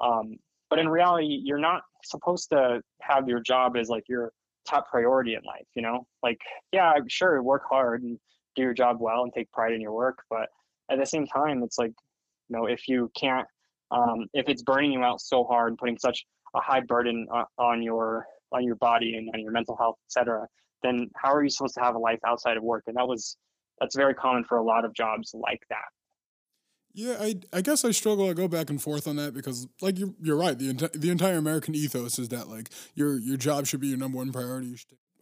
Um, 0.02 0.36
but 0.70 0.78
in 0.78 0.88
reality, 0.88 1.40
you're 1.44 1.58
not 1.58 1.82
supposed 2.02 2.48
to 2.50 2.80
have 3.00 3.28
your 3.28 3.40
job 3.40 3.76
as 3.76 3.88
like 3.88 4.04
your 4.08 4.32
top 4.68 4.88
priority 4.90 5.34
in 5.34 5.42
life. 5.46 5.66
You 5.74 5.82
know, 5.82 6.06
like 6.22 6.40
yeah, 6.72 6.94
sure, 7.08 7.42
work 7.42 7.62
hard 7.68 8.02
and 8.02 8.18
do 8.56 8.62
your 8.62 8.74
job 8.74 8.96
well 9.00 9.22
and 9.22 9.32
take 9.32 9.50
pride 9.52 9.72
in 9.72 9.80
your 9.80 9.92
work, 9.92 10.18
but 10.30 10.48
at 10.90 10.98
the 10.98 11.06
same 11.06 11.26
time, 11.26 11.62
it's 11.62 11.78
like 11.78 11.92
you 12.48 12.56
know 12.56 12.66
if 12.66 12.88
you 12.88 13.10
can't 13.18 13.46
um, 13.90 14.26
if 14.32 14.48
it's 14.48 14.62
burning 14.62 14.92
you 14.92 15.02
out 15.02 15.20
so 15.20 15.44
hard 15.44 15.70
and 15.70 15.78
putting 15.78 15.98
such 15.98 16.24
a 16.54 16.60
high 16.60 16.80
burden 16.80 17.26
on, 17.30 17.44
on 17.58 17.82
your 17.82 18.26
on 18.52 18.62
your 18.62 18.76
body 18.76 19.16
and 19.16 19.28
on 19.34 19.40
your 19.40 19.52
mental 19.52 19.76
health, 19.76 19.96
etc., 20.08 20.46
then 20.82 21.10
how 21.16 21.32
are 21.32 21.42
you 21.42 21.50
supposed 21.50 21.74
to 21.74 21.80
have 21.80 21.94
a 21.96 21.98
life 21.98 22.20
outside 22.26 22.56
of 22.56 22.62
work? 22.62 22.84
And 22.86 22.96
that 22.96 23.08
was 23.08 23.36
that's 23.80 23.96
very 23.96 24.14
common 24.14 24.44
for 24.44 24.58
a 24.58 24.62
lot 24.62 24.84
of 24.84 24.94
jobs 24.94 25.34
like 25.34 25.62
that. 25.70 25.84
Yeah, 26.92 27.16
I 27.20 27.34
I 27.52 27.60
guess 27.60 27.84
I 27.84 27.90
struggle. 27.90 28.30
I 28.30 28.34
go 28.34 28.46
back 28.46 28.70
and 28.70 28.80
forth 28.80 29.08
on 29.08 29.16
that 29.16 29.34
because, 29.34 29.66
like, 29.82 29.98
you're 29.98 30.14
you're 30.22 30.36
right. 30.36 30.56
The 30.56 30.72
enti- 30.72 30.92
the 30.92 31.10
entire 31.10 31.36
American 31.36 31.74
ethos 31.74 32.20
is 32.20 32.28
that 32.28 32.48
like 32.48 32.70
your 32.94 33.18
your 33.18 33.36
job 33.36 33.66
should 33.66 33.80
be 33.80 33.88
your 33.88 33.98
number 33.98 34.18
one 34.18 34.32
priority. 34.32 34.76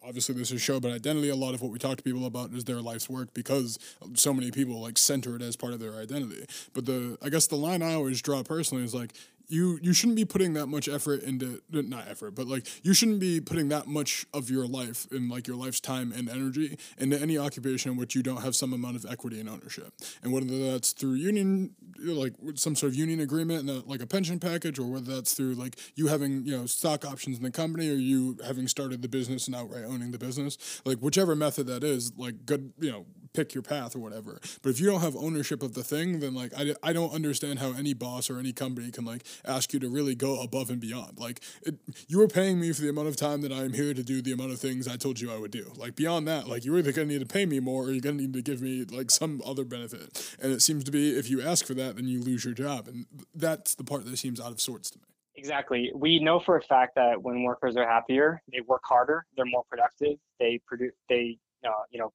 Obviously, 0.05 0.35
this 0.35 0.51
is 0.51 0.61
show 0.61 0.81
but 0.81 0.93
identity. 0.93 1.31
A 1.31 1.37
lot 1.37 1.55
of 1.55 1.63
what 1.63 1.73
we 1.73 1.79
talk 1.79 1.97
to 1.97 2.03
people 2.03 2.27
about 2.27 2.53
is 2.53 2.65
their 2.65 2.83
life's 2.83 3.09
work 3.09 3.33
because 3.33 3.79
so 4.15 4.35
many 4.35 4.51
people 4.51 4.83
like 4.83 4.99
center 4.99 5.35
it 5.37 5.43
as 5.43 5.57
part 5.57 5.73
of 5.73 5.81
their 5.81 5.95
identity. 5.95 6.45
But 6.75 6.85
the 6.85 7.17
I 7.23 7.31
guess 7.31 7.47
the 7.47 7.57
line 7.57 7.83
I 7.83 7.95
always 7.95 8.21
draw 8.21 8.43
personally 8.43 8.85
is 8.85 8.95
like 8.95 9.15
you 9.49 9.79
you 9.83 9.93
shouldn't 9.93 10.17
be 10.17 10.25
putting 10.25 10.55
that 10.55 10.67
much 10.67 10.89
effort 10.89 11.23
into 11.23 11.61
not 11.71 12.09
effort, 12.09 12.35
but 12.35 12.47
like 12.47 12.67
you 12.83 12.95
shouldn't 12.95 13.21
be 13.21 13.41
putting 13.41 13.69
that 13.69 13.87
much 13.87 14.27
of 14.33 14.51
your 14.51 14.67
life 14.67 15.07
and 15.11 15.31
like 15.31 15.47
your 15.47 15.57
life's 15.57 15.81
time 15.81 16.13
and 16.13 16.29
energy 16.29 16.79
into 16.99 17.21
any 17.21 17.39
occupation 17.39 17.93
in 17.93 17.97
which 17.97 18.15
you 18.15 18.23
don't 18.23 18.43
have 18.43 18.55
some 18.55 18.73
amount 18.73 18.97
of 18.97 19.07
equity 19.11 19.41
and 19.41 19.49
ownership. 19.49 19.93
And 20.23 20.33
whether 20.33 20.47
that's 20.47 20.93
through 20.93 21.15
union, 21.15 21.75
like 21.99 22.35
some 22.55 22.75
sort 22.75 22.93
of 22.93 22.97
union 22.97 23.21
agreement 23.21 23.61
and 23.61 23.71
a, 23.71 23.89
like 23.89 24.01
a 24.01 24.07
pension 24.07 24.39
package, 24.39 24.79
or 24.79 24.87
whether 24.87 25.15
that's 25.15 25.35
through 25.35 25.55
like 25.55 25.79
you 25.95 26.09
having 26.09 26.47
you 26.47 26.57
know 26.57 26.67
stock 26.67 27.05
options 27.05 27.37
in 27.39 27.43
the 27.43 27.51
company, 27.51 27.91
or 27.91 27.95
you 27.95 28.39
having 28.45 28.69
started 28.69 29.03
the 29.03 29.09
business 29.09 29.47
and 29.47 29.57
outright 29.57 29.85
owning 29.85 30.11
the 30.11 30.19
business, 30.19 30.81
like 30.85 30.99
whichever 30.99 31.35
method 31.37 31.67
that 31.67 31.85
is, 31.85 32.13
like 32.17 32.47
good, 32.47 32.73
you 32.79 32.91
know, 32.91 33.07
pick 33.35 33.55
your 33.55 33.63
path 33.63 33.97
or 33.97 33.99
whatever. 33.99 34.41
But 34.63 34.71
if 34.71 34.81
you 34.81 34.87
don't 34.87 35.01
have 35.01 35.17
ownership 35.17 35.63
of 35.63 35.75
the 35.75 35.83
thing, 35.83 36.21
then 36.21 36.35
like 36.35 36.53
I, 36.57 36.75
I 36.83 36.93
don't 36.93 37.13
understand 37.13 37.59
how 37.59 37.73
any 37.73 37.95
boss 37.95 38.31
or 38.31 38.39
any 38.39 38.53
company 38.53 38.91
can 38.91 39.05
like 39.05 39.23
ask 39.45 39.73
you 39.73 39.81
to 39.81 39.89
really 39.89 40.15
go 40.15 40.41
above 40.41 40.71
and 40.71 40.81
beyond. 40.81 41.19
Like 41.19 41.41
it, 41.63 41.77
you 42.09 42.21
are 42.21 42.29
paying 42.29 42.61
me 42.61 42.73
for 42.73 42.83
the 42.83 42.89
amount 42.89 43.09
of 43.09 43.17
time 43.17 43.41
that 43.43 43.53
I 43.53 43.65
am 43.65 43.73
here 43.73 43.95
to 43.95 44.03
do 44.03 44.23
the 44.23 44.33
amount 44.33 44.53
of 44.53 44.59
things 44.59 44.87
I 44.87 44.97
told 44.97 45.21
you 45.21 45.33
I 45.33 45.39
would 45.39 45.51
do. 45.51 45.73
Like 45.77 45.97
beyond 45.97 46.29
that, 46.29 46.49
like 46.49 46.65
you're 46.65 46.79
either 46.79 46.93
gonna 46.93 47.07
need 47.07 47.21
to 47.21 47.27
pay 47.27 47.47
me 47.47 47.61
more 47.61 47.85
or 47.85 47.91
you're 47.91 48.01
gonna 48.01 48.17
need 48.17 48.33
to 48.35 48.43
give 48.43 48.61
me 48.61 48.85
like 48.85 49.11
some 49.11 49.43
other 49.45 49.65
benefit. 49.65 50.37
And 50.41 50.53
it 50.53 50.63
seems 50.63 50.85
to 50.85 50.91
be 50.91 51.17
if 51.17 51.31
you 51.31 51.43
ask 51.43 51.67
for 51.67 51.75
that, 51.75 51.97
then 51.97 52.07
you 52.07 52.21
lose 52.21 52.45
your 52.45 52.55
job, 52.55 52.89
and 52.89 53.07
that's 53.35 53.75
the 53.75 53.85
part 53.85 54.05
that 54.05 54.17
seems 54.17 54.41
out 54.41 54.53
of 54.53 54.61
sorts 54.61 54.91
to 54.91 54.99
me. 54.99 55.05
Exactly. 55.35 55.91
We 55.95 56.19
know 56.19 56.41
for 56.41 56.57
a 56.57 56.63
fact 56.63 56.95
that 56.97 57.23
when 57.23 57.43
workers 57.43 57.77
are 57.77 57.89
happier, 57.89 58.43
they 58.53 58.61
work 58.61 58.83
harder, 58.85 59.25
they're 59.35 59.47
more 59.47 59.65
productive, 59.69 60.19
they 60.39 60.61
produce, 60.67 60.93
they, 61.09 61.39
uh, 61.67 61.71
you 61.91 61.99
know, 61.99 62.13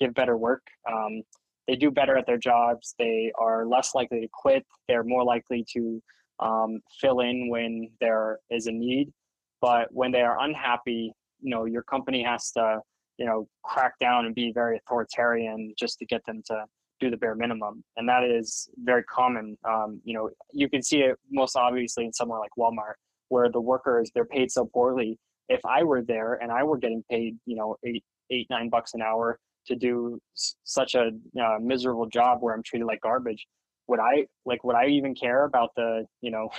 give 0.00 0.14
better 0.14 0.36
work. 0.36 0.62
Um, 0.90 1.22
they 1.68 1.76
do 1.76 1.90
better 1.90 2.16
at 2.16 2.26
their 2.26 2.38
jobs. 2.38 2.94
They 2.98 3.30
are 3.38 3.66
less 3.66 3.94
likely 3.94 4.20
to 4.20 4.28
quit. 4.32 4.66
They're 4.88 5.04
more 5.04 5.24
likely 5.24 5.64
to 5.74 6.02
um, 6.40 6.80
fill 7.00 7.20
in 7.20 7.48
when 7.48 7.90
there 8.00 8.38
is 8.50 8.66
a 8.66 8.72
need. 8.72 9.12
But 9.60 9.88
when 9.92 10.10
they 10.10 10.22
are 10.22 10.40
unhappy, 10.40 11.12
you 11.40 11.50
know, 11.50 11.66
your 11.66 11.82
company 11.82 12.22
has 12.24 12.50
to, 12.52 12.80
you 13.18 13.26
know, 13.26 13.46
crack 13.62 13.92
down 14.00 14.26
and 14.26 14.34
be 14.34 14.50
very 14.52 14.78
authoritarian 14.78 15.74
just 15.78 15.98
to 15.98 16.06
get 16.06 16.24
them 16.26 16.42
to 16.46 16.64
do 16.98 17.10
the 17.10 17.16
bare 17.16 17.34
minimum. 17.34 17.84
And 17.96 18.08
that 18.08 18.24
is 18.24 18.68
very 18.78 19.04
common. 19.04 19.56
Um, 19.64 20.00
you 20.04 20.14
know, 20.14 20.30
you 20.52 20.68
can 20.68 20.82
see 20.82 21.00
it 21.00 21.16
most 21.30 21.56
obviously 21.56 22.04
in 22.04 22.12
somewhere 22.12 22.40
like 22.40 22.50
Walmart, 22.58 22.94
where 23.28 23.50
the 23.50 23.60
workers 23.60 24.10
they're 24.14 24.24
paid 24.24 24.50
so 24.50 24.64
poorly. 24.66 25.18
If 25.48 25.60
I 25.64 25.82
were 25.82 26.02
there 26.02 26.34
and 26.34 26.50
I 26.50 26.62
were 26.62 26.78
getting 26.78 27.04
paid, 27.10 27.36
you 27.46 27.56
know, 27.56 27.76
eight, 27.84 28.04
eight, 28.30 28.46
nine 28.50 28.68
bucks 28.68 28.94
an 28.94 29.02
hour 29.02 29.38
to 29.70 29.76
do 29.76 30.20
s- 30.36 30.56
such 30.64 30.94
a 30.94 31.10
uh, 31.40 31.58
miserable 31.60 32.06
job 32.06 32.38
where 32.40 32.54
I'm 32.54 32.62
treated 32.62 32.86
like 32.86 33.00
garbage, 33.00 33.46
would 33.88 34.00
I 34.00 34.26
like? 34.44 34.62
Would 34.64 34.76
I 34.76 34.86
even 34.88 35.14
care 35.14 35.44
about 35.44 35.70
the, 35.76 36.06
you 36.20 36.30
know, 36.30 36.50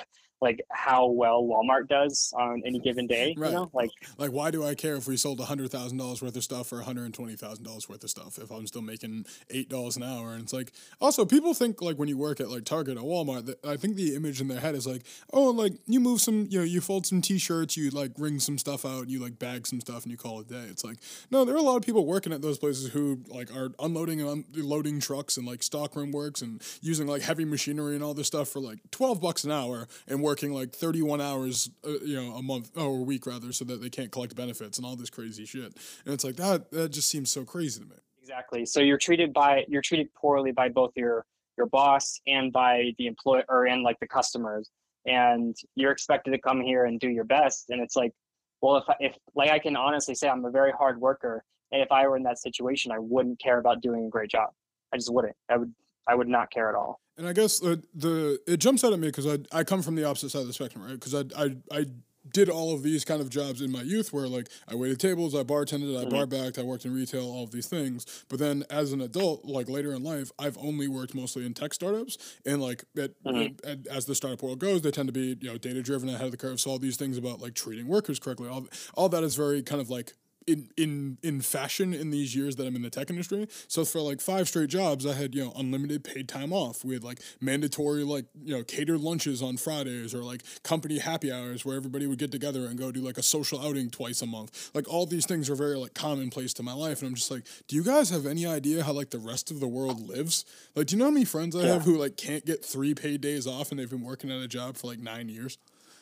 like 0.42 0.62
how 0.70 1.08
well 1.08 1.44
Walmart 1.44 1.88
does 1.88 2.34
on 2.36 2.64
any 2.66 2.80
given 2.80 3.08
day. 3.08 3.36
Right. 3.38 3.50
You 3.52 3.58
know, 3.58 3.70
like 3.74 3.92
Like, 4.18 4.32
why 4.32 4.52
do 4.52 4.66
I 4.66 4.76
care 4.76 4.96
if 4.96 5.08
we 5.08 5.18
sold 5.18 5.40
hundred 5.40 5.72
thousand 5.72 5.98
dollars 5.98 6.22
worth 6.22 6.36
of 6.36 6.44
stuff 6.44 6.72
or 6.74 6.82
hundred 6.82 7.14
twenty 7.14 7.36
thousand 7.36 7.64
dollars 7.64 7.88
worth 7.88 8.04
of 8.04 8.10
stuff 8.10 8.38
if 8.38 8.52
I'm 8.52 8.66
still 8.68 8.82
making 8.82 9.26
eight 9.50 9.70
dollars 9.70 9.98
an 9.98 10.04
hour? 10.04 10.34
And 10.34 10.44
it's 10.44 10.54
like, 10.54 10.72
also 11.00 11.26
people 11.26 11.54
think 11.54 11.82
like 11.82 11.98
when 11.98 12.08
you 12.10 12.18
work 12.18 12.40
at 12.40 12.50
like 12.50 12.66
Target 12.66 12.98
or 12.98 13.02
Walmart, 13.02 13.46
that 13.46 13.64
I 13.66 13.78
think 13.78 13.96
the 13.96 14.16
image 14.16 14.42
in 14.42 14.48
their 14.48 14.60
head 14.60 14.76
is 14.76 14.88
like, 14.88 15.04
oh, 15.34 15.50
like 15.50 15.74
you 15.86 16.00
move 16.00 16.22
some, 16.22 16.48
you 16.50 16.60
know, 16.60 16.66
you 16.66 16.82
fold 16.82 17.06
some 17.06 17.22
T-shirts, 17.22 17.78
you 17.78 17.90
like 17.92 18.12
wring 18.18 18.40
some 18.40 18.58
stuff 18.58 18.86
out, 18.86 19.10
you 19.10 19.20
like 19.20 19.38
bag 19.40 19.68
some 19.68 19.80
stuff, 19.80 20.04
and 20.04 20.12
you 20.12 20.18
call 20.18 20.40
it 20.40 20.48
a 20.50 20.54
day. 20.54 20.66
It's 20.70 20.84
like, 20.84 20.98
no, 21.30 21.46
there 21.46 21.56
are 21.56 21.60
a 21.60 21.64
lot 21.64 21.78
of 21.78 21.84
people 21.84 22.06
working 22.06 22.34
at 22.34 22.42
those 22.42 22.58
places 22.58 22.92
who 22.92 23.20
like 23.28 23.56
are 23.56 23.72
unloading 23.80 24.22
and 24.22 24.46
unloading 24.56 25.00
trucks 25.00 25.38
and 25.38 25.46
like 25.46 25.64
stockroom 25.64 26.12
works 26.12 26.42
and 26.42 26.62
using 26.82 27.08
like 27.08 27.22
heavy 27.22 27.46
machinery 27.46 27.96
and 27.96 28.04
all 28.04 28.14
this 28.14 28.28
stuff 28.28 28.48
for 28.50 28.60
like 28.60 28.80
twelve 28.92 29.22
bucks 29.22 29.44
an 29.44 29.52
hour 29.52 29.88
and 30.08 30.22
working 30.32 30.54
like 30.54 30.72
thirty-one 30.72 31.20
hours, 31.20 31.70
uh, 31.86 32.00
you 32.06 32.16
know, 32.16 32.36
a 32.36 32.42
month 32.42 32.72
or 32.78 33.00
a 33.00 33.04
week 33.04 33.26
rather, 33.28 33.52
so 33.52 33.66
that 33.66 33.82
they 33.82 33.90
can't 33.90 34.12
collect 34.12 34.34
benefits 34.36 34.78
and 34.78 34.86
all 34.88 34.96
this 34.96 35.10
crazy 35.10 35.46
shit. 35.46 35.72
And 36.06 36.14
it's 36.14 36.24
like 36.24 36.38
that. 36.38 36.72
That 36.72 36.90
just 36.90 37.10
seems 37.10 37.30
so 37.32 37.44
crazy 37.44 37.82
to 37.82 37.86
me. 37.86 37.98
exactly. 38.22 38.66
So 38.66 38.80
you're 38.80 38.98
treated 38.98 39.34
by 39.34 39.66
you're 39.68 39.82
treated 39.82 40.08
poorly 40.14 40.52
by 40.52 40.70
both 40.70 40.92
your 40.96 41.26
your 41.58 41.68
boss 41.68 42.20
and 42.28 42.52
by 42.52 42.94
the 42.98 43.08
employer 43.08 43.44
or 43.50 43.68
and 43.68 43.84
like 43.84 44.00
the 44.00 44.08
customers, 44.08 44.70
and 45.06 45.56
you're 45.76 45.92
expected 45.92 46.32
to 46.32 46.40
come 46.40 46.62
here 46.62 46.86
and 46.86 47.00
do 47.00 47.10
your 47.10 47.26
best. 47.26 47.70
And 47.70 47.82
it's 47.82 47.96
like, 47.96 48.14
well, 48.62 48.78
if 48.78 48.86
if 49.00 49.18
like 49.36 49.50
I 49.52 49.60
can 49.60 49.76
honestly 49.76 50.16
say 50.16 50.30
I'm 50.30 50.46
a 50.46 50.52
very 50.52 50.72
hard 50.72 51.00
worker, 51.00 51.44
and 51.74 51.82
if 51.82 51.92
I 51.92 52.08
were 52.08 52.16
in 52.16 52.24
that 52.24 52.40
situation, 52.40 52.92
I 52.92 53.00
wouldn't 53.00 53.40
care 53.40 53.60
about 53.60 53.82
doing 53.82 54.06
a 54.06 54.10
great 54.10 54.30
job. 54.32 54.50
I 54.94 54.98
just 54.98 55.12
wouldn't. 55.14 55.36
I 55.50 55.58
would 55.58 55.74
I 56.08 56.16
would 56.16 56.30
not 56.30 56.52
care 56.52 56.70
at 56.70 56.76
all. 56.76 57.02
And 57.22 57.30
I 57.30 57.34
guess 57.34 57.60
the 57.60 57.80
the 57.94 58.40
it 58.48 58.58
jumps 58.58 58.84
out 58.84 58.94
at 58.94 59.00
me 59.00 59.10
because 59.10 59.28
I 59.28 59.38
I 59.56 59.64
come 59.64 59.84
from 59.84 59.94
the 59.94 60.06
opposite 60.06 60.32
side 60.32 60.42
of 60.42 60.48
the 60.48 60.54
spectrum, 60.54 60.84
right? 60.84 60.94
Because 60.94 61.14
I 61.14 61.24
I 61.38 61.56
I 61.72 61.86
did 62.34 62.50
all 62.50 62.74
of 62.74 62.82
these 62.82 63.06
kind 63.06 63.22
of 63.22 63.30
jobs 63.30 63.62
in 63.62 63.72
my 63.72 63.84
youth 63.84 64.12
where 64.12 64.28
like 64.28 64.50
I 64.68 64.74
waited 64.74 65.00
tables, 65.00 65.36
I 65.36 65.44
bartended, 65.44 65.96
I 65.96 66.02
mm-hmm. 66.02 66.10
bar 66.10 66.26
backed, 66.26 66.58
I 66.58 66.64
worked 66.64 66.84
in 66.84 66.96
retail, 66.96 67.30
all 67.30 67.44
of 67.44 67.52
these 67.52 67.68
things. 67.68 68.26
But 68.28 68.40
then 68.40 68.64
as 68.72 68.92
an 68.92 69.02
adult, 69.02 69.46
like 69.46 69.70
later 69.70 69.94
in 69.94 70.02
life, 70.02 70.32
I've 70.40 70.58
only 70.58 70.88
worked 70.88 71.14
mostly 71.14 71.46
in 71.46 71.54
tech 71.54 71.76
startups. 71.76 72.18
And 72.44 72.60
like 72.60 72.86
at, 72.98 73.12
mm-hmm. 73.24 73.70
at- 73.70 73.86
as 73.86 74.06
the 74.06 74.16
startup 74.16 74.42
world 74.42 74.58
goes, 74.58 74.82
they 74.82 74.90
tend 74.90 75.08
to 75.08 75.14
be, 75.14 75.38
you 75.42 75.52
know, 75.52 75.60
data 75.60 75.84
driven 75.84 76.10
ahead 76.10 76.26
of 76.26 76.32
the 76.32 76.38
curve. 76.38 76.60
So 76.60 76.72
all 76.72 76.80
these 76.80 76.98
things 76.98 77.20
about 77.20 77.40
like 77.40 77.54
treating 77.54 77.88
workers 77.88 78.20
correctly, 78.20 78.50
all 78.50 78.66
all 78.96 79.10
that 79.10 79.24
is 79.24 79.36
very 79.36 79.62
kind 79.62 79.80
of 79.80 79.92
like 79.92 80.14
in 80.52 80.70
in 80.78 81.18
in 81.24 81.42
fashion 81.42 81.94
in 81.94 82.12
these 82.12 82.36
years 82.36 82.56
that 82.58 82.68
I'm 82.68 82.76
in 82.76 82.82
the 82.82 82.90
tech 82.90 83.10
industry. 83.10 83.48
So 83.68 83.86
for 83.86 84.02
like 84.02 84.22
five 84.22 84.48
straight 84.48 84.70
jobs, 84.70 85.06
I 85.06 85.14
had 85.14 85.34
you 85.34 85.46
know 85.46 85.54
unlimited 85.56 86.04
paid 86.04 86.28
time 86.28 86.52
off. 86.54 86.84
We 86.84 86.94
had 86.94 87.04
like 87.04 87.20
mandatory 87.40 88.04
like 88.04 88.26
you 88.44 88.56
know 88.56 88.64
catered 88.64 89.00
lunches 89.00 89.42
on 89.42 89.58
Fridays 89.58 90.14
or 90.14 90.24
like 90.24 90.44
company 90.64 91.00
happy 91.00 91.32
hours 91.32 91.66
where 91.66 91.76
everybody 91.76 92.08
would 92.08 92.20
get 92.20 92.32
together 92.32 92.66
and 92.66 92.78
go 92.78 92.92
do 92.92 93.02
like 93.02 93.18
a 93.18 93.24
social 93.24 93.60
outing 93.66 93.90
twice 93.90 94.22
a 94.22 94.26
month. 94.26 94.72
Like 94.74 94.88
all 94.88 95.06
these 95.06 95.26
things 95.26 95.50
are 95.50 95.56
very 95.56 95.78
like 95.78 95.94
commonplace 95.94 96.54
to 96.56 96.64
my 96.64 96.74
life, 96.74 97.02
and 97.02 97.10
I'm 97.10 97.16
just 97.16 97.32
like, 97.32 97.46
do 97.68 97.76
you 97.76 97.84
guys 97.84 98.10
have 98.10 98.26
any 98.26 98.46
idea 98.46 98.84
how 98.84 98.94
like 98.94 99.10
the 99.10 99.20
rest 99.20 99.52
of 99.52 99.60
the 99.60 99.68
world 99.68 100.08
lives? 100.08 100.46
Like, 100.76 100.88
do 100.88 100.96
you 100.96 101.00
know 101.00 101.06
how 101.06 101.12
many 101.12 101.26
friends 101.26 101.56
I 101.56 101.66
have 101.68 101.84
who 101.84 101.98
like 101.98 102.18
can't 102.18 102.46
get 102.46 102.64
three 102.64 102.94
paid 102.94 103.22
days 103.22 103.48
off 103.48 103.72
and 103.72 103.80
they've 103.80 103.90
been 103.90 104.04
working 104.04 104.32
at 104.32 104.42
a 104.42 104.48
job 104.48 104.78
for 104.78 104.88
like 104.88 105.00
nine 105.00 105.30
years? 105.30 105.58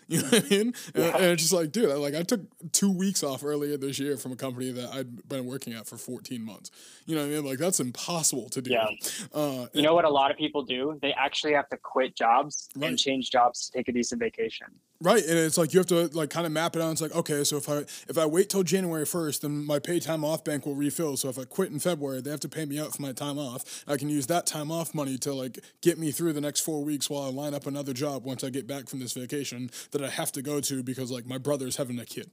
You 0.14 0.22
know 0.24 0.28
what 0.30 0.46
I 0.46 0.50
mean? 0.50 0.74
And, 0.96 1.04
and 1.04 1.24
it's 1.26 1.44
just 1.44 1.54
like, 1.54 1.72
dude, 1.72 1.90
I, 1.92 1.94
like 1.94 2.16
I 2.16 2.24
took 2.24 2.42
two 2.72 2.92
weeks 2.92 3.22
off 3.24 3.44
earlier 3.44 3.78
this 3.78 4.00
year 4.00 4.18
from 4.18 4.32
a 4.32 4.36
company 4.36 4.72
that 4.72 4.90
I'd 4.92 5.30
been 5.30 5.46
working 5.46 5.74
at 5.74 5.86
for 5.88 5.98
14 5.98 6.44
months. 6.44 6.72
You 7.06 7.16
know 7.16 7.22
what 7.22 7.28
I 7.32 7.36
mean? 7.36 7.46
Like 7.46 7.60
that's 7.60 7.80
impossible 7.80 8.50
to 8.50 8.62
do. 8.62 8.72
Yeah. 8.72 8.88
Uh, 9.34 9.68
You 9.74 9.84
know 9.84 9.94
what 9.94 10.06
a 10.06 10.10
lot 10.10 10.32
of 10.32 10.38
people 10.38 10.64
do? 10.64 10.98
They 11.02 11.14
actually 11.14 11.54
have 11.54 11.70
to 11.70 11.78
quit 11.78 12.16
jobs 12.16 12.70
Right. 12.76 12.90
and 12.90 12.98
change 12.98 13.30
jobs 13.30 13.68
to 13.70 13.78
take 13.78 13.88
a 13.88 13.92
decent 13.92 14.20
vacation. 14.20 14.68
Right, 15.02 15.24
and 15.24 15.40
it's 15.40 15.58
like 15.58 15.74
you 15.74 15.80
have 15.80 15.88
to 15.88 16.08
like 16.08 16.30
kind 16.30 16.46
of 16.46 16.52
map 16.52 16.76
it 16.76 16.82
out. 16.82 16.92
It's 16.92 17.02
like 17.02 17.16
okay, 17.16 17.46
so 17.46 17.56
if 17.56 17.70
I 17.70 17.78
if 18.10 18.18
I 18.18 18.26
wait 18.26 18.50
till 18.50 18.64
January 18.64 19.06
first, 19.06 19.44
then 19.44 19.66
my 19.66 19.80
pay 19.80 20.02
time 20.02 20.26
off 20.26 20.44
bank 20.44 20.66
will 20.66 20.76
refill. 20.76 21.16
So 21.16 21.30
if 21.30 21.40
I 21.40 21.46
quit 21.46 21.72
in 21.72 21.80
February, 21.80 22.20
they 22.22 22.32
have 22.32 22.42
to 22.42 22.50
pay 22.50 22.66
me 22.66 22.80
out 22.80 22.94
for 22.94 23.02
my 23.02 23.14
time 23.14 23.40
off. 23.40 23.86
I 23.88 23.96
can 23.96 24.10
use 24.10 24.28
that 24.28 24.46
time 24.46 24.72
off 24.72 24.94
money 24.94 25.18
to 25.20 25.34
like 25.34 25.60
get 25.82 25.98
me 25.98 26.12
through 26.12 26.34
the 26.34 26.42
next 26.42 26.62
four 26.62 26.84
weeks 26.84 27.10
while 27.10 27.24
I 27.24 27.30
line 27.30 27.54
up 27.54 27.66
another 27.66 27.94
job 27.94 28.26
once 28.26 28.44
I 28.44 28.50
get 28.50 28.68
back 28.68 28.90
from 28.90 29.00
this 29.00 29.14
vacation 29.14 29.70
that 29.92 30.04
I 30.04 30.10
have 30.10 30.34
to 30.34 30.42
go 30.42 30.60
to 30.60 30.84
because 30.84 31.12
like 31.12 31.26
my 31.26 31.38
brother's 31.38 31.78
having 31.78 31.98
a 31.98 32.06
kid. 32.06 32.30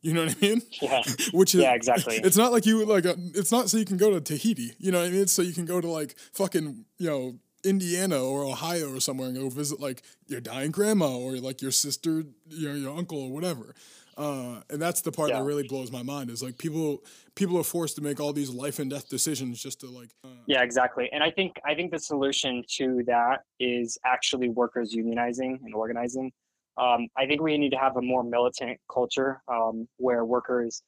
You 0.00 0.14
know 0.14 0.24
what 0.24 0.36
I 0.36 0.46
mean? 0.46 0.62
Yeah. 0.80 1.02
Which 1.32 1.54
is 1.54 1.62
Yeah, 1.62 1.74
exactly. 1.74 2.16
It's 2.16 2.36
not 2.36 2.52
like 2.52 2.64
you 2.64 2.86
like 2.86 3.04
uh, 3.04 3.16
it's 3.34 3.52
not 3.52 3.68
so 3.68 3.76
you 3.76 3.84
can 3.84 3.96
go 3.98 4.10
to 4.10 4.20
Tahiti. 4.22 4.72
You 4.78 4.92
know 4.92 5.00
what 5.00 5.08
I 5.08 5.10
mean? 5.10 5.22
It's 5.22 5.32
so 5.32 5.42
you 5.42 5.52
can 5.52 5.66
go 5.66 5.80
to 5.80 5.88
like 5.88 6.14
fucking 6.32 6.84
you 6.98 7.10
know 7.10 7.34
Indiana 7.66 8.22
or 8.22 8.44
Ohio 8.44 8.94
or 8.94 9.00
somewhere 9.00 9.28
and 9.28 9.36
go 9.36 9.48
visit 9.48 9.80
like 9.80 10.02
your 10.28 10.40
dying 10.40 10.70
grandma 10.70 11.16
or 11.16 11.36
like 11.38 11.60
your 11.60 11.72
sister, 11.72 12.24
you 12.48 12.68
know, 12.68 12.74
your 12.74 12.96
uncle 12.96 13.18
or 13.20 13.30
whatever. 13.30 13.74
Uh, 14.16 14.62
and 14.70 14.80
that's 14.80 15.02
the 15.02 15.12
part 15.12 15.28
Yeah. 15.28 15.40
that 15.40 15.44
really 15.44 15.68
blows 15.68 15.92
my 15.92 16.02
mind 16.02 16.30
is 16.30 16.42
like 16.42 16.56
people 16.56 17.04
people 17.34 17.58
are 17.58 17.64
forced 17.64 17.96
to 17.96 18.02
make 18.02 18.18
all 18.18 18.32
these 18.32 18.48
life 18.48 18.78
and 18.78 18.88
death 18.90 19.10
decisions 19.10 19.62
just 19.62 19.80
to 19.80 19.86
like 19.90 20.08
uh, 20.24 20.28
Yeah, 20.46 20.62
exactly. 20.62 21.10
And 21.12 21.22
I 21.22 21.30
think 21.30 21.60
I 21.66 21.74
think 21.74 21.90
the 21.90 21.98
solution 21.98 22.64
to 22.78 23.02
that 23.06 23.42
is 23.60 23.98
actually 24.06 24.48
workers 24.48 24.94
unionizing 24.94 25.58
and 25.64 25.74
organizing. 25.74 26.32
Um, 26.78 27.08
I 27.16 27.26
think 27.26 27.42
we 27.42 27.58
need 27.58 27.70
to 27.72 27.78
have 27.78 27.96
a 27.96 28.02
more 28.02 28.22
militant 28.22 28.78
culture 28.90 29.42
um, 29.48 29.86
where 29.98 30.24
workers 30.24 30.82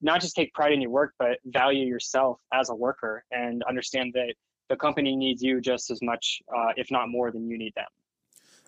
not 0.00 0.20
just 0.20 0.34
take 0.34 0.52
pride 0.54 0.72
in 0.72 0.80
your 0.80 0.90
work, 0.90 1.14
but 1.18 1.38
value 1.46 1.86
yourself 1.86 2.38
as 2.52 2.70
a 2.70 2.74
worker 2.74 3.24
and 3.30 3.62
understand 3.64 4.12
that 4.14 4.34
the 4.68 4.76
company 4.76 5.16
needs 5.16 5.42
you 5.42 5.60
just 5.60 5.90
as 5.90 6.00
much, 6.02 6.42
uh, 6.54 6.72
if 6.76 6.90
not 6.90 7.08
more, 7.08 7.30
than 7.30 7.48
you 7.48 7.58
need 7.58 7.74
them. 7.74 7.86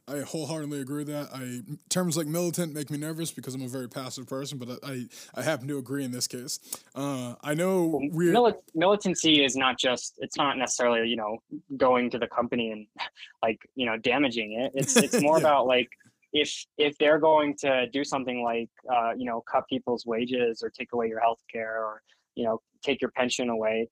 I 0.07 0.21
wholeheartedly 0.21 0.83
agree 0.83 0.99
with 0.99 1.07
that. 1.07 1.31
I 1.33 1.63
terms 1.89 2.15
like 2.15 2.27
militant 2.27 2.75
make 2.75 2.91
me 2.91 2.99
nervous 2.99 3.31
because 3.31 3.55
I'm 3.55 3.63
a 3.63 3.69
very 3.69 3.89
passive 3.89 4.27
person, 4.29 4.59
but 4.59 4.69
I 4.83 4.93
I, 4.93 5.07
I 5.37 5.43
happen 5.43 5.67
to 5.69 5.79
agree 5.79 6.05
in 6.05 6.11
this 6.13 6.27
case. 6.27 6.61
Uh, 6.95 7.37
I 7.43 7.55
know 7.55 8.01
we're 8.13 8.35
Mili- 8.35 8.55
militancy 8.75 9.43
is 9.43 9.57
not 9.57 9.79
just 9.79 10.19
it's 10.19 10.37
not 10.37 10.59
necessarily 10.59 11.09
you 11.09 11.17
know 11.17 11.39
going 11.79 12.11
to 12.11 12.19
the 12.19 12.27
company 12.27 12.71
and 12.71 12.87
like 13.43 13.59
you 13.77 13.87
know 13.87 13.97
damaging 13.97 14.61
it 14.61 14.73
it's 14.75 14.97
it's 15.03 15.23
more 15.23 15.39
Yeah. 15.39 15.45
about 15.45 15.67
like 15.67 15.89
if 16.35 16.67
if 16.77 16.99
they're 16.99 17.19
going 17.19 17.57
to 17.61 17.87
do 17.91 18.05
something 18.05 18.43
like 18.43 18.69
uh, 18.95 19.13
you 19.17 19.25
know 19.25 19.41
cut 19.51 19.67
people's 19.69 20.05
wages 20.05 20.63
or 20.63 20.69
take 20.69 20.93
away 20.93 21.09
your 21.09 21.21
health 21.21 21.41
care 21.51 21.83
or 21.83 22.03
you 22.35 22.45
know 22.45 22.61
take 22.83 23.01
your 23.01 23.11
pension 23.13 23.49
away 23.49 23.89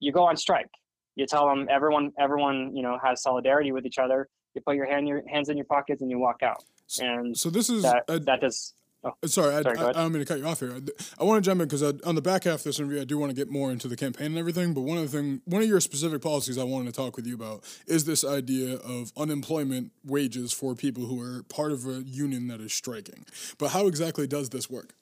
you 0.00 0.12
go 0.12 0.24
on 0.24 0.36
strike 0.36 0.68
you 1.16 1.26
tell 1.26 1.48
them 1.48 1.66
everyone 1.70 2.12
everyone 2.18 2.74
you 2.74 2.82
know 2.82 2.98
has 3.02 3.22
solidarity 3.22 3.72
with 3.72 3.84
each 3.84 3.98
other 3.98 4.28
you 4.54 4.60
put 4.60 4.76
your 4.76 4.86
hand 4.86 5.08
your 5.08 5.22
hands 5.28 5.48
in 5.48 5.56
your 5.56 5.66
pockets 5.66 6.00
and 6.02 6.10
you 6.10 6.18
walk 6.18 6.42
out 6.42 6.62
and 7.00 7.36
so 7.36 7.50
this 7.50 7.68
is 7.68 7.82
that 7.82 8.04
I- 8.08 8.18
that 8.18 8.40
does 8.40 8.74
Sorry, 9.24 9.54
I, 9.54 9.62
Sorry, 9.62 9.78
I, 9.78 9.88
I 9.90 9.92
don't 9.92 10.12
mean 10.12 10.20
to 10.20 10.26
cut 10.26 10.40
you 10.40 10.46
off 10.46 10.58
here. 10.58 10.72
I, 10.72 10.80
I 11.20 11.24
want 11.24 11.42
to 11.42 11.48
jump 11.48 11.60
in 11.60 11.68
because 11.68 11.82
on 11.82 12.14
the 12.14 12.22
back 12.22 12.44
half 12.44 12.54
of 12.60 12.64
this 12.64 12.80
interview, 12.80 13.00
I 13.00 13.04
do 13.04 13.18
want 13.18 13.30
to 13.30 13.36
get 13.36 13.48
more 13.48 13.70
into 13.70 13.86
the 13.88 13.96
campaign 13.96 14.26
and 14.28 14.38
everything. 14.38 14.74
But 14.74 14.80
one 14.80 14.98
of 14.98 15.08
the 15.10 15.16
thing, 15.16 15.42
one 15.44 15.62
of 15.62 15.68
your 15.68 15.80
specific 15.80 16.22
policies 16.22 16.58
I 16.58 16.64
wanted 16.64 16.86
to 16.86 16.92
talk 16.92 17.14
with 17.16 17.26
you 17.26 17.34
about 17.34 17.62
is 17.86 18.04
this 18.04 18.24
idea 18.24 18.76
of 18.78 19.12
unemployment 19.16 19.92
wages 20.04 20.52
for 20.52 20.74
people 20.74 21.06
who 21.06 21.20
are 21.20 21.44
part 21.44 21.70
of 21.70 21.86
a 21.86 22.02
union 22.04 22.48
that 22.48 22.60
is 22.60 22.72
striking. 22.72 23.24
But 23.58 23.68
how 23.68 23.86
exactly 23.86 24.26
does 24.26 24.48
this 24.50 24.68
work? 24.68 24.94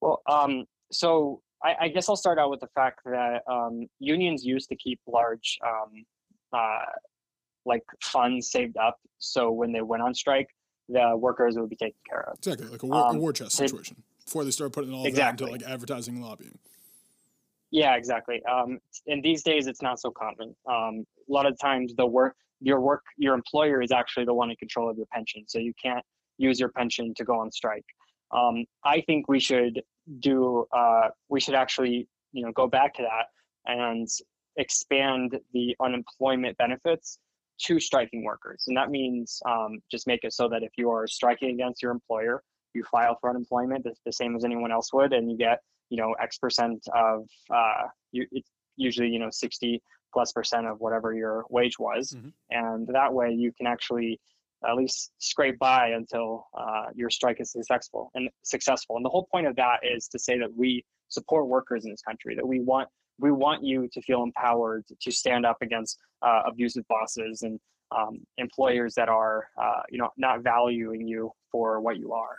Well, 0.00 0.22
um, 0.26 0.64
so 0.90 1.42
I, 1.66 1.74
I 1.86 1.88
guess 1.88 2.08
I'll 2.08 2.16
start 2.16 2.38
out 2.38 2.50
with 2.50 2.60
the 2.60 2.68
fact 2.68 3.00
that 3.06 3.42
um, 3.50 3.86
unions 3.98 4.44
used 4.44 4.68
to 4.68 4.76
keep 4.76 5.00
large, 5.06 5.58
um, 5.66 6.04
uh, 6.52 6.84
like 7.64 7.82
funds 8.02 8.50
saved 8.50 8.76
up, 8.76 9.00
so 9.18 9.50
when 9.50 9.72
they 9.72 9.82
went 9.82 10.02
on 10.02 10.14
strike, 10.14 10.48
the 10.88 11.16
workers 11.16 11.56
would 11.58 11.68
be 11.68 11.76
taken 11.76 11.98
care 12.08 12.28
of. 12.28 12.38
Exactly, 12.38 12.68
like 12.68 12.82
a 12.84 12.86
war, 12.86 13.00
a 13.00 13.08
Um, 13.08 13.18
war 13.18 13.32
chest 13.32 13.56
situation 13.56 14.04
before 14.24 14.44
they 14.44 14.52
start 14.52 14.72
putting 14.72 14.92
all 14.92 15.06
Exactly. 15.06 15.46
that 15.46 15.52
into 15.54 15.64
like 15.64 15.72
advertising 15.74 16.14
and 16.16 16.24
lobbying. 16.24 16.58
Yeah, 17.72 17.96
exactly. 17.96 18.40
Um, 18.44 18.78
and 19.08 19.20
these 19.24 19.42
days, 19.42 19.66
it's 19.66 19.82
not 19.82 19.98
so 19.98 20.12
common. 20.12 20.54
Um, 20.68 21.04
a 21.28 21.32
lot 21.32 21.46
of 21.46 21.58
times, 21.58 21.94
the 21.96 22.06
work, 22.06 22.36
your 22.60 22.80
work, 22.80 23.02
your 23.18 23.34
employer 23.34 23.82
is 23.82 23.90
actually 23.90 24.24
the 24.24 24.34
one 24.34 24.50
in 24.50 24.56
control 24.56 24.88
of 24.88 24.96
your 24.96 25.06
pension, 25.06 25.42
so 25.48 25.58
you 25.58 25.74
can't 25.82 26.04
use 26.38 26.60
your 26.60 26.68
pension 26.68 27.12
to 27.14 27.24
go 27.24 27.40
on 27.40 27.50
strike. 27.50 27.84
Um, 28.30 28.64
I 28.84 29.00
think 29.00 29.28
we 29.28 29.40
should 29.40 29.82
do. 30.20 30.66
Uh, 30.72 31.08
we 31.28 31.40
should 31.40 31.54
actually, 31.54 32.08
you 32.32 32.44
know, 32.44 32.52
go 32.52 32.66
back 32.66 32.94
to 32.94 33.02
that 33.02 33.26
and 33.66 34.08
expand 34.56 35.38
the 35.52 35.76
unemployment 35.80 36.56
benefits 36.56 37.18
to 37.58 37.80
striking 37.80 38.22
workers, 38.24 38.64
and 38.68 38.76
that 38.76 38.90
means 38.90 39.40
um, 39.46 39.78
just 39.90 40.06
make 40.06 40.24
it 40.24 40.32
so 40.32 40.48
that 40.48 40.62
if 40.62 40.72
you 40.76 40.90
are 40.90 41.06
striking 41.06 41.50
against 41.50 41.82
your 41.82 41.90
employer, 41.92 42.42
you 42.74 42.84
file 42.84 43.16
for 43.20 43.30
unemployment 43.30 43.84
the, 43.84 43.94
the 44.04 44.12
same 44.12 44.36
as 44.36 44.44
anyone 44.44 44.70
else 44.70 44.92
would, 44.92 45.12
and 45.12 45.30
you 45.30 45.36
get 45.36 45.60
you 45.88 45.96
know 45.96 46.12
X 46.20 46.38
percent 46.38 46.86
of 46.94 47.26
uh, 47.54 47.84
you, 48.12 48.26
it's 48.32 48.50
usually 48.76 49.08
you 49.08 49.18
know 49.18 49.30
60 49.30 49.82
plus 50.12 50.32
percent 50.32 50.66
of 50.66 50.80
whatever 50.80 51.14
your 51.14 51.44
wage 51.50 51.78
was, 51.78 52.12
Mhm. 52.12 52.32
and 52.50 52.88
that 52.88 53.12
way 53.12 53.32
you 53.32 53.52
can 53.52 53.66
actually 53.66 54.20
at 54.66 54.74
least 54.74 55.12
scrape 55.18 55.58
by 55.58 55.88
until 55.88 56.46
uh, 56.56 56.86
your 56.94 57.10
strike 57.10 57.40
is 57.40 57.52
successful 57.52 58.10
and 58.14 58.28
successful. 58.42 58.96
And 58.96 59.04
the 59.04 59.10
whole 59.10 59.28
point 59.30 59.46
of 59.46 59.56
that 59.56 59.80
is 59.82 60.08
to 60.08 60.18
say 60.18 60.38
that 60.38 60.54
we 60.54 60.84
support 61.08 61.46
workers 61.46 61.84
in 61.84 61.90
this 61.90 62.02
country, 62.02 62.34
that 62.34 62.46
we 62.46 62.60
want 62.60 62.88
we 63.18 63.32
want 63.32 63.64
you 63.64 63.88
to 63.92 64.02
feel 64.02 64.22
empowered 64.22 64.84
to 65.00 65.10
stand 65.10 65.46
up 65.46 65.56
against 65.62 65.98
uh, 66.20 66.42
abusive 66.46 66.84
bosses 66.86 67.42
and 67.42 67.58
um, 67.96 68.20
employers 68.36 68.94
that 68.94 69.08
are 69.08 69.48
uh, 69.60 69.82
you 69.90 69.98
know 69.98 70.10
not 70.16 70.42
valuing 70.42 71.06
you 71.06 71.30
for 71.50 71.80
what 71.80 71.98
you 71.98 72.12
are. 72.12 72.36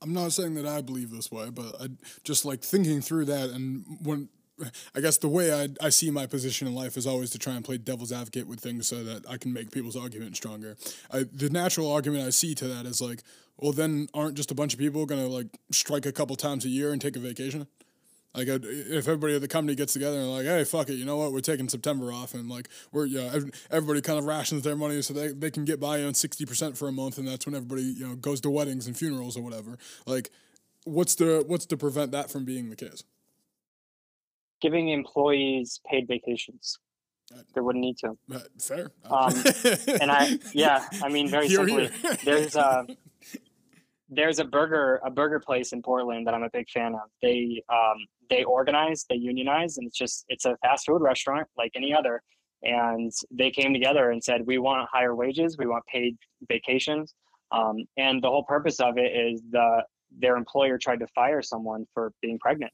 I'm 0.00 0.12
not 0.12 0.32
saying 0.32 0.54
that 0.54 0.66
I 0.66 0.80
believe 0.80 1.10
this 1.10 1.30
way, 1.30 1.50
but 1.50 1.80
I 1.80 1.88
just 2.24 2.44
like 2.44 2.62
thinking 2.62 3.00
through 3.00 3.26
that 3.26 3.50
and 3.50 3.84
when 4.02 4.28
I 4.94 5.00
guess 5.00 5.18
the 5.18 5.28
way 5.28 5.52
I, 5.52 5.68
I 5.80 5.88
see 5.90 6.10
my 6.10 6.26
position 6.26 6.66
in 6.66 6.74
life 6.74 6.96
is 6.96 7.06
always 7.06 7.30
to 7.30 7.38
try 7.38 7.54
and 7.54 7.64
play 7.64 7.78
devil's 7.78 8.12
advocate 8.12 8.46
with 8.46 8.60
things 8.60 8.86
so 8.86 9.02
that 9.04 9.28
I 9.28 9.36
can 9.36 9.52
make 9.52 9.70
people's 9.70 9.96
argument 9.96 10.36
stronger. 10.36 10.76
I, 11.10 11.24
the 11.32 11.50
natural 11.50 11.90
argument 11.90 12.24
I 12.24 12.30
see 12.30 12.54
to 12.56 12.68
that 12.68 12.86
is 12.86 13.00
like, 13.00 13.22
well, 13.56 13.72
then 13.72 14.08
aren't 14.14 14.34
just 14.34 14.50
a 14.50 14.54
bunch 14.54 14.72
of 14.72 14.78
people 14.78 15.06
going 15.06 15.20
to 15.20 15.28
like 15.28 15.46
strike 15.70 16.06
a 16.06 16.12
couple 16.12 16.36
times 16.36 16.64
a 16.64 16.68
year 16.68 16.92
and 16.92 17.00
take 17.00 17.16
a 17.16 17.20
vacation? 17.20 17.66
Like 18.34 18.48
uh, 18.48 18.58
if 18.62 19.08
everybody 19.08 19.34
at 19.34 19.42
the 19.42 19.48
company 19.48 19.74
gets 19.74 19.92
together 19.92 20.18
and 20.18 20.32
like, 20.32 20.46
hey, 20.46 20.64
fuck 20.64 20.88
it, 20.88 20.94
you 20.94 21.04
know 21.04 21.18
what? 21.18 21.32
We're 21.32 21.40
taking 21.40 21.68
September 21.68 22.10
off, 22.10 22.32
and 22.32 22.48
like 22.48 22.68
we're 22.90 23.04
yeah, 23.04 23.38
everybody 23.70 24.00
kind 24.00 24.18
of 24.18 24.24
rations 24.24 24.62
their 24.62 24.76
money 24.76 25.02
so 25.02 25.12
they, 25.12 25.28
they 25.28 25.50
can 25.50 25.66
get 25.66 25.78
by 25.78 26.02
on 26.02 26.14
sixty 26.14 26.46
percent 26.46 26.78
for 26.78 26.88
a 26.88 26.92
month, 26.92 27.18
and 27.18 27.28
that's 27.28 27.44
when 27.44 27.54
everybody 27.54 27.82
you 27.82 28.08
know 28.08 28.14
goes 28.14 28.40
to 28.40 28.50
weddings 28.50 28.86
and 28.86 28.96
funerals 28.96 29.36
or 29.36 29.42
whatever. 29.42 29.76
Like, 30.06 30.30
what's 30.84 31.14
the 31.14 31.44
what's 31.46 31.66
to 31.66 31.76
prevent 31.76 32.12
that 32.12 32.30
from 32.30 32.46
being 32.46 32.70
the 32.70 32.76
case? 32.76 33.04
Giving 34.62 34.88
employees 34.88 35.80
paid 35.90 36.08
vacations. 36.08 36.78
They 37.54 37.60
wouldn't 37.60 37.82
need 37.82 37.98
to. 37.98 38.16
Uh, 38.32 38.38
fair. 38.58 38.90
Um, 39.04 39.34
and 40.00 40.10
I 40.10 40.38
yeah, 40.52 40.86
I 41.02 41.08
mean 41.08 41.28
very 41.28 41.48
here, 41.48 41.66
simply, 41.66 41.88
here. 41.88 42.16
there's 42.24 42.56
a 42.56 42.86
there's 44.08 44.38
a 44.38 44.44
burger 44.44 45.00
a 45.04 45.10
burger 45.10 45.40
place 45.40 45.72
in 45.72 45.82
Portland 45.82 46.26
that 46.26 46.34
I'm 46.34 46.42
a 46.42 46.50
big 46.50 46.68
fan 46.70 46.94
of. 46.94 47.10
They 47.20 47.62
um, 47.68 48.06
they 48.30 48.44
organize, 48.44 49.04
they 49.08 49.16
unionize, 49.16 49.78
and 49.78 49.86
it's 49.86 49.96
just 49.96 50.24
it's 50.28 50.44
a 50.44 50.56
fast 50.62 50.86
food 50.86 51.02
restaurant 51.02 51.48
like 51.56 51.72
any 51.74 51.94
other. 51.94 52.22
And 52.62 53.10
they 53.32 53.50
came 53.50 53.72
together 53.72 54.12
and 54.12 54.22
said, 54.22 54.46
we 54.46 54.58
want 54.58 54.88
higher 54.92 55.16
wages, 55.16 55.58
we 55.58 55.66
want 55.66 55.84
paid 55.86 56.16
vacations, 56.48 57.12
um, 57.50 57.78
and 57.96 58.22
the 58.22 58.28
whole 58.28 58.44
purpose 58.44 58.78
of 58.78 58.98
it 58.98 59.16
is 59.16 59.42
the 59.50 59.84
their 60.18 60.36
employer 60.36 60.78
tried 60.78 61.00
to 61.00 61.06
fire 61.08 61.42
someone 61.42 61.86
for 61.92 62.12
being 62.20 62.38
pregnant. 62.38 62.72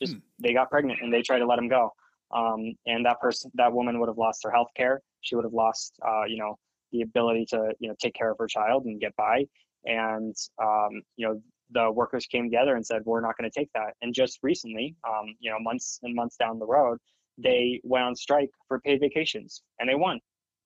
Just 0.00 0.14
hmm. 0.14 0.18
They 0.40 0.52
got 0.52 0.70
pregnant 0.70 1.00
and 1.02 1.12
they 1.12 1.22
tried 1.22 1.38
to 1.38 1.46
let 1.46 1.56
them 1.56 1.68
go. 1.68 1.92
Um, 2.34 2.74
and 2.86 3.04
that 3.06 3.20
person, 3.20 3.50
that 3.54 3.72
woman 3.72 3.98
would 3.98 4.08
have 4.08 4.18
lost 4.18 4.40
her 4.44 4.50
health 4.50 4.70
care. 4.76 5.00
She 5.20 5.34
would 5.34 5.44
have 5.44 5.52
lost, 5.52 5.94
uh, 6.06 6.24
you 6.24 6.38
know, 6.38 6.56
the 6.92 7.02
ability 7.02 7.46
to, 7.50 7.72
you 7.78 7.88
know, 7.88 7.94
take 8.00 8.14
care 8.14 8.30
of 8.30 8.38
her 8.38 8.46
child 8.46 8.84
and 8.84 9.00
get 9.00 9.14
by. 9.16 9.44
And, 9.84 10.34
um, 10.62 11.02
you 11.16 11.26
know, 11.26 11.42
the 11.72 11.90
workers 11.90 12.26
came 12.26 12.44
together 12.44 12.76
and 12.76 12.84
said, 12.84 13.02
we're 13.04 13.20
not 13.20 13.36
going 13.38 13.50
to 13.50 13.58
take 13.58 13.70
that. 13.74 13.94
And 14.02 14.14
just 14.14 14.38
recently, 14.42 14.96
um, 15.08 15.34
you 15.40 15.50
know, 15.50 15.58
months 15.60 16.00
and 16.02 16.14
months 16.14 16.36
down 16.36 16.58
the 16.58 16.66
road, 16.66 16.98
they 17.38 17.80
went 17.84 18.04
on 18.04 18.16
strike 18.16 18.50
for 18.68 18.80
paid 18.80 19.00
vacations 19.00 19.62
and 19.78 19.88
they 19.88 19.94
won. 19.94 20.20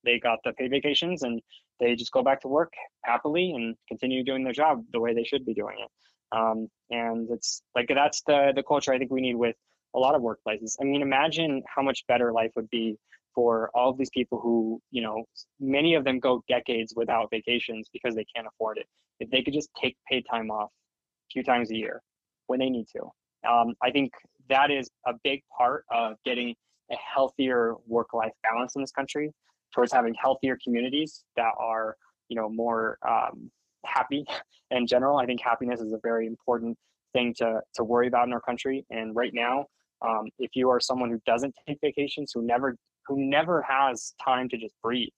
They 0.05 0.19
got 0.19 0.39
the 0.45 0.53
paid 0.53 0.71
vacations 0.71 1.23
and 1.23 1.41
they 1.81 1.95
just 1.95 2.13
go 2.13 2.23
back 2.23 2.41
to 2.43 2.49
work 2.49 2.73
happily 3.05 3.53
and 3.53 3.77
continue 3.89 4.25
doing 4.25 4.45
their 4.45 4.53
job 4.53 4.83
the 4.93 5.01
way 5.01 5.15
they 5.15 5.25
should 5.25 5.45
be 5.45 5.55
doing 5.55 5.77
it. 5.79 5.91
Um, 6.35 6.69
and 6.91 7.29
it's 7.31 7.63
like 7.75 7.89
that's 7.89 8.23
the 8.27 8.53
the 8.55 8.63
culture 8.63 8.93
I 8.93 8.99
think 8.99 9.11
we 9.11 9.21
need 9.21 9.37
with 9.37 9.57
a 9.95 9.99
lot 9.99 10.15
of 10.15 10.23
workplaces. 10.23 10.77
I 10.81 10.85
mean, 10.85 11.03
imagine 11.03 11.63
how 11.75 11.83
much 11.83 12.05
better 12.09 12.33
life 12.33 12.51
would 12.57 12.69
be 12.71 12.97
for 13.35 13.71
all 13.75 13.91
of 13.91 13.99
these 13.99 14.11
people 14.11 14.41
who, 14.41 14.81
you 14.91 15.03
know, 15.03 15.25
many 15.61 15.95
of 15.95 16.05
them 16.05 16.19
go 16.19 16.43
decades 16.49 16.93
without 16.97 17.29
vacations 17.31 17.89
because 17.93 18.15
they 18.15 18.27
can't 18.35 18.47
afford 18.47 18.79
it. 18.79 18.87
If 19.21 19.31
they 19.31 19.43
could 19.43 19.55
just 19.55 19.71
take 19.81 19.97
paid 20.11 20.25
time 20.31 20.51
off 20.51 20.71
a 20.71 21.31
few 21.33 21.43
times 21.43 21.71
a 21.71 21.77
year 21.77 22.03
when 22.47 22.59
they 22.59 22.71
need 22.71 22.87
to, 22.97 23.51
um, 23.51 23.75
I 23.83 23.91
think 23.91 24.13
that 24.49 24.71
is 24.71 24.91
a 25.07 25.13
big 25.23 25.43
part 25.57 25.85
of 25.91 26.17
getting 26.25 26.55
a 26.91 26.97
healthier 26.97 27.75
work-life 27.87 28.33
balance 28.51 28.75
in 28.77 28.83
this 28.83 28.93
country 28.93 29.33
towards 29.75 29.93
having 29.93 30.15
healthier 30.15 30.59
communities 30.63 31.25
that 31.37 31.53
are, 31.59 31.97
you 32.29 32.37
know, 32.37 32.49
more 32.49 32.99
um, 33.09 33.51
happy 33.85 34.25
in 34.71 34.87
general. 34.87 35.19
I 35.19 35.27
think 35.27 35.41
happiness 35.41 35.81
is 35.81 35.93
a 35.93 36.01
very 36.03 36.27
important 36.27 36.77
thing 37.13 37.35
to 37.39 37.61
to 37.75 37.85
worry 37.85 38.09
about 38.09 38.27
in 38.27 38.33
our 38.33 38.41
country. 38.41 38.85
And 38.91 39.15
right 39.15 39.33
now, 39.33 39.67
um, 40.07 40.29
if 40.39 40.51
you 40.55 40.71
are 40.71 40.81
someone 40.81 41.11
who 41.11 41.21
doesn't 41.27 41.55
take 41.67 41.79
vacations, 41.81 42.33
who 42.35 42.43
never 42.43 42.77
who 43.07 43.19
never 43.19 43.63
has 43.63 44.15
time 44.25 44.49
to 44.49 44.57
just 44.57 44.75
breathe, 44.83 45.09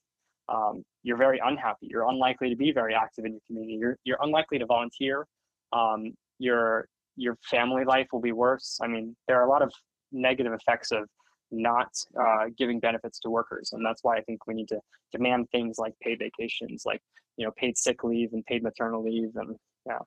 um, 0.48 0.82
you're 1.02 1.16
very 1.16 1.40
unhappy. 1.44 1.88
You're 1.88 2.08
unlikely 2.08 2.50
to 2.50 2.56
be 2.56 2.72
very 2.72 2.94
active 2.94 3.24
in 3.24 3.32
your 3.32 3.40
community. 3.46 3.78
You're 3.80 3.98
you're 4.04 4.18
unlikely 4.20 4.58
to 4.58 4.66
volunteer. 4.66 5.26
Um, 5.72 6.14
your 6.38 6.88
your 7.16 7.36
family 7.50 7.84
life 7.84 8.08
will 8.12 8.20
be 8.20 8.32
worse. 8.32 8.78
I 8.82 8.86
mean, 8.86 9.16
there 9.26 9.40
are 9.40 9.46
a 9.46 9.48
lot 9.48 9.62
of 9.62 9.72
negative 10.12 10.52
effects 10.52 10.92
of 10.92 11.08
not 11.50 11.88
uh, 12.18 12.46
giving 12.56 12.80
benefits 12.80 13.18
to 13.20 13.30
workers, 13.30 13.70
and 13.72 13.84
that's 13.84 14.02
why 14.02 14.16
I 14.16 14.20
think 14.22 14.46
we 14.46 14.54
need 14.54 14.68
to 14.68 14.80
demand 15.12 15.48
things 15.50 15.78
like 15.78 15.94
paid 16.00 16.18
vacations, 16.18 16.84
like 16.84 17.00
you 17.36 17.44
know 17.44 17.52
paid 17.56 17.76
sick 17.76 18.04
leave 18.04 18.32
and 18.32 18.44
paid 18.44 18.62
maternal 18.62 19.02
leave, 19.02 19.30
and 19.36 19.56
yeah, 19.86 19.98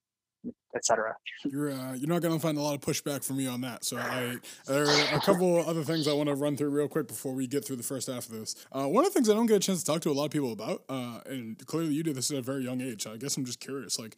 etc. 0.76 1.16
You're 1.46 1.72
uh, 1.72 1.94
you're 1.94 2.10
not 2.10 2.22
going 2.22 2.34
to 2.34 2.40
find 2.40 2.58
a 2.58 2.62
lot 2.62 2.76
of 2.76 2.82
pushback 2.82 3.24
from 3.24 3.38
me 3.38 3.48
on 3.48 3.62
that. 3.62 3.84
So 3.84 3.98
I 3.98 4.38
there 4.68 4.86
are 4.86 5.16
a 5.16 5.20
couple 5.20 5.58
other 5.68 5.84
things 5.84 6.08
I 6.08 6.14
want 6.14 6.30
to 6.30 6.36
run 6.36 6.58
through 6.58 6.70
real 6.70 6.88
quick 6.88 7.08
before 7.08 7.34
we 7.34 7.48
get 7.48 7.66
through 7.66 7.78
the 7.78 7.84
first 7.84 8.08
half 8.08 8.26
of 8.28 8.32
this. 8.32 8.56
Uh, 8.72 8.86
one 8.86 9.06
of 9.06 9.14
the 9.14 9.20
things 9.20 9.30
I 9.30 9.34
don't 9.34 9.48
get 9.48 9.58
a 9.58 9.60
chance 9.60 9.84
to 9.84 9.92
talk 9.92 10.02
to 10.02 10.12
a 10.12 10.14
lot 10.14 10.26
of 10.26 10.32
people 10.32 10.52
about, 10.52 10.84
uh, 10.90 11.20
and 11.26 11.66
clearly 11.66 11.94
you 11.94 12.04
did 12.04 12.16
this 12.16 12.32
at 12.32 12.38
a 12.38 12.42
very 12.42 12.64
young 12.64 12.82
age. 12.82 13.08
I 13.08 13.18
guess 13.18 13.38
I'm 13.38 13.46
just 13.46 13.60
curious, 13.60 14.00
like. 14.00 14.18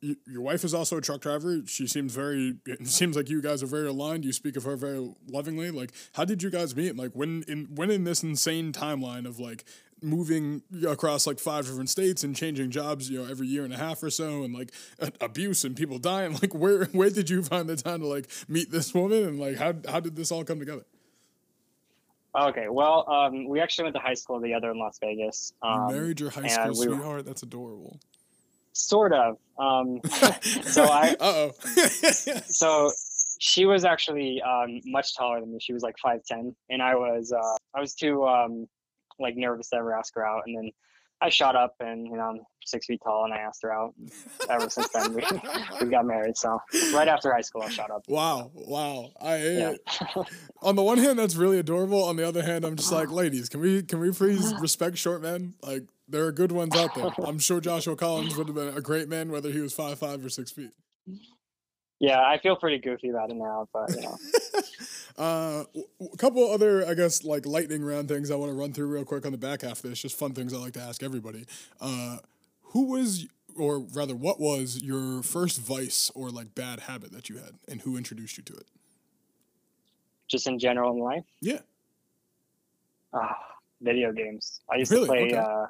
Your 0.00 0.42
wife 0.42 0.64
is 0.64 0.72
also 0.72 0.96
a 0.96 1.00
truck 1.00 1.20
driver. 1.20 1.60
She 1.66 1.86
seems 1.86 2.14
very. 2.14 2.56
It 2.66 2.86
seems 2.88 3.16
like 3.16 3.28
you 3.28 3.42
guys 3.42 3.62
are 3.62 3.66
very 3.66 3.88
aligned. 3.88 4.24
You 4.24 4.32
speak 4.32 4.56
of 4.56 4.64
her 4.64 4.76
very 4.76 5.14
lovingly. 5.28 5.70
Like, 5.70 5.92
how 6.14 6.24
did 6.24 6.42
you 6.42 6.50
guys 6.50 6.74
meet? 6.74 6.96
Like, 6.96 7.12
when 7.12 7.44
in 7.48 7.68
when 7.74 7.90
in 7.90 8.04
this 8.04 8.22
insane 8.22 8.72
timeline 8.72 9.26
of 9.26 9.38
like 9.38 9.64
moving 10.02 10.62
across 10.88 11.26
like 11.26 11.38
five 11.38 11.66
different 11.66 11.90
states 11.90 12.24
and 12.24 12.34
changing 12.34 12.70
jobs, 12.70 13.10
you 13.10 13.22
know, 13.22 13.30
every 13.30 13.46
year 13.46 13.64
and 13.64 13.74
a 13.74 13.76
half 13.76 14.02
or 14.02 14.10
so, 14.10 14.42
and 14.42 14.54
like 14.54 14.72
abuse 15.20 15.64
and 15.64 15.76
people 15.76 15.98
dying. 15.98 16.30
Like, 16.40 16.54
where 16.54 16.86
where 16.86 17.10
did 17.10 17.28
you 17.28 17.42
find 17.42 17.68
the 17.68 17.76
time 17.76 18.00
to 18.00 18.06
like 18.06 18.30
meet 18.48 18.70
this 18.70 18.94
woman, 18.94 19.24
and 19.24 19.40
like 19.40 19.56
how 19.56 19.74
how 19.88 20.00
did 20.00 20.16
this 20.16 20.32
all 20.32 20.44
come 20.44 20.58
together? 20.58 20.84
Okay, 22.34 22.68
well, 22.68 23.10
um, 23.10 23.48
we 23.48 23.60
actually 23.60 23.84
went 23.84 23.96
to 23.96 24.00
high 24.00 24.14
school 24.14 24.40
together 24.40 24.70
in 24.70 24.78
Las 24.78 24.98
Vegas. 25.00 25.52
Um, 25.62 25.88
you 25.88 25.96
married 25.96 26.20
your 26.20 26.30
high 26.30 26.46
school 26.46 26.68
we 26.68 26.74
sweetheart. 26.76 27.04
Were, 27.04 27.22
That's 27.22 27.42
adorable. 27.42 27.98
Sort 28.80 29.12
of. 29.12 29.36
Um, 29.58 30.00
so 30.62 30.84
I. 30.84 31.16
oh. 31.20 31.50
so 32.46 32.90
she 33.38 33.66
was 33.66 33.84
actually 33.84 34.40
um, 34.42 34.80
much 34.84 35.16
taller 35.16 35.40
than 35.40 35.52
me. 35.52 35.58
She 35.60 35.72
was 35.72 35.82
like 35.82 35.96
five 35.98 36.24
ten, 36.24 36.54
and 36.68 36.82
I 36.82 36.94
was 36.94 37.32
uh, 37.32 37.56
I 37.74 37.80
was 37.80 37.94
too 37.94 38.26
um, 38.26 38.66
like 39.18 39.36
nervous 39.36 39.68
to 39.70 39.76
ever 39.76 39.94
ask 39.94 40.14
her 40.14 40.26
out. 40.26 40.44
And 40.46 40.56
then 40.56 40.70
I 41.20 41.28
shot 41.28 41.56
up 41.56 41.74
and 41.80 42.06
you 42.06 42.16
know 42.16 42.40
six 42.64 42.86
feet 42.86 43.00
tall 43.02 43.24
and 43.24 43.34
I 43.34 43.38
asked 43.38 43.62
her 43.62 43.72
out. 43.72 43.94
Ever 44.50 44.68
since 44.68 44.88
then 44.90 45.14
we, 45.14 45.22
we 45.80 45.88
got 45.88 46.04
married. 46.04 46.36
So 46.36 46.60
right 46.94 47.08
after 47.08 47.32
high 47.32 47.40
school 47.40 47.62
I 47.62 47.68
shot 47.68 47.90
up. 47.90 48.04
Wow, 48.08 48.50
wow. 48.54 49.10
I 49.20 49.36
yeah. 49.36 49.74
on 50.62 50.76
the 50.76 50.82
one 50.82 50.98
hand 50.98 51.18
that's 51.18 51.36
really 51.36 51.58
adorable. 51.58 52.04
On 52.04 52.16
the 52.16 52.26
other 52.26 52.42
hand 52.42 52.64
I'm 52.64 52.76
just 52.76 52.92
like, 52.92 53.10
ladies, 53.10 53.48
can 53.48 53.60
we 53.60 53.82
can 53.82 54.00
we 54.00 54.12
please 54.12 54.52
respect 54.60 54.98
short 54.98 55.22
men? 55.22 55.54
Like 55.62 55.84
there 56.08 56.24
are 56.24 56.32
good 56.32 56.52
ones 56.52 56.76
out 56.76 56.94
there. 56.94 57.10
I'm 57.24 57.38
sure 57.38 57.60
Joshua 57.60 57.96
Collins 57.96 58.36
would 58.36 58.48
have 58.48 58.56
been 58.56 58.76
a 58.76 58.80
great 58.80 59.08
man 59.08 59.30
whether 59.30 59.50
he 59.50 59.60
was 59.60 59.72
five 59.72 59.98
five 59.98 60.24
or 60.24 60.28
six 60.28 60.50
feet. 60.50 60.72
Yeah, 62.00 62.22
I 62.22 62.38
feel 62.38 62.56
pretty 62.56 62.78
goofy 62.78 63.10
about 63.10 63.30
it 63.30 63.36
now, 63.36 63.68
but 63.74 63.90
you 63.94 64.00
know. 64.00 64.16
uh, 65.18 65.64
a 66.00 66.16
couple 66.16 66.50
other, 66.50 66.86
I 66.86 66.94
guess, 66.94 67.24
like 67.24 67.44
lightning 67.44 67.84
round 67.84 68.08
things 68.08 68.30
I 68.30 68.36
want 68.36 68.50
to 68.50 68.56
run 68.56 68.72
through 68.72 68.86
real 68.86 69.04
quick 69.04 69.26
on 69.26 69.32
the 69.32 69.38
back 69.38 69.60
half 69.60 69.84
of 69.84 69.90
this. 69.90 70.00
Just 70.00 70.18
fun 70.18 70.32
things 70.32 70.54
I 70.54 70.56
like 70.56 70.72
to 70.72 70.80
ask 70.80 71.02
everybody. 71.02 71.44
Uh, 71.78 72.16
who 72.70 72.86
was, 72.86 73.26
or 73.56 73.80
rather, 73.80 74.14
what 74.14 74.40
was 74.40 74.82
your 74.82 75.22
first 75.22 75.60
vice 75.60 76.10
or 76.14 76.30
like 76.30 76.54
bad 76.54 76.80
habit 76.80 77.12
that 77.12 77.28
you 77.28 77.36
had, 77.36 77.58
and 77.68 77.80
who 77.82 77.96
introduced 77.96 78.36
you 78.38 78.44
to 78.44 78.52
it? 78.54 78.66
Just 80.28 80.46
in 80.46 80.58
general 80.58 80.92
in 80.92 81.00
life. 81.00 81.24
Yeah. 81.40 81.60
Ah, 83.12 83.36
video 83.80 84.12
games. 84.12 84.60
I 84.70 84.76
used 84.76 84.90
really? 84.90 85.06
to 85.06 85.12
play. 85.12 85.22
Okay. 85.24 85.36
Uh, 85.36 85.66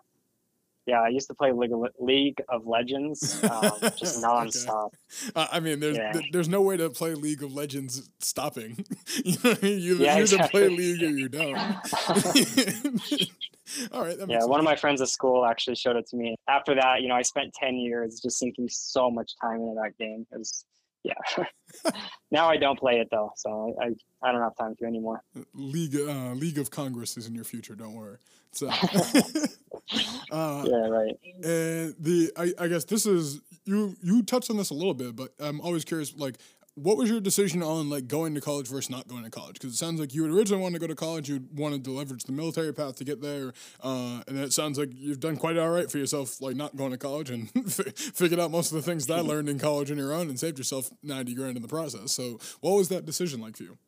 yeah, 0.90 1.02
I 1.02 1.08
used 1.08 1.28
to 1.28 1.34
play 1.34 1.52
League 1.52 1.72
of, 1.72 1.86
League 2.00 2.42
of 2.48 2.66
Legends, 2.66 3.40
um, 3.50 3.70
just 3.96 4.20
nonstop. 4.22 4.90
okay. 5.22 5.32
uh, 5.36 5.46
I 5.52 5.60
mean, 5.60 5.78
there's 5.78 5.96
yeah. 5.96 6.10
th- 6.12 6.32
there's 6.32 6.48
no 6.48 6.62
way 6.62 6.76
to 6.76 6.90
play 6.90 7.14
League 7.14 7.44
of 7.44 7.54
Legends 7.54 8.10
stopping. 8.18 8.84
you 9.24 9.36
know 9.44 9.50
what 9.50 9.62
I 9.62 9.66
mean? 9.66 9.80
You, 9.80 9.94
yeah, 9.96 10.16
you 10.16 10.22
exactly. 10.22 10.64
either 10.64 10.68
play 10.68 10.76
League 10.76 11.02
or 11.02 11.10
you 11.10 11.28
don't. 11.28 11.56
All 13.92 14.02
right. 14.02 14.16
yeah, 14.26 14.44
one 14.44 14.58
of 14.58 14.64
my 14.64 14.74
friends 14.74 15.00
at 15.00 15.08
school 15.08 15.46
actually 15.46 15.76
showed 15.76 15.94
it 15.94 16.08
to 16.08 16.16
me. 16.16 16.34
After 16.48 16.74
that, 16.74 17.02
you 17.02 17.08
know, 17.08 17.14
I 17.14 17.22
spent 17.22 17.54
ten 17.54 17.76
years 17.76 18.18
just 18.20 18.40
sinking 18.40 18.68
so 18.68 19.12
much 19.12 19.36
time 19.40 19.60
into 19.60 19.74
that 19.80 19.96
game. 19.96 20.26
It 20.32 20.38
was, 20.38 20.64
yeah. 21.02 21.14
now 22.30 22.48
I 22.48 22.56
don't 22.56 22.78
play 22.78 23.00
it 23.00 23.08
though, 23.10 23.32
so 23.36 23.76
I, 23.80 23.86
I, 23.86 23.90
I 24.22 24.32
don't 24.32 24.42
have 24.42 24.56
time 24.56 24.76
to 24.76 24.84
anymore. 24.84 25.22
League 25.54 25.96
uh, 25.96 26.32
League 26.32 26.58
of 26.58 26.70
Congress 26.70 27.16
is 27.16 27.26
in 27.26 27.34
your 27.34 27.44
future. 27.44 27.74
Don't 27.74 27.94
worry. 27.94 28.18
So, 28.52 28.68
uh, 30.30 30.64
yeah, 30.66 30.88
right. 30.88 31.18
And 31.42 31.94
the 31.98 32.32
I, 32.36 32.52
I 32.64 32.68
guess 32.68 32.84
this 32.84 33.06
is 33.06 33.40
you 33.64 33.96
you 34.02 34.22
touched 34.22 34.50
on 34.50 34.56
this 34.56 34.70
a 34.70 34.74
little 34.74 34.94
bit, 34.94 35.16
but 35.16 35.32
I'm 35.38 35.60
always 35.60 35.84
curious. 35.84 36.14
Like, 36.16 36.36
what 36.82 36.96
was 36.96 37.10
your 37.10 37.20
decision 37.20 37.62
on 37.62 37.90
like 37.90 38.08
going 38.08 38.34
to 38.34 38.40
college 38.40 38.68
versus 38.68 38.90
not 38.90 39.08
going 39.08 39.24
to 39.24 39.30
college? 39.30 39.54
Because 39.54 39.72
it 39.74 39.76
sounds 39.76 40.00
like 40.00 40.14
you 40.14 40.22
had 40.22 40.32
originally 40.32 40.62
wanted 40.62 40.74
to 40.74 40.80
go 40.80 40.86
to 40.86 40.94
college, 40.94 41.28
you 41.28 41.44
wanted 41.54 41.84
to 41.84 41.90
leverage 41.90 42.24
the 42.24 42.32
military 42.32 42.72
path 42.72 42.96
to 42.96 43.04
get 43.04 43.20
there, 43.20 43.52
uh, 43.82 44.22
and 44.26 44.38
it 44.38 44.52
sounds 44.52 44.78
like 44.78 44.90
you've 44.94 45.20
done 45.20 45.36
quite 45.36 45.56
all 45.56 45.70
right 45.70 45.90
for 45.90 45.98
yourself, 45.98 46.40
like 46.40 46.56
not 46.56 46.76
going 46.76 46.90
to 46.90 46.98
college 46.98 47.30
and 47.30 47.50
figured 47.70 48.40
out 48.40 48.50
most 48.50 48.72
of 48.72 48.76
the 48.76 48.82
things 48.82 49.06
that 49.06 49.18
I 49.18 49.20
learned 49.20 49.48
in 49.48 49.58
college 49.58 49.90
on 49.90 49.98
your 49.98 50.12
own 50.12 50.28
and 50.28 50.38
saved 50.38 50.58
yourself 50.58 50.90
ninety 51.02 51.34
grand 51.34 51.56
in 51.56 51.62
the 51.62 51.68
process. 51.68 52.12
So, 52.12 52.38
what 52.60 52.72
was 52.76 52.88
that 52.88 53.04
decision 53.06 53.40
like 53.40 53.56
for 53.56 53.64
you? 53.64 53.78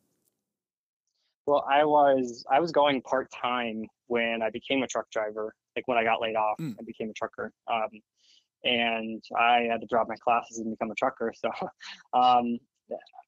Well, 1.45 1.65
I 1.69 1.83
was 1.83 2.45
I 2.49 2.59
was 2.59 2.71
going 2.71 3.01
part 3.01 3.29
time 3.31 3.87
when 4.07 4.41
I 4.41 4.49
became 4.49 4.83
a 4.83 4.87
truck 4.87 5.09
driver. 5.11 5.53
Like 5.75 5.87
when 5.87 5.97
I 5.97 6.03
got 6.03 6.21
laid 6.21 6.35
off, 6.35 6.57
Mm. 6.59 6.75
I 6.79 6.83
became 6.83 7.09
a 7.09 7.13
trucker. 7.13 7.51
Um, 7.67 7.89
and 8.63 9.21
I 9.37 9.67
had 9.69 9.81
to 9.81 9.87
drop 9.87 10.07
my 10.07 10.15
classes 10.15 10.59
and 10.59 10.71
become 10.71 10.91
a 10.91 10.95
trucker. 10.95 11.33
So 11.35 11.49
um, 12.17 12.59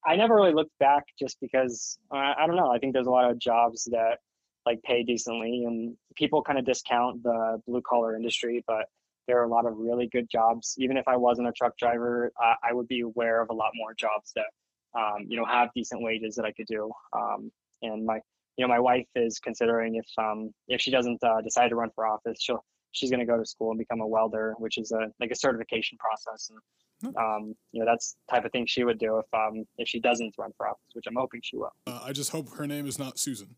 I 0.06 0.16
never 0.16 0.36
really 0.36 0.54
looked 0.54 0.78
back 0.80 1.06
just 1.18 1.38
because 1.42 1.98
I, 2.12 2.34
I 2.40 2.48
don't 2.48 2.56
know. 2.56 2.72
I 2.72 2.78
think 2.78 2.94
there's 2.94 3.08
a 3.08 3.12
lot 3.12 3.30
of 3.30 3.40
jobs 3.40 3.86
that 3.86 4.20
like 4.66 4.82
pay 4.84 5.04
decently, 5.04 5.64
and 5.66 5.96
people 6.16 6.42
kind 6.42 6.60
of 6.60 6.66
discount 6.66 7.24
the 7.24 7.62
blue 7.68 7.82
collar 7.82 8.16
industry, 8.16 8.64
but 8.68 8.86
there 9.28 9.40
are 9.40 9.44
a 9.44 9.50
lot 9.50 9.66
of 9.66 9.78
really 9.78 10.08
good 10.08 10.30
jobs. 10.30 10.76
Even 10.78 10.98
if 10.98 11.08
I 11.08 11.18
wasn't 11.18 11.48
a 11.48 11.52
truck 11.52 11.78
driver, 11.78 12.32
I, 12.40 12.74
would 12.74 12.88
be 12.88 13.02
aware 13.02 13.42
of 13.42 13.50
a 13.50 13.54
lot 13.54 13.72
more 13.76 13.94
jobs 13.94 14.32
that 14.36 15.00
um, 15.00 15.26
you 15.28 15.38
know 15.38 15.46
have 15.46 15.70
decent 15.76 16.02
wages 16.02 16.36
that 16.36 16.46
I 16.46 16.52
could 16.52 16.68
do. 16.68 16.92
Um, 17.14 17.52
and 17.82 18.06
my 18.06 18.20
you 18.58 18.66
know 18.66 18.68
my 18.68 18.80
wife 18.80 19.08
is 19.16 19.40
considering 19.40 19.96
if 19.96 20.06
um, 20.18 20.52
if 20.68 20.82
she 20.82 20.92
doesn't 20.92 21.24
uh, 21.24 21.42
decide 21.42 21.70
to 21.70 21.76
run 21.76 21.90
for 21.96 22.06
office, 22.06 22.38
she'll 22.40 22.64
she's 22.92 23.10
going 23.10 23.20
to 23.20 23.26
go 23.26 23.38
to 23.38 23.46
school 23.46 23.72
and 23.72 23.80
become 23.80 24.02
a 24.02 24.08
welder, 24.08 24.54
which 24.60 24.78
is 24.78 24.92
a 24.92 25.08
like 25.20 25.32
a 25.32 25.36
certification 25.36 25.98
process. 25.98 26.50
And. 26.50 26.60
Um, 27.04 27.56
you 27.72 27.80
know 27.80 27.86
that's 27.86 28.16
the 28.28 28.36
type 28.36 28.46
of 28.46 28.52
thing 28.52 28.66
she 28.66 28.84
would 28.84 28.98
do 29.00 29.18
if 29.20 29.26
um, 29.34 29.66
if 29.78 29.88
she 29.88 30.00
doesn't 30.00 30.36
run 30.38 30.52
for 30.58 30.68
office, 30.68 30.82
which 30.94 31.06
I'm 31.08 31.16
hoping 31.16 31.42
she 31.44 31.58
will. 31.58 31.74
Uh, 31.88 32.02
I 32.04 32.12
just 32.14 32.32
hope 32.32 32.50
her 32.58 32.68
name 32.68 32.88
is 32.88 32.98
not 32.98 33.20
Susan. 33.20 33.56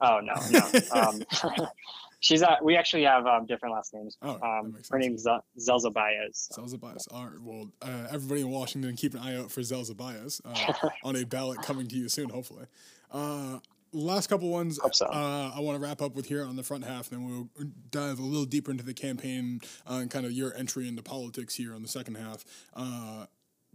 Oh 0.00 0.20
no, 0.22 0.34
no. 0.50 0.80
um, 1.00 1.22
she's 2.20 2.42
uh, 2.42 2.56
we 2.62 2.76
actually 2.76 3.04
have 3.04 3.26
um, 3.26 3.46
different 3.46 3.74
last 3.74 3.94
names. 3.94 4.16
Oh, 4.22 4.38
Um, 4.42 4.76
her 4.90 4.98
name's 4.98 5.26
uh, 5.26 5.38
Zelza 5.58 5.92
Baez. 5.92 6.48
so. 6.52 6.62
Zelza 6.62 6.80
Bias. 6.80 7.06
All 7.10 7.24
right. 7.26 7.40
Well, 7.40 7.70
uh, 7.80 8.08
everybody 8.10 8.40
in 8.42 8.50
Washington, 8.50 8.96
keep 8.96 9.14
an 9.14 9.20
eye 9.20 9.36
out 9.36 9.50
for 9.50 9.60
Zelza 9.60 9.96
Bias 9.96 10.40
uh, 10.44 10.72
on 11.04 11.16
a 11.16 11.24
ballot 11.24 11.62
coming 11.62 11.86
to 11.88 11.96
you 11.96 12.08
soon, 12.08 12.28
hopefully. 12.28 12.66
Uh, 13.10 13.60
last 13.94 14.28
couple 14.28 14.50
ones 14.50 14.78
so. 14.92 15.06
uh, 15.06 15.52
I 15.54 15.60
want 15.60 15.76
to 15.76 15.82
wrap 15.82 16.02
up 16.02 16.14
with 16.14 16.26
here 16.26 16.44
on 16.44 16.56
the 16.56 16.62
front 16.62 16.84
half, 16.84 17.08
then 17.08 17.26
we'll 17.26 17.48
dive 17.90 18.18
a 18.18 18.22
little 18.22 18.44
deeper 18.44 18.70
into 18.70 18.84
the 18.84 18.94
campaign 18.94 19.60
uh, 19.88 19.94
and 19.94 20.10
kind 20.10 20.26
of 20.26 20.32
your 20.32 20.54
entry 20.54 20.88
into 20.88 21.02
politics 21.02 21.54
here 21.54 21.74
on 21.74 21.82
the 21.82 21.88
second 21.88 22.16
half. 22.16 22.44
Uh, 22.74 23.26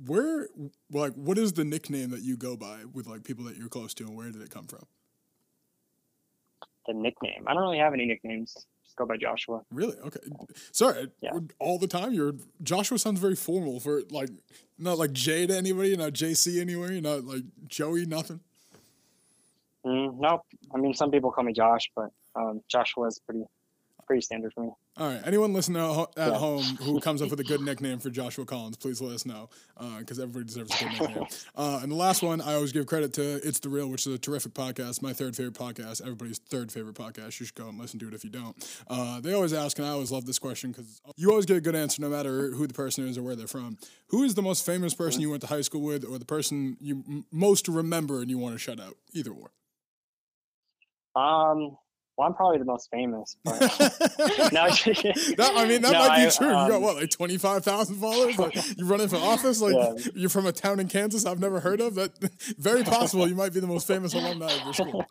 where, 0.05 0.47
like, 0.91 1.13
what 1.13 1.37
is 1.37 1.53
the 1.53 1.65
nickname 1.65 2.11
that 2.11 2.21
you 2.21 2.37
go 2.37 2.55
by 2.55 2.79
with 2.93 3.07
like 3.07 3.23
people 3.23 3.43
that 3.45 3.57
you're 3.57 3.69
close 3.69 3.93
to, 3.95 4.05
and 4.05 4.15
where 4.15 4.31
did 4.31 4.41
it 4.41 4.49
come 4.49 4.65
from? 4.65 4.85
The 6.87 6.93
nickname. 6.93 7.43
I 7.47 7.53
don't 7.53 7.63
really 7.63 7.79
have 7.79 7.93
any 7.93 8.05
nicknames. 8.05 8.53
Just 8.83 8.95
go 8.95 9.05
by 9.05 9.17
Joshua. 9.17 9.61
Really? 9.71 9.97
Okay. 9.97 10.19
Sorry. 10.71 11.07
Yeah. 11.21 11.31
All 11.59 11.77
the 11.77 11.87
time. 11.87 12.13
You're 12.13 12.33
Joshua 12.63 12.97
sounds 12.97 13.19
very 13.19 13.35
formal 13.35 13.79
for 13.79 14.01
like 14.09 14.29
not 14.77 14.97
like 14.97 15.11
J 15.11 15.45
to 15.47 15.55
anybody, 15.55 15.95
not 15.97 16.13
JC 16.13 16.59
anywhere, 16.61 16.91
you're 16.91 17.01
not 17.01 17.25
like 17.25 17.43
Joey, 17.67 18.05
nothing. 18.05 18.39
Mm, 19.85 20.19
nope. 20.19 20.41
I 20.73 20.77
mean, 20.77 20.93
some 20.93 21.11
people 21.11 21.31
call 21.31 21.43
me 21.43 21.53
Josh, 21.53 21.89
but 21.95 22.09
um, 22.35 22.61
Joshua 22.67 23.07
is 23.07 23.19
pretty 23.25 23.43
pretty 24.05 24.21
standard 24.23 24.51
for 24.53 24.61
me. 24.63 24.69
All 24.97 25.07
right. 25.07 25.21
Anyone 25.23 25.53
listening 25.53 25.83
at, 25.83 26.07
Yeah. 26.17 26.33
home 26.33 26.63
who 26.81 26.99
comes 27.07 27.21
up 27.21 27.29
with 27.29 27.39
a 27.41 27.43
good 27.43 27.61
nickname 27.61 27.99
for 27.99 28.09
Joshua 28.09 28.43
Collins, 28.43 28.75
please 28.75 28.99
let 29.03 29.13
us 29.13 29.23
know 29.23 29.49
because 29.99 30.17
everybody 30.17 30.45
deserves 30.45 30.71
a 30.81 30.83
good 30.83 30.99
nickname. 30.99 31.27
Uh, 31.55 31.79
and 31.83 31.91
the 31.91 31.95
last 31.95 32.23
one, 32.23 32.41
I 32.41 32.55
always 32.55 32.71
give 32.71 32.87
credit 32.87 33.13
to 33.13 33.35
It's 33.47 33.59
the 33.59 33.69
Real, 33.69 33.87
which 33.87 34.07
is 34.07 34.13
a 34.15 34.17
terrific 34.17 34.55
podcast, 34.55 35.03
my 35.03 35.13
third 35.13 35.35
favorite 35.35 35.53
podcast, 35.53 36.01
everybody's 36.01 36.39
third 36.39 36.71
favorite 36.71 36.95
podcast. 36.95 37.39
You 37.39 37.45
should 37.45 37.53
go 37.53 37.67
and 37.69 37.77
listen 37.77 37.99
to 37.99 38.07
it 38.07 38.15
if 38.15 38.23
you 38.23 38.31
don't. 38.31 38.81
Uh, 38.89 39.19
they 39.21 39.33
always 39.33 39.53
ask, 39.53 39.77
and 39.77 39.87
I 39.87 39.91
always 39.91 40.11
love 40.11 40.25
this 40.25 40.39
question 40.39 40.71
because 40.71 41.01
you 41.15 41.29
always 41.29 41.45
get 41.45 41.57
a 41.57 41.61
good 41.61 41.75
answer 41.75 42.01
no 42.01 42.09
matter 42.09 42.49
who 42.49 42.65
the 42.65 42.73
person 42.73 43.07
is 43.07 43.15
or 43.15 43.21
where 43.21 43.35
they're 43.35 43.45
from. 43.45 43.77
Who 44.07 44.23
is 44.23 44.33
the 44.33 44.41
most 44.41 44.65
famous 44.65 44.95
person 44.95 45.21
you 45.21 45.29
went 45.29 45.41
to 45.41 45.47
high 45.47 45.61
school 45.61 45.81
with 45.81 46.03
or 46.03 46.17
the 46.17 46.25
person 46.25 46.77
you 46.81 47.03
m- 47.07 47.25
most 47.31 47.67
remember 47.67 48.21
and 48.21 48.29
you 48.31 48.39
want 48.39 48.55
to 48.55 48.59
shut 48.59 48.79
out? 48.79 48.95
Either 49.13 49.29
or. 49.31 49.51
Um, 51.15 51.75
well, 52.17 52.27
I'm 52.27 52.33
probably 52.33 52.57
the 52.57 52.65
most 52.65 52.89
famous, 52.91 53.37
but 53.45 53.59
no, 53.61 53.67
that, 54.67 55.51
I 55.55 55.65
mean, 55.65 55.81
that 55.81 55.91
No, 55.93 55.99
might 55.99 56.17
be 56.17 56.27
I, 56.27 56.29
true. 56.29 56.47
you 56.47 56.53
got 56.53 56.71
um, 56.73 56.81
what, 56.81 56.95
like 56.97 57.09
twenty 57.09 57.37
five 57.37 57.63
thousand 57.63 57.95
followers? 57.95 58.37
Like, 58.37 58.55
you 58.77 58.85
running 58.85 59.07
for 59.07 59.15
office? 59.15 59.61
Like 59.61 59.73
Yeah. 59.73 60.11
you're 60.15 60.29
from 60.29 60.45
a 60.45 60.51
town 60.51 60.81
in 60.81 60.89
Kansas 60.89 61.25
I've 61.25 61.39
never 61.39 61.61
heard 61.61 61.79
of. 61.79 61.95
That 61.95 62.11
very 62.57 62.83
possible. 62.83 63.25
You 63.27 63.35
might 63.35 63.53
be 63.53 63.61
the 63.61 63.67
most 63.67 63.87
famous 63.87 64.13
alumni 64.13 64.51
of 64.51 64.63
your 64.65 64.73
school. 64.73 65.05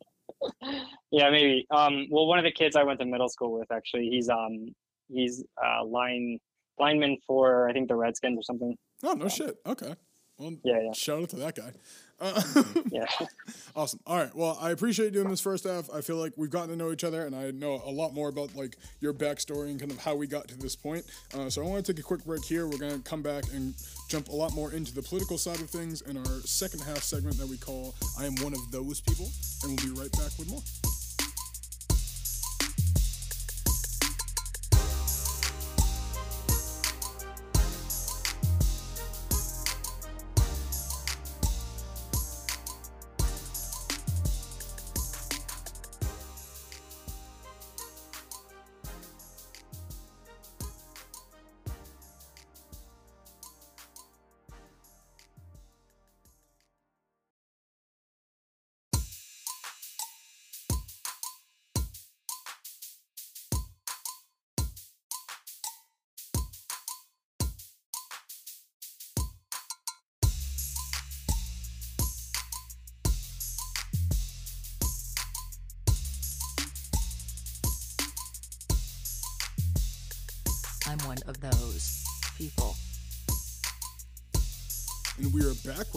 yeah, 1.11 1.31
maybe. 1.31 1.67
Um, 1.71 2.07
well, 2.11 2.27
one 2.27 2.39
of 2.39 2.45
the 2.45 2.53
kids 2.53 2.77
I 2.77 2.83
went 2.83 3.01
to 3.01 3.07
middle 3.07 3.31
school 3.31 3.59
with 3.59 3.73
actually, 3.73 4.09
he's 4.11 4.29
um, 4.29 4.75
he's 5.09 5.43
uh, 5.65 5.85
line 5.87 6.39
lineman 6.79 7.17
for 7.27 7.69
I 7.69 7.73
think 7.73 7.89
the 7.89 7.97
Redskins 7.97 8.39
or 8.39 8.43
something. 8.43 8.77
Oh 9.03 9.15
no 9.15 9.29
shit. 9.29 9.57
Okay. 9.67 9.95
Well, 10.39 10.55
Yeah, 10.63 10.81
yeah, 10.81 10.93
shout 10.93 11.23
out 11.23 11.29
to 11.31 11.37
that 11.37 11.57
guy. 11.57 11.73
Uh, 12.21 12.43
yeah. 12.91 13.07
awesome. 13.77 14.01
All 14.07 14.17
right. 14.17 14.35
Well, 14.35 14.59
I 14.61 14.71
appreciate 14.71 15.13
doing 15.13 15.31
this 15.31 15.41
first 15.41 15.65
half. 15.65 15.89
I 15.93 16.01
feel 16.01 16.17
like 16.17 16.33
we've 16.37 16.51
gotten 16.51 16.71
to 16.71 16.77
know 16.77 16.91
each 16.91 17.05
other, 17.05 17.25
and 17.27 17.35
I 17.35 17.51
know 17.51 17.81
a 17.85 17.91
lot 17.91 18.13
more 18.13 18.29
about 18.29 18.55
like 18.57 18.77
your 19.01 19.13
backstory 19.13 19.71
and 19.71 19.79
kind 19.79 19.93
of 19.93 19.99
how 19.99 20.15
we 20.15 20.27
got 20.27 20.49
to 20.49 20.57
this 20.57 20.75
point. 20.75 21.05
Uh, 21.35 21.49
so 21.49 21.63
I 21.63 21.69
want 21.69 21.85
to 21.85 21.93
take 21.93 22.01
a 22.01 22.03
quick 22.03 22.25
break 22.25 22.45
here. 22.45 22.67
We're 22.67 22.79
gonna 22.79 22.99
come 23.01 23.23
back 23.23 23.45
and 23.53 23.75
jump 24.09 24.29
a 24.29 24.35
lot 24.35 24.55
more 24.55 24.73
into 24.73 24.95
the 24.95 25.03
political 25.03 25.39
side 25.39 25.61
of 25.61 25.71
things 25.71 26.01
in 26.03 26.17
our 26.17 26.41
second 26.45 26.81
half 26.81 27.03
segment 27.03 27.37
that 27.39 27.49
we 27.49 27.57
call 27.57 27.95
"I 28.19 28.27
am 28.27 28.35
one 28.37 28.53
of 28.53 28.71
those 28.71 29.01
people," 29.01 29.29
and 29.63 29.81
we'll 29.81 29.95
be 29.95 30.01
right 30.01 30.13
back 30.13 30.37
with 30.39 30.49
more. 30.51 30.63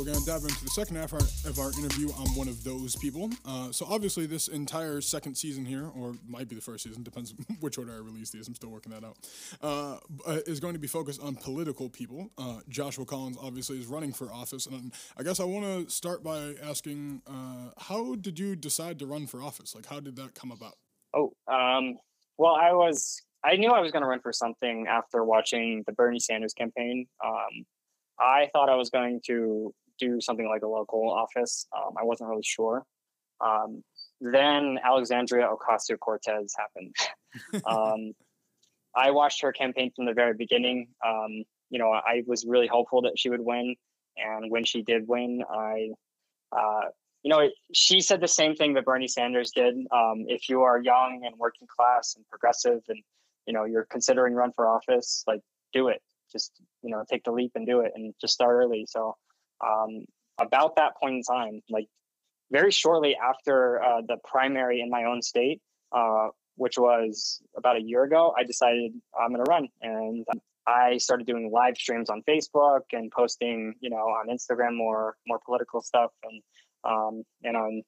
We're 0.02 0.14
going 0.14 0.20
to 0.20 0.26
dive 0.26 0.42
into 0.42 0.64
the 0.64 0.72
second 0.72 0.96
half 0.96 1.14
of 1.14 1.60
our, 1.60 1.72
interview. 1.74 2.10
I'm 2.18 2.36
one 2.36 2.48
of 2.48 2.64
those 2.64 2.96
people. 2.96 3.30
Uh, 3.46 3.72
so, 3.72 3.86
obviously, 3.88 4.26
this 4.26 4.48
entire 4.48 5.00
second 5.00 5.36
season 5.36 5.64
here, 5.64 5.92
or 5.96 6.16
might 6.28 6.50
be 6.50 6.56
the 6.56 6.62
first 6.62 6.86
season, 6.86 7.04
depends 7.04 7.36
which 7.60 7.78
order 7.78 7.92
I 7.92 7.98
release 7.98 8.32
these. 8.32 8.48
I'm 8.48 8.56
still 8.56 8.72
working 8.72 8.92
that 8.94 9.04
out. 9.04 9.18
Uh, 9.62 10.00
is 10.48 10.60
going 10.60 10.74
to 10.74 10.80
be 10.80 10.88
focused 10.88 11.22
on 11.22 11.36
political 11.36 11.88
people. 11.88 12.32
Uh, 12.36 12.62
Joshua 12.68 13.06
Collins, 13.06 13.38
obviously, 13.40 13.80
is 13.80 13.86
running 13.86 14.12
for 14.12 14.34
office. 14.34 14.66
And 14.66 14.92
I 15.18 15.22
guess 15.22 15.40
I 15.40 15.44
want 15.44 15.66
to 15.66 15.94
start 15.94 16.24
by 16.24 16.56
asking 16.64 17.22
uh, 17.28 17.70
how 17.78 18.16
did 18.16 18.40
you 18.40 18.56
decide 18.56 18.98
to 19.00 19.06
run 19.06 19.28
for 19.28 19.44
office? 19.44 19.76
Like, 19.76 19.86
how 19.86 20.00
did 20.00 20.16
that 20.16 20.34
come 20.34 20.52
about? 20.52 20.78
Oh, 21.14 21.34
um, 21.48 22.00
well, 22.40 22.56
I 22.56 22.74
was 22.74 23.22
I 23.44 23.56
knew 23.56 23.70
I 23.70 23.82
was 23.82 23.92
going 23.92 24.02
to 24.02 24.10
run 24.10 24.22
for 24.22 24.34
something 24.34 24.88
after 24.88 25.24
watching 25.24 25.84
the 25.86 25.94
Bernie 25.94 26.20
Sanders 26.20 26.56
campaign. 26.56 27.06
Um, 27.24 27.68
I 28.20 28.50
thought 28.54 28.70
I 28.70 28.76
was 28.76 28.90
going 28.90 29.22
to 29.28 29.74
do 30.02 30.20
something 30.20 30.48
like 30.48 30.64
a 30.64 30.68
local 30.68 31.10
office. 31.10 31.68
Um, 31.76 31.94
I 32.00 32.04
wasn't 32.04 32.30
really 32.30 32.44
sure. 32.44 32.84
Um, 33.40 33.84
then 34.20 34.80
Alexandria 34.84 35.48
Ocasio 35.48 35.98
Cortez 35.98 36.54
happened. 36.58 36.96
um, 37.66 38.14
I 38.96 39.12
watched 39.12 39.42
her 39.42 39.54
campaign 39.54 39.92
from 39.96 40.06
the 40.06 40.14
very 40.14 40.34
beginning. 40.34 40.90
Um, 41.06 41.44
you 41.70 41.80
know, 41.80 41.92
I 41.92 42.24
was 42.28 42.46
really 42.46 42.68
hopeful 42.68 43.02
that 43.04 43.18
she 43.18 43.30
would 43.30 43.42
win, 43.42 43.76
and 44.18 44.52
when 44.52 44.66
she 44.66 44.82
did 44.82 45.08
win, 45.08 45.44
I, 45.50 45.90
uh, 46.52 46.90
you 47.24 47.30
know, 47.30 47.48
she 47.74 48.02
said 48.02 48.20
the 48.20 48.28
same 48.28 48.56
thing 48.56 48.74
that 48.74 48.84
Bernie 48.84 49.08
Sanders 49.08 49.52
did. 49.52 49.76
Um, 49.92 50.26
if 50.28 50.50
you 50.50 50.64
are 50.64 50.82
young 50.82 51.22
and 51.26 51.36
working 51.38 51.68
class 51.68 52.16
and 52.16 52.28
progressive, 52.30 52.82
and 52.90 53.02
you 53.46 53.54
know 53.54 53.64
you're 53.64 53.88
considering 53.90 54.34
run 54.34 54.52
for 54.52 54.68
office, 54.68 55.24
like 55.26 55.40
do 55.72 55.88
it. 55.88 56.02
Just 56.32 56.52
you 56.84 56.90
know, 56.90 57.04
take 57.10 57.24
the 57.24 57.32
leap 57.32 57.52
and 57.56 57.66
do 57.66 57.80
it, 57.80 57.94
and 57.96 58.14
just 58.20 58.34
start 58.34 58.52
early. 58.52 58.86
So 58.88 59.16
um, 59.66 60.06
about 60.40 60.76
that 60.78 60.98
point 61.00 61.16
in 61.16 61.24
time, 61.24 61.62
like 61.70 61.88
very 62.52 62.72
shortly 62.72 63.16
after 63.16 63.82
uh, 63.82 64.02
the 64.08 64.18
primary 64.26 64.82
in 64.82 64.90
my 64.90 65.06
own 65.06 65.22
state, 65.22 65.62
uh, 65.92 66.30
which 66.56 66.78
was 66.78 67.42
about 67.56 67.78
a 67.78 67.82
year 67.82 68.04
ago, 68.04 68.34
I 68.38 68.44
decided 68.44 68.94
I'm 69.20 69.34
going 69.34 69.44
to 69.44 69.50
run. 69.50 69.68
And 69.82 70.26
I 70.68 70.98
started 70.98 71.26
doing 71.26 71.50
live 71.52 71.78
streams 71.78 72.10
on 72.10 72.22
Facebook 72.28 72.82
and 72.92 73.12
posting, 73.12 73.76
you 73.80 73.90
know, 73.90 73.98
on 73.98 74.28
Instagram 74.28 74.76
more 74.76 75.16
more 75.28 75.40
political 75.44 75.82
stuff, 75.82 76.12
and 76.24 76.42
um, 76.84 77.24
and 77.44 77.58
on 77.58 77.82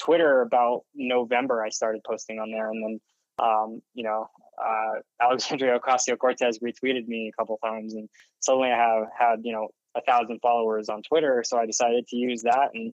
Twitter 0.00 0.42
about 0.42 0.82
November 0.94 1.64
I 1.64 1.70
started 1.70 2.02
posting 2.04 2.38
on 2.38 2.50
there, 2.50 2.70
and 2.70 2.82
then 2.84 3.00
um, 3.44 3.82
you 3.94 4.04
know 4.04 4.28
uh, 4.62 5.00
Alexandria 5.20 5.78
Ocasio 5.78 6.16
Cortez 6.16 6.60
retweeted 6.60 7.06
me 7.08 7.32
a 7.32 7.36
couple 7.36 7.58
times, 7.64 7.94
and 7.94 8.08
suddenly 8.38 8.70
I 8.70 8.76
have 8.76 9.06
had 9.18 9.40
you 9.42 9.52
know 9.52 9.68
a 9.96 10.00
thousand 10.02 10.40
followers 10.40 10.88
on 10.88 11.02
Twitter, 11.02 11.42
so 11.44 11.58
I 11.58 11.66
decided 11.66 12.06
to 12.08 12.16
use 12.16 12.42
that 12.42 12.70
and 12.74 12.92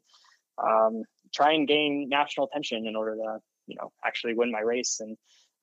um, 0.58 1.04
try 1.34 1.54
and 1.54 1.68
gain 1.68 2.08
national 2.10 2.48
attention 2.48 2.88
in 2.88 2.96
order 2.96 3.16
to 3.16 3.40
you 3.68 3.76
know 3.80 3.92
actually 4.06 4.34
win 4.34 4.52
my 4.52 4.62
race. 4.62 5.00
And 5.00 5.18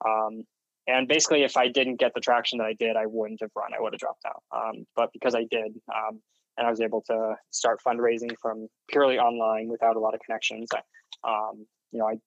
um, 0.05 0.43
and 0.87 1.07
basically 1.07 1.43
if 1.43 1.57
i 1.57 1.67
didn't 1.67 1.95
get 1.95 2.13
the 2.13 2.19
traction 2.19 2.59
that 2.59 2.65
i 2.65 2.73
did 2.73 2.95
i 2.95 3.05
wouldn't 3.05 3.41
have 3.41 3.49
run. 3.55 3.73
I 3.73 3.81
would 3.81 3.93
have 3.93 3.99
dropped 3.99 4.23
out. 4.25 4.43
Um, 4.55 4.85
but 4.95 5.11
because 5.13 5.33
i 5.33 5.43
did 5.49 5.79
um, 5.93 6.21
and 6.57 6.67
i 6.67 6.69
was 6.69 6.81
able 6.81 7.01
to 7.07 7.35
start 7.49 7.79
fundraising 7.85 8.35
from 8.39 8.67
purely 8.87 9.17
online 9.17 9.67
without 9.67 9.95
a 9.95 9.99
lot 9.99 10.13
of 10.13 10.19
connections 10.19 10.69
I, 10.73 10.81
um, 11.27 11.65
you 11.91 11.99
know 11.99 12.07
i 12.07 12.19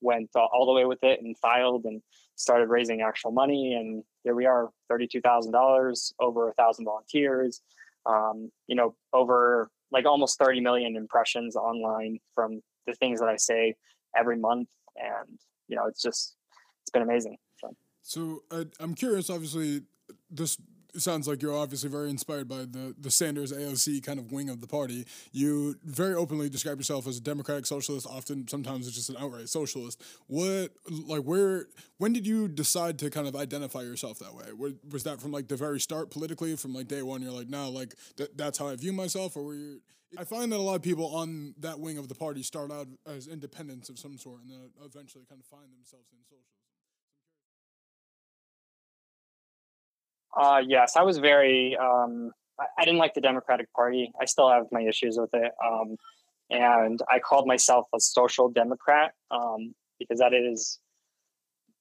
went 0.00 0.30
all 0.34 0.66
the 0.66 0.72
way 0.72 0.84
with 0.84 1.02
it 1.02 1.20
and 1.22 1.36
filed 1.38 1.84
and 1.84 2.02
started 2.36 2.68
raising 2.68 3.00
actual 3.00 3.32
money. 3.32 3.74
And 3.74 4.04
here 4.24 4.34
we 4.34 4.46
are 4.46 4.70
$32000 4.90 6.12
over 6.20 6.48
a 6.48 6.54
thousand 6.54 6.84
volunteers 6.84 7.60
um, 8.08 8.50
you 8.66 8.76
know 8.76 8.94
over 9.12 9.70
like 9.92 10.04
almost 10.04 10.38
30 10.38 10.60
million 10.60 10.96
impressions 10.96 11.56
online 11.56 12.18
from 12.34 12.60
the 12.86 12.94
things 12.94 13.20
that 13.20 13.28
i 13.28 13.36
say 13.36 13.74
every 14.16 14.38
month. 14.38 14.68
And 14.96 15.38
you 15.68 15.76
know 15.76 15.86
it's 15.86 16.02
just 16.02 16.36
it's 16.82 16.90
been 16.90 17.02
amazing 17.02 17.36
so, 17.60 17.74
so 18.02 18.42
I, 18.50 18.66
i'm 18.80 18.94
curious 18.94 19.28
obviously 19.28 19.82
this 20.30 20.56
sounds 21.02 21.28
like 21.28 21.42
you're 21.42 21.56
obviously 21.56 21.88
very 21.88 22.10
inspired 22.10 22.48
by 22.48 22.58
the, 22.58 22.94
the 22.98 23.10
Sanders 23.10 23.52
AOC 23.52 24.02
kind 24.04 24.18
of 24.18 24.32
wing 24.32 24.48
of 24.48 24.60
the 24.60 24.66
party. 24.66 25.06
You 25.32 25.76
very 25.84 26.14
openly 26.14 26.48
describe 26.48 26.78
yourself 26.78 27.06
as 27.06 27.18
a 27.18 27.20
democratic 27.20 27.66
socialist. 27.66 28.06
Often, 28.06 28.48
sometimes 28.48 28.86
it's 28.86 28.96
just 28.96 29.10
an 29.10 29.16
outright 29.18 29.48
socialist. 29.48 30.02
What, 30.26 30.70
like, 30.90 31.22
where, 31.22 31.66
when 31.98 32.12
did 32.12 32.26
you 32.26 32.48
decide 32.48 32.98
to 33.00 33.10
kind 33.10 33.26
of 33.26 33.36
identify 33.36 33.80
yourself 33.80 34.18
that 34.18 34.34
way? 34.34 34.46
Was 34.90 35.04
that 35.04 35.20
from 35.20 35.32
like 35.32 35.48
the 35.48 35.56
very 35.56 35.80
start 35.80 36.10
politically, 36.10 36.56
from 36.56 36.74
like 36.74 36.88
day 36.88 37.02
one? 37.02 37.22
You're 37.22 37.32
like, 37.32 37.48
no, 37.48 37.70
like 37.70 37.94
th- 38.16 38.30
that's 38.36 38.58
how 38.58 38.68
I 38.68 38.76
view 38.76 38.92
myself, 38.92 39.36
or 39.36 39.44
were 39.44 39.54
you? 39.54 39.80
I 40.18 40.24
find 40.24 40.52
that 40.52 40.56
a 40.56 40.62
lot 40.62 40.76
of 40.76 40.82
people 40.82 41.06
on 41.14 41.54
that 41.58 41.80
wing 41.80 41.98
of 41.98 42.08
the 42.08 42.14
party 42.14 42.42
start 42.42 42.70
out 42.70 42.86
as 43.06 43.26
independents 43.26 43.88
of 43.88 43.98
some 43.98 44.16
sort, 44.18 44.42
and 44.42 44.50
then 44.50 44.70
eventually 44.84 45.24
kind 45.28 45.40
of 45.40 45.46
find 45.46 45.66
themselves 45.74 46.06
in 46.12 46.18
socialism. 46.24 46.55
Uh, 50.36 50.62
yes, 50.66 50.96
I 50.96 51.02
was 51.02 51.18
very. 51.18 51.76
Um, 51.76 52.30
I, 52.78 52.84
didn't 52.84 52.98
like 52.98 53.14
the 53.14 53.20
Democratic 53.20 53.72
Party. 53.72 54.12
I 54.20 54.24
still 54.26 54.50
have 54.50 54.66
my 54.70 54.82
issues 54.82 55.18
with 55.18 55.30
it, 55.32 55.52
um, 55.64 55.96
and 56.50 57.00
I 57.10 57.18
called 57.18 57.46
myself 57.46 57.86
a 57.94 58.00
social 58.00 58.50
democrat 58.50 59.12
um, 59.30 59.74
because 59.98 60.18
that 60.18 60.34
is. 60.34 60.78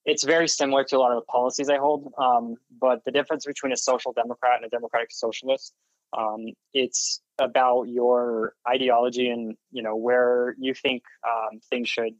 It's 0.06 0.24
very 0.24 0.47
similar 0.47 0.84
to 0.86 0.97
a 0.97 0.99
lot 0.99 1.12
of 1.12 1.24
the 1.24 1.26
policies 1.26 1.68
I 1.68 1.78
hold, 1.78 2.14
um, 2.20 2.56
but 2.80 3.03
the 3.06 3.12
difference 3.12 3.43
between 3.45 3.74
a 3.74 3.78
social 3.78 4.14
democrat 4.14 4.58
and 4.58 4.66
a 4.66 4.70
democratic 4.70 5.12
socialist, 5.12 5.74
um, 6.16 6.45
it's 6.74 7.22
about 7.39 7.84
your 7.86 8.53
ideology 8.70 9.30
and 9.30 9.58
you 9.72 9.82
know 9.82 9.95
where 9.95 10.56
you 10.60 10.74
think 10.76 11.01
um, 11.28 11.60
things 11.70 11.89
should, 11.89 12.14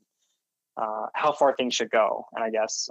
uh, 0.78 1.06
how 1.14 1.32
far 1.32 1.56
things 1.56 1.76
should 1.76 1.92
go, 1.92 2.26
and 2.34 2.44
I 2.44 2.50
guess 2.50 2.90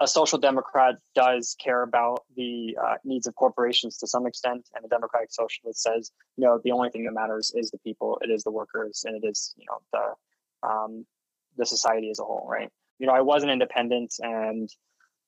a 0.00 0.08
social 0.08 0.38
democrat 0.38 0.96
does 1.14 1.56
care 1.62 1.82
about 1.82 2.24
the 2.36 2.76
uh, 2.82 2.94
needs 3.04 3.26
of 3.26 3.34
corporations 3.36 3.96
to 3.98 4.06
some 4.06 4.26
extent, 4.26 4.68
and 4.74 4.84
a 4.84 4.88
democratic 4.88 5.32
socialist 5.32 5.82
says, 5.82 6.10
no, 6.36 6.60
the 6.64 6.72
only 6.72 6.90
thing 6.90 7.04
that 7.04 7.12
matters 7.12 7.52
is 7.54 7.70
the 7.70 7.78
people, 7.78 8.18
it 8.22 8.30
is 8.30 8.42
the 8.42 8.50
workers, 8.50 9.04
and 9.06 9.22
it 9.22 9.26
is 9.26 9.54
you 9.56 9.66
know 9.66 9.78
the 9.92 10.68
um, 10.68 11.06
the 11.56 11.66
society 11.66 12.10
as 12.10 12.18
a 12.18 12.24
whole, 12.24 12.46
right? 12.50 12.70
You 12.98 13.06
know, 13.06 13.12
I 13.12 13.20
was 13.20 13.42
an 13.42 13.50
independent, 13.50 14.14
and 14.18 14.68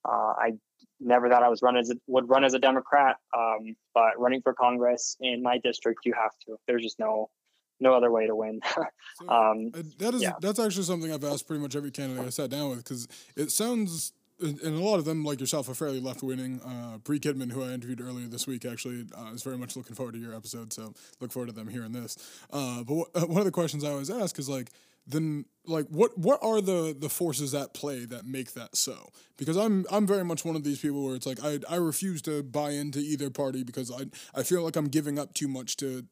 uh, 0.04 0.32
I 0.38 0.52
never 0.98 1.28
thought 1.28 1.42
I 1.42 1.48
was 1.48 1.62
run 1.62 1.76
as 1.76 1.90
a, 1.90 1.94
would 2.06 2.28
run 2.28 2.44
as 2.44 2.54
a 2.54 2.58
Democrat, 2.58 3.16
um, 3.36 3.76
but 3.94 4.18
running 4.18 4.42
for 4.42 4.52
Congress 4.52 5.16
in 5.20 5.42
my 5.42 5.58
district, 5.58 6.00
you 6.04 6.14
have 6.14 6.32
to. 6.46 6.56
There's 6.66 6.82
just 6.82 6.98
no 6.98 7.30
no 7.78 7.94
other 7.94 8.10
way 8.10 8.26
to 8.26 8.34
win. 8.34 8.60
so, 9.20 9.28
um, 9.28 9.70
that 9.98 10.14
is 10.14 10.22
yeah. 10.22 10.32
that's 10.40 10.58
actually 10.58 10.84
something 10.84 11.12
I've 11.12 11.24
asked 11.24 11.46
pretty 11.46 11.62
much 11.62 11.76
every 11.76 11.92
candidate 11.92 12.26
I 12.26 12.30
sat 12.30 12.50
down 12.50 12.70
with 12.70 12.78
because 12.78 13.06
it 13.36 13.52
sounds 13.52 14.12
and 14.40 14.60
a 14.62 14.70
lot 14.80 14.98
of 14.98 15.04
them, 15.04 15.24
like 15.24 15.40
yourself, 15.40 15.68
are 15.68 15.74
fairly 15.74 16.00
left 16.00 16.22
wing. 16.22 16.60
Uh, 16.64 16.98
Bree 16.98 17.18
Kidman, 17.20 17.52
who 17.52 17.62
I 17.62 17.68
interviewed 17.72 18.00
earlier 18.00 18.26
this 18.28 18.46
week, 18.46 18.64
actually 18.64 19.06
uh, 19.16 19.32
is 19.32 19.42
very 19.42 19.56
much 19.56 19.76
looking 19.76 19.94
forward 19.94 20.12
to 20.12 20.20
your 20.20 20.34
episode. 20.34 20.72
So 20.72 20.92
look 21.20 21.32
forward 21.32 21.46
to 21.46 21.52
them 21.52 21.68
hearing 21.68 21.92
this. 21.92 22.16
Uh, 22.52 22.82
but 22.84 23.12
w- 23.14 23.26
one 23.28 23.38
of 23.38 23.44
the 23.44 23.50
questions 23.50 23.84
I 23.84 23.90
always 23.90 24.10
ask 24.10 24.38
is 24.38 24.48
like, 24.48 24.70
then 25.06 25.44
like 25.68 25.86
what 25.88 26.16
what 26.18 26.38
are 26.42 26.60
the 26.60 26.96
the 26.98 27.08
forces 27.08 27.54
at 27.54 27.74
play 27.74 28.04
that 28.04 28.26
make 28.26 28.54
that 28.54 28.76
so? 28.76 29.10
Because 29.36 29.56
i'm 29.56 29.84
i'm 29.90 30.06
very 30.06 30.24
much 30.24 30.44
one 30.44 30.56
of 30.56 30.64
these 30.64 30.78
people 30.78 31.04
where 31.04 31.14
it's 31.14 31.26
like 31.26 31.42
i 31.44 31.58
i 31.68 31.76
refuse 31.76 32.22
to 32.22 32.42
buy 32.42 32.70
into 32.70 32.98
either 32.98 33.28
party 33.28 33.62
because 33.64 33.90
i 33.92 34.06
i 34.34 34.42
feel 34.42 34.62
like 34.62 34.76
i'm 34.76 34.88
giving 34.88 35.18
up 35.18 35.34
too 35.34 35.48
much 35.48 35.76
to 35.76 36.04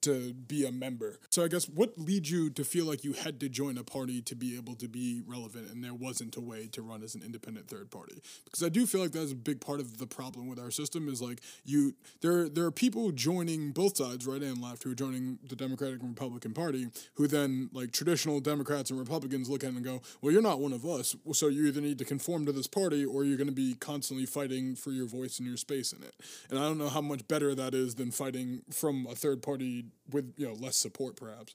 to 0.00 0.32
be 0.34 0.64
a 0.64 0.72
member. 0.72 1.18
So 1.30 1.44
i 1.44 1.48
guess 1.48 1.68
what 1.68 1.98
leads 1.98 2.30
you 2.30 2.50
to 2.50 2.64
feel 2.64 2.84
like 2.84 3.04
you 3.04 3.12
had 3.14 3.40
to 3.40 3.48
join 3.48 3.78
a 3.78 3.84
party 3.84 4.22
to 4.22 4.34
be 4.34 4.56
able 4.56 4.74
to 4.76 4.88
be 4.88 5.22
relevant 5.26 5.70
and 5.70 5.82
there 5.82 5.94
wasn't 5.94 6.36
a 6.36 6.40
way 6.40 6.68
to 6.68 6.82
run 6.82 7.02
as 7.02 7.14
an 7.14 7.22
independent 7.22 7.68
third 7.68 7.90
party? 7.90 8.22
Because 8.44 8.62
i 8.62 8.68
do 8.68 8.86
feel 8.86 9.00
like 9.00 9.12
that's 9.12 9.32
a 9.32 9.36
big 9.36 9.60
part 9.60 9.80
of 9.80 9.98
the 9.98 10.06
problem 10.06 10.48
with 10.48 10.58
our 10.58 10.70
system 10.70 11.08
is 11.08 11.20
like 11.20 11.40
you 11.64 11.94
there 12.20 12.48
there 12.48 12.64
are 12.64 12.70
people 12.70 13.10
joining 13.10 13.72
both 13.72 13.96
sides 13.96 14.26
right 14.26 14.42
and 14.42 14.62
left 14.62 14.84
who 14.84 14.92
are 14.92 14.94
joining 14.94 15.38
the 15.48 15.56
democratic 15.56 16.00
and 16.00 16.10
republican 16.10 16.52
party 16.52 16.88
who 17.14 17.26
then 17.26 17.68
like 17.72 17.92
traditional 17.92 18.40
democrats 18.40 18.90
and 18.90 18.97
Republicans 18.98 19.48
look 19.48 19.64
at 19.64 19.70
it 19.70 19.76
and 19.76 19.84
go, 19.84 20.02
well, 20.20 20.32
you're 20.32 20.42
not 20.42 20.60
one 20.60 20.72
of 20.72 20.84
us. 20.84 21.16
So 21.32 21.48
you 21.48 21.66
either 21.66 21.80
need 21.80 21.98
to 21.98 22.04
conform 22.04 22.46
to 22.46 22.52
this 22.52 22.66
party 22.66 23.04
or 23.04 23.24
you're 23.24 23.36
going 23.36 23.48
to 23.48 23.52
be 23.52 23.74
constantly 23.74 24.26
fighting 24.26 24.74
for 24.74 24.90
your 24.90 25.06
voice 25.06 25.38
and 25.38 25.46
your 25.46 25.56
space 25.56 25.92
in 25.92 26.02
it. 26.02 26.14
And 26.50 26.58
I 26.58 26.62
don't 26.62 26.78
know 26.78 26.88
how 26.88 27.00
much 27.00 27.26
better 27.28 27.54
that 27.54 27.74
is 27.74 27.94
than 27.94 28.10
fighting 28.10 28.62
from 28.70 29.06
a 29.06 29.14
third 29.14 29.42
party 29.42 29.86
with, 30.10 30.32
you 30.36 30.46
know, 30.46 30.54
less 30.54 30.76
support 30.76 31.16
perhaps. 31.16 31.54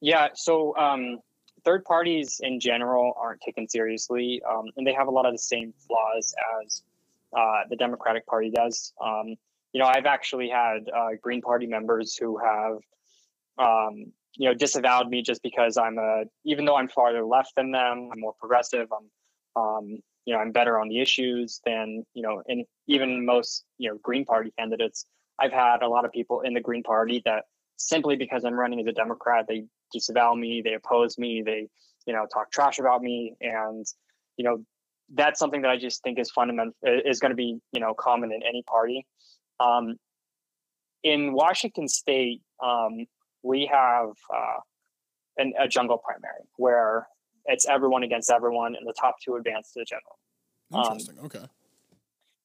Yeah. 0.00 0.28
So, 0.34 0.76
um, 0.76 1.18
third 1.64 1.84
parties 1.84 2.40
in 2.42 2.60
general 2.60 3.12
aren't 3.16 3.40
taken 3.40 3.68
seriously, 3.68 4.40
um, 4.48 4.66
and 4.76 4.86
they 4.86 4.94
have 4.94 5.08
a 5.08 5.10
lot 5.10 5.26
of 5.26 5.32
the 5.32 5.38
same 5.38 5.74
flaws 5.86 6.34
as 6.62 6.82
uh, 7.36 7.62
the 7.68 7.76
Democratic 7.76 8.26
Party 8.26 8.50
does. 8.50 8.92
Um, 9.04 9.36
you 9.72 9.80
know, 9.80 9.86
I've 9.86 10.06
actually 10.06 10.48
had 10.48 10.88
uh, 10.94 11.10
Green 11.20 11.42
Party 11.42 11.66
members 11.66 12.16
who 12.16 12.38
have 12.38 12.78
um, 13.58 14.12
you 14.36 14.48
know 14.48 14.54
disavowed 14.54 15.08
me 15.08 15.22
just 15.22 15.42
because 15.42 15.76
I'm 15.76 15.98
a 15.98 16.24
even 16.44 16.64
though 16.64 16.76
I'm 16.76 16.88
farther 16.88 17.24
left 17.24 17.52
than 17.56 17.70
them, 17.70 18.10
I'm 18.12 18.20
more 18.20 18.34
progressive. 18.38 18.88
I'm 18.92 19.62
um, 19.62 19.98
you 20.24 20.34
know 20.34 20.40
I'm 20.40 20.52
better 20.52 20.78
on 20.78 20.88
the 20.88 21.00
issues 21.00 21.60
than 21.64 22.04
you 22.14 22.22
know 22.22 22.42
and 22.46 22.64
even 22.86 23.24
most 23.24 23.64
you 23.78 23.90
know 23.90 23.98
Green 24.02 24.24
Party 24.24 24.52
candidates. 24.58 25.06
I've 25.38 25.52
had 25.52 25.82
a 25.82 25.88
lot 25.88 26.04
of 26.04 26.12
people 26.12 26.42
in 26.42 26.52
the 26.52 26.60
Green 26.60 26.82
Party 26.82 27.22
that 27.24 27.44
simply 27.76 28.16
because 28.16 28.44
I'm 28.44 28.54
running 28.54 28.78
as 28.80 28.86
a 28.86 28.92
Democrat, 28.92 29.46
they 29.48 29.64
disavow 29.90 30.34
me, 30.34 30.60
they 30.62 30.74
oppose 30.74 31.18
me, 31.18 31.42
they 31.44 31.68
you 32.06 32.12
know 32.12 32.26
talk 32.32 32.50
trash 32.50 32.78
about 32.78 33.02
me, 33.02 33.34
and 33.40 33.86
you 34.36 34.44
know 34.44 34.64
that's 35.12 35.40
something 35.40 35.62
that 35.62 35.70
I 35.70 35.76
just 35.76 36.02
think 36.02 36.18
is 36.18 36.30
fundamental 36.30 36.74
is 36.82 37.18
going 37.18 37.30
to 37.30 37.36
be 37.36 37.58
you 37.72 37.80
know 37.80 37.94
common 37.94 38.32
in 38.32 38.42
any 38.42 38.62
party. 38.62 39.06
Um, 39.58 39.96
in 41.02 41.32
Washington 41.32 41.88
State, 41.88 42.42
um, 42.62 43.06
we 43.42 43.66
have 43.66 44.10
uh, 44.34 44.60
an, 45.36 45.52
a 45.58 45.68
jungle 45.68 45.98
primary 45.98 46.44
where 46.56 47.06
it's 47.46 47.66
everyone 47.66 48.02
against 48.02 48.30
everyone, 48.30 48.76
and 48.76 48.86
the 48.86 48.94
top 48.98 49.16
two 49.24 49.36
advance 49.36 49.72
to 49.72 49.80
the 49.80 49.84
general. 49.84 50.18
Interesting. 50.74 51.18
Um, 51.18 51.26
okay. 51.26 51.46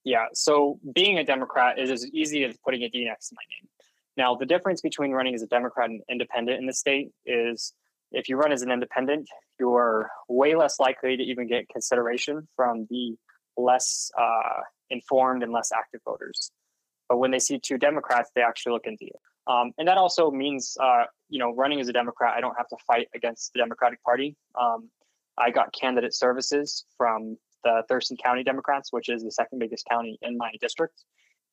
Yeah. 0.04 0.28
So 0.34 0.80
being 0.94 1.18
a 1.18 1.24
Democrat 1.24 1.80
is 1.80 1.90
as 1.92 2.08
easy 2.08 2.44
as 2.44 2.56
putting 2.64 2.84
a 2.84 2.90
D 2.90 3.06
next 3.06 3.30
to 3.30 3.36
my 3.36 3.42
name. 3.50 3.70
Now, 4.18 4.36
the 4.36 4.46
difference 4.46 4.82
between 4.82 5.12
running 5.12 5.36
as 5.36 5.42
a 5.42 5.48
Democrat 5.48 5.90
and 5.90 6.02
independent 6.10 6.60
in 6.60 6.68
the 6.68 6.74
state 6.74 7.12
is 7.26 7.74
if 8.12 8.30
you 8.30 8.38
run 8.38 8.52
as 8.52 8.62
an 8.62 8.72
independent, 8.72 9.28
you're 9.60 10.10
way 10.30 10.56
less 10.56 10.80
likely 10.80 11.18
to 11.18 11.24
even 11.24 11.48
get 11.48 11.68
consideration 11.70 12.48
from 12.56 12.88
the 12.90 13.18
less 13.58 14.12
uh, 14.18 14.62
informed 14.90 15.44
and 15.44 15.52
less 15.52 15.72
active 15.72 16.02
voters. 16.06 16.52
But 17.10 17.18
when 17.18 17.32
they 17.32 17.40
see 17.40 17.60
two 17.60 17.78
Democrats, 17.78 18.32
they 18.36 18.42
actually 18.42 18.74
look 18.74 18.86
into 18.86 19.06
you. 19.06 19.12
Um, 19.48 19.72
and 19.78 19.88
that 19.88 19.98
also 19.98 20.32
means, 20.32 20.76
uh, 20.82 21.04
you 21.30 21.40
know, 21.40 21.54
running 21.54 21.80
as 21.80 21.88
a 21.88 21.94
Democrat, 21.94 22.34
I 22.36 22.42
don't 22.42 22.56
have 22.58 22.68
to 22.70 22.78
fight 22.88 23.08
against 23.14 23.54
the 23.54 23.60
Democratic 23.60 24.02
Party. 24.04 24.36
Um, 24.60 24.90
I 25.38 25.52
got 25.52 25.74
candidate 25.74 26.14
services 26.14 26.86
from 26.98 27.38
the 27.64 27.84
Thurston 27.88 28.18
County 28.18 28.44
Democrats, 28.44 28.92
which 28.92 29.10
is 29.10 29.24
the 29.24 29.32
second 29.32 29.60
biggest 29.60 29.86
county 29.86 30.18
in 30.22 30.38
my 30.38 30.52
district. 30.62 31.04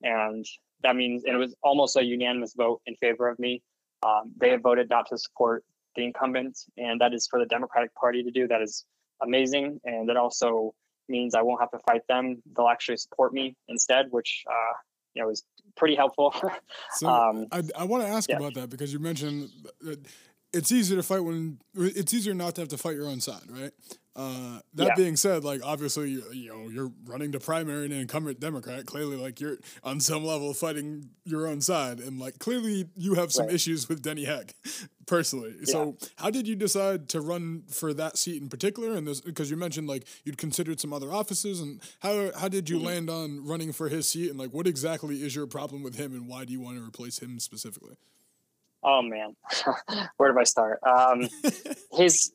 And 0.01 0.45
that 0.81 0.95
means 0.95 1.23
and 1.25 1.35
it 1.35 1.37
was 1.37 1.55
almost 1.63 1.95
a 1.95 2.03
unanimous 2.03 2.53
vote 2.55 2.81
in 2.85 2.95
favor 2.95 3.29
of 3.29 3.39
me. 3.39 3.61
Um, 4.03 4.31
they 4.37 4.49
have 4.49 4.61
voted 4.61 4.89
not 4.89 5.07
to 5.09 5.17
support 5.17 5.63
the 5.95 6.03
incumbent, 6.03 6.57
and 6.77 6.99
that 6.99 7.13
is 7.13 7.27
for 7.27 7.39
the 7.39 7.45
Democratic 7.45 7.93
Party 7.95 8.23
to 8.23 8.31
do. 8.31 8.47
That 8.47 8.61
is 8.61 8.85
amazing, 9.21 9.79
and 9.85 10.09
that 10.09 10.17
also 10.17 10.73
means 11.07 11.35
I 11.35 11.41
won't 11.41 11.61
have 11.61 11.71
to 11.71 11.79
fight 11.79 12.01
them. 12.07 12.41
They'll 12.55 12.67
actually 12.67 12.97
support 12.97 13.33
me 13.33 13.55
instead, 13.67 14.07
which 14.09 14.43
uh, 14.49 14.73
you 15.13 15.21
know 15.21 15.29
is 15.29 15.43
pretty 15.75 15.95
helpful. 15.95 16.33
So 16.91 17.07
Um, 17.07 17.47
I, 17.51 17.63
I 17.77 17.83
want 17.85 18.03
to 18.03 18.09
ask 18.09 18.29
yeah. 18.29 18.37
about 18.37 18.53
that 18.55 18.69
because 18.69 18.93
you 18.93 18.99
mentioned 18.99 19.49
that 19.81 20.05
it's 20.53 20.71
easier 20.71 20.97
to 20.97 21.03
fight 21.03 21.21
when 21.21 21.59
it's 21.75 22.13
easier 22.13 22.33
not 22.33 22.55
to 22.55 22.61
have 22.61 22.67
to 22.69 22.77
fight 22.77 22.95
your 22.95 23.07
own 23.07 23.19
side, 23.21 23.49
right? 23.49 23.71
Uh, 24.15 24.59
that 24.75 24.87
Yeah. 24.89 24.95
being 24.95 25.15
said, 25.15 25.43
like 25.43 25.61
obviously 25.65 26.11
you, 26.11 26.23
you 26.31 26.49
know 26.49 26.69
you're 26.69 26.91
running 27.05 27.31
to 27.31 27.39
primary 27.39 27.85
and 27.85 27.93
an 27.93 27.99
incumbent 28.01 28.39
Democrat. 28.39 28.85
Clearly, 28.85 29.17
like 29.17 29.39
you're 29.39 29.57
on 29.83 29.99
some 29.99 30.23
level 30.23 30.53
fighting 30.53 31.09
your 31.25 31.47
own 31.47 31.61
side, 31.61 31.99
and 31.99 32.19
like 32.19 32.37
clearly 32.37 32.85
you 32.95 33.15
have 33.15 33.33
some 33.33 33.47
Right. 33.47 33.55
issues 33.55 33.89
with 33.89 34.03
Denny 34.03 34.25
Heck, 34.25 34.53
personally. 35.07 35.65
So 35.65 35.97
how 36.17 36.29
did 36.29 36.47
you 36.47 36.55
decide 36.55 37.09
to 37.09 37.21
run 37.21 37.63
for 37.67 37.91
that 37.95 38.17
seat 38.19 38.39
in 38.39 38.49
particular? 38.49 38.93
And 38.95 39.07
this 39.07 39.19
because 39.19 39.49
you 39.49 39.57
mentioned 39.57 39.87
like 39.87 40.05
you'd 40.25 40.37
considered 40.37 40.79
some 40.79 40.93
other 40.93 41.11
offices, 41.11 41.59
and 41.59 41.81
how 42.01 42.31
how 42.37 42.47
did 42.47 42.69
Mm-hmm. 42.69 42.77
you 42.77 42.79
land 42.79 43.09
on 43.09 43.43
running 43.43 43.71
for 43.73 43.89
his 43.89 44.07
seat? 44.07 44.29
And 44.29 44.37
like 44.37 44.53
what 44.53 44.67
exactly 44.67 45.23
is 45.23 45.35
your 45.35 45.47
problem 45.47 45.81
with 45.81 45.95
him, 45.95 46.13
and 46.13 46.27
why 46.27 46.45
do 46.45 46.53
you 46.53 46.59
want 46.61 46.77
to 46.77 46.83
replace 46.83 47.17
him 47.19 47.39
specifically? 47.39 47.95
Oh 48.83 49.01
man, 49.01 49.35
where 50.17 50.31
do 50.33 50.39
I 50.39 50.43
start? 50.43 50.79
Um, 50.83 51.29
his 51.93 52.31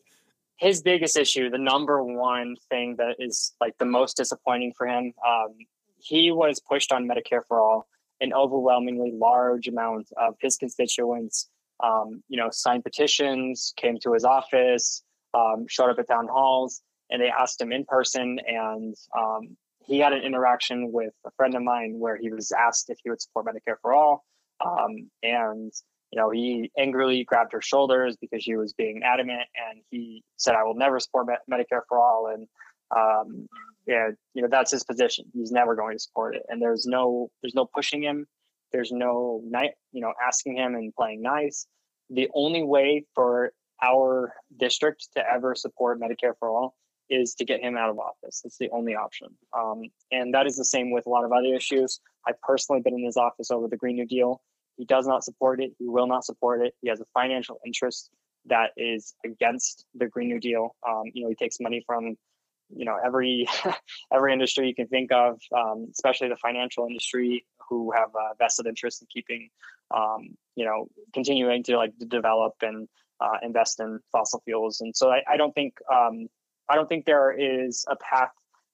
his 0.58 0.82
biggest 0.82 1.16
issue, 1.16 1.50
the 1.50 1.58
number 1.58 2.02
one 2.02 2.56
thing 2.68 2.96
that 2.96 3.16
is 3.18 3.54
like 3.60 3.78
the 3.78 3.84
most 3.84 4.16
disappointing 4.16 4.72
for 4.76 4.86
him, 4.86 5.14
um, 5.26 5.54
he 5.98 6.30
was 6.32 6.60
pushed 6.60 6.92
on 6.92 7.08
Medicare 7.08 7.42
for 7.46 7.60
all. 7.60 7.86
An 8.20 8.32
overwhelmingly 8.32 9.12
large 9.12 9.68
amount 9.68 10.08
of 10.16 10.34
his 10.40 10.56
constituents, 10.56 11.48
um, 11.82 12.24
you 12.28 12.36
know, 12.36 12.48
signed 12.50 12.82
petitions, 12.82 13.72
came 13.76 13.96
to 14.00 14.12
his 14.12 14.24
office, 14.24 15.04
um, 15.34 15.66
showed 15.68 15.90
up 15.90 16.00
at 16.00 16.08
town 16.08 16.26
halls, 16.26 16.82
and 17.10 17.22
they 17.22 17.28
asked 17.28 17.60
him 17.60 17.70
in 17.70 17.84
person. 17.84 18.40
And 18.44 18.96
um, 19.16 19.56
he 19.84 20.00
had 20.00 20.12
an 20.12 20.22
interaction 20.22 20.90
with 20.90 21.12
a 21.24 21.30
friend 21.36 21.54
of 21.54 21.62
mine 21.62 21.94
where 22.00 22.16
he 22.16 22.30
was 22.30 22.50
asked 22.50 22.90
if 22.90 22.98
he 23.04 23.10
would 23.10 23.22
support 23.22 23.46
Medicare 23.46 23.76
for 23.80 23.94
all, 23.94 24.24
um, 24.66 25.08
and 25.22 25.72
you 26.10 26.20
know, 26.20 26.30
he 26.30 26.70
angrily 26.78 27.24
grabbed 27.24 27.52
her 27.52 27.60
shoulders 27.60 28.16
because 28.20 28.42
she 28.42 28.56
was 28.56 28.72
being 28.72 29.02
adamant, 29.04 29.42
and 29.70 29.82
he 29.90 30.22
said, 30.36 30.54
"I 30.54 30.62
will 30.64 30.74
never 30.74 30.98
support 31.00 31.26
Me- 31.26 31.56
Medicare 31.56 31.82
for 31.88 31.98
all." 31.98 32.28
And 32.32 32.46
um, 32.96 33.48
yeah, 33.86 34.10
you 34.34 34.42
know, 34.42 34.48
that's 34.50 34.70
his 34.70 34.84
position. 34.84 35.26
He's 35.34 35.52
never 35.52 35.74
going 35.74 35.96
to 35.96 35.98
support 35.98 36.36
it, 36.36 36.42
and 36.48 36.62
there's 36.62 36.86
no, 36.86 37.30
there's 37.42 37.54
no 37.54 37.66
pushing 37.66 38.02
him. 38.02 38.26
There's 38.72 38.92
no 38.92 39.42
you 39.92 40.00
know, 40.00 40.12
asking 40.26 40.56
him 40.56 40.74
and 40.74 40.94
playing 40.94 41.22
nice. 41.22 41.66
The 42.10 42.28
only 42.34 42.62
way 42.62 43.04
for 43.14 43.52
our 43.82 44.32
district 44.58 45.08
to 45.16 45.22
ever 45.30 45.54
support 45.54 46.00
Medicare 46.00 46.34
for 46.38 46.48
all 46.48 46.74
is 47.10 47.34
to 47.34 47.44
get 47.44 47.60
him 47.60 47.76
out 47.76 47.88
of 47.88 47.98
office. 47.98 48.42
It's 48.44 48.58
the 48.58 48.68
only 48.70 48.94
option, 48.94 49.28
um, 49.56 49.82
and 50.10 50.32
that 50.34 50.46
is 50.46 50.56
the 50.56 50.64
same 50.64 50.90
with 50.90 51.06
a 51.06 51.10
lot 51.10 51.24
of 51.24 51.32
other 51.32 51.54
issues. 51.54 52.00
I've 52.26 52.40
personally 52.42 52.80
been 52.80 52.94
in 52.94 53.04
his 53.04 53.16
office 53.16 53.50
over 53.50 53.68
the 53.68 53.76
Green 53.76 53.96
New 53.96 54.06
Deal. 54.06 54.40
He 54.78 54.84
does 54.84 55.06
not 55.06 55.24
support 55.24 55.60
it. 55.60 55.72
He 55.78 55.88
will 55.88 56.06
not 56.06 56.24
support 56.24 56.62
it. 56.62 56.74
He 56.80 56.88
has 56.88 57.00
a 57.00 57.04
financial 57.12 57.58
interest 57.66 58.10
that 58.46 58.70
is 58.76 59.14
against 59.24 59.84
the 59.94 60.06
Green 60.06 60.28
New 60.28 60.40
Deal. 60.40 60.74
Um, 60.88 61.04
you 61.12 61.24
know, 61.24 61.28
he 61.28 61.34
takes 61.34 61.58
money 61.60 61.82
from, 61.84 62.16
you 62.70 62.84
know, 62.84 62.96
every 63.04 63.46
every 64.12 64.32
industry 64.32 64.68
you 64.68 64.74
can 64.74 64.86
think 64.86 65.12
of, 65.12 65.38
um, 65.54 65.88
especially 65.90 66.28
the 66.28 66.36
financial 66.36 66.86
industry, 66.86 67.44
who 67.68 67.92
have 67.92 68.08
a 68.14 68.36
vested 68.38 68.66
interest 68.66 69.02
in 69.02 69.08
keeping, 69.12 69.50
um, 69.94 70.36
you 70.54 70.64
know, 70.64 70.86
continuing 71.12 71.62
to 71.64 71.76
like 71.76 71.92
develop 72.06 72.54
and 72.62 72.88
uh, 73.20 73.38
invest 73.42 73.80
in 73.80 73.98
fossil 74.12 74.40
fuels. 74.44 74.80
And 74.80 74.96
so 74.96 75.10
I, 75.10 75.22
I 75.28 75.36
don't 75.36 75.54
think 75.54 75.74
um, 75.92 76.28
I 76.68 76.76
don't 76.76 76.88
think 76.88 77.04
there 77.04 77.32
is 77.32 77.84
a 77.88 77.96
path 77.96 78.32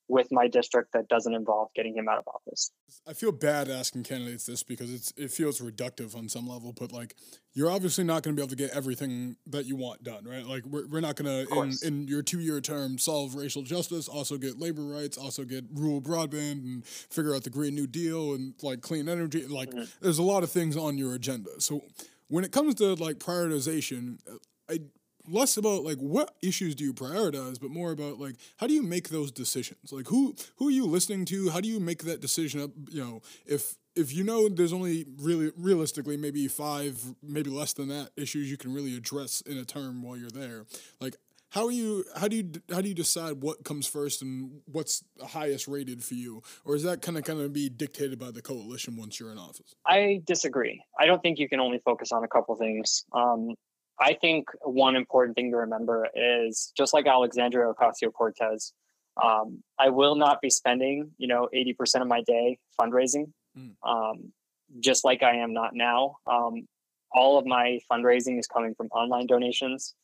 with 0.08 0.30
my 0.30 0.48
district 0.48 0.92
that 0.92 1.08
doesn't 1.08 1.34
involve 1.34 1.68
getting 1.74 1.96
him 1.96 2.08
out 2.08 2.18
of 2.18 2.28
office. 2.28 2.70
I 3.06 3.14
feel 3.14 3.32
bad 3.32 3.70
asking 3.70 4.04
candidates 4.04 4.44
this 4.46 4.62
because 4.62 4.92
it's 4.92 5.12
it 5.16 5.30
feels 5.30 5.60
reductive 5.60 6.14
on 6.16 6.28
some 6.28 6.46
level, 6.46 6.74
but 6.78 6.92
like 6.92 7.14
you're 7.54 7.70
obviously 7.70 8.04
not 8.04 8.22
going 8.22 8.36
to 8.36 8.40
be 8.40 8.42
able 8.42 8.50
to 8.50 8.56
get 8.56 8.70
everything 8.70 9.36
that 9.46 9.64
you 9.64 9.76
want 9.76 10.02
done, 10.02 10.24
right? 10.24 10.44
Like 10.44 10.64
we're, 10.66 10.86
we're 10.86 11.00
not 11.00 11.16
going 11.16 11.46
to 11.46 11.52
in, 11.54 11.72
in 11.82 12.08
your 12.08 12.22
two 12.22 12.40
year 12.40 12.60
term 12.60 12.98
solve 12.98 13.34
racial 13.34 13.62
justice, 13.62 14.08
also 14.08 14.36
get 14.36 14.58
labor 14.58 14.82
rights, 14.82 15.16
also 15.16 15.44
get 15.44 15.64
rural 15.72 16.02
broadband, 16.02 16.64
and 16.64 16.84
figure 16.86 17.34
out 17.34 17.44
the 17.44 17.50
Green 17.50 17.74
New 17.74 17.86
Deal 17.86 18.34
and 18.34 18.54
like 18.62 18.82
clean 18.82 19.08
energy. 19.08 19.46
Like 19.46 19.70
mm-hmm. 19.70 19.84
there's 20.00 20.18
a 20.18 20.22
lot 20.22 20.42
of 20.42 20.50
things 20.50 20.76
on 20.76 20.98
your 20.98 21.14
agenda. 21.14 21.60
So 21.60 21.82
when 22.28 22.44
it 22.44 22.52
comes 22.52 22.74
to 22.76 22.94
like 22.94 23.16
prioritization, 23.18 24.18
I 24.68 24.80
less 25.28 25.56
about 25.56 25.82
like 25.84 25.98
what 25.98 26.34
issues 26.42 26.74
do 26.74 26.84
you 26.84 26.92
prioritize 26.92 27.60
but 27.60 27.70
more 27.70 27.92
about 27.92 28.18
like 28.18 28.36
how 28.58 28.66
do 28.66 28.74
you 28.74 28.82
make 28.82 29.08
those 29.08 29.30
decisions 29.30 29.92
like 29.92 30.06
who 30.08 30.34
who 30.56 30.68
are 30.68 30.72
you 30.72 30.86
listening 30.86 31.24
to 31.24 31.50
how 31.50 31.60
do 31.60 31.68
you 31.68 31.80
make 31.80 32.04
that 32.04 32.20
decision 32.20 32.60
up 32.60 32.70
you 32.90 33.02
know 33.02 33.20
if 33.46 33.76
if 33.96 34.12
you 34.12 34.24
know 34.24 34.48
there's 34.48 34.72
only 34.72 35.06
really 35.18 35.52
realistically 35.56 36.16
maybe 36.16 36.46
five 36.48 37.14
maybe 37.22 37.50
less 37.50 37.72
than 37.72 37.88
that 37.88 38.10
issues 38.16 38.50
you 38.50 38.56
can 38.56 38.72
really 38.74 38.96
address 38.96 39.40
in 39.42 39.56
a 39.56 39.64
term 39.64 40.02
while 40.02 40.16
you're 40.16 40.30
there 40.30 40.64
like 41.00 41.16
how 41.50 41.64
are 41.66 41.72
you 41.72 42.04
how 42.16 42.26
do 42.26 42.36
you 42.36 42.50
how 42.70 42.80
do 42.80 42.88
you 42.88 42.94
decide 42.94 43.40
what 43.40 43.64
comes 43.64 43.86
first 43.86 44.22
and 44.22 44.60
what's 44.66 45.04
highest 45.24 45.68
rated 45.68 46.02
for 46.02 46.14
you 46.14 46.42
or 46.64 46.74
is 46.74 46.82
that 46.82 47.00
kind 47.00 47.16
of 47.16 47.24
kind 47.24 47.40
of 47.40 47.52
be 47.52 47.68
dictated 47.68 48.18
by 48.18 48.30
the 48.30 48.42
coalition 48.42 48.96
once 48.96 49.20
you're 49.20 49.30
in 49.30 49.38
office 49.38 49.74
I 49.86 50.22
disagree. 50.26 50.82
I 50.98 51.06
don't 51.06 51.22
think 51.22 51.38
you 51.38 51.48
can 51.48 51.60
only 51.60 51.78
focus 51.78 52.12
on 52.12 52.24
a 52.24 52.28
couple 52.28 52.56
things. 52.56 53.04
Um, 53.12 53.54
I 54.00 54.14
think 54.14 54.48
one 54.62 54.96
important 54.96 55.36
thing 55.36 55.50
to 55.52 55.58
remember 55.58 56.08
is 56.14 56.72
just 56.76 56.92
like 56.94 57.06
Alexandria 57.06 57.72
Ocasio 57.72 58.12
Cortez, 58.12 58.72
um, 59.22 59.62
I 59.78 59.90
will 59.90 60.16
not 60.16 60.40
be 60.40 60.50
spending, 60.50 61.12
you 61.18 61.28
know, 61.28 61.48
80% 61.54 62.02
of 62.02 62.08
my 62.08 62.22
day 62.22 62.58
fundraising, 62.80 63.32
Mm. 63.56 63.76
um, 63.84 64.32
just 64.80 65.04
like 65.04 65.22
I 65.22 65.36
am 65.36 65.52
not 65.52 65.74
now. 65.74 66.16
Um, 66.26 66.66
all 67.12 67.38
of 67.38 67.46
my 67.46 67.78
fundraising 67.90 68.36
is 68.40 68.48
coming 68.48 68.74
from 68.74 68.88
online 68.88 69.26
donations. 69.28 69.94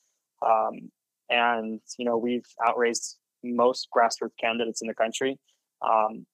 Um, 0.40 0.92
and, 1.28 1.80
you 1.98 2.04
know, 2.04 2.16
we've 2.16 2.46
outraised 2.64 3.18
most 3.42 3.88
grassroots 3.94 4.36
candidates 4.40 4.82
in 4.82 4.86
the 4.88 4.94
country. 4.94 5.38
Um, 5.82 6.26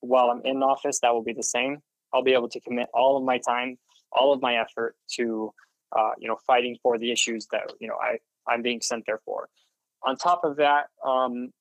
while 0.00 0.30
I'm 0.30 0.42
in 0.44 0.62
office, 0.62 1.00
that 1.00 1.12
will 1.12 1.24
be 1.24 1.32
the 1.32 1.42
same. 1.42 1.82
I'll 2.12 2.22
be 2.22 2.34
able 2.34 2.48
to 2.50 2.60
commit 2.60 2.88
all 2.94 3.16
of 3.16 3.24
my 3.24 3.38
time, 3.38 3.78
all 4.12 4.32
of 4.32 4.40
my 4.40 4.56
effort 4.56 4.94
to, 5.16 5.52
uh, 5.96 6.10
you 6.18 6.28
know, 6.28 6.36
fighting 6.46 6.76
for 6.82 6.98
the 6.98 7.12
issues 7.12 7.46
that 7.52 7.72
you 7.80 7.88
know 7.88 7.96
I 8.00 8.18
I'm 8.46 8.62
being 8.62 8.80
sent 8.80 9.04
there 9.06 9.20
for. 9.24 9.48
On 10.04 10.16
top 10.16 10.44
of 10.44 10.56
that, 10.56 10.86
um, 11.06 11.52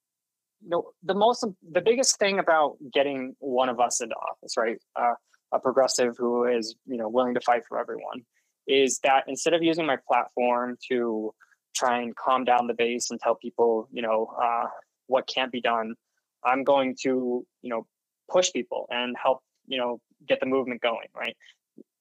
you 0.64 0.70
know, 0.70 0.92
the 1.04 1.14
most 1.14 1.46
the 1.72 1.82
biggest 1.82 2.18
thing 2.18 2.40
about 2.40 2.78
getting 2.94 3.36
one 3.40 3.70
of 3.70 3.80
us 3.80 4.02
into 4.02 4.16
office, 4.16 4.58
right, 4.58 4.78
uh, 4.96 5.14
a 5.52 5.60
progressive 5.60 6.16
who 6.18 6.46
is 6.46 6.76
you 6.86 6.98
know 6.98 7.10
willing 7.10 7.34
to 7.34 7.42
fight 7.42 7.64
for 7.68 7.80
everyone, 7.80 8.24
is 8.68 9.00
that 9.00 9.26
instead 9.28 9.54
of 9.54 9.62
using 9.64 9.86
my 9.86 9.98
platform 10.08 10.78
to 10.90 11.34
try 11.76 12.02
and 12.02 12.16
calm 12.16 12.44
down 12.44 12.68
the 12.68 12.74
base 12.74 13.12
and 13.12 13.20
tell 13.20 13.36
people, 13.36 13.88
you 13.92 14.02
know, 14.02 14.34
uh, 14.42 14.66
what 15.08 15.28
can't 15.28 15.52
be 15.52 15.62
done, 15.62 15.96
I'm 16.44 16.64
going 16.64 16.96
to, 17.04 17.46
you 17.62 17.70
know, 17.70 17.86
push 18.30 18.52
people 18.52 18.88
and 18.90 19.16
help, 19.22 19.40
you 19.68 19.78
know, 19.78 20.00
get 20.28 20.40
the 20.40 20.46
movement 20.46 20.82
going, 20.82 21.08
right? 21.16 21.36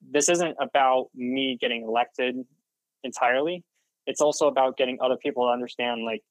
This 0.09 0.29
isn't 0.29 0.55
about 0.59 1.07
me 1.15 1.57
getting 1.59 1.83
elected 1.83 2.35
entirely. 3.03 3.63
It's 4.07 4.21
also 4.21 4.47
about 4.47 4.77
getting 4.77 4.97
other 5.01 5.17
people 5.17 5.45
to 5.45 5.51
understand 5.51 6.03
like 6.05 6.21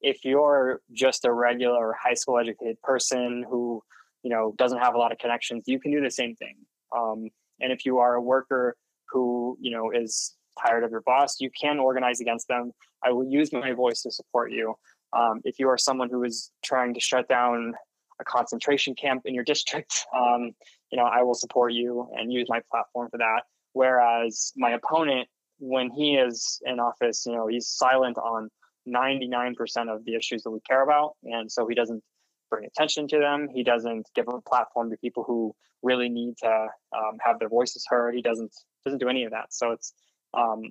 if 0.00 0.24
you're 0.24 0.80
just 0.92 1.24
a 1.24 1.32
regular 1.32 1.94
high 2.00 2.14
school 2.14 2.38
educated 2.38 2.80
person 2.82 3.44
who, 3.48 3.82
you 4.22 4.30
know, 4.30 4.54
doesn't 4.58 4.78
have 4.78 4.94
a 4.94 4.98
lot 4.98 5.12
of 5.12 5.18
connections, 5.18 5.64
you 5.66 5.80
can 5.80 5.90
do 5.90 6.02
the 6.02 6.10
same 6.10 6.34
thing. 6.36 6.56
Um, 6.96 7.28
and 7.60 7.72
if 7.72 7.86
you 7.86 7.98
are 7.98 8.14
a 8.14 8.22
worker 8.22 8.76
who, 9.10 9.56
you 9.60 9.70
know, 9.70 9.90
is 9.90 10.36
tired 10.62 10.84
of 10.84 10.90
your 10.90 11.02
boss, 11.02 11.40
you 11.40 11.50
can 11.58 11.78
organize 11.78 12.20
against 12.20 12.48
them. 12.48 12.72
I 13.04 13.12
will 13.12 13.26
use 13.26 13.52
my 13.52 13.72
voice 13.72 14.02
to 14.02 14.10
support 14.10 14.52
you. 14.52 14.74
Um, 15.16 15.40
if 15.44 15.58
you 15.58 15.68
are 15.68 15.78
someone 15.78 16.10
who 16.10 16.24
is 16.24 16.50
trying 16.64 16.94
to 16.94 17.00
shut 17.00 17.28
down 17.28 17.74
a 18.20 18.24
concentration 18.24 18.94
camp 18.94 19.22
in 19.24 19.34
your 19.34 19.44
district, 19.44 20.06
um, 20.16 20.52
you 20.90 20.98
know, 20.98 21.04
I 21.04 21.22
will 21.22 21.34
support 21.34 21.72
you 21.72 22.08
and 22.14 22.32
use 22.32 22.46
my 22.48 22.60
platform 22.70 23.08
for 23.10 23.18
that. 23.18 23.42
Whereas 23.72 24.52
my 24.56 24.70
opponent, 24.70 25.28
when 25.58 25.90
he 25.90 26.14
is 26.14 26.60
in 26.64 26.80
office, 26.80 27.24
you 27.26 27.32
know, 27.32 27.46
he's 27.46 27.66
silent 27.66 28.18
on 28.18 28.50
99% 28.88 29.54
of 29.92 30.04
the 30.04 30.14
issues 30.14 30.42
that 30.42 30.50
we 30.50 30.60
care 30.60 30.82
about. 30.82 31.14
And 31.24 31.50
so 31.50 31.66
he 31.66 31.74
doesn't 31.74 32.02
bring 32.50 32.64
attention 32.64 33.08
to 33.08 33.18
them. 33.18 33.48
He 33.52 33.62
doesn't 33.64 34.08
give 34.14 34.26
a 34.28 34.40
platform 34.40 34.90
to 34.90 34.96
people 34.96 35.24
who 35.24 35.54
really 35.82 36.08
need 36.08 36.36
to 36.38 36.68
um, 36.96 37.18
have 37.24 37.38
their 37.38 37.48
voices 37.48 37.84
heard. 37.88 38.14
He 38.14 38.22
doesn't 38.22 38.54
doesn't 38.84 38.98
do 38.98 39.08
any 39.08 39.24
of 39.24 39.32
that. 39.32 39.52
So 39.52 39.72
it's 39.72 39.92
um, 40.34 40.62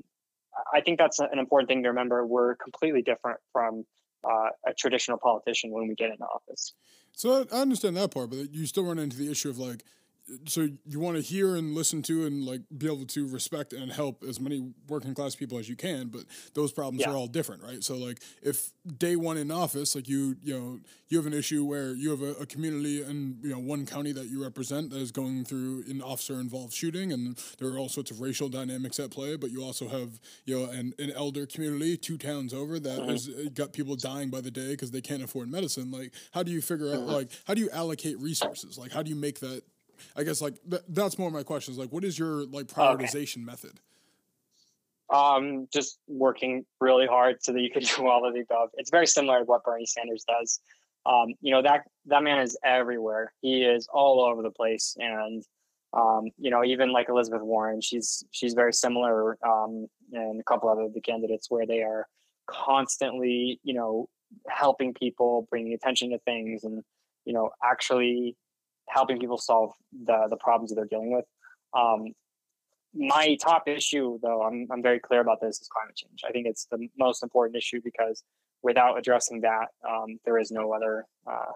I 0.73 0.81
think 0.81 0.97
that's 0.97 1.19
an 1.19 1.37
important 1.37 1.67
thing 1.67 1.83
to 1.83 1.89
remember. 1.89 2.25
We're 2.25 2.55
completely 2.55 3.01
different 3.01 3.39
from 3.51 3.85
uh, 4.23 4.49
a 4.65 4.73
traditional 4.73 5.17
politician 5.17 5.71
when 5.71 5.87
we 5.87 5.95
get 5.95 6.09
into 6.09 6.23
office. 6.23 6.73
So 7.13 7.45
I, 7.51 7.55
I 7.55 7.61
understand 7.61 7.97
that 7.97 8.11
part, 8.11 8.29
but 8.29 8.51
you 8.51 8.65
still 8.65 8.85
run 8.85 8.99
into 8.99 9.17
the 9.17 9.29
issue 9.29 9.49
of 9.49 9.57
like 9.57 9.83
so 10.47 10.67
you 10.85 10.99
want 10.99 11.15
to 11.17 11.21
hear 11.21 11.55
and 11.55 11.75
listen 11.75 12.01
to 12.01 12.25
and 12.25 12.43
like 12.45 12.61
be 12.77 12.87
able 12.87 13.05
to 13.05 13.27
respect 13.27 13.73
and 13.73 13.91
help 13.91 14.23
as 14.23 14.39
many 14.39 14.71
working 14.87 15.13
class 15.13 15.35
people 15.35 15.57
as 15.59 15.69
you 15.69 15.75
can 15.75 16.07
but 16.07 16.23
those 16.53 16.71
problems 16.71 17.01
Yeah. 17.01 17.11
are 17.11 17.15
all 17.15 17.27
different 17.27 17.61
right? 17.63 17.83
So 17.83 17.95
like 17.95 18.19
if 18.41 18.71
day 18.97 19.15
one 19.15 19.37
in 19.37 19.51
office 19.51 19.95
like 19.95 20.07
you 20.07 20.35
you 20.41 20.57
know 20.59 20.79
you 21.09 21.17
have 21.17 21.27
an 21.27 21.33
issue 21.33 21.63
where 21.63 21.93
you 21.93 22.09
have 22.09 22.21
a, 22.21 22.31
a 22.41 22.45
community 22.45 23.03
and 23.03 23.37
you 23.43 23.51
know 23.51 23.59
one 23.59 23.85
county 23.85 24.11
that 24.13 24.25
you 24.27 24.41
represent 24.41 24.89
that 24.89 24.97
is 24.99 25.11
going 25.11 25.45
through 25.45 25.83
an 25.87 26.01
officer 26.01 26.39
involved 26.39 26.73
shooting 26.73 27.11
and 27.13 27.37
there 27.59 27.69
are 27.69 27.77
all 27.77 27.89
sorts 27.89 28.09
of 28.11 28.19
racial 28.19 28.49
dynamics 28.49 28.99
at 28.99 29.11
play 29.11 29.35
but 29.35 29.51
you 29.51 29.63
also 29.63 29.87
have 29.87 30.19
you 30.45 30.57
know 30.59 30.71
an, 30.71 30.93
an 30.97 31.11
elder 31.11 31.45
community 31.45 31.97
two 31.97 32.17
towns 32.17 32.53
over 32.53 32.79
that 32.79 32.99
is 33.09 33.29
uh, 33.29 33.45
got 33.53 33.73
people 33.73 33.95
dying 33.95 34.29
by 34.29 34.41
the 34.41 34.51
day 34.51 34.71
because 34.71 34.89
they 34.91 35.01
can't 35.01 35.23
afford 35.23 35.49
medicine 35.51 35.91
like 35.91 36.11
how 36.31 36.41
do 36.41 36.51
you 36.51 36.61
figure 36.61 36.91
out 36.93 37.01
like 37.01 37.29
how 37.45 37.53
do 37.53 37.61
you 37.61 37.69
allocate 37.71 38.19
resources? 38.19 38.77
Like 38.77 38.91
how 38.91 39.03
do 39.03 39.09
you 39.09 39.15
make 39.15 39.39
that 39.39 39.61
I 40.15 40.23
guess 40.23 40.41
like 40.41 40.55
th- 40.69 40.83
that's 40.89 41.17
more 41.17 41.27
of 41.27 41.33
my 41.33 41.43
question 41.43 41.73
is 41.73 41.77
like 41.77 41.91
what 41.91 42.03
is 42.03 42.17
your 42.17 42.45
like 42.45 42.67
prioritization 42.67 43.43
method? 43.43 43.79
Um, 45.13 45.67
just 45.71 45.99
working 46.07 46.65
really 46.81 47.05
hard 47.05 47.43
so 47.43 47.53
that 47.53 47.61
you 47.61 47.69
can 47.69 47.83
do 47.95 48.07
all 48.07 48.27
of 48.27 48.33
the 48.33 48.41
above. 48.41 48.69
It's 48.75 48.89
very 48.89 49.07
similar 49.07 49.39
to 49.39 49.45
what 49.45 49.63
Bernie 49.63 49.85
Sanders 49.85 50.25
does. 50.27 50.59
Um, 51.05 51.35
you 51.41 51.51
know 51.51 51.61
that 51.61 51.81
that 52.07 52.23
man 52.23 52.39
is 52.39 52.57
everywhere. 52.63 53.31
He 53.41 53.63
is 53.63 53.87
all 53.93 54.21
over 54.25 54.41
the 54.41 54.49
place, 54.49 54.97
and 54.99 55.43
um, 55.93 56.31
you 56.39 56.49
know 56.49 56.63
even 56.63 56.91
like 56.91 57.09
Elizabeth 57.09 57.41
Warren, 57.41 57.81
she's 57.81 58.23
she's 58.31 58.53
very 58.53 58.73
similar, 58.73 59.37
um, 59.45 59.87
and 60.11 60.39
a 60.39 60.43
couple 60.43 60.69
other 60.69 60.87
the 60.89 61.01
candidates 61.01 61.49
where 61.49 61.67
they 61.67 61.83
are 61.83 62.07
constantly, 62.47 63.59
you 63.63 63.73
know, 63.73 64.07
helping 64.47 64.93
people, 64.93 65.47
bringing 65.49 65.73
attention 65.73 66.09
to 66.09 66.19
things, 66.19 66.63
and 66.63 66.83
you 67.25 67.33
know 67.33 67.51
actually 67.63 68.35
helping 68.87 69.19
people 69.19 69.37
solve 69.37 69.71
the 70.05 70.27
the 70.29 70.37
problems 70.37 70.69
that 70.69 70.75
they're 70.75 70.85
dealing 70.85 71.13
with. 71.13 71.25
Um, 71.73 72.13
my 72.93 73.35
top 73.41 73.67
issue, 73.67 74.19
though, 74.21 74.43
I'm 74.43 74.67
I'm 74.71 74.81
very 74.81 74.99
clear 74.99 75.21
about 75.21 75.41
this, 75.41 75.59
is 75.61 75.67
climate 75.67 75.95
change. 75.95 76.21
I 76.27 76.31
think 76.31 76.47
it's 76.47 76.65
the 76.71 76.87
most 76.97 77.23
important 77.23 77.57
issue 77.57 77.81
because 77.83 78.23
without 78.63 78.97
addressing 78.97 79.41
that, 79.41 79.67
um, 79.87 80.19
there 80.25 80.39
is 80.39 80.49
no 80.51 80.73
other 80.73 81.05
uh, 81.27 81.51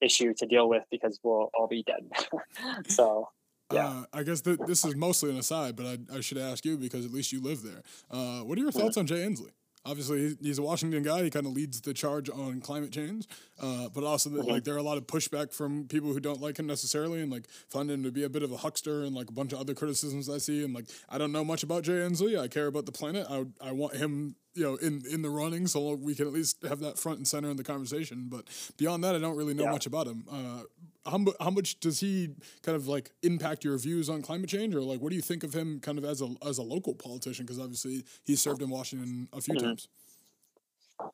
issue 0.00 0.32
to 0.38 0.46
deal 0.46 0.68
with 0.68 0.82
because 0.90 1.20
we'll 1.22 1.50
all 1.54 1.68
be 1.68 1.84
dead. 1.84 2.08
so 2.88 3.28
Yeah. 3.72 3.86
Uh, 3.86 4.04
I 4.12 4.22
guess 4.24 4.40
th- 4.40 4.58
this 4.66 4.84
is 4.84 4.96
mostly 4.96 5.30
an 5.30 5.36
aside, 5.36 5.76
but 5.76 5.86
I, 5.86 6.16
I 6.16 6.20
should 6.20 6.38
ask 6.38 6.64
you 6.64 6.76
because 6.76 7.04
at 7.04 7.12
least 7.12 7.30
you 7.32 7.40
live 7.40 7.62
there. 7.62 7.82
Uh, 8.10 8.40
what 8.40 8.58
are 8.58 8.62
your 8.62 8.72
thoughts 8.72 8.96
on 8.96 9.06
Jay 9.06 9.18
Inslee? 9.18 9.52
Obviously, 9.86 10.36
he's 10.42 10.58
a 10.58 10.62
Washington 10.62 11.02
guy. 11.02 11.22
He 11.22 11.30
kind 11.30 11.46
of 11.46 11.52
leads 11.52 11.80
the 11.80 11.94
charge 11.94 12.28
on 12.28 12.60
climate 12.60 12.92
change, 12.92 13.26
uh, 13.62 13.88
but 13.88 14.04
also 14.04 14.28
that, 14.30 14.46
like 14.46 14.64
there 14.64 14.74
are 14.74 14.78
a 14.78 14.82
lot 14.82 14.98
of 14.98 15.06
pushback 15.06 15.54
from 15.54 15.86
people 15.88 16.12
who 16.12 16.20
don't 16.20 16.40
like 16.40 16.58
him 16.58 16.66
necessarily, 16.66 17.22
and 17.22 17.32
like 17.32 17.48
find 17.70 17.90
him 17.90 18.02
to 18.02 18.12
be 18.12 18.24
a 18.24 18.28
bit 18.28 18.42
of 18.42 18.52
a 18.52 18.58
huckster, 18.58 19.04
and 19.04 19.14
like 19.14 19.30
a 19.30 19.32
bunch 19.32 19.54
of 19.54 19.58
other 19.58 19.72
criticisms 19.72 20.28
I 20.28 20.36
see. 20.36 20.62
And 20.64 20.74
like 20.74 20.84
I 21.08 21.16
don't 21.16 21.32
know 21.32 21.44
much 21.44 21.62
about 21.62 21.84
Jay 21.84 21.92
Inslee. 21.92 22.38
I 22.38 22.46
care 22.48 22.66
about 22.66 22.84
the 22.84 22.92
planet. 22.92 23.26
I 23.30 23.46
I 23.60 23.72
want 23.72 23.96
him, 23.96 24.36
you 24.54 24.62
know, 24.64 24.74
in 24.76 25.02
in 25.10 25.22
the 25.22 25.30
running, 25.30 25.66
so 25.66 25.94
we 25.94 26.14
can 26.14 26.26
at 26.26 26.32
least 26.32 26.62
have 26.68 26.80
that 26.80 26.98
front 26.98 27.18
and 27.18 27.28
center 27.28 27.50
in 27.50 27.56
the 27.56 27.64
conversation. 27.64 28.26
But 28.28 28.48
beyond 28.76 29.04
that, 29.04 29.14
I 29.14 29.18
don't 29.18 29.36
really 29.36 29.54
know 29.54 29.64
Yeah. 29.64 29.70
much 29.72 29.86
about 29.86 30.06
him. 30.06 30.24
Uh, 30.30 30.62
how, 31.06 31.24
how 31.40 31.50
much 31.50 31.78
does 31.80 32.00
he 32.00 32.30
kind 32.62 32.76
of 32.76 32.88
like 32.88 33.12
impact 33.22 33.64
your 33.64 33.78
views 33.78 34.08
on 34.10 34.22
climate 34.22 34.50
change, 34.50 34.74
or 34.74 34.82
like 34.82 35.00
what 35.00 35.10
do 35.10 35.16
you 35.16 35.22
think 35.22 35.44
of 35.44 35.54
him 35.54 35.80
kind 35.80 35.98
of 35.98 36.04
as 36.04 36.20
a 36.20 36.28
as 36.46 36.58
a 36.58 36.62
local 36.62 36.94
politician? 36.94 37.46
Because 37.46 37.60
obviously 37.60 38.04
he 38.24 38.34
served 38.36 38.60
in 38.62 38.70
Washington 38.70 39.28
a 39.32 39.40
few 39.40 39.54
Mhm. 39.54 39.60
times. 39.62 39.88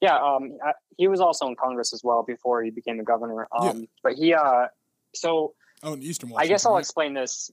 yeah, 0.03 0.17
um, 0.17 0.59
I- 0.65 0.73
he 0.99 1.07
was 1.07 1.21
also 1.21 1.47
in 1.47 1.55
Congress 1.55 1.93
as 1.93 2.03
well 2.03 2.25
before 2.25 2.61
he 2.63 2.71
became 2.71 2.97
the 2.97 3.05
governor. 3.05 3.47
Yeah. 3.63 3.69
Um, 3.71 3.89
But 4.03 4.15
he, 4.15 4.35
uh, 4.35 4.67
so 5.15 5.55
Oh, 5.85 5.93
in 5.93 6.03
Eastern 6.03 6.31
Washington. 6.31 6.45
I 6.45 6.53
guess 6.53 6.67
I'll 6.67 6.79
explain 6.79 7.15
this. 7.15 7.51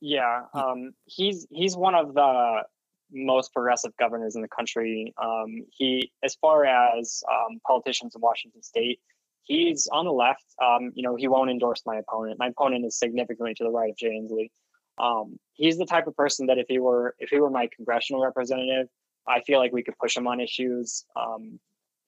Yeah, 0.00 0.44
um, 0.52 0.94
he's 1.06 1.46
he's 1.50 1.76
one 1.76 1.94
of 1.96 2.12
the 2.14 2.64
most 3.12 3.52
progressive 3.52 3.96
governors 3.98 4.36
in 4.36 4.42
the 4.42 4.48
country. 4.48 5.12
Um, 5.22 5.64
he, 5.70 6.12
as 6.22 6.34
far 6.36 6.64
as 6.64 7.22
um, 7.30 7.60
politicians 7.66 8.14
in 8.14 8.20
Washington 8.20 8.62
State, 8.62 9.00
he's 9.42 9.88
on 9.90 10.04
the 10.04 10.12
left. 10.12 10.44
Um, 10.62 10.92
you 10.94 11.02
know, 11.02 11.16
he 11.16 11.28
won't 11.28 11.50
endorse 11.50 11.82
my 11.86 11.96
opponent. 11.96 12.38
My 12.38 12.48
opponent 12.48 12.84
is 12.84 12.98
significantly 12.98 13.54
to 13.54 13.64
the 13.64 13.70
right 13.70 13.90
of 13.90 13.96
Jay 13.96 14.10
Inslee. 14.10 14.50
Um, 14.98 15.38
he's 15.54 15.78
the 15.78 15.86
type 15.86 16.06
of 16.06 16.16
person 16.16 16.46
that 16.46 16.58
if 16.58 16.66
he 16.68 16.78
were 16.78 17.14
if 17.18 17.30
he 17.30 17.40
were 17.40 17.50
my 17.50 17.68
congressional 17.74 18.22
representative, 18.22 18.88
I 19.26 19.40
feel 19.40 19.58
like 19.58 19.72
we 19.72 19.82
could 19.82 19.98
push 19.98 20.16
him 20.16 20.26
on 20.26 20.40
issues, 20.40 21.04
um, 21.16 21.58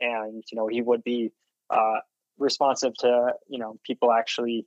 and 0.00 0.44
you 0.50 0.56
know, 0.56 0.68
he 0.68 0.82
would 0.82 1.02
be 1.02 1.32
uh, 1.70 2.00
responsive 2.38 2.94
to 2.98 3.32
you 3.48 3.58
know 3.58 3.78
people 3.84 4.12
actually 4.12 4.66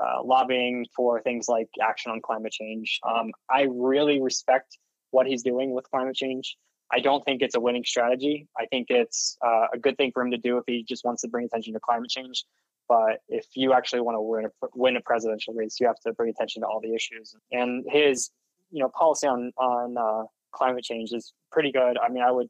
uh, 0.00 0.22
lobbying 0.22 0.86
for 0.94 1.20
things 1.20 1.48
like 1.48 1.68
action 1.82 2.12
on 2.12 2.20
climate 2.20 2.52
change. 2.52 3.00
Um, 3.02 3.32
I 3.50 3.66
really 3.70 4.20
respect 4.20 4.78
what 5.10 5.26
he's 5.26 5.42
doing 5.42 5.72
with 5.72 5.88
climate 5.90 6.16
change. 6.16 6.56
I 6.92 7.00
don't 7.00 7.24
think 7.24 7.40
it's 7.40 7.54
a 7.54 7.60
winning 7.60 7.84
strategy. 7.84 8.48
I 8.58 8.66
think 8.66 8.86
it's 8.90 9.36
uh, 9.44 9.66
a 9.72 9.78
good 9.78 9.96
thing 9.96 10.10
for 10.12 10.22
him 10.22 10.32
to 10.32 10.38
do 10.38 10.58
if 10.58 10.64
he 10.66 10.82
just 10.82 11.04
wants 11.04 11.22
to 11.22 11.28
bring 11.28 11.44
attention 11.44 11.72
to 11.74 11.80
climate 11.80 12.10
change. 12.10 12.44
But 12.88 13.20
if 13.28 13.46
you 13.54 13.72
actually 13.72 14.00
want 14.00 14.16
to 14.16 14.20
win 14.20 14.46
a, 14.46 14.66
win 14.74 14.96
a 14.96 15.00
presidential 15.00 15.54
race, 15.54 15.78
you 15.78 15.86
have 15.86 16.00
to 16.00 16.12
bring 16.12 16.30
attention 16.30 16.62
to 16.62 16.66
all 16.66 16.80
the 16.80 16.92
issues. 16.92 17.36
And 17.52 17.84
his, 17.88 18.30
you 18.72 18.80
know, 18.82 18.88
policy 18.88 19.28
on 19.28 19.52
on 19.56 19.96
uh, 19.96 20.24
climate 20.50 20.82
change 20.82 21.12
is 21.12 21.32
pretty 21.52 21.70
good. 21.70 21.96
I 21.98 22.08
mean, 22.08 22.24
I 22.24 22.32
would, 22.32 22.48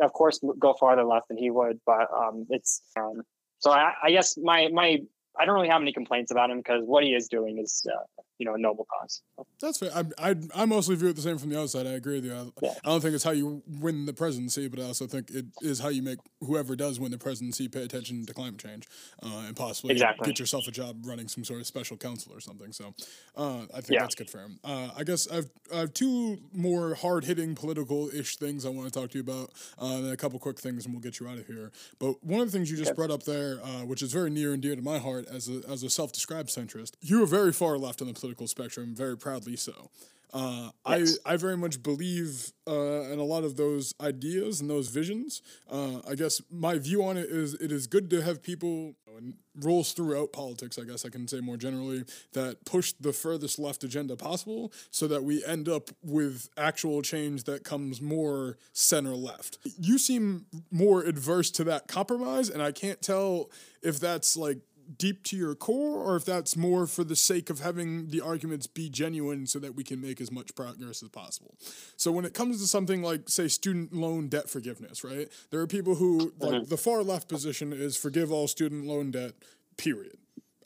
of 0.00 0.12
course, 0.12 0.40
go 0.60 0.74
farther 0.78 1.04
left 1.04 1.26
than 1.26 1.38
he 1.38 1.50
would, 1.50 1.80
but 1.84 2.06
um, 2.16 2.46
it's 2.50 2.82
um, 2.96 3.22
so. 3.58 3.72
I, 3.72 3.94
I 4.04 4.10
guess 4.12 4.38
my 4.38 4.68
my 4.68 4.98
I 5.38 5.44
don't 5.44 5.54
really 5.54 5.68
have 5.68 5.82
any 5.82 5.92
complaints 5.92 6.30
about 6.30 6.50
him 6.50 6.58
because 6.58 6.82
what 6.84 7.02
he 7.02 7.10
is 7.10 7.26
doing 7.28 7.58
is, 7.58 7.84
uh, 7.92 8.22
you 8.38 8.46
know, 8.46 8.54
a 8.54 8.58
noble 8.58 8.86
cause. 9.00 9.22
That's 9.60 9.78
fair. 9.78 9.90
I, 9.94 10.30
I, 10.30 10.34
I 10.54 10.64
mostly 10.64 10.94
view 10.96 11.08
it 11.08 11.16
the 11.16 11.22
same 11.22 11.38
from 11.38 11.50
the 11.50 11.60
outside. 11.60 11.86
I 11.86 11.92
agree 11.92 12.14
with 12.16 12.24
you. 12.24 12.34
I, 12.34 12.46
Yeah. 12.62 12.74
I 12.84 12.88
don't 12.90 13.00
think 13.00 13.14
it's 13.14 13.24
how 13.24 13.32
you 13.32 13.62
win 13.80 14.06
the 14.06 14.12
presidency, 14.12 14.68
but 14.68 14.78
I 14.78 14.84
also 14.84 15.06
think 15.06 15.30
it 15.30 15.46
is 15.60 15.80
how 15.80 15.88
you 15.88 16.02
make 16.02 16.18
whoever 16.40 16.76
does 16.76 17.00
win 17.00 17.10
the 17.10 17.18
presidency 17.18 17.66
pay 17.68 17.82
attention 17.82 18.24
to 18.26 18.32
climate 18.32 18.58
change 18.60 18.86
uh, 19.24 19.44
and 19.46 19.56
possibly 19.56 19.92
Exactly. 19.92 20.24
get 20.26 20.38
yourself 20.38 20.68
a 20.68 20.70
job 20.70 21.04
running 21.04 21.26
some 21.26 21.42
sort 21.42 21.60
of 21.60 21.66
special 21.66 21.96
council 21.96 22.32
or 22.32 22.40
something. 22.40 22.72
So 22.72 22.94
uh, 23.36 23.62
I 23.74 23.80
think 23.80 23.90
Yeah. 23.90 24.00
that's 24.02 24.14
good 24.14 24.30
for 24.30 24.38
him. 24.38 24.60
Uh, 24.62 24.90
I 24.96 25.02
guess 25.02 25.26
I've, 25.28 25.50
I 25.74 25.78
have 25.80 25.92
two 25.94 26.38
more 26.52 26.94
hard 26.94 27.24
hitting 27.24 27.56
political 27.56 28.08
ish 28.14 28.36
things 28.36 28.64
I 28.64 28.68
want 28.68 28.92
to 28.92 29.00
talk 29.00 29.10
to 29.10 29.18
you 29.18 29.22
about, 29.22 29.50
uh, 29.82 29.96
and 29.96 30.12
a 30.12 30.16
couple 30.16 30.38
quick 30.38 30.60
things, 30.60 30.84
and 30.84 30.94
we'll 30.94 31.02
get 31.02 31.18
you 31.18 31.26
out 31.28 31.38
of 31.38 31.46
here. 31.48 31.72
But 31.98 32.22
one 32.24 32.40
of 32.40 32.46
the 32.46 32.56
things 32.56 32.70
you 32.70 32.76
just 32.76 32.90
Okay. 32.92 32.96
brought 32.96 33.10
up 33.10 33.24
there, 33.24 33.58
uh, 33.64 33.84
which 33.84 34.02
is 34.02 34.12
very 34.12 34.30
near 34.30 34.52
and 34.52 34.62
dear 34.62 34.76
to 34.76 34.82
my 34.82 34.98
heart 34.98 35.26
as 35.28 35.48
a, 35.48 35.60
as 35.68 35.82
a 35.82 35.90
self 35.90 36.12
described 36.12 36.48
centrist, 36.50 36.92
you 37.00 37.20
are 37.22 37.26
very 37.26 37.52
far 37.52 37.76
left 37.76 38.00
on 38.00 38.06
the 38.06 38.14
political 38.14 38.27
spectrum, 38.46 38.94
very 38.94 39.16
proudly 39.16 39.56
so. 39.56 39.90
Uh, 40.32 40.70
Yes. 40.86 41.18
I 41.24 41.34
I 41.34 41.36
very 41.36 41.56
much 41.56 41.82
believe 41.82 42.52
uh, 42.66 43.10
in 43.12 43.18
a 43.18 43.24
lot 43.24 43.44
of 43.44 43.56
those 43.56 43.94
ideas 44.00 44.60
and 44.60 44.68
those 44.68 44.88
visions. 44.88 45.42
Uh, 45.70 46.00
I 46.06 46.14
guess 46.14 46.42
my 46.50 46.78
view 46.78 47.02
on 47.02 47.16
it 47.16 47.30
is 47.30 47.54
it 47.54 47.72
is 47.72 47.86
good 47.86 48.10
to 48.10 48.22
have 48.22 48.42
people 48.42 48.94
and 49.16 49.34
roles 49.56 49.92
throughout 49.92 50.32
politics. 50.32 50.78
I 50.78 50.84
guess 50.84 51.04
I 51.04 51.08
can 51.08 51.26
say 51.26 51.40
more 51.40 51.56
generally 51.56 52.04
that 52.32 52.64
push 52.64 52.92
the 53.00 53.12
furthest 53.12 53.58
left 53.58 53.82
agenda 53.84 54.16
possible, 54.16 54.72
so 54.90 55.08
that 55.08 55.24
we 55.24 55.44
end 55.44 55.68
up 55.68 55.90
with 56.02 56.48
actual 56.56 57.02
change 57.02 57.44
that 57.44 57.64
comes 57.64 58.00
more 58.00 58.58
center 58.72 59.14
left. 59.14 59.58
You 59.78 59.98
seem 59.98 60.46
more 60.70 61.02
adverse 61.02 61.50
to 61.52 61.64
that 61.64 61.88
compromise, 61.88 62.48
and 62.48 62.62
I 62.62 62.72
can't 62.72 63.00
tell 63.02 63.50
if 63.82 63.98
that's 63.98 64.36
like 64.36 64.58
deep 64.96 65.22
to 65.24 65.36
your 65.36 65.54
core 65.54 66.02
or 66.02 66.16
if 66.16 66.24
that's 66.24 66.56
more 66.56 66.86
for 66.86 67.04
the 67.04 67.16
sake 67.16 67.50
of 67.50 67.60
having 67.60 68.08
the 68.08 68.20
arguments 68.20 68.66
be 68.66 68.88
genuine 68.88 69.46
so 69.46 69.58
that 69.58 69.74
we 69.74 69.84
can 69.84 70.00
make 70.00 70.20
as 70.20 70.30
much 70.30 70.54
progress 70.54 71.02
as 71.02 71.08
possible. 71.10 71.54
So 71.96 72.10
when 72.10 72.24
it 72.24 72.34
comes 72.34 72.60
to 72.60 72.66
something 72.66 73.02
like 73.02 73.28
say 73.28 73.48
student 73.48 73.92
loan 73.92 74.28
debt 74.28 74.48
forgiveness, 74.48 75.04
right? 75.04 75.28
There 75.50 75.60
are 75.60 75.66
people 75.66 75.96
who 75.96 76.32
like 76.38 76.52
mm-hmm. 76.52 76.68
the 76.68 76.76
far 76.76 77.02
left 77.02 77.28
position 77.28 77.72
is 77.72 77.96
forgive 77.96 78.32
all 78.32 78.48
student 78.48 78.86
loan 78.86 79.10
debt, 79.10 79.32
period. 79.76 80.16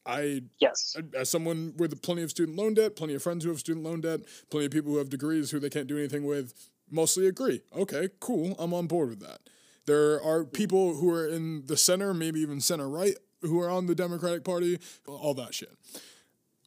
I 0.04 0.42
Yes. 0.58 0.96
as 1.16 1.28
someone 1.28 1.74
with 1.76 2.00
plenty 2.02 2.22
of 2.22 2.30
student 2.30 2.56
loan 2.56 2.74
debt, 2.74 2.96
plenty 2.96 3.14
of 3.14 3.22
friends 3.22 3.44
who 3.44 3.50
have 3.50 3.60
student 3.60 3.84
loan 3.84 4.00
debt, 4.00 4.20
plenty 4.50 4.66
of 4.66 4.72
people 4.72 4.92
who 4.92 4.98
have 4.98 5.10
degrees 5.10 5.50
who 5.50 5.60
they 5.60 5.70
can't 5.70 5.86
do 5.86 5.98
anything 5.98 6.24
with, 6.24 6.70
mostly 6.90 7.26
agree. 7.26 7.62
Okay, 7.76 8.08
cool. 8.20 8.54
I'm 8.58 8.74
on 8.74 8.86
board 8.86 9.10
with 9.10 9.20
that. 9.20 9.40
There 9.86 10.22
are 10.22 10.40
mm-hmm. 10.40 10.50
people 10.50 10.94
who 10.96 11.10
are 11.10 11.26
in 11.26 11.66
the 11.66 11.76
center, 11.76 12.14
maybe 12.14 12.40
even 12.40 12.60
center 12.60 12.88
right, 12.88 13.16
who 13.42 13.60
are 13.60 13.70
on 13.70 13.86
the 13.86 13.94
Democratic 13.94 14.44
Party, 14.44 14.78
all 15.06 15.34
that 15.34 15.54
shit. 15.54 15.76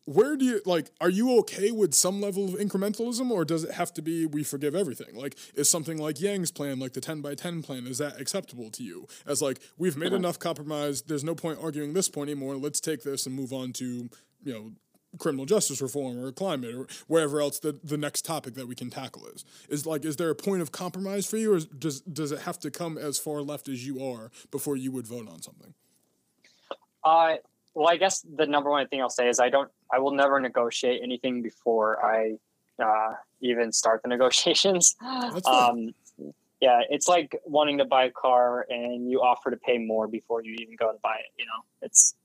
Where 0.05 0.38
do 0.38 0.45
you 0.45 0.61
like? 0.65 0.91
Are 1.01 1.09
you 1.09 1.39
okay 1.39 1.71
with 1.71 1.95
some 1.95 2.21
level 2.21 2.45
of 2.45 2.53
incrementalism, 2.53 3.32
or 3.32 3.43
does 3.43 3.63
it 3.63 3.71
have 3.71 3.91
to 3.95 4.03
be 4.03 4.28
we 4.28 4.43
forgive 4.43 4.76
everything? 4.76 5.15
Like, 5.15 5.36
is 5.55 5.69
something 5.69 5.97
like 5.97 6.21
Yang's 6.21 6.51
plan, 6.51 6.78
like 6.78 6.93
the 6.93 7.01
ten 7.01 7.21
by 7.21 7.34
ten 7.34 7.63
plan, 7.63 7.88
is 7.88 7.97
that 7.97 8.21
acceptable 8.21 8.69
to 8.69 8.84
you? 8.84 9.07
As 9.26 9.41
like 9.41 9.59
we've 9.80 9.97
made 9.97 10.13
enough 10.13 10.38
compromise. 10.38 11.01
There's 11.01 11.23
no 11.23 11.34
point 11.34 11.57
arguing 11.59 11.93
this 11.93 12.07
point 12.07 12.30
anymore. 12.30 12.55
Let's 12.55 12.80
take 12.80 13.01
this 13.01 13.26
and 13.26 13.36
move 13.36 13.51
on 13.51 13.73
to 13.73 14.09
you 14.43 14.53
know 14.53 14.71
criminal 15.17 15.45
justice 15.45 15.82
reform 15.82 16.23
or 16.23 16.32
climate 16.32 16.76
or 16.76 16.88
wherever 17.07 17.41
else 17.41 17.59
the, 17.59 17.80
the 17.84 17.97
next 17.97 18.26
topic 18.26 18.53
that 18.55 18.67
we 18.67 18.76
can 18.76 18.89
tackle 18.89 19.26
is. 19.28 19.43
Is 19.69 19.88
like 19.88 20.05
is 20.05 20.17
there 20.17 20.30
a 20.30 20.36
point 20.36 20.61
of 20.61 20.71
compromise 20.71 21.26
for 21.26 21.38
you, 21.38 21.55
or 21.55 21.59
does 21.59 22.01
does 22.01 22.32
it 22.32 22.41
have 22.41 22.59
to 22.59 22.69
come 22.69 22.99
as 22.99 23.17
far 23.17 23.41
left 23.41 23.67
as 23.67 23.88
you 23.88 24.05
are 24.05 24.30
before 24.51 24.76
you 24.76 24.91
would 24.91 25.07
vote 25.07 25.28
on 25.28 25.41
something? 25.41 25.73
Uh, 27.06 27.36
well, 27.76 27.88
I 27.88 27.97
guess 27.97 28.26
the 28.36 28.47
number 28.47 28.70
one 28.72 28.88
thing 28.88 29.01
I'll 29.01 29.10
say 29.10 29.30
is 29.30 29.39
I 29.39 29.49
don't 29.49 29.70
I 29.93 29.99
will 29.99 30.14
never 30.14 30.39
negotiate 30.39 31.01
anything 31.03 31.41
before 31.41 32.03
I 32.03 32.38
uh, 32.84 33.14
even 33.41 33.72
start 33.72 34.01
the 34.01 34.10
negotiations. 34.16 34.95
Um, 35.45 35.93
yeah, 36.62 36.82
it's 36.89 37.08
like 37.08 37.39
wanting 37.45 37.78
to 37.78 37.86
buy 37.86 38.06
a 38.06 38.12
car 38.12 38.66
and 38.70 39.10
you 39.10 39.22
offer 39.22 39.51
to 39.51 39.58
pay 39.58 39.78
more 39.78 40.08
before 40.08 40.41
you 40.41 40.56
even 40.60 40.76
go 40.76 40.91
to 40.91 40.97
buy 41.03 41.18
it. 41.18 41.32
You 41.38 41.45
know, 41.45 41.64
it's 41.82 42.16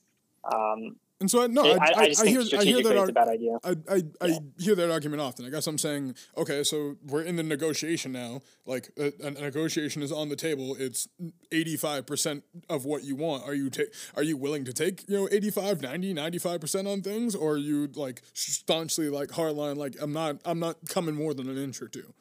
um, 0.44 0.96
And 1.20 1.30
so 1.30 1.42
I 1.42 1.48
no, 1.48 1.62
I, 1.62 1.66
I, 1.66 1.76
I, 1.76 2.14
I, 2.18 2.26
hear 2.26 2.40
I 2.58 2.64
hear 2.64 2.82
that 2.82 2.96
ar- 2.96 3.08
a 3.08 3.12
bad 3.12 3.28
idea. 3.28 3.58
I, 3.62 3.76
I, 3.90 4.02
I 4.22 4.38
hear 4.58 4.74
that 4.74 4.90
argument 4.90 5.20
often. 5.20 5.44
I 5.44 5.50
guess 5.50 5.66
I'm 5.66 5.76
saying, 5.76 6.14
okay, 6.34 6.64
so 6.64 6.96
we're 7.06 7.22
in 7.22 7.36
the 7.36 7.42
negotiation 7.42 8.12
now. 8.12 8.40
Like 8.64 8.90
a, 8.98 9.12
a 9.22 9.30
negotiation 9.32 10.02
is 10.02 10.12
on 10.12 10.30
the 10.30 10.36
table. 10.36 10.74
It's 10.78 11.08
85% 11.52 12.42
of 12.70 12.86
what 12.86 13.04
you 13.04 13.16
want. 13.16 13.44
Are 13.44 13.52
you 13.52 13.68
ta- 13.68 13.82
are 14.16 14.22
you 14.22 14.38
willing 14.38 14.64
to 14.64 14.72
take, 14.72 15.06
you 15.08 15.16
know, 15.18 15.28
85, 15.30 15.82
90, 15.82 16.14
95% 16.14 16.90
on 16.90 17.02
things 17.02 17.34
or 17.34 17.52
are 17.52 17.58
you 17.58 17.88
like 17.94 18.22
staunchly 18.32 19.10
like 19.10 19.28
hardline 19.28 19.76
like 19.76 19.96
I'm 20.00 20.14
not 20.14 20.36
I'm 20.46 20.58
not 20.58 20.76
coming 20.88 21.14
more 21.14 21.34
than 21.34 21.50
an 21.50 21.58
inch 21.58 21.82
or 21.82 21.88
two? 21.88 22.14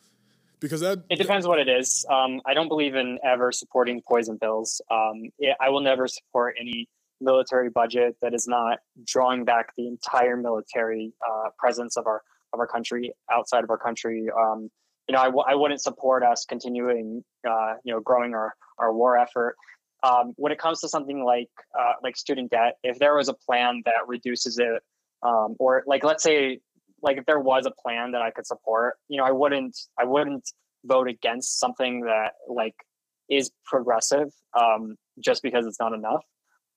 Because 0.59 0.81
that 0.81 1.05
It 1.09 1.15
depends 1.15 1.47
what 1.47 1.57
it 1.59 1.69
is. 1.69 2.05
Um, 2.09 2.41
I 2.45 2.53
don't 2.53 2.67
believe 2.67 2.95
in 2.95 3.17
ever 3.23 3.53
supporting 3.53 4.01
poison 4.01 4.37
pills. 4.37 4.81
Um, 4.91 5.29
yeah, 5.39 5.53
I 5.61 5.69
will 5.69 5.79
never 5.79 6.05
support 6.05 6.57
any 6.59 6.89
military 7.22 7.70
budget 7.70 8.15
that 8.22 8.34
is 8.34 8.47
not 8.47 8.80
drawing 9.05 9.45
back 9.45 9.67
the 9.78 9.88
entire 9.88 10.38
military 10.38 11.13
uh, 11.28 11.49
presence 11.57 11.97
of 11.97 12.07
our 12.07 12.22
of 12.53 12.59
our 12.59 12.67
country 12.67 13.13
outside 13.32 13.63
of 13.63 13.70
our 13.70 13.78
country. 13.78 14.28
Um, 14.36 14.70
you 15.07 15.13
know, 15.13 15.22
I 15.22 15.26
w- 15.26 15.43
I 15.47 15.55
wouldn't 15.55 15.82
support 15.82 16.24
us 16.24 16.45
continuing, 16.45 17.24
uh, 17.47 17.74
you 17.84 17.93
know, 17.93 17.99
growing 17.99 18.34
our 18.34 18.53
our 18.78 18.93
war 18.93 19.17
effort. 19.17 19.55
Um, 20.01 20.34
when 20.38 20.51
it 20.51 20.59
comes 20.59 20.80
to 20.82 20.89
something 20.89 21.24
like 21.24 21.49
uh, 21.78 21.93
like 22.03 22.15
student 22.15 22.51
debt, 22.51 22.78
if 22.84 22.99
there 22.99 23.15
was 23.15 23.28
a 23.28 23.34
plan 23.34 23.82
that 23.86 24.07
reduces 24.07 24.57
it, 24.57 24.82
um, 25.24 25.55
or 25.59 25.84
like 25.86 26.03
let's 26.03 26.24
say 26.24 26.59
like 27.01 27.17
if 27.17 27.26
there 27.26 27.39
was 27.39 27.65
a 27.65 27.72
plan 27.72 28.11
that 28.11 28.22
I 28.22 28.32
could 28.32 28.45
support, 28.45 28.95
you 29.07 29.17
know, 29.17 29.24
I 29.26 29.32
wouldn't 29.32 29.78
I 29.99 30.05
wouldn't 30.05 30.49
vote 30.86 31.07
against 31.09 31.59
something 31.59 32.01
that 32.01 32.34
like 32.47 32.76
is 33.30 33.51
progressive 33.65 34.30
um, 34.59 34.95
just 35.24 35.43
because 35.43 35.65
it's 35.65 35.80
not 35.80 35.93
enough. 35.93 36.24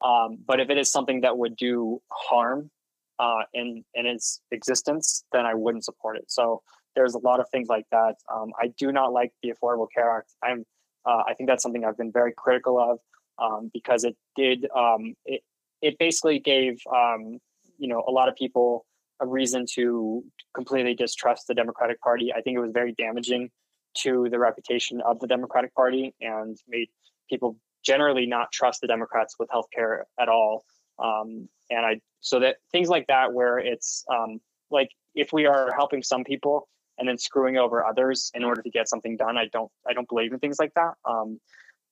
Um, 0.03 0.39
but 0.47 0.61
if 0.61 0.71
it 0.71 0.79
is 0.79 0.91
something 0.91 1.21
that 1.21 1.37
would 1.39 1.57
do 1.57 2.01
harm 2.11 2.71
uh, 3.19 3.43
in 3.55 3.85
in 3.95 4.07
its 4.07 4.41
existence, 4.51 5.25
then 5.33 5.47
I 5.47 5.55
wouldn't 5.55 5.85
support 5.85 6.17
it. 6.17 6.25
So 6.31 6.63
there's 6.95 7.15
a 7.15 7.19
lot 7.19 7.41
of 7.41 7.49
things 7.51 7.69
like 7.69 7.87
that. 7.91 8.17
Um, 8.33 8.53
I 8.61 8.69
do 8.79 8.93
not 8.93 9.13
like 9.13 9.33
the 9.43 9.53
Affordable 9.53 9.87
Care 9.95 10.19
Act. 10.19 10.33
I'm 10.43 10.65
uh, 11.05 11.23
I 11.27 11.35
think 11.35 11.49
that's 11.49 11.63
something 11.63 11.85
I've 11.85 11.97
been 11.97 12.13
very 12.13 12.33
critical 12.37 12.79
of 12.79 12.99
um, 13.43 13.71
because 13.73 14.05
it 14.05 14.17
did 14.37 14.67
um, 14.77 15.15
it 15.25 15.43
it 15.81 15.99
basically 15.99 16.39
gave 16.39 16.81
um, 16.93 17.39
you 17.79 17.89
know 17.89 18.05
a 18.07 18.11
lot 18.11 18.29
of 18.29 18.37
people 18.37 18.87
a 19.21 19.27
reason 19.27 19.65
to 19.75 20.25
completely 20.55 20.95
distrust 20.95 21.47
the 21.47 21.55
Democratic 21.55 22.01
Party. 22.01 22.33
I 22.33 22.41
think 22.41 22.57
it 22.57 22.61
was 22.61 22.73
very 22.73 22.93
damaging 22.93 23.51
to 23.99 24.29
the 24.31 24.39
reputation 24.39 25.01
of 25.03 25.21
the 25.21 25.27
Democratic 25.27 25.75
Party 25.75 26.15
and 26.21 26.57
made 26.67 26.89
people 27.29 27.57
generally 27.83 28.27
not 28.27 28.53
trust 28.53 28.81
the 28.81 28.87
Democrats 28.87 29.37
with 29.39 29.49
healthcare 29.49 30.03
at 30.19 30.29
all. 30.29 30.65
Um, 30.99 31.49
and 31.71 31.85
I 31.85 32.01
so 32.21 32.41
that 32.41 32.57
things 32.71 32.89
like 32.89 33.07
that 33.09 33.33
where 33.33 33.59
it's 33.59 34.05
um, 34.11 34.41
like 34.71 34.91
if 35.15 35.33
we 35.33 35.47
are 35.47 35.71
helping 35.75 36.03
some 36.03 36.25
people 36.25 36.69
and 36.99 37.09
then 37.09 37.19
screwing 37.19 37.57
over 37.57 37.85
others 37.85 38.31
in 38.35 38.45
order 38.45 38.63
to 38.63 38.71
get 38.71 38.89
something 38.89 39.17
done, 39.17 39.37
I 39.37 39.47
don't 39.53 39.71
I 39.89 39.93
don't 39.93 40.09
believe 40.09 40.33
in 40.33 40.39
things 40.39 40.59
like 40.59 40.73
that. 40.75 40.95
Um, 41.05 41.41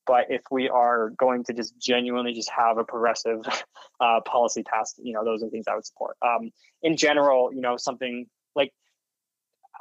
but 0.07 0.27
if 0.29 0.43
we 0.51 0.69
are 0.69 1.11
going 1.11 1.45
to 1.45 1.53
just 1.53 1.79
genuinely 1.79 2.33
just 2.33 2.51
have 2.51 2.79
a 2.79 2.85
progressive 2.85 3.41
uh, 4.01 4.21
policy 4.23 4.63
passed, 4.63 5.01
you 5.03 5.13
know, 5.13 5.25
those 5.25 5.43
are 5.43 5.49
things 5.49 5.67
I 5.69 5.75
would 5.75 5.87
support. 5.87 6.17
Um, 6.23 6.51
in 6.83 6.97
general, 6.97 7.53
you 7.53 7.61
know, 7.61 7.77
something 7.77 8.27
like 8.55 8.73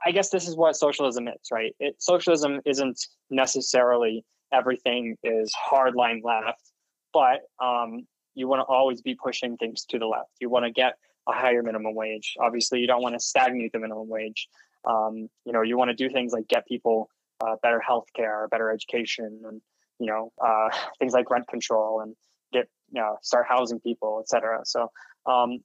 I 0.06 0.12
guess 0.12 0.30
this 0.30 0.48
is 0.48 0.56
what 0.56 0.76
socialism 0.76 1.28
is, 1.28 1.52
right? 1.52 1.76
It, 1.80 1.96
socialism 2.00 2.62
isn't 2.66 3.00
necessarily 3.30 4.24
everything 4.54 5.18
is 5.24 5.54
hardline 5.70 6.24
left, 6.24 6.72
but 7.14 7.42
um, 7.64 8.08
you 8.36 8.48
want 8.48 8.62
to 8.62 8.66
always 8.66 9.02
be 9.02 9.16
pushing 9.16 9.58
things 9.58 9.86
to 9.86 10.00
the 10.00 10.06
left. 10.06 10.32
You 10.40 10.50
want 10.50 10.66
to 10.66 10.72
get 10.72 10.94
a 11.28 11.34
higher 11.34 11.64
minimum 11.64 11.96
wage. 11.96 12.36
Obviously, 12.40 12.80
you 12.80 12.88
don't 12.88 13.02
want 13.02 13.16
to 13.16 13.20
stagnate 13.20 13.72
the 13.72 13.80
minimum 13.80 14.08
wage. 14.08 14.48
Um, 14.86 15.30
you 15.46 15.54
know, 15.54 15.62
you 15.62 15.78
want 15.78 15.90
to 15.90 15.96
do 15.96 16.10
things 16.10 16.34
like 16.34 16.48
get 16.48 16.68
people 16.68 17.10
uh, 17.42 17.56
better 17.62 17.80
health 17.80 18.08
care, 18.16 18.48
better 18.50 18.72
education, 18.72 19.42
and 19.46 19.62
you 20.00 20.08
know, 20.08 20.32
uh, 20.44 20.70
things 21.00 21.14
like 21.14 21.30
rent 21.30 21.48
control 21.48 22.02
and 22.02 22.16
get 22.54 22.68
you 22.92 23.02
know 23.02 23.18
start 23.22 23.46
housing 23.48 23.80
people, 23.80 24.20
etc. 24.22 24.62
So 24.66 24.92
um, 25.26 25.60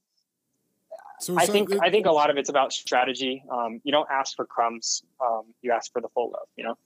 so 1.19 1.37
I 1.37 1.45
think 1.45 1.69
I 1.81 1.89
think 1.89 2.05
a 2.05 2.11
lot 2.11 2.29
of 2.29 2.37
it's 2.37 2.49
about 2.49 2.73
strategy. 2.73 3.43
Um, 3.49 3.79
you 3.83 3.91
don't 3.91 4.07
ask 4.11 4.35
for 4.35 4.45
crumbs; 4.45 5.03
um, 5.21 5.43
you 5.61 5.71
ask 5.71 5.91
for 5.91 6.01
the 6.01 6.09
full 6.09 6.31
loaf. 6.31 6.49
You 6.55 6.65
know. 6.65 6.77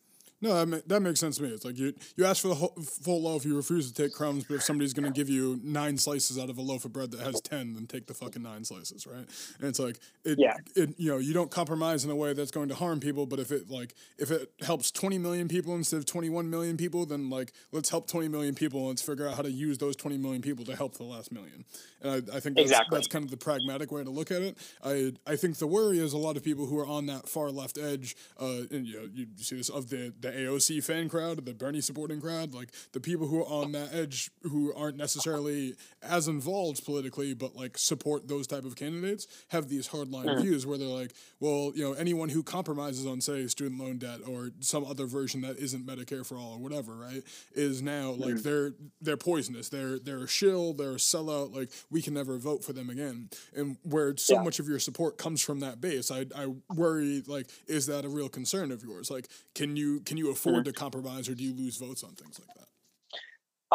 No, 0.41 0.53
that, 0.53 0.67
ma- 0.67 0.77
that 0.87 1.01
makes 1.01 1.19
sense 1.19 1.35
to 1.37 1.43
me. 1.43 1.49
It's 1.49 1.65
like 1.65 1.77
you 1.77 1.93
you 2.15 2.25
ask 2.25 2.41
for 2.41 2.47
the 2.47 2.55
whole, 2.55 2.73
full 3.03 3.23
loaf, 3.23 3.43
you 3.43 3.55
refuse 3.57 3.91
to 3.91 4.03
take 4.03 4.13
crumbs, 4.13 4.45
but 4.45 4.55
if 4.55 4.63
somebody's 4.63 4.93
going 4.93 5.05
to 5.05 5.11
give 5.11 5.27
you 5.29 5.59
nine 5.63 5.97
slices 5.97 6.39
out 6.39 6.49
of 6.49 6.57
a 6.57 6.61
loaf 6.61 6.85
of 6.85 6.93
bread 6.93 7.11
that 7.11 7.19
has 7.19 7.41
ten, 7.41 7.73
then 7.73 7.87
take 7.87 8.07
the 8.07 8.13
fucking 8.13 8.41
nine 8.41 8.63
slices, 8.63 9.05
right? 9.05 9.27
And 9.59 9.67
it's 9.67 9.79
like 9.79 9.99
it, 10.23 10.37
Yeah. 10.39 10.55
it 10.75 10.95
you 10.97 11.11
know 11.11 11.17
you 11.17 11.33
don't 11.33 11.51
compromise 11.51 12.05
in 12.05 12.11
a 12.11 12.15
way 12.15 12.31
that's 12.33 12.51
going 12.51 12.69
to 12.69 12.75
harm 12.75 13.01
people, 13.01 13.25
but 13.25 13.39
if 13.39 13.51
it 13.51 13.69
like 13.69 13.93
if 14.17 14.31
it 14.31 14.49
helps 14.61 14.91
twenty 14.91 15.17
million 15.17 15.49
people 15.49 15.75
instead 15.75 15.97
of 15.97 16.05
twenty 16.05 16.29
one 16.29 16.49
million 16.49 16.77
people, 16.77 17.05
then 17.05 17.29
like 17.29 17.51
let's 17.73 17.89
help 17.89 18.07
twenty 18.07 18.29
million 18.29 18.55
people 18.55 18.79
and 18.81 18.89
let's 18.89 19.01
figure 19.01 19.27
out 19.27 19.35
how 19.35 19.41
to 19.41 19.51
use 19.51 19.77
those 19.77 19.97
twenty 19.97 20.17
million 20.17 20.41
people 20.41 20.63
to 20.65 20.75
help 20.75 20.95
the 20.97 21.03
last 21.03 21.33
million. 21.33 21.65
And 22.01 22.11
I, 22.31 22.37
I 22.37 22.39
think 22.39 22.55
that's, 22.55 22.69
Exactly. 22.71 22.95
that's 22.97 23.07
kind 23.07 23.25
of 23.25 23.31
the 23.31 23.37
pragmatic 23.37 23.91
way 23.91 24.05
to 24.05 24.09
look 24.09 24.31
at 24.31 24.41
it. 24.41 24.57
I 24.83 25.11
I 25.27 25.35
think 25.35 25.57
the 25.57 25.67
worry 25.67 25.99
is 25.99 26.13
a 26.13 26.17
lot 26.17 26.37
of 26.37 26.43
people 26.45 26.65
who 26.65 26.79
are 26.79 26.87
on 26.87 27.07
that 27.07 27.27
far 27.27 27.51
left 27.51 27.77
edge, 27.77 28.15
uh, 28.39 28.61
and 28.71 28.87
you 28.87 28.93
know, 29.01 29.09
you 29.13 29.27
see 29.35 29.57
this 29.57 29.67
of 29.67 29.89
the 29.89 30.13
the 30.21 30.28
AOC 30.33 30.83
fan 30.83 31.09
crowd, 31.09 31.45
the 31.45 31.53
Bernie 31.53 31.81
supporting 31.81 32.21
crowd, 32.21 32.53
like 32.53 32.69
the 32.93 32.99
people 32.99 33.27
who 33.27 33.41
are 33.41 33.47
on 33.47 33.71
that 33.73 33.93
edge 33.93 34.31
who 34.43 34.73
aren't 34.75 34.97
necessarily 34.97 35.75
as 36.01 36.27
involved 36.27 36.83
politically, 36.85 37.33
but 37.33 37.55
like 37.55 37.77
support 37.77 38.27
those 38.27 38.47
type 38.47 38.65
of 38.65 38.75
candidates, 38.75 39.27
have 39.49 39.69
these 39.69 39.89
hardline 39.89 40.35
hmm. 40.35 40.41
views 40.41 40.65
where 40.65 40.77
they're 40.77 40.87
like, 40.87 41.13
well, 41.39 41.71
you 41.75 41.83
know, 41.83 41.93
anyone 41.93 42.29
who 42.29 42.43
compromises 42.43 43.05
on 43.05 43.21
say 43.21 43.47
student 43.47 43.79
loan 43.79 43.97
debt 43.97 44.19
or 44.27 44.49
some 44.59 44.85
other 44.85 45.05
version 45.05 45.41
that 45.41 45.57
isn't 45.57 45.85
Medicare 45.85 46.25
for 46.25 46.35
all 46.35 46.53
or 46.53 46.59
whatever, 46.59 46.95
right, 46.95 47.23
is 47.53 47.81
now 47.81 48.11
like 48.11 48.35
hmm. 48.35 48.41
they're 48.41 48.71
they're 49.01 49.17
poisonous. 49.17 49.69
They're 49.69 49.99
they're 49.99 50.23
a 50.23 50.27
shill. 50.27 50.73
They're 50.73 50.91
a 50.91 50.95
sellout. 50.95 51.55
Like 51.55 51.69
we 51.89 52.01
can 52.01 52.13
never 52.13 52.37
vote 52.37 52.63
for 52.63 52.73
them 52.73 52.89
again. 52.89 53.29
And 53.55 53.77
where 53.83 54.15
so 54.17 54.35
Yeah. 54.35 54.43
much 54.43 54.59
of 54.59 54.67
your 54.67 54.79
support 54.79 55.17
comes 55.17 55.41
from 55.41 55.59
that 55.59 55.81
base, 55.81 56.11
I 56.11 56.25
I 56.35 56.53
worry 56.73 57.23
like 57.25 57.49
is 57.67 57.85
that 57.87 58.05
a 58.05 58.09
real 58.09 58.29
concern 58.29 58.71
of 58.71 58.83
yours? 58.83 59.09
Like 59.09 59.27
can 59.55 59.75
you 59.75 60.01
can 60.01 60.17
you 60.19 60.31
afford 60.31 60.65
to 60.65 60.73
compromise 60.73 61.27
or 61.29 61.35
do 61.35 61.43
you 61.43 61.53
lose 61.53 61.77
votes 61.77 62.03
on 62.03 62.11
things 62.11 62.39
like 62.39 62.49
that? 62.57 62.67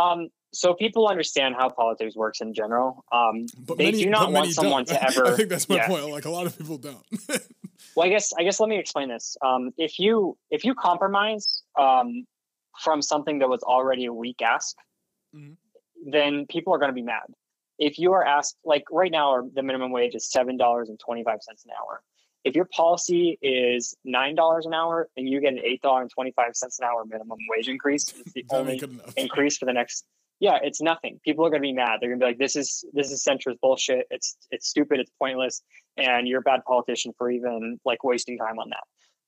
Um, 0.01 0.29
so 0.53 0.75
people 0.75 1.09
understand 1.09 1.55
how 1.59 1.69
politics 1.69 2.15
works 2.17 2.41
in 2.41 2.53
general. 2.55 3.05
Um, 3.13 3.47
But 3.59 3.79
they 3.79 3.87
many, 3.87 4.05
do 4.05 4.11
not 4.11 4.33
want 4.33 4.47
many 4.47 4.53
someone 4.53 4.85
don't. 4.85 4.97
to 5.01 5.05
ever. 5.09 5.27
I 5.27 5.37
think 5.37 5.49
that's 5.49 5.69
my 5.69 5.77
yeah. 5.77 5.89
point. 5.89 6.09
Like 6.11 6.25
a 6.25 6.31
lot 6.31 6.47
of 6.47 6.57
people 6.59 6.79
don't. 6.79 7.05
Well, 7.97 8.07
I 8.07 8.09
guess 8.09 8.33
I 8.39 8.43
guess 8.45 8.59
let 8.61 8.69
me 8.69 8.79
explain 8.79 9.09
this. 9.09 9.37
Um, 9.45 9.71
if 9.77 9.99
you 9.99 10.37
if 10.51 10.65
you 10.65 10.75
compromise 10.75 11.45
um, 11.79 12.25
from 12.81 13.03
something 13.03 13.39
that 13.41 13.49
was 13.49 13.63
already 13.63 14.07
a 14.07 14.13
weak 14.13 14.41
ask, 14.43 14.75
Mhm. 15.37 15.57
then 16.11 16.47
people 16.47 16.73
are 16.75 16.79
going 16.79 16.89
to 16.89 16.95
be 16.95 17.03
mad. 17.03 17.23
If 17.79 17.99
you 17.99 18.13
are 18.13 18.25
asked, 18.25 18.57
like 18.65 18.85
right 18.91 19.11
now, 19.13 19.31
our, 19.31 19.43
the 19.53 19.63
minimum 19.63 19.91
wage 19.93 20.15
is 20.15 20.29
seven 20.31 20.57
dollars 20.57 20.89
and 20.89 20.99
twenty 20.99 21.23
five 21.25 21.41
cents 21.43 21.65
an 21.67 21.73
hour. 21.79 22.03
If 22.45 22.55
your 22.55 22.67
policy 22.67 23.39
is 23.41 23.95
nine 24.05 24.35
dollars 24.35 24.67
an 24.67 24.75
hour 24.75 25.09
and 25.17 25.29
you 25.29 25.41
get 25.41 25.55
an 25.55 25.61
eight 25.61 25.81
dollar 25.83 26.03
and 26.03 26.11
twenty 26.11 26.33
five 26.33 26.55
cents 26.55 26.79
an 26.79 26.87
hour 26.87 27.05
minimum 27.05 27.39
wage 27.57 27.69
increase, 27.69 28.05
it's 28.19 28.33
the 28.33 28.45
only 28.51 28.73
ain't 28.73 28.81
good 28.81 28.91
enough. 28.91 29.15
increase 29.17 29.57
for 29.57 29.65
the 29.65 29.73
next 29.73 30.05
yeah 30.41 30.59
it's 30.63 30.81
nothing. 30.83 31.21
People 31.25 31.47
are 31.47 31.51
going 31.51 31.63
to 31.63 31.67
be 31.67 31.73
mad. 31.73 31.99
They're 32.01 32.11
going 32.11 32.21
to 32.21 32.25
be 32.25 32.31
like 32.31 32.39
this 32.39 32.55
is 32.55 32.85
this 32.93 33.11
is 33.11 33.25
centrist 33.25 33.61
bullshit. 33.61 34.07
It's 34.11 34.37
it's 34.51 34.69
stupid. 34.69 35.01
It's 35.01 35.11
pointless. 35.19 35.63
And 35.97 36.27
you're 36.29 36.41
a 36.41 36.43
bad 36.43 36.61
politician 36.67 37.13
for 37.17 37.31
even 37.31 37.79
like 37.85 38.05
wasting 38.05 38.37
time 38.37 38.59
on 38.59 38.69
that. 38.71 38.83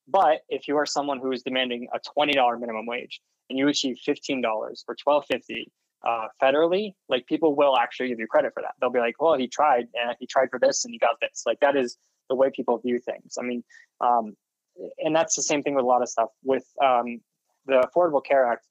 But 0.09 0.41
if 0.49 0.69
you 0.69 0.77
are 0.77 0.87
someone 0.87 1.19
who 1.19 1.33
is 1.33 1.43
demanding 1.43 1.89
a 1.93 1.99
$20 1.99 2.61
minimum 2.61 2.87
wage 2.87 3.21
and 3.51 3.59
you 3.59 3.69
achieve 3.69 3.97
$15 4.07 4.45
or 4.45 4.73
$12.50 5.09 5.67
uh, 6.07 6.29
federally 6.41 6.93
like 7.09 7.27
people 7.27 7.57
will 7.57 7.77
actually 7.77 8.09
give 8.09 8.21
you 8.21 8.27
credit 8.27 8.53
for 8.55 8.63
that. 8.63 8.75
They'll 8.81 8.91
be 8.91 9.01
like 9.01 9.21
well 9.21 9.37
he 9.37 9.49
tried 9.49 9.87
and 9.95 10.17
he 10.21 10.27
tried 10.27 10.51
for 10.51 10.59
this 10.59 10.85
and 10.85 10.93
he 10.93 10.99
got 10.99 11.17
this. 11.21 11.43
Like 11.47 11.61
that 11.61 11.77
is 11.77 11.97
the 12.29 12.35
way 12.35 12.51
people 12.55 12.79
view 12.79 12.99
things 12.99 13.37
i 13.39 13.43
mean 13.43 13.63
um, 14.01 14.37
and 14.99 15.17
that's 15.17 15.37
the 15.37 15.43
same 15.43 15.63
thing 15.63 15.75
with 15.75 15.85
a 15.85 15.89
lot 15.89 16.03
of 16.03 16.09
stuff 16.09 16.29
with 16.45 16.65
um, 16.85 17.21
the 17.67 17.87
affordable 17.87 18.25
care 18.25 18.47
act 18.47 18.67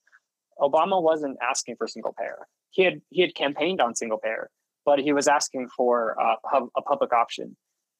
Obama 0.59 1.01
wasn't 1.01 1.37
asking 1.41 1.75
for 1.75 1.87
single 1.87 2.13
payer. 2.13 2.47
He 2.71 2.83
had 2.83 3.01
he 3.09 3.21
had 3.21 3.35
campaigned 3.35 3.81
on 3.81 3.95
single 3.95 4.17
payer, 4.17 4.49
but 4.85 4.99
he 4.99 5.13
was 5.13 5.27
asking 5.27 5.69
for 5.75 6.19
uh, 6.19 6.35
a 6.75 6.81
public 6.81 7.13
option, 7.13 7.55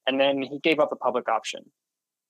and 0.08 0.20
then 0.20 0.42
he 0.42 0.60
gave 0.60 0.80
up 0.80 0.90
the 0.90 0.96
public 0.96 1.28
option. 1.30 1.62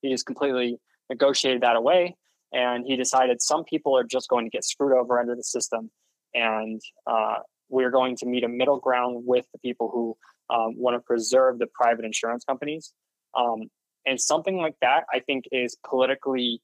He 0.02 0.10
just 0.10 0.26
completely 0.26 0.80
negotiated 1.10 1.61
that 1.61 1.76
away, 1.76 2.15
and 2.53 2.85
he 2.85 2.95
decided 2.95 3.41
some 3.41 3.64
people 3.64 3.97
are 3.97 4.03
just 4.03 4.30
going 4.30 4.45
to 4.45 4.49
get 4.49 4.64
screwed 4.64 4.93
over 4.93 5.19
under 5.19 5.35
the 5.35 5.43
system, 5.43 5.91
and 6.34 6.81
uh, 7.07 7.38
we're 7.69 7.91
going 7.91 8.15
to 8.18 8.26
meet 8.26 8.43
a 8.43 8.49
middle 8.49 8.80
ground 8.80 9.23
with 9.26 9.45
the 9.52 9.60
people 9.60 9.89
who 9.91 10.15
um, 10.56 10.77
want 10.77 10.95
to 10.95 10.99
preserve 10.99 11.57
the 11.60 11.68
private 11.68 12.06
insurance 12.06 12.43
companies. 12.43 12.93
Um, 13.36 13.70
and 14.06 14.20
something 14.20 14.57
like 14.57 14.76
that, 14.82 15.06
I 15.14 15.20
think, 15.20 15.45
is 15.52 15.78
politically 15.88 16.62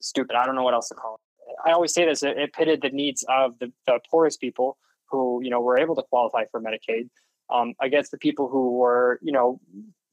stupid. 0.00 0.36
I 0.36 0.44
don't 0.44 0.54
know 0.54 0.62
what 0.62 0.74
else 0.74 0.88
to 0.88 0.94
call 0.94 1.14
it. 1.14 1.56
I 1.64 1.72
always 1.72 1.92
say 1.92 2.04
this: 2.04 2.22
it, 2.22 2.38
it 2.38 2.52
pitted 2.52 2.82
the 2.82 2.90
needs 2.90 3.24
of 3.28 3.58
the, 3.58 3.72
the, 3.86 4.00
poorest 4.10 4.40
people 4.40 4.76
who, 5.06 5.40
you 5.42 5.50
know, 5.50 5.60
were 5.60 5.78
able 5.78 5.94
to 5.96 6.02
qualify 6.02 6.44
for 6.50 6.60
Medicaid 6.60 7.08
um, 7.50 7.74
against 7.80 8.10
the 8.10 8.18
people 8.18 8.48
who 8.48 8.72
were, 8.76 9.18
you 9.22 9.32
know, 9.32 9.60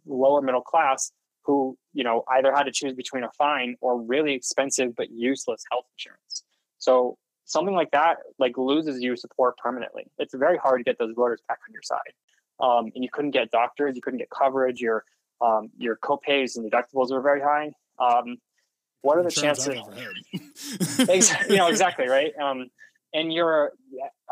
lower 0.06 0.42
middle 0.42 0.62
class 0.62 1.12
who, 1.44 1.78
you 1.94 2.04
know, 2.04 2.24
either 2.32 2.54
had 2.54 2.64
to 2.64 2.72
choose 2.72 2.94
between 2.94 3.24
a 3.24 3.32
fine 3.38 3.76
or 3.82 4.02
really 4.02 4.34
expensive 4.34 4.96
but 4.96 5.10
useless 5.12 5.64
health 5.72 5.86
insurance. 5.98 6.44
So 6.78 7.18
something 7.46 7.74
like 7.74 7.92
that 7.92 8.18
like 8.38 8.58
loses 8.58 9.02
you 9.02 9.16
support 9.16 9.58
permanently. 9.58 10.06
It's 10.20 10.34
very 10.36 10.58
hard 10.58 10.80
to 10.80 10.84
get 10.84 11.00
those 11.00 11.14
voters 11.16 11.42
back 11.48 11.58
on 11.68 11.74
your 11.74 11.82
side. 11.82 12.14
Um, 12.60 12.92
and 12.94 13.04
you 13.04 13.10
couldn't 13.12 13.32
get 13.32 13.52
doctors, 13.52 13.96
you 13.96 14.02
couldn't 14.02 14.20
get 14.20 14.30
coverage. 14.30 14.80
Your 14.80 15.06
um, 15.42 15.70
your 15.78 15.98
copays 15.98 16.58
and 16.58 16.70
deductibles 16.70 17.12
are 17.12 17.22
very 17.22 17.42
high. 17.42 17.72
Um, 18.00 18.38
what 19.02 19.18
are 19.18 19.24
the 19.24 19.32
chances? 19.32 19.68
you 21.50 21.56
know 21.56 21.68
exactly 21.68 22.08
right. 22.08 22.32
Um, 22.42 22.70
and 23.14 23.34
you're 23.34 23.72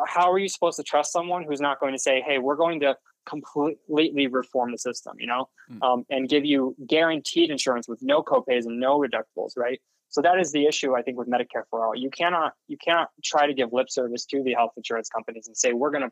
how 0.05 0.31
are 0.31 0.37
you 0.37 0.49
supposed 0.49 0.77
to 0.77 0.83
trust 0.83 1.11
someone 1.11 1.43
who's 1.43 1.61
not 1.61 1.79
going 1.79 1.93
to 1.93 1.99
say, 1.99 2.21
"Hey, 2.21 2.37
we're 2.37 2.55
going 2.55 2.79
to 2.81 2.95
completely 3.25 4.27
reform 4.27 4.71
the 4.71 4.77
system," 4.77 5.15
you 5.19 5.27
know, 5.27 5.49
mm. 5.71 5.81
um, 5.81 6.05
and 6.09 6.29
give 6.29 6.45
you 6.45 6.75
guaranteed 6.87 7.49
insurance 7.49 7.87
with 7.87 8.01
no 8.01 8.21
copays 8.21 8.65
and 8.65 8.79
no 8.79 8.99
deductibles, 8.99 9.57
right? 9.57 9.79
So 10.09 10.21
that 10.21 10.39
is 10.39 10.51
the 10.51 10.65
issue 10.65 10.95
I 10.95 11.01
think 11.01 11.17
with 11.17 11.27
Medicare 11.27 11.63
for 11.69 11.85
all. 11.85 11.95
You 11.95 12.09
cannot 12.09 12.53
you 12.67 12.77
cannot 12.77 13.09
try 13.23 13.47
to 13.47 13.53
give 13.53 13.73
lip 13.73 13.89
service 13.89 14.25
to 14.27 14.43
the 14.43 14.53
health 14.53 14.71
insurance 14.77 15.09
companies 15.09 15.47
and 15.47 15.57
say 15.57 15.73
we're 15.73 15.91
going 15.91 16.03
to 16.03 16.11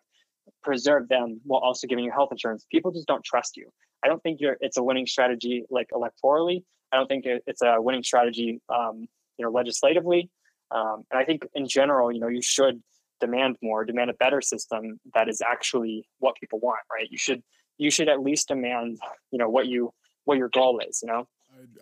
preserve 0.63 1.07
them 1.07 1.41
while 1.43 1.61
also 1.61 1.87
giving 1.87 2.05
you 2.05 2.11
health 2.11 2.29
insurance. 2.31 2.65
People 2.71 2.91
just 2.91 3.07
don't 3.07 3.23
trust 3.23 3.57
you. 3.57 3.69
I 4.03 4.07
don't 4.07 4.21
think 4.21 4.39
you're, 4.39 4.57
it's 4.59 4.77
a 4.77 4.83
winning 4.83 5.07
strategy 5.07 5.65
like 5.69 5.89
electorally. 5.91 6.63
I 6.91 6.97
don't 6.97 7.07
think 7.07 7.25
it's 7.25 7.61
a 7.61 7.81
winning 7.81 8.03
strategy, 8.03 8.61
um, 8.69 9.07
you 9.37 9.45
know, 9.45 9.51
legislatively. 9.51 10.29
Um, 10.71 11.03
and 11.11 11.19
I 11.19 11.25
think 11.25 11.45
in 11.53 11.67
general, 11.67 12.11
you 12.11 12.19
know, 12.19 12.27
you 12.27 12.41
should 12.41 12.81
demand 13.19 13.57
more, 13.61 13.85
demand 13.85 14.09
a 14.09 14.13
better 14.13 14.41
system 14.41 14.99
that 15.13 15.29
is 15.29 15.41
actually 15.41 16.07
what 16.19 16.35
people 16.39 16.59
want, 16.59 16.79
right? 16.91 17.07
You 17.09 17.17
should 17.17 17.43
you 17.77 17.91
should 17.91 18.07
at 18.07 18.21
least 18.21 18.47
demand, 18.47 18.99
you 19.31 19.39
know, 19.39 19.49
what 19.49 19.67
you 19.67 19.91
what 20.25 20.37
your 20.37 20.49
goal 20.49 20.79
is, 20.87 21.01
you 21.03 21.11
know. 21.11 21.27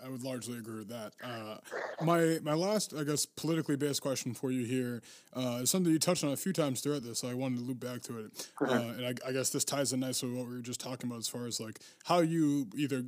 I, 0.01 0.07
I 0.07 0.09
would 0.09 0.23
largely 0.23 0.57
agree 0.57 0.79
with 0.79 0.89
that. 0.89 1.13
Uh, 1.23 1.57
my 2.03 2.39
my 2.43 2.53
last, 2.53 2.93
I 2.93 3.03
guess, 3.03 3.25
politically 3.25 3.75
based 3.75 4.01
question 4.01 4.33
for 4.33 4.51
you 4.51 4.65
here 4.65 5.01
uh, 5.33 5.59
is 5.61 5.69
something 5.69 5.91
you 5.91 5.99
touched 5.99 6.23
on 6.23 6.31
a 6.31 6.37
few 6.37 6.53
times 6.53 6.81
throughout 6.81 7.03
this. 7.03 7.19
So 7.19 7.29
I 7.29 7.33
wanted 7.33 7.59
to 7.59 7.65
loop 7.65 7.79
back 7.79 8.01
to 8.03 8.25
it, 8.25 8.49
uh, 8.61 8.73
and 8.73 9.05
I, 9.05 9.13
I, 9.27 9.31
guess 9.31 9.49
this 9.49 9.63
ties 9.63 9.93
in 9.93 9.99
nicely 9.99 10.29
with 10.29 10.37
what 10.37 10.47
we 10.47 10.55
were 10.55 10.61
just 10.61 10.79
talking 10.79 11.09
about 11.09 11.19
as 11.19 11.27
far 11.27 11.45
as 11.45 11.59
like 11.59 11.79
how 12.03 12.19
you 12.19 12.67
either 12.75 13.05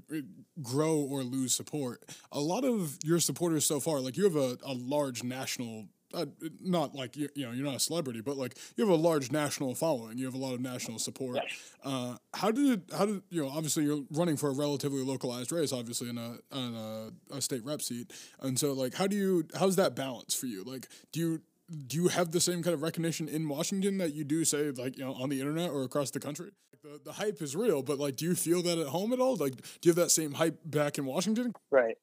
grow 0.61 0.97
or 0.97 1.23
lose 1.23 1.53
support. 1.53 2.03
A 2.31 2.39
lot 2.39 2.63
of 2.63 2.97
your 3.03 3.19
supporters 3.19 3.65
so 3.65 3.79
far, 3.79 3.99
like 3.99 4.17
you 4.17 4.23
have 4.23 4.35
a, 4.35 4.57
a 4.65 4.73
large 4.73 5.23
national 5.23 5.85
uh, 6.15 6.25
not 6.61 6.95
like 6.95 7.15
you, 7.17 7.29
you 7.35 7.45
know 7.45 7.51
you're 7.51 7.65
not 7.65 7.75
a 7.75 7.79
celebrity, 7.79 8.21
but 8.21 8.37
like 8.37 8.57
you 8.75 8.87
have 8.87 8.93
a 8.93 9.01
large 9.01 9.31
national 9.31 9.75
following. 9.75 10.17
You 10.17 10.25
have 10.25 10.33
a 10.33 10.39
lot 10.39 10.53
of 10.53 10.61
national 10.61 10.99
support. 10.99 11.39
Uh, 11.83 12.15
how 12.33 12.51
did 12.51 12.83
how 12.97 13.05
did 13.05 13.21
you 13.29 13.43
know? 13.43 13.49
Obviously, 13.49 13.83
you're 13.83 14.03
running 14.11 14.37
for 14.37 14.49
a 14.49 14.53
relatively 14.53 15.03
localized 15.03 15.51
race, 15.51 15.73
obviously 15.73 16.09
in 16.09 16.17
a 16.17 16.37
in 16.51 16.75
a, 16.75 17.35
a 17.35 17.41
state 17.41 17.63
rep 17.63 17.81
seat, 17.81 18.11
and 18.41 18.57
so 18.59 18.73
like 18.73 18.93
how 18.95 19.07
do 19.07 19.15
you 19.15 19.45
how's 19.59 19.75
that 19.75 19.95
balance 19.95 20.33
for 20.33 20.45
you? 20.45 20.63
Like, 20.63 20.87
do 21.11 21.19
you 21.19 21.41
do 21.87 21.97
you 21.97 22.07
have 22.09 22.31
the 22.31 22.39
same 22.39 22.61
kind 22.63 22.73
of 22.73 22.81
recognition 22.81 23.27
in 23.27 23.47
Washington 23.47 23.97
that 23.97 24.13
you 24.13 24.23
do 24.23 24.45
say 24.45 24.71
like 24.71 24.97
you 24.97 25.03
know 25.03 25.13
on 25.13 25.29
the 25.29 25.39
internet 25.39 25.69
or 25.69 25.83
across 25.83 26.11
the 26.11 26.19
country? 26.19 26.51
The, 26.83 27.01
the 27.03 27.13
hype 27.13 27.41
is 27.41 27.55
real, 27.55 27.81
but 27.81 27.97
like, 27.97 28.15
do 28.15 28.25
you 28.25 28.35
feel 28.35 28.61
that 28.61 28.77
at 28.77 28.87
home 28.87 29.11
at 29.11 29.19
all? 29.19 29.35
Like, 29.35 29.55
do 29.55 29.61
you 29.83 29.89
have 29.89 29.95
that 29.95 30.11
same 30.11 30.33
hype 30.33 30.59
back 30.63 30.99
in 30.99 31.05
Washington? 31.05 31.53
Right. 31.71 31.97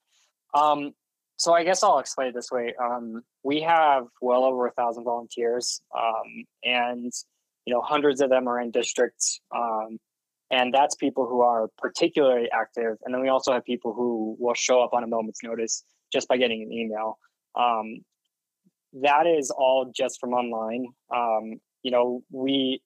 Um, 0.54 0.92
so 1.42 1.52
I 1.52 1.64
guess 1.64 1.82
I'll 1.82 1.98
explain 1.98 2.28
it 2.28 2.34
this 2.34 2.52
way. 2.52 2.72
Um, 2.80 3.24
we 3.42 3.62
have 3.62 4.06
well 4.20 4.44
over 4.44 4.68
a 4.68 4.70
thousand 4.70 5.02
volunteers, 5.02 5.82
um, 5.92 6.44
and 6.62 7.12
you 7.66 7.74
know 7.74 7.80
hundreds 7.80 8.20
of 8.20 8.30
them 8.30 8.46
are 8.46 8.60
in 8.60 8.70
districts, 8.70 9.40
um, 9.52 9.98
and 10.52 10.72
that's 10.72 10.94
people 10.94 11.26
who 11.26 11.40
are 11.40 11.66
particularly 11.78 12.48
active. 12.52 12.96
And 13.04 13.12
then 13.12 13.22
we 13.22 13.28
also 13.28 13.52
have 13.52 13.64
people 13.64 13.92
who 13.92 14.36
will 14.38 14.54
show 14.54 14.84
up 14.84 14.92
on 14.92 15.02
a 15.02 15.08
moment's 15.08 15.42
notice 15.42 15.82
just 16.12 16.28
by 16.28 16.36
getting 16.36 16.62
an 16.62 16.72
email. 16.72 17.18
Um, 17.58 18.04
that 19.02 19.26
is 19.26 19.50
all 19.50 19.90
just 19.92 20.20
from 20.20 20.34
online. 20.34 20.86
Um, 21.12 21.60
you 21.82 21.90
know, 21.90 22.22
we 22.30 22.82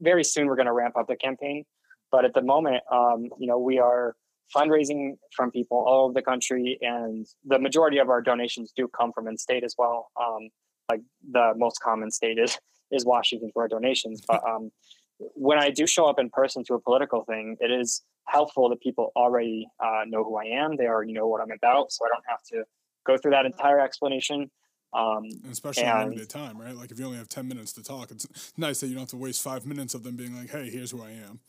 very 0.00 0.24
soon 0.24 0.48
we're 0.48 0.56
going 0.56 0.66
to 0.66 0.72
ramp 0.72 0.96
up 0.96 1.06
the 1.06 1.14
campaign, 1.14 1.64
but 2.10 2.24
at 2.24 2.34
the 2.34 2.42
moment, 2.42 2.82
um, 2.90 3.28
you 3.38 3.46
know, 3.46 3.60
we 3.60 3.78
are 3.78 4.16
fundraising 4.54 5.16
from 5.34 5.50
people 5.50 5.84
all 5.86 6.04
over 6.04 6.14
the 6.14 6.22
country, 6.22 6.78
and 6.80 7.26
the 7.44 7.58
majority 7.58 7.98
of 7.98 8.08
our 8.08 8.20
donations 8.20 8.72
do 8.76 8.88
come 8.88 9.12
from 9.12 9.28
in-state 9.28 9.64
as 9.64 9.74
well. 9.78 10.08
Um, 10.20 10.48
like 10.90 11.00
the 11.30 11.52
most 11.56 11.80
common 11.80 12.10
state 12.10 12.38
is 12.38 12.58
is 12.90 13.04
Washington 13.04 13.50
for 13.52 13.62
our 13.62 13.68
donations, 13.68 14.22
but 14.26 14.42
um, 14.46 14.70
when 15.18 15.58
I 15.58 15.70
do 15.70 15.86
show 15.86 16.06
up 16.06 16.18
in 16.18 16.30
person 16.30 16.64
to 16.64 16.74
a 16.74 16.80
political 16.80 17.24
thing, 17.24 17.56
it 17.60 17.70
is 17.70 18.02
helpful 18.26 18.68
that 18.70 18.80
people 18.80 19.12
already 19.16 19.66
uh, 19.82 20.02
know 20.06 20.24
who 20.24 20.36
I 20.36 20.44
am. 20.44 20.76
They 20.76 20.86
already 20.86 21.12
know 21.12 21.26
what 21.26 21.40
I'm 21.40 21.50
about, 21.50 21.92
so 21.92 22.04
I 22.04 22.08
don't 22.14 22.24
have 22.28 22.42
to 22.52 22.64
go 23.06 23.16
through 23.16 23.32
that 23.32 23.46
entire 23.46 23.80
explanation. 23.80 24.50
Um, 24.92 25.24
especially 25.50 25.84
and, 25.84 26.10
limited 26.10 26.30
time, 26.30 26.56
right? 26.60 26.74
Like 26.74 26.92
if 26.92 26.98
you 27.00 27.06
only 27.06 27.18
have 27.18 27.28
ten 27.28 27.48
minutes 27.48 27.72
to 27.72 27.82
talk, 27.82 28.10
it's 28.10 28.52
nice 28.56 28.80
that 28.80 28.86
you 28.86 28.94
don't 28.94 29.02
have 29.02 29.08
to 29.10 29.16
waste 29.16 29.42
five 29.42 29.66
minutes 29.66 29.94
of 29.94 30.04
them 30.04 30.14
being 30.14 30.36
like, 30.36 30.50
"Hey, 30.50 30.70
here's 30.70 30.92
who 30.92 31.02
I 31.02 31.10
am." 31.10 31.40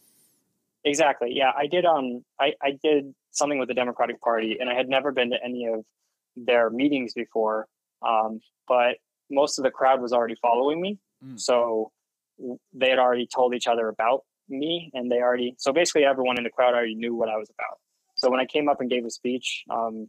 Exactly. 0.85 1.31
Yeah, 1.33 1.51
I 1.57 1.65
did. 1.65 1.83
Um, 1.83 2.23
I 2.39 2.53
I 2.61 2.77
did 2.81 3.13
something 3.31 3.57
with 3.57 3.67
the 3.67 3.73
Democratic 3.73 4.21
Party, 4.21 4.57
and 4.59 4.69
I 4.69 4.75
had 4.75 4.87
never 4.87 5.11
been 5.11 5.31
to 5.31 5.37
any 5.43 5.65
of 5.65 5.83
their 6.35 6.69
meetings 6.69 7.13
before. 7.13 7.67
Um, 8.07 8.39
but 8.67 8.97
most 9.31 9.57
of 9.57 9.63
the 9.63 9.71
crowd 9.71 9.99
was 9.99 10.13
already 10.13 10.35
following 10.41 10.79
me, 10.79 10.99
mm. 11.25 11.39
so 11.39 11.91
they 12.71 12.89
had 12.89 12.99
already 12.99 13.27
told 13.27 13.55
each 13.55 13.65
other 13.65 13.87
about 13.87 14.21
me, 14.47 14.91
and 14.93 15.11
they 15.11 15.17
already. 15.17 15.55
So 15.57 15.73
basically, 15.73 16.05
everyone 16.05 16.37
in 16.37 16.43
the 16.43 16.51
crowd 16.51 16.75
already 16.75 16.95
knew 16.95 17.15
what 17.15 17.29
I 17.29 17.37
was 17.37 17.49
about. 17.49 17.79
So 18.13 18.29
when 18.29 18.39
I 18.39 18.45
came 18.45 18.69
up 18.69 18.79
and 18.79 18.89
gave 18.89 19.05
a 19.05 19.09
speech, 19.09 19.63
um, 19.71 20.07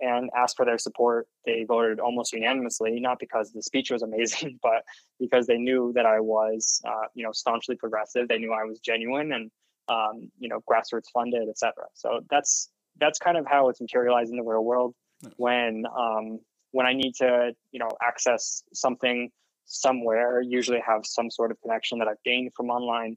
and 0.00 0.30
asked 0.36 0.56
for 0.56 0.64
their 0.64 0.78
support. 0.78 1.26
They 1.44 1.64
voted 1.66 2.00
almost 2.00 2.32
unanimously, 2.32 3.00
not 3.00 3.18
because 3.18 3.52
the 3.52 3.62
speech 3.62 3.90
was 3.90 4.02
amazing, 4.08 4.58
but 4.62 4.82
because 5.20 5.46
they 5.46 5.58
knew 5.58 5.92
that 5.94 6.06
I 6.06 6.20
was, 6.20 6.80
uh, 6.86 7.06
you 7.14 7.24
know, 7.24 7.32
staunchly 7.32 7.76
progressive. 7.76 8.28
They 8.28 8.38
knew 8.38 8.52
I 8.52 8.64
was 8.64 8.80
genuine 8.80 9.32
and 9.32 9.50
um, 9.88 10.30
you 10.38 10.48
know, 10.48 10.60
grassroots 10.68 11.10
funded, 11.12 11.48
et 11.48 11.58
cetera. 11.58 11.86
So 11.94 12.20
that's 12.30 12.70
that's 12.98 13.18
kind 13.18 13.36
of 13.36 13.46
how 13.46 13.68
it's 13.68 13.80
materialized 13.80 14.30
in 14.30 14.36
the 14.36 14.42
real 14.42 14.64
world. 14.64 14.94
When 15.36 15.84
um, 15.96 16.40
when 16.72 16.86
I 16.86 16.92
need 16.92 17.14
to, 17.16 17.52
you 17.70 17.78
know, 17.78 17.90
access 18.02 18.62
something 18.72 19.30
somewhere, 19.66 20.40
usually 20.42 20.80
have 20.86 21.06
some 21.06 21.30
sort 21.30 21.50
of 21.50 21.60
connection 21.60 21.98
that 21.98 22.08
I've 22.08 22.22
gained 22.24 22.52
from 22.54 22.70
online 22.70 23.16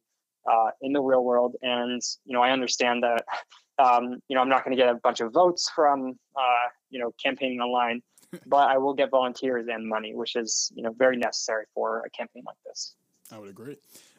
uh, 0.50 0.72
in 0.82 0.94
the 0.94 1.02
real 1.02 1.24
world, 1.24 1.56
and 1.62 2.02
you 2.26 2.34
know, 2.34 2.42
I 2.42 2.52
understand 2.52 3.04
that. 3.04 3.24
Um, 3.80 4.24
you 4.28 4.36
know, 4.36 4.42
I'm 4.42 4.50
not 4.50 4.66
going 4.66 4.76
to 4.76 4.84
get 4.84 4.90
a 4.90 4.96
bunch 4.96 5.20
of 5.20 5.32
votes 5.32 5.70
from, 5.76 6.18
uh, 6.36 6.70
you 6.90 7.00
know, 7.00 7.14
campaigning 7.24 7.60
online, 7.60 8.02
but 8.48 8.72
I 8.72 8.80
will 8.80 8.96
get 8.96 9.12
volunteers 9.12 9.68
and 9.70 9.88
money, 9.88 10.16
which 10.16 10.36
is, 10.36 10.72
you 10.74 10.82
know, 10.82 10.96
very 10.98 11.16
necessary 11.16 11.66
for 11.76 12.02
a 12.04 12.10
campaign 12.10 12.42
like 12.48 12.58
this. 12.66 12.96
I 13.32 13.38
would 13.38 13.52
agree. 13.52 13.78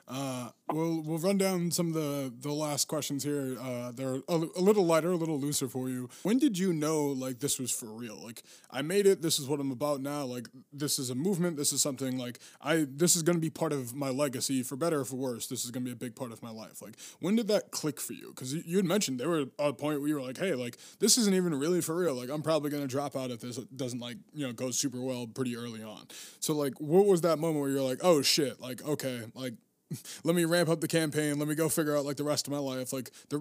Uh, 0.09 0.49
we'll 0.73 1.03
we'll 1.03 1.19
run 1.19 1.37
down 1.37 1.71
some 1.71 1.89
of 1.89 1.95
the 1.95 2.33
the 2.41 2.53
last 2.53 2.89
questions 2.89 3.23
here. 3.25 3.59
Uh, 3.61 3.93
they're 3.93 4.17
a, 4.29 4.35
a, 4.57 4.63
little 4.63 4.87
lighter, 4.87 5.13
a 5.13 5.17
little 5.17 5.39
looser 5.39 5.69
for 5.69 5.91
you. 5.91 6.09
When 6.23 6.39
did 6.39 6.59
you 6.59 6.73
know 6.73 7.07
like 7.07 7.41
this 7.41 7.59
was 7.59 7.71
for 7.71 7.87
real? 7.87 8.19
Like 8.23 8.43
I 8.71 8.81
made 8.81 9.07
it. 9.07 9.21
This 9.21 9.39
is 9.39 9.47
what 9.47 9.61
I'm 9.61 9.71
about 9.71 10.01
now. 10.01 10.25
Like 10.25 10.49
this 10.73 10.99
is 10.99 11.11
a 11.11 11.15
movement. 11.15 11.59
This 11.59 11.75
is 11.75 11.83
something 11.83 12.17
like 12.17 12.39
I. 12.63 12.87
This 12.89 13.17
is 13.17 13.23
going 13.23 13.37
to 13.37 13.41
be 13.41 13.51
part 13.51 13.73
of 13.73 13.95
my 13.95 14.09
legacy 14.09 14.63
for 14.63 14.77
better 14.77 15.01
or 15.01 15.05
for 15.05 15.17
worse. 15.17 15.47
This 15.47 15.65
is 15.67 15.71
going 15.71 15.85
to 15.85 15.89
be 15.89 15.93
a 15.93 15.97
big 15.97 16.17
part 16.17 16.33
of 16.33 16.43
my 16.43 16.51
life. 16.51 16.81
Like 16.81 16.99
when 17.21 17.37
did 17.37 17.49
that 17.49 17.71
click 17.71 18.01
for 18.01 18.15
you? 18.15 18.29
Because 18.29 18.55
you, 18.55 18.63
you 18.65 18.77
had 18.79 18.87
mentioned 18.87 19.21
there 19.21 19.29
were 19.29 19.45
a 19.59 19.75
point 19.75 20.01
where 20.01 20.09
you 20.09 20.15
were 20.15 20.23
like, 20.23 20.39
hey, 20.39 20.55
like 20.55 20.79
this 21.01 21.19
isn't 21.19 21.35
even 21.35 21.55
really 21.55 21.83
for 21.83 21.95
real. 21.95 22.15
Like 22.15 22.31
I'm 22.31 22.43
probably 22.43 22.71
going 22.71 22.83
to 22.83 22.89
drop 22.89 23.15
out 23.15 23.31
if 23.31 23.41
this 23.41 23.57
doesn't 23.57 24.01
like 24.01 24.17
you 24.33 24.47
know 24.47 24.55
go 24.55 24.71
super 24.71 25.03
well 25.03 25.27
pretty 25.27 25.55
early 25.55 25.83
on. 25.83 26.07
So 26.41 26.55
like 26.55 26.81
what 26.81 27.05
was 27.05 27.21
that 27.23 27.39
moment 27.39 27.61
where 27.61 27.71
you're 27.71 27.83
like, 27.83 28.01
oh 28.03 28.23
shit, 28.23 28.59
like 28.59 28.83
okay, 28.87 29.25
like 29.35 29.53
let 30.25 30.35
me 30.35 30.45
ramp 30.45 30.69
up 30.69 30.81
the 30.81 30.89
campaign. 30.89 31.39
Let 31.39 31.49
me 31.49 31.55
go 31.55 31.69
figure 31.69 31.97
out 31.97 32.05
like 32.05 32.17
the 32.17 32.25
rest 32.25 32.47
of 32.47 32.53
my 32.53 32.59
life. 32.59 32.93
Like 32.93 33.11
there, 33.31 33.41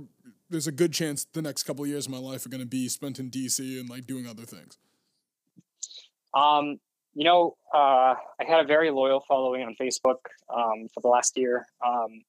there's 0.49 0.68
a 0.68 0.72
good 0.72 0.94
chance 0.94 1.26
the 1.26 1.41
next 1.41 1.64
couple 1.64 1.84
of 1.84 1.90
years 1.90 2.06
of 2.06 2.11
my 2.11 2.18
life 2.18 2.45
are 2.45 2.49
going 2.49 2.61
to 2.61 2.68
be 2.68 2.88
spent 2.88 3.19
in 3.19 3.30
DC 3.30 3.80
and 3.80 3.90
like 3.90 4.06
doing 4.07 4.28
other 4.28 4.44
things. 4.44 4.78
Um, 6.34 6.80
you 7.14 7.24
know, 7.24 7.57
uh, 7.74 8.14
I 8.40 8.45
had 8.48 8.64
a 8.64 8.68
very 8.68 8.91
loyal 8.91 9.24
following 9.28 9.64
on 9.64 9.76
Facebook 9.82 10.18
um, 10.53 10.88
for 10.94 11.02
the 11.02 11.07
last 11.07 11.38
year. 11.38 11.65
Um, 11.86 12.22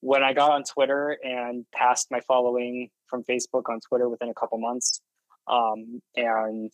when 0.00 0.22
I 0.22 0.34
got 0.34 0.50
on 0.50 0.62
Twitter 0.62 1.16
and 1.22 1.64
passed 1.72 2.10
my 2.10 2.20
following 2.20 2.90
from 3.08 3.24
Facebook 3.24 3.62
on 3.68 3.80
Twitter 3.80 4.08
within 4.08 4.28
a 4.28 4.34
couple 4.34 4.58
months, 4.58 5.00
um, 5.48 6.02
and 6.14 6.72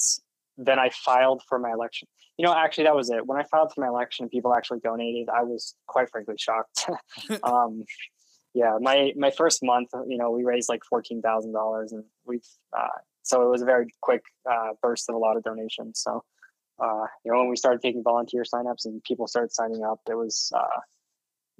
then 0.59 0.79
I 0.79 0.91
filed 0.91 1.43
for 1.49 1.59
my 1.59 1.71
election. 1.71 2.09
You 2.39 2.47
know, 2.47 2.55
actually, 2.55 2.85
that 2.85 2.97
was 2.97 3.11
it. 3.11 3.27
When 3.27 3.39
I 3.39 3.45
filed 3.45 3.73
for 3.75 3.83
my 3.83 3.89
election, 3.89 4.29
people 4.29 4.55
actually 4.55 4.81
donated. 4.81 5.29
I 5.29 5.43
was 5.43 5.75
quite 5.87 6.11
frankly 6.11 6.37
shocked. 6.39 6.89
um, 7.43 7.85
yeah, 8.55 8.77
my 8.81 9.13
my 9.17 9.31
first 9.31 9.63
month, 9.63 9.91
you 10.07 10.19
know, 10.19 10.31
we 10.31 10.45
raised 10.45 10.69
like 10.69 10.83
fourteen 10.85 11.23
thousand 11.23 11.53
dollars, 11.53 11.93
and 11.93 12.05
we've 12.27 12.47
uh, 12.77 12.89
so 13.23 13.43
it 13.43 13.51
was 13.51 13.63
a 13.63 13.67
very 13.67 13.87
quick 14.01 14.23
uh, 14.51 14.71
burst 14.83 15.09
of 15.09 15.15
a 15.15 15.19
lot 15.19 15.37
of 15.37 15.43
donations. 15.43 16.01
So, 16.01 16.25
uh, 16.83 17.07
you 17.25 17.33
know, 17.33 17.39
when 17.39 17.49
we 17.49 17.57
started 17.57 17.81
taking 17.81 18.03
volunteer 18.03 18.43
signups 18.43 18.85
and 18.85 19.03
people 19.05 19.27
started 19.27 19.53
signing 19.53 19.85
up, 19.85 20.01
it 20.09 20.15
was 20.15 20.51
uh, 20.55 20.81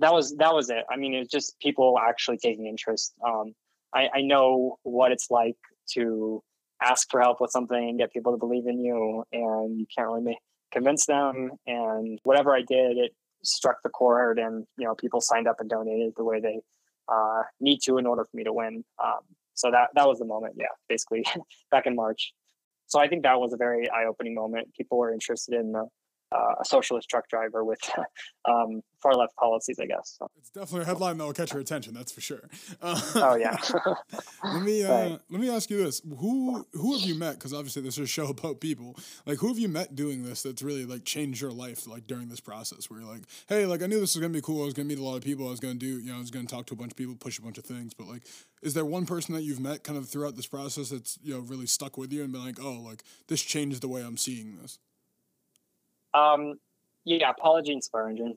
that 0.01 0.13
was 0.13 0.35
that 0.37 0.55
was 0.55 0.71
it. 0.71 0.85
I 0.91 0.97
mean, 0.97 1.15
it's 1.15 1.31
just 1.31 1.59
people 1.61 1.99
actually 1.99 2.39
taking 2.39 2.67
interest. 2.67 3.15
Um, 3.25 3.55
I, 3.95 4.09
I 4.15 4.21
know 4.23 4.79
what 4.83 5.13
it's 5.13 5.31
like 5.31 5.57
to 5.93 6.43
ask 6.83 7.11
for 7.11 7.21
help 7.21 7.41
with 7.41 7.51
something 7.51 7.77
and 7.77 7.99
get 7.99 8.13
people 8.13 8.33
to 8.33 8.39
believe 8.39 8.67
in 8.67 8.81
you, 8.81 9.25
and 9.33 9.79
you 9.79 9.87
can't 9.97 10.09
really 10.09 10.23
make, 10.23 10.39
convince 10.73 11.07
them. 11.07 11.53
And 11.67 12.19
whatever 12.25 12.55
I 12.55 12.63
did, 12.63 12.99
it 12.99 13.13
struck 13.45 13.77
the 13.83 13.91
chord, 13.91 14.39
and 14.39 14.67
you 14.77 14.87
know, 14.87 14.95
people 14.95 15.21
signed 15.21 15.49
up 15.49 15.57
and 15.61 15.69
donated 15.69 16.15
the 16.17 16.25
way 16.25 16.41
they 16.41 16.61
uh, 17.09 17.43
need 17.61 17.81
to 17.85 17.99
in 17.99 18.07
order 18.07 18.25
for 18.25 18.37
me 18.37 18.45
to 18.45 18.53
win. 18.53 18.85
Um, 19.03 19.21
so 19.55 19.71
that 19.71 19.91
that 19.95 20.07
was 20.07 20.19
the 20.19 20.25
moment, 20.25 20.55
yeah, 20.57 20.67
basically 20.89 21.25
back 21.71 21.87
in 21.87 21.95
March. 21.95 22.33
So 22.87 23.01
I 23.01 23.09
think 23.09 23.23
that 23.23 23.41
was 23.41 23.53
a 23.53 23.57
very 23.57 23.89
eye-opening 23.89 24.35
moment. 24.35 24.75
People 24.75 24.99
were 24.99 25.13
interested 25.13 25.55
in 25.55 25.73
the 25.73 25.87
uh, 26.33 26.55
a 26.61 26.65
socialist 26.65 27.09
truck 27.09 27.29
driver 27.29 27.65
with 27.65 27.81
um, 28.49 28.83
far 29.03 29.15
left 29.15 29.37
policies, 29.37 29.79
I 29.81 29.87
guess. 29.87 30.17
So. 30.19 30.29
It's 30.39 30.51
definitely 30.51 30.83
a 30.83 30.87
headline 30.87 31.19
that 31.19 31.25
will 31.25 31.33
catch 31.33 31.53
your 31.53 31.61
attention. 31.61 31.93
That's 31.95 32.13
for 32.13 32.21
sure. 32.21 32.49
Uh, 32.81 33.01
oh 33.17 33.35
yeah. 33.35 33.57
let 34.45 34.63
me 34.63 34.85
uh, 34.85 34.93
right. 34.93 35.19
let 35.29 35.41
me 35.41 35.51
ask 35.51 35.69
you 35.71 35.83
this: 35.83 36.01
who 36.19 36.67
who 36.73 36.97
have 36.97 37.03
you 37.03 37.15
met? 37.15 37.35
Because 37.35 37.53
obviously 37.53 37.83
this 37.83 37.99
is 37.99 38.05
a 38.05 38.07
show 38.07 38.29
about 38.29 38.61
people. 38.61 38.97
Like 39.27 39.39
who 39.39 39.49
have 39.49 39.59
you 39.59 39.69
met 39.69 39.95
doing 39.95 40.23
this 40.23 40.43
that's 40.43 40.63
really 40.63 40.85
like 40.85 41.05
changed 41.05 41.41
your 41.41 41.53
life? 41.53 41.87
Like 41.87 42.07
during 42.07 42.29
this 42.29 42.41
process, 42.41 42.89
where 42.89 43.01
you're 43.01 43.11
like, 43.11 43.23
hey, 43.49 43.67
like 43.67 43.83
I 43.83 43.87
knew 43.87 44.01
this 44.01 44.15
was 44.15 44.21
gonna 44.21 44.33
be 44.33 44.41
cool. 44.41 44.63
I 44.63 44.67
was 44.67 44.75
gonna 44.75 44.89
meet 44.89 44.99
a 44.99 45.05
lot 45.05 45.17
of 45.17 45.23
people. 45.23 45.47
I 45.47 45.51
was 45.51 45.61
gonna 45.61 45.75
do, 45.75 45.99
you 45.99 46.11
know, 46.11 46.17
I 46.17 46.21
was 46.21 46.31
gonna 46.31 46.47
talk 46.47 46.67
to 46.67 46.75
a 46.75 46.77
bunch 46.77 46.93
of 46.93 46.97
people, 46.97 47.15
push 47.15 47.39
a 47.39 47.43
bunch 47.43 47.59
of 47.59 47.65
things. 47.65 47.95
But 47.95 48.07
like, 48.09 48.23
is 48.63 48.75
there 48.75 48.85
one 48.85 49.07
person 49.07 49.35
that 49.35 49.43
you've 49.43 49.61
met 49.61 49.85
kind 49.85 49.99
of 49.99 50.09
throughout 50.09 50.37
this 50.37 50.47
process 50.47 50.91
that's 50.91 51.19
you 51.23 51.35
know 51.35 51.41
really 51.41 51.67
stuck 51.67 51.99
with 51.99 52.13
you 52.13 52.23
and 52.23 52.33
been 52.33 52.45
like, 52.45 52.61
oh, 52.61 52.81
like 52.81 53.03
this 53.29 53.43
changed 53.43 53.81
the 53.81 53.89
way 53.89 54.03
I'm 54.03 54.17
seeing 54.17 54.59
this? 54.61 54.79
Um, 56.15 56.55
yeah, 57.05 57.33
Paula 57.33 57.63
Jean 57.63 57.81
Swearengin. 57.81 58.37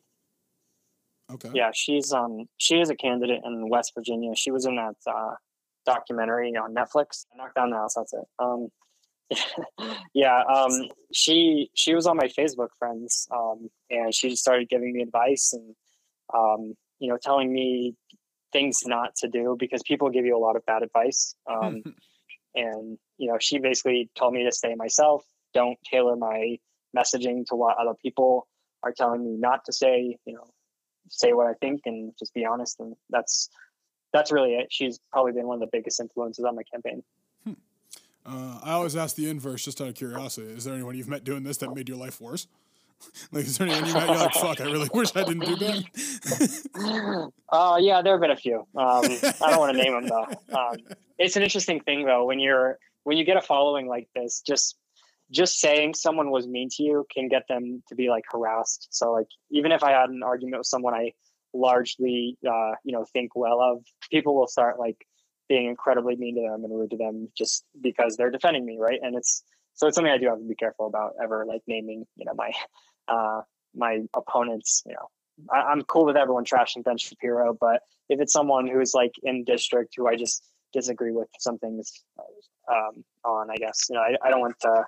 Okay. 1.31 1.51
Yeah, 1.53 1.71
she's 1.73 2.13
um 2.13 2.45
she 2.57 2.79
is 2.79 2.89
a 2.89 2.95
candidate 2.95 3.41
in 3.43 3.69
West 3.69 3.93
Virginia. 3.95 4.35
She 4.35 4.51
was 4.51 4.65
in 4.65 4.75
that 4.75 4.95
uh, 5.07 5.35
documentary 5.85 6.55
on 6.55 6.73
Netflix. 6.73 7.25
Knock 7.35 7.55
down 7.55 7.71
the 7.71 7.77
house. 7.77 7.95
That's 7.95 8.13
it. 8.13 8.25
Um, 8.37 8.69
yeah. 10.13 10.43
Um, 10.43 10.89
she 11.11 11.69
she 11.73 11.95
was 11.95 12.05
on 12.05 12.17
my 12.17 12.27
Facebook 12.27 12.69
friends. 12.77 13.27
Um, 13.33 13.69
and 13.89 14.13
she 14.13 14.29
just 14.29 14.43
started 14.43 14.69
giving 14.69 14.93
me 14.93 15.01
advice 15.01 15.53
and 15.53 15.75
um, 16.33 16.75
you 16.99 17.09
know, 17.09 17.17
telling 17.21 17.51
me 17.51 17.95
things 18.51 18.83
not 18.85 19.15
to 19.17 19.27
do 19.27 19.55
because 19.59 19.81
people 19.83 20.09
give 20.09 20.25
you 20.25 20.37
a 20.37 20.39
lot 20.39 20.55
of 20.55 20.65
bad 20.65 20.83
advice. 20.83 21.35
Um, 21.49 21.83
and 22.55 22.97
you 23.17 23.27
know, 23.27 23.37
she 23.39 23.59
basically 23.59 24.09
told 24.15 24.33
me 24.33 24.43
to 24.43 24.51
stay 24.51 24.75
myself. 24.75 25.25
Don't 25.53 25.77
tailor 25.89 26.15
my 26.15 26.57
messaging 26.95 27.45
to 27.47 27.55
what 27.55 27.77
other 27.77 27.93
people 28.01 28.47
are 28.83 28.91
telling 28.91 29.23
me 29.23 29.35
not 29.37 29.65
to 29.65 29.73
say, 29.73 30.17
you 30.25 30.33
know, 30.33 30.47
say 31.09 31.33
what 31.33 31.47
I 31.47 31.53
think 31.53 31.81
and 31.85 32.13
just 32.17 32.33
be 32.33 32.45
honest. 32.45 32.79
And 32.79 32.95
that's 33.09 33.49
that's 34.13 34.31
really 34.31 34.55
it. 34.55 34.67
She's 34.71 34.99
probably 35.11 35.33
been 35.33 35.47
one 35.47 35.55
of 35.55 35.61
the 35.61 35.69
biggest 35.71 35.99
influences 35.99 36.45
on 36.45 36.55
my 36.55 36.63
campaign. 36.63 37.03
Hmm. 37.43 37.53
Uh, 38.25 38.59
I 38.63 38.71
always 38.71 38.95
ask 38.95 39.15
the 39.15 39.29
inverse 39.29 39.65
just 39.65 39.81
out 39.81 39.89
of 39.89 39.95
curiosity. 39.95 40.47
Is 40.47 40.63
there 40.63 40.73
anyone 40.73 40.95
you've 40.95 41.09
met 41.09 41.23
doing 41.23 41.43
this 41.43 41.57
that 41.57 41.73
made 41.73 41.89
your 41.89 41.97
life 41.97 42.21
worse? 42.21 42.47
like, 43.31 43.45
is 43.45 43.57
there 43.57 43.67
anyone 43.67 43.87
you 43.87 43.93
met? 43.93 44.07
You're 44.07 44.17
like, 44.17 44.33
fuck, 44.33 44.61
I 44.61 44.65
really 44.65 44.89
wish 44.93 45.15
I 45.15 45.23
didn't 45.23 45.45
do 45.45 45.55
that. 45.57 47.31
uh, 47.49 47.77
yeah, 47.79 48.01
there 48.01 48.13
have 48.13 48.21
been 48.21 48.31
a 48.31 48.37
few. 48.37 48.59
Um, 48.75 49.03
I 49.41 49.49
don't 49.49 49.59
want 49.59 49.75
to 49.75 49.83
name 49.83 49.93
them 49.93 50.07
though. 50.07 50.57
Um, 50.57 50.77
it's 51.17 51.35
an 51.35 51.43
interesting 51.43 51.81
thing 51.81 52.05
though 52.05 52.25
when 52.25 52.39
you're 52.39 52.79
when 53.03 53.17
you 53.17 53.23
get 53.23 53.37
a 53.37 53.41
following 53.41 53.87
like 53.87 54.07
this. 54.15 54.41
Just 54.41 54.77
just 55.31 55.59
saying 55.59 55.95
someone 55.95 56.29
was 56.29 56.47
mean 56.47 56.69
to 56.71 56.83
you 56.83 57.05
can 57.13 57.27
get 57.27 57.47
them 57.47 57.83
to 57.89 57.95
be 57.95 58.09
like 58.09 58.25
harassed. 58.31 58.87
So 58.91 59.11
like 59.11 59.27
even 59.51 59.71
if 59.71 59.83
I 59.83 59.91
had 59.91 60.09
an 60.09 60.23
argument 60.23 60.59
with 60.59 60.67
someone 60.67 60.93
I 60.93 61.13
largely 61.53 62.37
uh, 62.47 62.71
you 62.83 62.91
know 62.91 63.05
think 63.11 63.31
well 63.35 63.61
of, 63.61 63.83
people 64.11 64.35
will 64.35 64.47
start 64.47 64.79
like 64.79 64.97
being 65.47 65.67
incredibly 65.67 66.15
mean 66.15 66.35
to 66.35 66.41
them 66.41 66.63
and 66.63 66.77
rude 66.77 66.91
to 66.91 66.97
them 66.97 67.29
just 67.37 67.65
because 67.79 68.17
they're 68.17 68.31
defending 68.31 68.65
me, 68.65 68.77
right? 68.79 68.99
And 69.01 69.15
it's 69.15 69.43
so 69.73 69.87
it's 69.87 69.95
something 69.95 70.11
I 70.11 70.17
do 70.17 70.27
have 70.27 70.39
to 70.39 70.47
be 70.47 70.55
careful 70.55 70.87
about 70.87 71.13
ever 71.21 71.45
like 71.45 71.61
naming 71.67 72.05
you 72.15 72.25
know 72.25 72.33
my 72.35 72.51
uh, 73.07 73.41
my 73.73 74.01
opponents. 74.15 74.83
You 74.85 74.93
know, 74.93 75.09
I, 75.51 75.71
am 75.71 75.83
cool 75.83 76.05
with 76.05 76.17
everyone 76.17 76.45
trashing 76.45 76.83
Ben 76.83 76.97
Shapiro, 76.97 77.55
but 77.59 77.81
if 78.09 78.19
it's 78.19 78.33
someone 78.33 78.67
who's 78.67 78.93
like 78.93 79.13
in 79.23 79.43
district 79.43 79.93
who 79.97 80.07
I 80.07 80.15
just 80.15 80.43
disagree 80.73 81.11
with 81.11 81.29
some 81.39 81.57
things 81.57 82.03
um, 82.71 83.03
on, 83.23 83.49
I 83.49 83.55
guess 83.55 83.87
you 83.89 83.95
know 83.95 84.01
I, 84.01 84.15
I 84.23 84.29
don't 84.29 84.41
want 84.41 84.59
to 84.61 84.85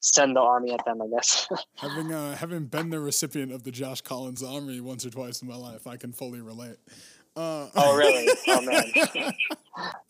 send 0.00 0.36
the 0.36 0.40
army 0.40 0.72
at 0.72 0.84
them. 0.84 1.00
I 1.02 1.06
guess. 1.08 1.48
having 1.76 2.12
uh, 2.12 2.36
having 2.36 2.66
been 2.66 2.90
the 2.90 3.00
recipient 3.00 3.52
of 3.52 3.62
the 3.62 3.70
Josh 3.70 4.00
Collins 4.00 4.42
army 4.42 4.80
once 4.80 5.04
or 5.04 5.10
twice 5.10 5.42
in 5.42 5.48
my 5.48 5.56
life, 5.56 5.86
I 5.86 5.96
can 5.96 6.12
fully 6.12 6.40
relate. 6.40 6.76
Uh, 7.36 7.68
oh 7.74 7.96
really? 7.96 8.28
Oh 8.48 8.60
man. 8.60 8.84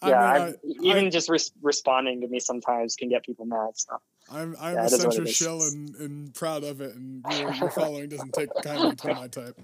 yeah, 0.05 0.21
I 0.21 0.47
mean, 0.47 0.55
I, 0.55 0.55
even 0.83 1.07
I, 1.07 1.11
just 1.11 1.31
res- 1.31 1.53
responding 1.63 2.21
to 2.21 2.29
me 2.29 2.39
sometimes 2.39 2.97
can 2.97 3.09
get 3.09 3.25
people 3.25 3.47
mad. 3.47 3.71
So. 3.75 3.99
I'm 4.31 4.57
I'm 4.59 4.75
yeah, 4.75 4.85
a 4.87 4.89
censor 4.89 5.27
shill 5.27 5.63
and, 5.63 5.95
and 5.97 6.35
proud 6.35 6.65
of 6.65 6.81
it, 6.81 6.95
and 6.95 7.25
your, 7.39 7.53
your 7.55 7.71
following 7.71 8.09
doesn't 8.09 8.33
take 8.33 8.49
kindly 8.63 8.97
to 8.97 9.15
my 9.15 9.29
type. 9.29 9.59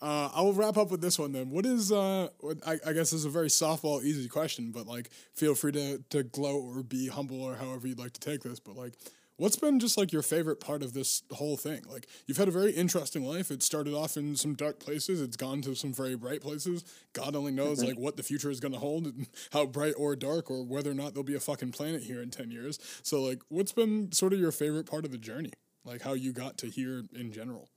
Uh, 0.00 0.28
I 0.34 0.42
will 0.42 0.52
wrap 0.52 0.76
up 0.76 0.90
with 0.90 1.00
this 1.00 1.18
one 1.18 1.32
then. 1.32 1.50
What 1.50 1.64
is 1.64 1.90
uh? 1.90 2.28
What, 2.40 2.58
I, 2.66 2.72
I 2.86 2.92
guess 2.92 3.10
this 3.10 3.14
is 3.14 3.24
a 3.24 3.30
very 3.30 3.48
softball, 3.48 4.02
easy 4.02 4.28
question, 4.28 4.70
but 4.70 4.86
like, 4.86 5.10
feel 5.34 5.54
free 5.54 5.72
to 5.72 5.98
to 6.10 6.22
gloat 6.24 6.62
or 6.76 6.82
be 6.82 7.08
humble 7.08 7.40
or 7.42 7.54
however 7.54 7.86
you'd 7.88 7.98
like 7.98 8.12
to 8.12 8.20
take 8.20 8.42
this. 8.42 8.60
But 8.60 8.76
like, 8.76 8.94
What's 9.42 9.56
been 9.56 9.80
just 9.80 9.98
like 9.98 10.12
your 10.12 10.22
favorite 10.22 10.60
part 10.60 10.84
of 10.84 10.92
this 10.92 11.24
whole 11.32 11.56
thing? 11.56 11.82
Like 11.90 12.06
you've 12.28 12.36
had 12.36 12.46
a 12.46 12.52
very 12.52 12.70
interesting 12.70 13.24
life. 13.24 13.50
It 13.50 13.60
started 13.60 13.92
off 13.92 14.16
in 14.16 14.36
some 14.36 14.54
dark 14.54 14.78
places. 14.78 15.20
It's 15.20 15.36
gone 15.36 15.62
to 15.62 15.74
some 15.74 15.92
very 15.92 16.14
bright 16.14 16.42
places. 16.42 16.84
God 17.12 17.34
only 17.34 17.50
knows 17.50 17.80
mm-hmm. 17.80 17.88
like 17.88 17.98
what 17.98 18.16
the 18.16 18.22
future 18.22 18.52
is 18.52 18.60
going 18.60 18.70
to 18.70 18.78
hold 18.78 19.06
and 19.06 19.26
how 19.52 19.66
bright 19.66 19.94
or 19.98 20.14
dark 20.14 20.48
or 20.48 20.62
whether 20.62 20.92
or 20.92 20.94
not 20.94 21.12
there'll 21.12 21.24
be 21.24 21.34
a 21.34 21.40
fucking 21.40 21.72
planet 21.72 22.04
here 22.04 22.22
in 22.22 22.30
10 22.30 22.52
years. 22.52 22.78
So 23.02 23.20
like 23.20 23.40
what's 23.48 23.72
been 23.72 24.12
sort 24.12 24.32
of 24.32 24.38
your 24.38 24.52
favorite 24.52 24.86
part 24.86 25.04
of 25.04 25.10
the 25.10 25.18
journey? 25.18 25.54
Like 25.84 26.02
how 26.02 26.12
you 26.12 26.32
got 26.32 26.56
to 26.58 26.68
here 26.68 27.02
in 27.12 27.32
general? 27.32 27.68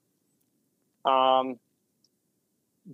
Um 1.03 1.57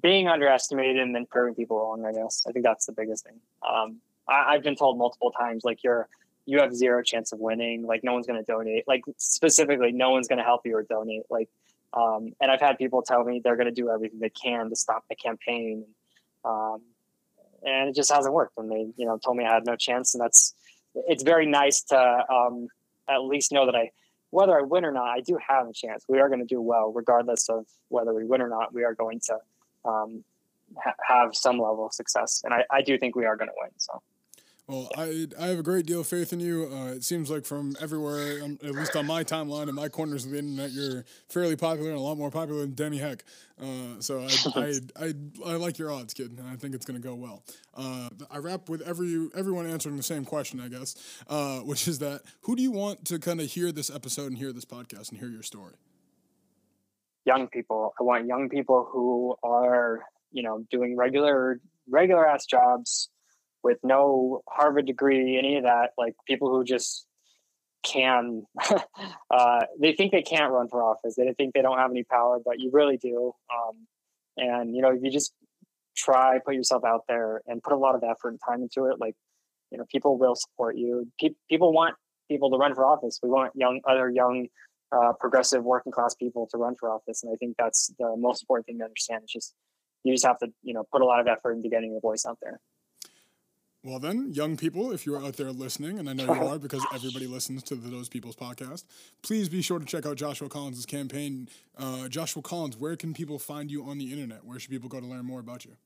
being 0.01 0.29
underestimated 0.29 0.95
and 0.95 1.13
then 1.13 1.25
proving 1.25 1.55
people 1.55 1.77
wrong, 1.77 2.05
I 2.05 2.13
guess. 2.13 2.43
I 2.47 2.53
think 2.53 2.63
that's 2.63 2.85
the 2.85 2.93
biggest 2.93 3.25
thing. 3.25 3.41
Um 3.69 3.99
I, 4.29 4.53
I've 4.53 4.63
been 4.63 4.77
told 4.77 4.97
multiple 4.97 5.31
times 5.31 5.65
like 5.65 5.83
you're 5.83 6.07
you 6.45 6.59
have 6.59 6.73
zero 6.73 7.01
chance 7.03 7.31
of 7.31 7.39
winning. 7.39 7.85
Like 7.85 8.03
no 8.03 8.13
one's 8.13 8.27
going 8.27 8.43
to 8.43 8.51
donate. 8.51 8.87
Like 8.87 9.03
specifically, 9.17 9.91
no 9.91 10.11
one's 10.11 10.27
going 10.27 10.39
to 10.39 10.43
help 10.43 10.61
you 10.65 10.75
or 10.75 10.83
donate. 10.83 11.23
Like, 11.29 11.49
um, 11.93 12.33
and 12.39 12.49
I've 12.49 12.61
had 12.61 12.77
people 12.77 13.01
tell 13.01 13.23
me 13.23 13.41
they're 13.43 13.57
going 13.57 13.67
to 13.67 13.73
do 13.73 13.89
everything 13.89 14.19
they 14.19 14.29
can 14.29 14.69
to 14.69 14.75
stop 14.75 15.03
the 15.09 15.15
campaign, 15.15 15.85
um, 16.45 16.81
and 17.63 17.89
it 17.89 17.95
just 17.95 18.11
hasn't 18.11 18.33
worked. 18.33 18.57
And 18.57 18.71
they, 18.71 18.87
you 18.95 19.05
know, 19.05 19.17
told 19.17 19.37
me 19.37 19.45
I 19.45 19.53
had 19.53 19.65
no 19.65 19.75
chance. 19.75 20.15
And 20.15 20.21
that's 20.23 20.55
it's 20.95 21.23
very 21.23 21.45
nice 21.45 21.81
to 21.83 22.25
um, 22.29 22.67
at 23.09 23.23
least 23.23 23.51
know 23.51 23.65
that 23.65 23.75
I, 23.75 23.91
whether 24.29 24.57
I 24.57 24.61
win 24.61 24.85
or 24.85 24.91
not, 24.91 25.07
I 25.07 25.19
do 25.19 25.37
have 25.45 25.67
a 25.67 25.73
chance. 25.73 26.05
We 26.07 26.19
are 26.19 26.29
going 26.29 26.39
to 26.39 26.45
do 26.45 26.61
well, 26.61 26.91
regardless 26.93 27.49
of 27.49 27.65
whether 27.89 28.13
we 28.13 28.25
win 28.25 28.41
or 28.41 28.49
not. 28.49 28.73
We 28.73 28.83
are 28.83 28.95
going 28.95 29.19
to 29.25 29.37
um, 29.83 30.23
ha- 30.81 30.95
have 31.05 31.35
some 31.35 31.59
level 31.59 31.85
of 31.85 31.93
success, 31.93 32.41
and 32.45 32.53
I, 32.53 32.63
I 32.71 32.81
do 32.81 32.97
think 32.97 33.15
we 33.15 33.25
are 33.25 33.35
going 33.35 33.49
to 33.49 33.55
win. 33.61 33.71
So. 33.77 34.01
Well, 34.71 34.87
I 34.97 35.27
I 35.37 35.47
have 35.47 35.59
a 35.59 35.63
great 35.63 35.85
deal 35.85 35.99
of 35.99 36.07
faith 36.07 36.31
in 36.31 36.39
you. 36.39 36.69
Uh, 36.71 36.93
it 36.93 37.03
seems 37.03 37.29
like 37.29 37.43
from 37.43 37.75
everywhere, 37.81 38.41
um, 38.41 38.57
at 38.63 38.71
least 38.71 38.95
on 38.95 39.05
my 39.05 39.21
timeline 39.21 39.63
and 39.63 39.73
my 39.73 39.89
corners 39.89 40.23
of 40.23 40.31
the 40.31 40.37
internet, 40.37 40.71
you're 40.71 41.03
fairly 41.27 41.57
popular 41.57 41.89
and 41.89 41.99
a 41.99 42.01
lot 42.01 42.17
more 42.17 42.31
popular 42.31 42.61
than 42.61 42.71
Denny 42.71 42.97
Heck. 42.97 43.25
Uh, 43.61 43.99
so 43.99 44.21
I, 44.21 44.29
I, 44.55 44.73
I, 44.97 45.13
I, 45.45 45.55
like 45.57 45.77
your 45.77 45.91
odds, 45.91 46.13
kid, 46.13 46.31
and 46.37 46.47
I 46.47 46.55
think 46.55 46.73
it's 46.73 46.85
going 46.85 46.99
to 46.99 47.05
go 47.05 47.15
well. 47.15 47.43
Uh, 47.75 48.07
I 48.29 48.37
wrap 48.37 48.69
with 48.69 48.79
every 48.83 49.27
everyone 49.35 49.67
answering 49.67 49.97
the 49.97 50.03
same 50.03 50.23
question, 50.23 50.61
I 50.61 50.69
guess, 50.69 50.95
uh, 51.27 51.59
which 51.59 51.89
is 51.89 51.99
that 51.99 52.21
who 52.43 52.55
do 52.55 52.63
you 52.63 52.71
want 52.71 53.03
to 53.07 53.19
kind 53.19 53.41
of 53.41 53.47
hear 53.47 53.73
this 53.73 53.89
episode 53.89 54.27
and 54.27 54.37
hear 54.37 54.53
this 54.53 54.63
podcast 54.63 55.09
and 55.09 55.19
hear 55.19 55.27
your 55.27 55.43
story? 55.43 55.73
Young 57.25 57.49
people. 57.49 57.93
I 57.99 58.03
want 58.03 58.25
young 58.25 58.47
people 58.47 58.87
who 58.89 59.35
are 59.43 59.99
you 60.31 60.43
know 60.43 60.63
doing 60.71 60.95
regular 60.95 61.59
regular 61.89 62.25
ass 62.25 62.45
jobs 62.45 63.09
with 63.63 63.77
no 63.83 64.41
Harvard 64.47 64.85
degree, 64.85 65.37
any 65.37 65.57
of 65.57 65.63
that, 65.63 65.91
like 65.97 66.15
people 66.27 66.49
who 66.49 66.63
just 66.63 67.05
can, 67.83 68.43
uh, 69.31 69.61
they 69.79 69.93
think 69.93 70.11
they 70.11 70.21
can't 70.21 70.51
run 70.51 70.67
for 70.67 70.83
office. 70.83 71.15
They 71.15 71.33
think 71.33 71.53
they 71.53 71.61
don't 71.61 71.77
have 71.77 71.91
any 71.91 72.03
power, 72.03 72.39
but 72.43 72.59
you 72.59 72.69
really 72.71 72.97
do. 72.97 73.33
Um, 73.53 73.87
and, 74.37 74.75
you 74.75 74.81
know, 74.81 74.91
if 74.91 75.01
you 75.01 75.11
just 75.11 75.33
try, 75.95 76.39
put 76.43 76.55
yourself 76.55 76.83
out 76.85 77.01
there 77.07 77.41
and 77.47 77.61
put 77.61 77.73
a 77.73 77.77
lot 77.77 77.95
of 77.95 78.03
effort 78.03 78.29
and 78.29 78.39
time 78.47 78.61
into 78.61 78.85
it, 78.91 78.99
like, 78.99 79.15
you 79.71 79.77
know, 79.77 79.85
people 79.91 80.17
will 80.17 80.35
support 80.35 80.77
you. 80.77 81.07
Pe- 81.19 81.35
people 81.49 81.73
want 81.73 81.95
people 82.29 82.49
to 82.51 82.57
run 82.57 82.75
for 82.75 82.85
office. 82.85 83.19
We 83.21 83.29
want 83.29 83.51
young, 83.55 83.81
other 83.87 84.09
young, 84.09 84.47
uh, 84.91 85.13
progressive 85.19 85.63
working 85.63 85.91
class 85.91 86.15
people 86.15 86.47
to 86.51 86.57
run 86.57 86.75
for 86.79 86.89
office. 86.89 87.23
And 87.23 87.31
I 87.31 87.35
think 87.37 87.55
that's 87.57 87.93
the 87.97 88.15
most 88.17 88.43
important 88.43 88.67
thing 88.67 88.79
to 88.79 88.85
understand. 88.85 89.21
It's 89.23 89.33
just 89.33 89.53
you 90.03 90.13
just 90.13 90.25
have 90.25 90.39
to 90.39 90.47
you 90.63 90.73
know 90.73 90.83
put 90.91 91.01
a 91.01 91.05
lot 91.05 91.19
of 91.19 91.27
effort 91.27 91.53
into 91.53 91.69
getting 91.69 91.91
your 91.91 92.01
voice 92.01 92.25
out 92.25 92.37
there. 92.41 92.59
Well, 93.83 93.97
then, 93.97 94.31
young 94.31 94.57
people, 94.57 94.91
if 94.91 95.07
you're 95.07 95.23
out 95.23 95.37
there 95.37 95.51
listening, 95.51 95.97
and 95.97 96.07
I 96.07 96.13
know 96.13 96.25
you 96.25 96.41
are 96.47 96.59
because 96.59 96.85
everybody 96.93 97.25
listens 97.25 97.63
to 97.63 97.75
the 97.75 97.89
Those 97.89 98.09
People's 98.09 98.35
podcast, 98.35 98.83
please 99.23 99.49
be 99.49 99.63
sure 99.63 99.79
to 99.79 99.85
check 99.85 100.05
out 100.05 100.17
Joshua 100.17 100.49
Collins' 100.49 100.85
campaign. 100.85 101.49
Uh, 101.77 102.07
Joshua 102.07 102.43
Collins, 102.43 102.77
where 102.77 102.95
can 102.95 103.13
people 103.13 103.39
find 103.39 103.71
you 103.71 103.83
on 103.83 103.97
the 103.97 104.11
internet? 104.11 104.45
Where 104.45 104.59
should 104.59 104.69
people 104.69 104.87
go 104.87 104.99
to 104.99 105.07
learn 105.07 105.25
more 105.25 105.39
about 105.39 105.65
you? 105.65 105.77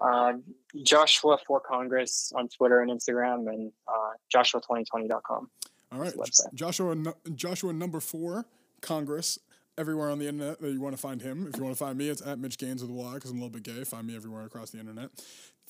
Uh, 0.00 0.34
Joshua 0.82 1.38
for 1.46 1.60
Congress 1.60 2.32
on 2.34 2.48
Twitter 2.48 2.80
and 2.80 2.90
Instagram, 2.90 3.48
and 3.48 3.72
uh, 3.88 4.12
Joshua2020.com. 4.34 5.50
All 5.92 5.98
right. 5.98 6.14
Joshua. 6.54 6.94
Joshua 7.34 7.72
number 7.72 8.00
four, 8.00 8.46
Congress. 8.80 9.38
Everywhere 9.78 10.10
on 10.10 10.18
the 10.18 10.28
internet 10.28 10.60
that 10.60 10.72
you 10.72 10.80
want 10.80 10.94
to 10.94 11.00
find 11.00 11.22
him. 11.22 11.46
If 11.48 11.56
you 11.56 11.64
want 11.64 11.74
to 11.74 11.78
find 11.82 11.96
me, 11.96 12.10
it's 12.10 12.20
at 12.20 12.38
Mitch 12.38 12.58
Gayns 12.58 12.82
with 12.82 12.90
a 12.90 12.92
Y 12.92 13.14
because 13.14 13.30
I'm 13.30 13.38
a 13.38 13.44
little 13.44 13.60
bit 13.60 13.62
gay. 13.62 13.82
Find 13.84 14.06
me 14.06 14.14
everywhere 14.14 14.44
across 14.44 14.70
the 14.70 14.78
internet. 14.78 15.08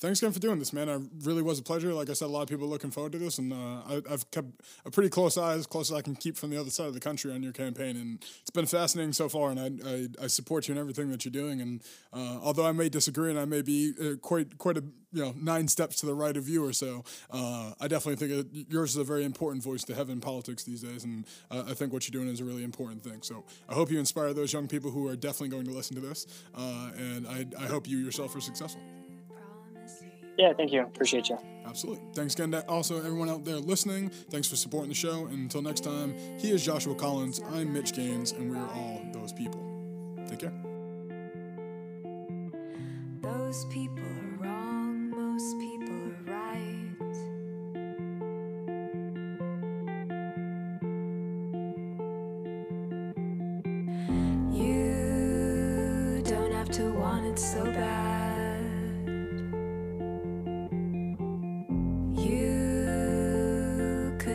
Thanks 0.01 0.23
again 0.23 0.33
for 0.33 0.39
doing 0.39 0.59
this, 0.59 0.73
man. 0.73 0.89
I 0.89 0.99
really 1.27 1.43
was 1.43 1.59
a 1.59 1.63
pleasure. 1.63 1.93
Like 1.93 2.09
I 2.09 2.15
said, 2.15 2.25
a 2.25 2.29
lot 2.29 2.41
of 2.41 2.49
people 2.49 2.65
are 2.65 2.71
looking 2.71 2.91
forward 2.91 3.13
to 3.13 3.19
this, 3.19 3.37
and 3.37 3.53
uh, 3.53 3.83
I, 3.87 4.01
I've 4.11 4.31
kept 4.31 4.49
a 4.87 4.91
pretty 4.91 5.11
close 5.11 5.37
eye, 5.37 5.53
as 5.53 5.67
close 5.67 5.91
as 5.91 5.99
I 5.99 6.01
can 6.01 6.17
keep 6.17 6.39
from 6.39 6.49
the 6.49 6.57
other 6.57 6.71
side 6.71 6.87
of 6.87 6.95
the 6.95 7.01
country 7.01 7.31
on 7.35 7.43
your 7.43 7.53
campaign, 7.53 7.97
and 7.97 8.19
it's 8.41 8.51
been 8.51 8.65
fascinating 8.65 9.13
so 9.13 9.29
far. 9.29 9.51
And 9.51 9.61
I, 9.61 9.67
I, 9.87 10.25
I 10.25 10.27
support 10.29 10.69
you 10.69 10.73
in 10.73 10.81
everything 10.81 11.11
that 11.11 11.27
you're 11.27 11.33
doing. 11.33 11.61
And 11.61 11.83
uh, 12.15 12.39
although 12.43 12.65
I 12.65 12.73
may 12.73 12.89
disagree, 12.89 13.29
and 13.29 13.39
I 13.39 13.45
may 13.45 13.61
be 13.61 13.93
uh, 14.03 14.17
quite 14.23 14.57
quite 14.57 14.79
a 14.79 14.85
you 15.13 15.23
know 15.23 15.35
nine 15.39 15.69
steps 15.69 15.97
to 15.97 16.07
the 16.07 16.15
right 16.15 16.37
of 16.39 16.49
you 16.49 16.65
or 16.65 16.73
so, 16.73 17.05
uh, 17.31 17.73
I 17.79 17.87
definitely 17.87 18.17
think 18.27 18.47
it, 18.55 18.67
yours 18.73 18.93
is 18.93 18.97
a 18.97 19.05
very 19.05 19.25
important 19.25 19.63
voice 19.63 19.85
to 19.85 19.95
have 19.95 20.09
in 20.09 20.23
politics 20.23 20.65
these 20.65 20.81
days, 20.81 21.05
and 21.05 21.27
I 21.51 21.75
think 21.75 21.93
what 21.93 22.09
you're 22.09 22.19
doing 22.19 22.33
is 22.33 22.41
a 22.41 22.45
really 22.47 22.65
important 22.65 23.03
thing. 23.03 23.21
So 23.21 23.45
I 23.69 23.75
hope 23.75 23.91
you 23.91 23.99
inspire 23.99 24.33
those 24.33 24.51
young 24.51 24.67
people 24.67 24.91
who 24.91 25.07
are 25.09 25.17
definitely 25.17 25.51
going 25.51 25.67
to 25.67 25.73
listen 25.73 25.95
to 25.97 26.01
this, 26.01 26.27
uh, 26.55 26.91
and 26.97 27.29
I, 27.29 27.45
I 27.59 27.67
hope 27.67 27.87
you 27.87 27.99
yourself 27.99 28.35
are 28.35 28.41
successful. 28.41 28.81
Yeah, 30.39 30.53
thank 30.55 30.73
you. 30.73 30.83
Appreciate 30.83 31.29
you. 31.29 31.39
Absolutely. 31.67 32.03
Thanks 32.15 32.35
again 32.35 32.51
to 32.53 32.67
also 32.69 32.99
everyone 32.99 33.29
out 33.29 33.45
there 33.45 33.57
listening. 33.57 34.09
Thanks 34.09 34.49
for 34.49 34.57
supporting 34.57 34.89
the 34.89 34.95
show. 34.95 35.27
And 35.27 35.39
until 35.39 35.63
next 35.63 35.85
time, 35.85 36.15
he 36.39 36.51
is 36.51 36.65
Joshua 36.65 36.95
Collins. 36.95 37.41
I'm 37.53 37.73
Mitch 37.73 37.93
Gayns, 37.93 38.37
and 38.37 38.51
we 38.51 38.57
are 38.57 38.69
all 38.75 39.03
those 39.13 39.33
people. 39.33 39.61
Take 40.27 40.41
care. 40.41 40.53
Those 43.23 43.65
people 43.67 43.99
are 44.01 44.37
wrong, 44.39 45.11
most 45.11 45.59
people 45.59 45.95
are 45.95 46.23
right. 46.33 47.17
You 54.53 56.23
don't 56.25 56.53
have 56.53 56.71
to 56.71 56.93
want 56.93 57.27
it 57.27 57.39
so 57.39 57.65
bad. 57.65 58.20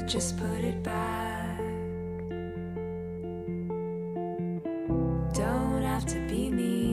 Could 0.05 0.11
just 0.11 0.37
put 0.37 0.63
it 0.63 0.83
back. 0.83 1.57
Don't 5.33 5.81
have 5.81 6.05
to 6.05 6.19
be 6.27 6.51
mean, 6.51 6.84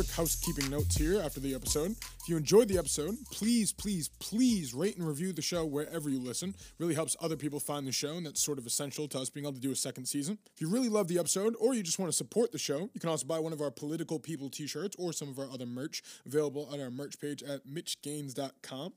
quick 0.00 0.10
housekeeping 0.12 0.70
notes 0.70 0.96
here 0.96 1.20
after 1.20 1.40
the 1.40 1.54
episode. 1.54 1.90
If 1.90 2.26
you 2.26 2.38
enjoyed 2.38 2.68
the 2.68 2.78
episode, 2.78 3.16
please, 3.30 3.70
please, 3.70 4.08
please 4.18 4.72
rate 4.72 4.96
and 4.96 5.06
review 5.06 5.30
the 5.30 5.42
show 5.42 5.66
wherever 5.66 6.08
you 6.08 6.18
listen. 6.18 6.54
Really 6.78 6.94
helps 6.94 7.18
other 7.20 7.36
people 7.36 7.60
find 7.60 7.86
the 7.86 7.92
show, 7.92 8.14
and 8.14 8.24
that's 8.24 8.42
sort 8.42 8.56
of 8.56 8.64
essential 8.64 9.08
to 9.08 9.18
us 9.18 9.28
being 9.28 9.44
able 9.44 9.56
to 9.56 9.60
do 9.60 9.72
a 9.72 9.76
second 9.76 10.06
season. 10.06 10.38
If 10.54 10.62
you 10.62 10.70
really 10.70 10.88
love 10.88 11.08
the 11.08 11.18
episode, 11.18 11.54
or 11.60 11.74
you 11.74 11.82
just 11.82 11.98
want 11.98 12.10
to 12.10 12.16
support 12.16 12.50
the 12.50 12.56
show, 12.56 12.88
you 12.94 12.98
can 12.98 13.10
also 13.10 13.26
buy 13.26 13.40
one 13.40 13.52
of 13.52 13.60
our 13.60 13.70
political 13.70 14.18
people 14.18 14.48
t-shirts 14.48 14.96
or 14.98 15.12
some 15.12 15.28
of 15.28 15.38
our 15.38 15.50
other 15.52 15.66
merch 15.66 16.02
available 16.24 16.66
on 16.72 16.80
our 16.80 16.90
merch 16.90 17.20
page 17.20 17.42
at 17.42 17.66
mitchgayns.com. 17.66 18.94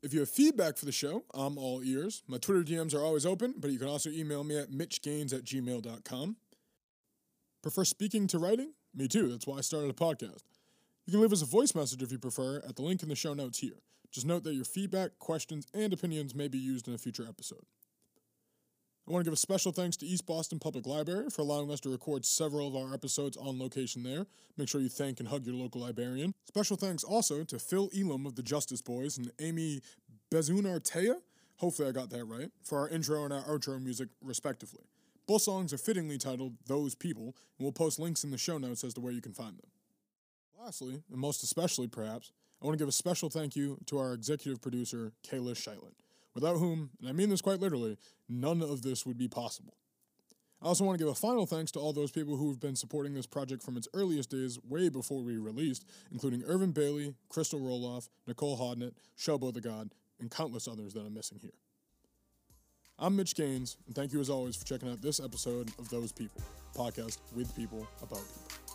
If 0.00 0.14
you 0.14 0.20
have 0.20 0.30
feedback 0.30 0.76
for 0.76 0.84
the 0.84 0.92
show, 0.92 1.24
I'm 1.34 1.58
all 1.58 1.82
ears. 1.82 2.22
My 2.28 2.38
Twitter 2.38 2.62
DMs 2.62 2.94
are 2.94 3.02
always 3.02 3.26
open, 3.26 3.54
but 3.58 3.72
you 3.72 3.80
can 3.80 3.88
also 3.88 4.10
email 4.10 4.44
me 4.44 4.58
at 4.58 4.70
mitchgayns 4.70 5.34
at 5.34 5.42
gmail.com. 5.42 6.36
Prefer 7.64 7.84
speaking 7.84 8.28
to 8.28 8.38
writing? 8.38 8.74
Me 8.94 9.08
too, 9.08 9.28
that's 9.28 9.46
why 9.46 9.58
I 9.58 9.60
started 9.60 9.90
a 9.90 9.94
podcast. 9.94 10.42
You 11.06 11.12
can 11.12 11.20
leave 11.20 11.32
us 11.32 11.42
a 11.42 11.46
voice 11.46 11.74
message 11.74 12.02
if 12.02 12.12
you 12.12 12.18
prefer 12.18 12.58
at 12.68 12.76
the 12.76 12.82
link 12.82 13.02
in 13.02 13.08
the 13.08 13.16
show 13.16 13.34
notes 13.34 13.58
here. 13.58 13.78
Just 14.12 14.26
note 14.26 14.44
that 14.44 14.54
your 14.54 14.64
feedback, 14.64 15.18
questions, 15.18 15.66
and 15.72 15.92
opinions 15.92 16.34
may 16.34 16.48
be 16.48 16.58
used 16.58 16.88
in 16.88 16.94
a 16.94 16.98
future 16.98 17.26
episode. 17.28 17.64
I 19.08 19.12
want 19.12 19.24
to 19.24 19.28
give 19.28 19.34
a 19.34 19.36
special 19.36 19.72
thanks 19.72 19.96
to 19.98 20.06
East 20.06 20.26
Boston 20.26 20.58
Public 20.58 20.86
Library 20.86 21.30
for 21.30 21.42
allowing 21.42 21.70
us 21.70 21.80
to 21.80 21.88
record 21.88 22.24
several 22.24 22.68
of 22.68 22.76
our 22.76 22.94
episodes 22.94 23.36
on 23.36 23.58
location 23.58 24.02
there. 24.02 24.26
Make 24.56 24.68
sure 24.68 24.80
you 24.80 24.88
thank 24.88 25.18
and 25.20 25.28
hug 25.28 25.46
your 25.46 25.54
local 25.54 25.80
librarian. 25.80 26.34
Special 26.44 26.76
thanks 26.76 27.02
also 27.02 27.42
to 27.44 27.58
Phil 27.58 27.90
Elam 27.96 28.26
of 28.26 28.36
the 28.36 28.42
Justice 28.42 28.82
Boys 28.82 29.18
and 29.18 29.32
Amy 29.40 29.80
Bezunartea, 30.30 31.16
hopefully 31.56 31.88
I 31.88 31.92
got 31.92 32.10
that 32.10 32.24
right, 32.24 32.50
for 32.62 32.78
our 32.78 32.88
intro 32.88 33.24
and 33.24 33.32
our 33.32 33.42
outro 33.42 33.82
music, 33.82 34.08
respectively. 34.22 34.84
Both 35.30 35.42
songs 35.42 35.72
are 35.72 35.78
fittingly 35.78 36.18
titled 36.18 36.54
Those 36.66 36.96
People, 36.96 37.26
and 37.26 37.60
we'll 37.60 37.70
post 37.70 38.00
links 38.00 38.24
in 38.24 38.32
the 38.32 38.36
show 38.36 38.58
notes 38.58 38.82
as 38.82 38.94
to 38.94 39.00
where 39.00 39.12
you 39.12 39.20
can 39.20 39.32
find 39.32 39.56
them. 39.56 39.70
Lastly, 40.60 41.04
and 41.08 41.20
most 41.20 41.44
especially 41.44 41.86
perhaps, 41.86 42.32
I 42.60 42.66
want 42.66 42.76
to 42.76 42.82
give 42.82 42.88
a 42.88 42.92
special 42.92 43.30
thank 43.30 43.54
you 43.54 43.78
to 43.86 43.98
our 44.00 44.12
executive 44.12 44.60
producer, 44.60 45.12
Kayla 45.22 45.52
Sheilan, 45.52 45.92
without 46.34 46.56
whom, 46.56 46.90
and 46.98 47.08
I 47.08 47.12
mean 47.12 47.28
this 47.28 47.42
quite 47.42 47.60
literally, 47.60 47.96
none 48.28 48.60
of 48.60 48.82
this 48.82 49.06
would 49.06 49.16
be 49.16 49.28
possible. 49.28 49.74
I 50.60 50.66
also 50.66 50.82
want 50.82 50.98
to 50.98 51.04
give 51.04 51.12
a 51.12 51.14
final 51.14 51.46
thanks 51.46 51.70
to 51.72 51.78
all 51.78 51.92
those 51.92 52.10
people 52.10 52.36
who 52.36 52.48
have 52.48 52.58
been 52.58 52.74
supporting 52.74 53.14
this 53.14 53.28
project 53.28 53.62
from 53.62 53.76
its 53.76 53.86
earliest 53.94 54.30
days, 54.30 54.58
way 54.68 54.88
before 54.88 55.22
we 55.22 55.36
released, 55.36 55.84
including 56.10 56.42
Irvin 56.42 56.72
Bailey, 56.72 57.14
Crystal 57.28 57.60
Roloff, 57.60 58.08
Nicole 58.26 58.58
Hodnett, 58.58 58.94
Shelbo 59.16 59.54
the 59.54 59.60
God, 59.60 59.92
and 60.18 60.28
countless 60.28 60.66
others 60.66 60.92
that 60.94 61.02
I'm 61.02 61.14
missing 61.14 61.38
here. 61.40 61.52
I'm 63.02 63.16
Mitch 63.16 63.34
Gayns, 63.34 63.76
and 63.86 63.96
thank 63.96 64.12
you 64.12 64.20
as 64.20 64.28
always 64.28 64.56
for 64.56 64.66
checking 64.66 64.90
out 64.90 65.00
this 65.00 65.20
episode 65.20 65.70
of 65.78 65.88
Those 65.88 66.12
People, 66.12 66.42
podcast 66.76 67.16
with 67.34 67.56
people 67.56 67.88
about 68.02 68.20
people. 68.20 68.69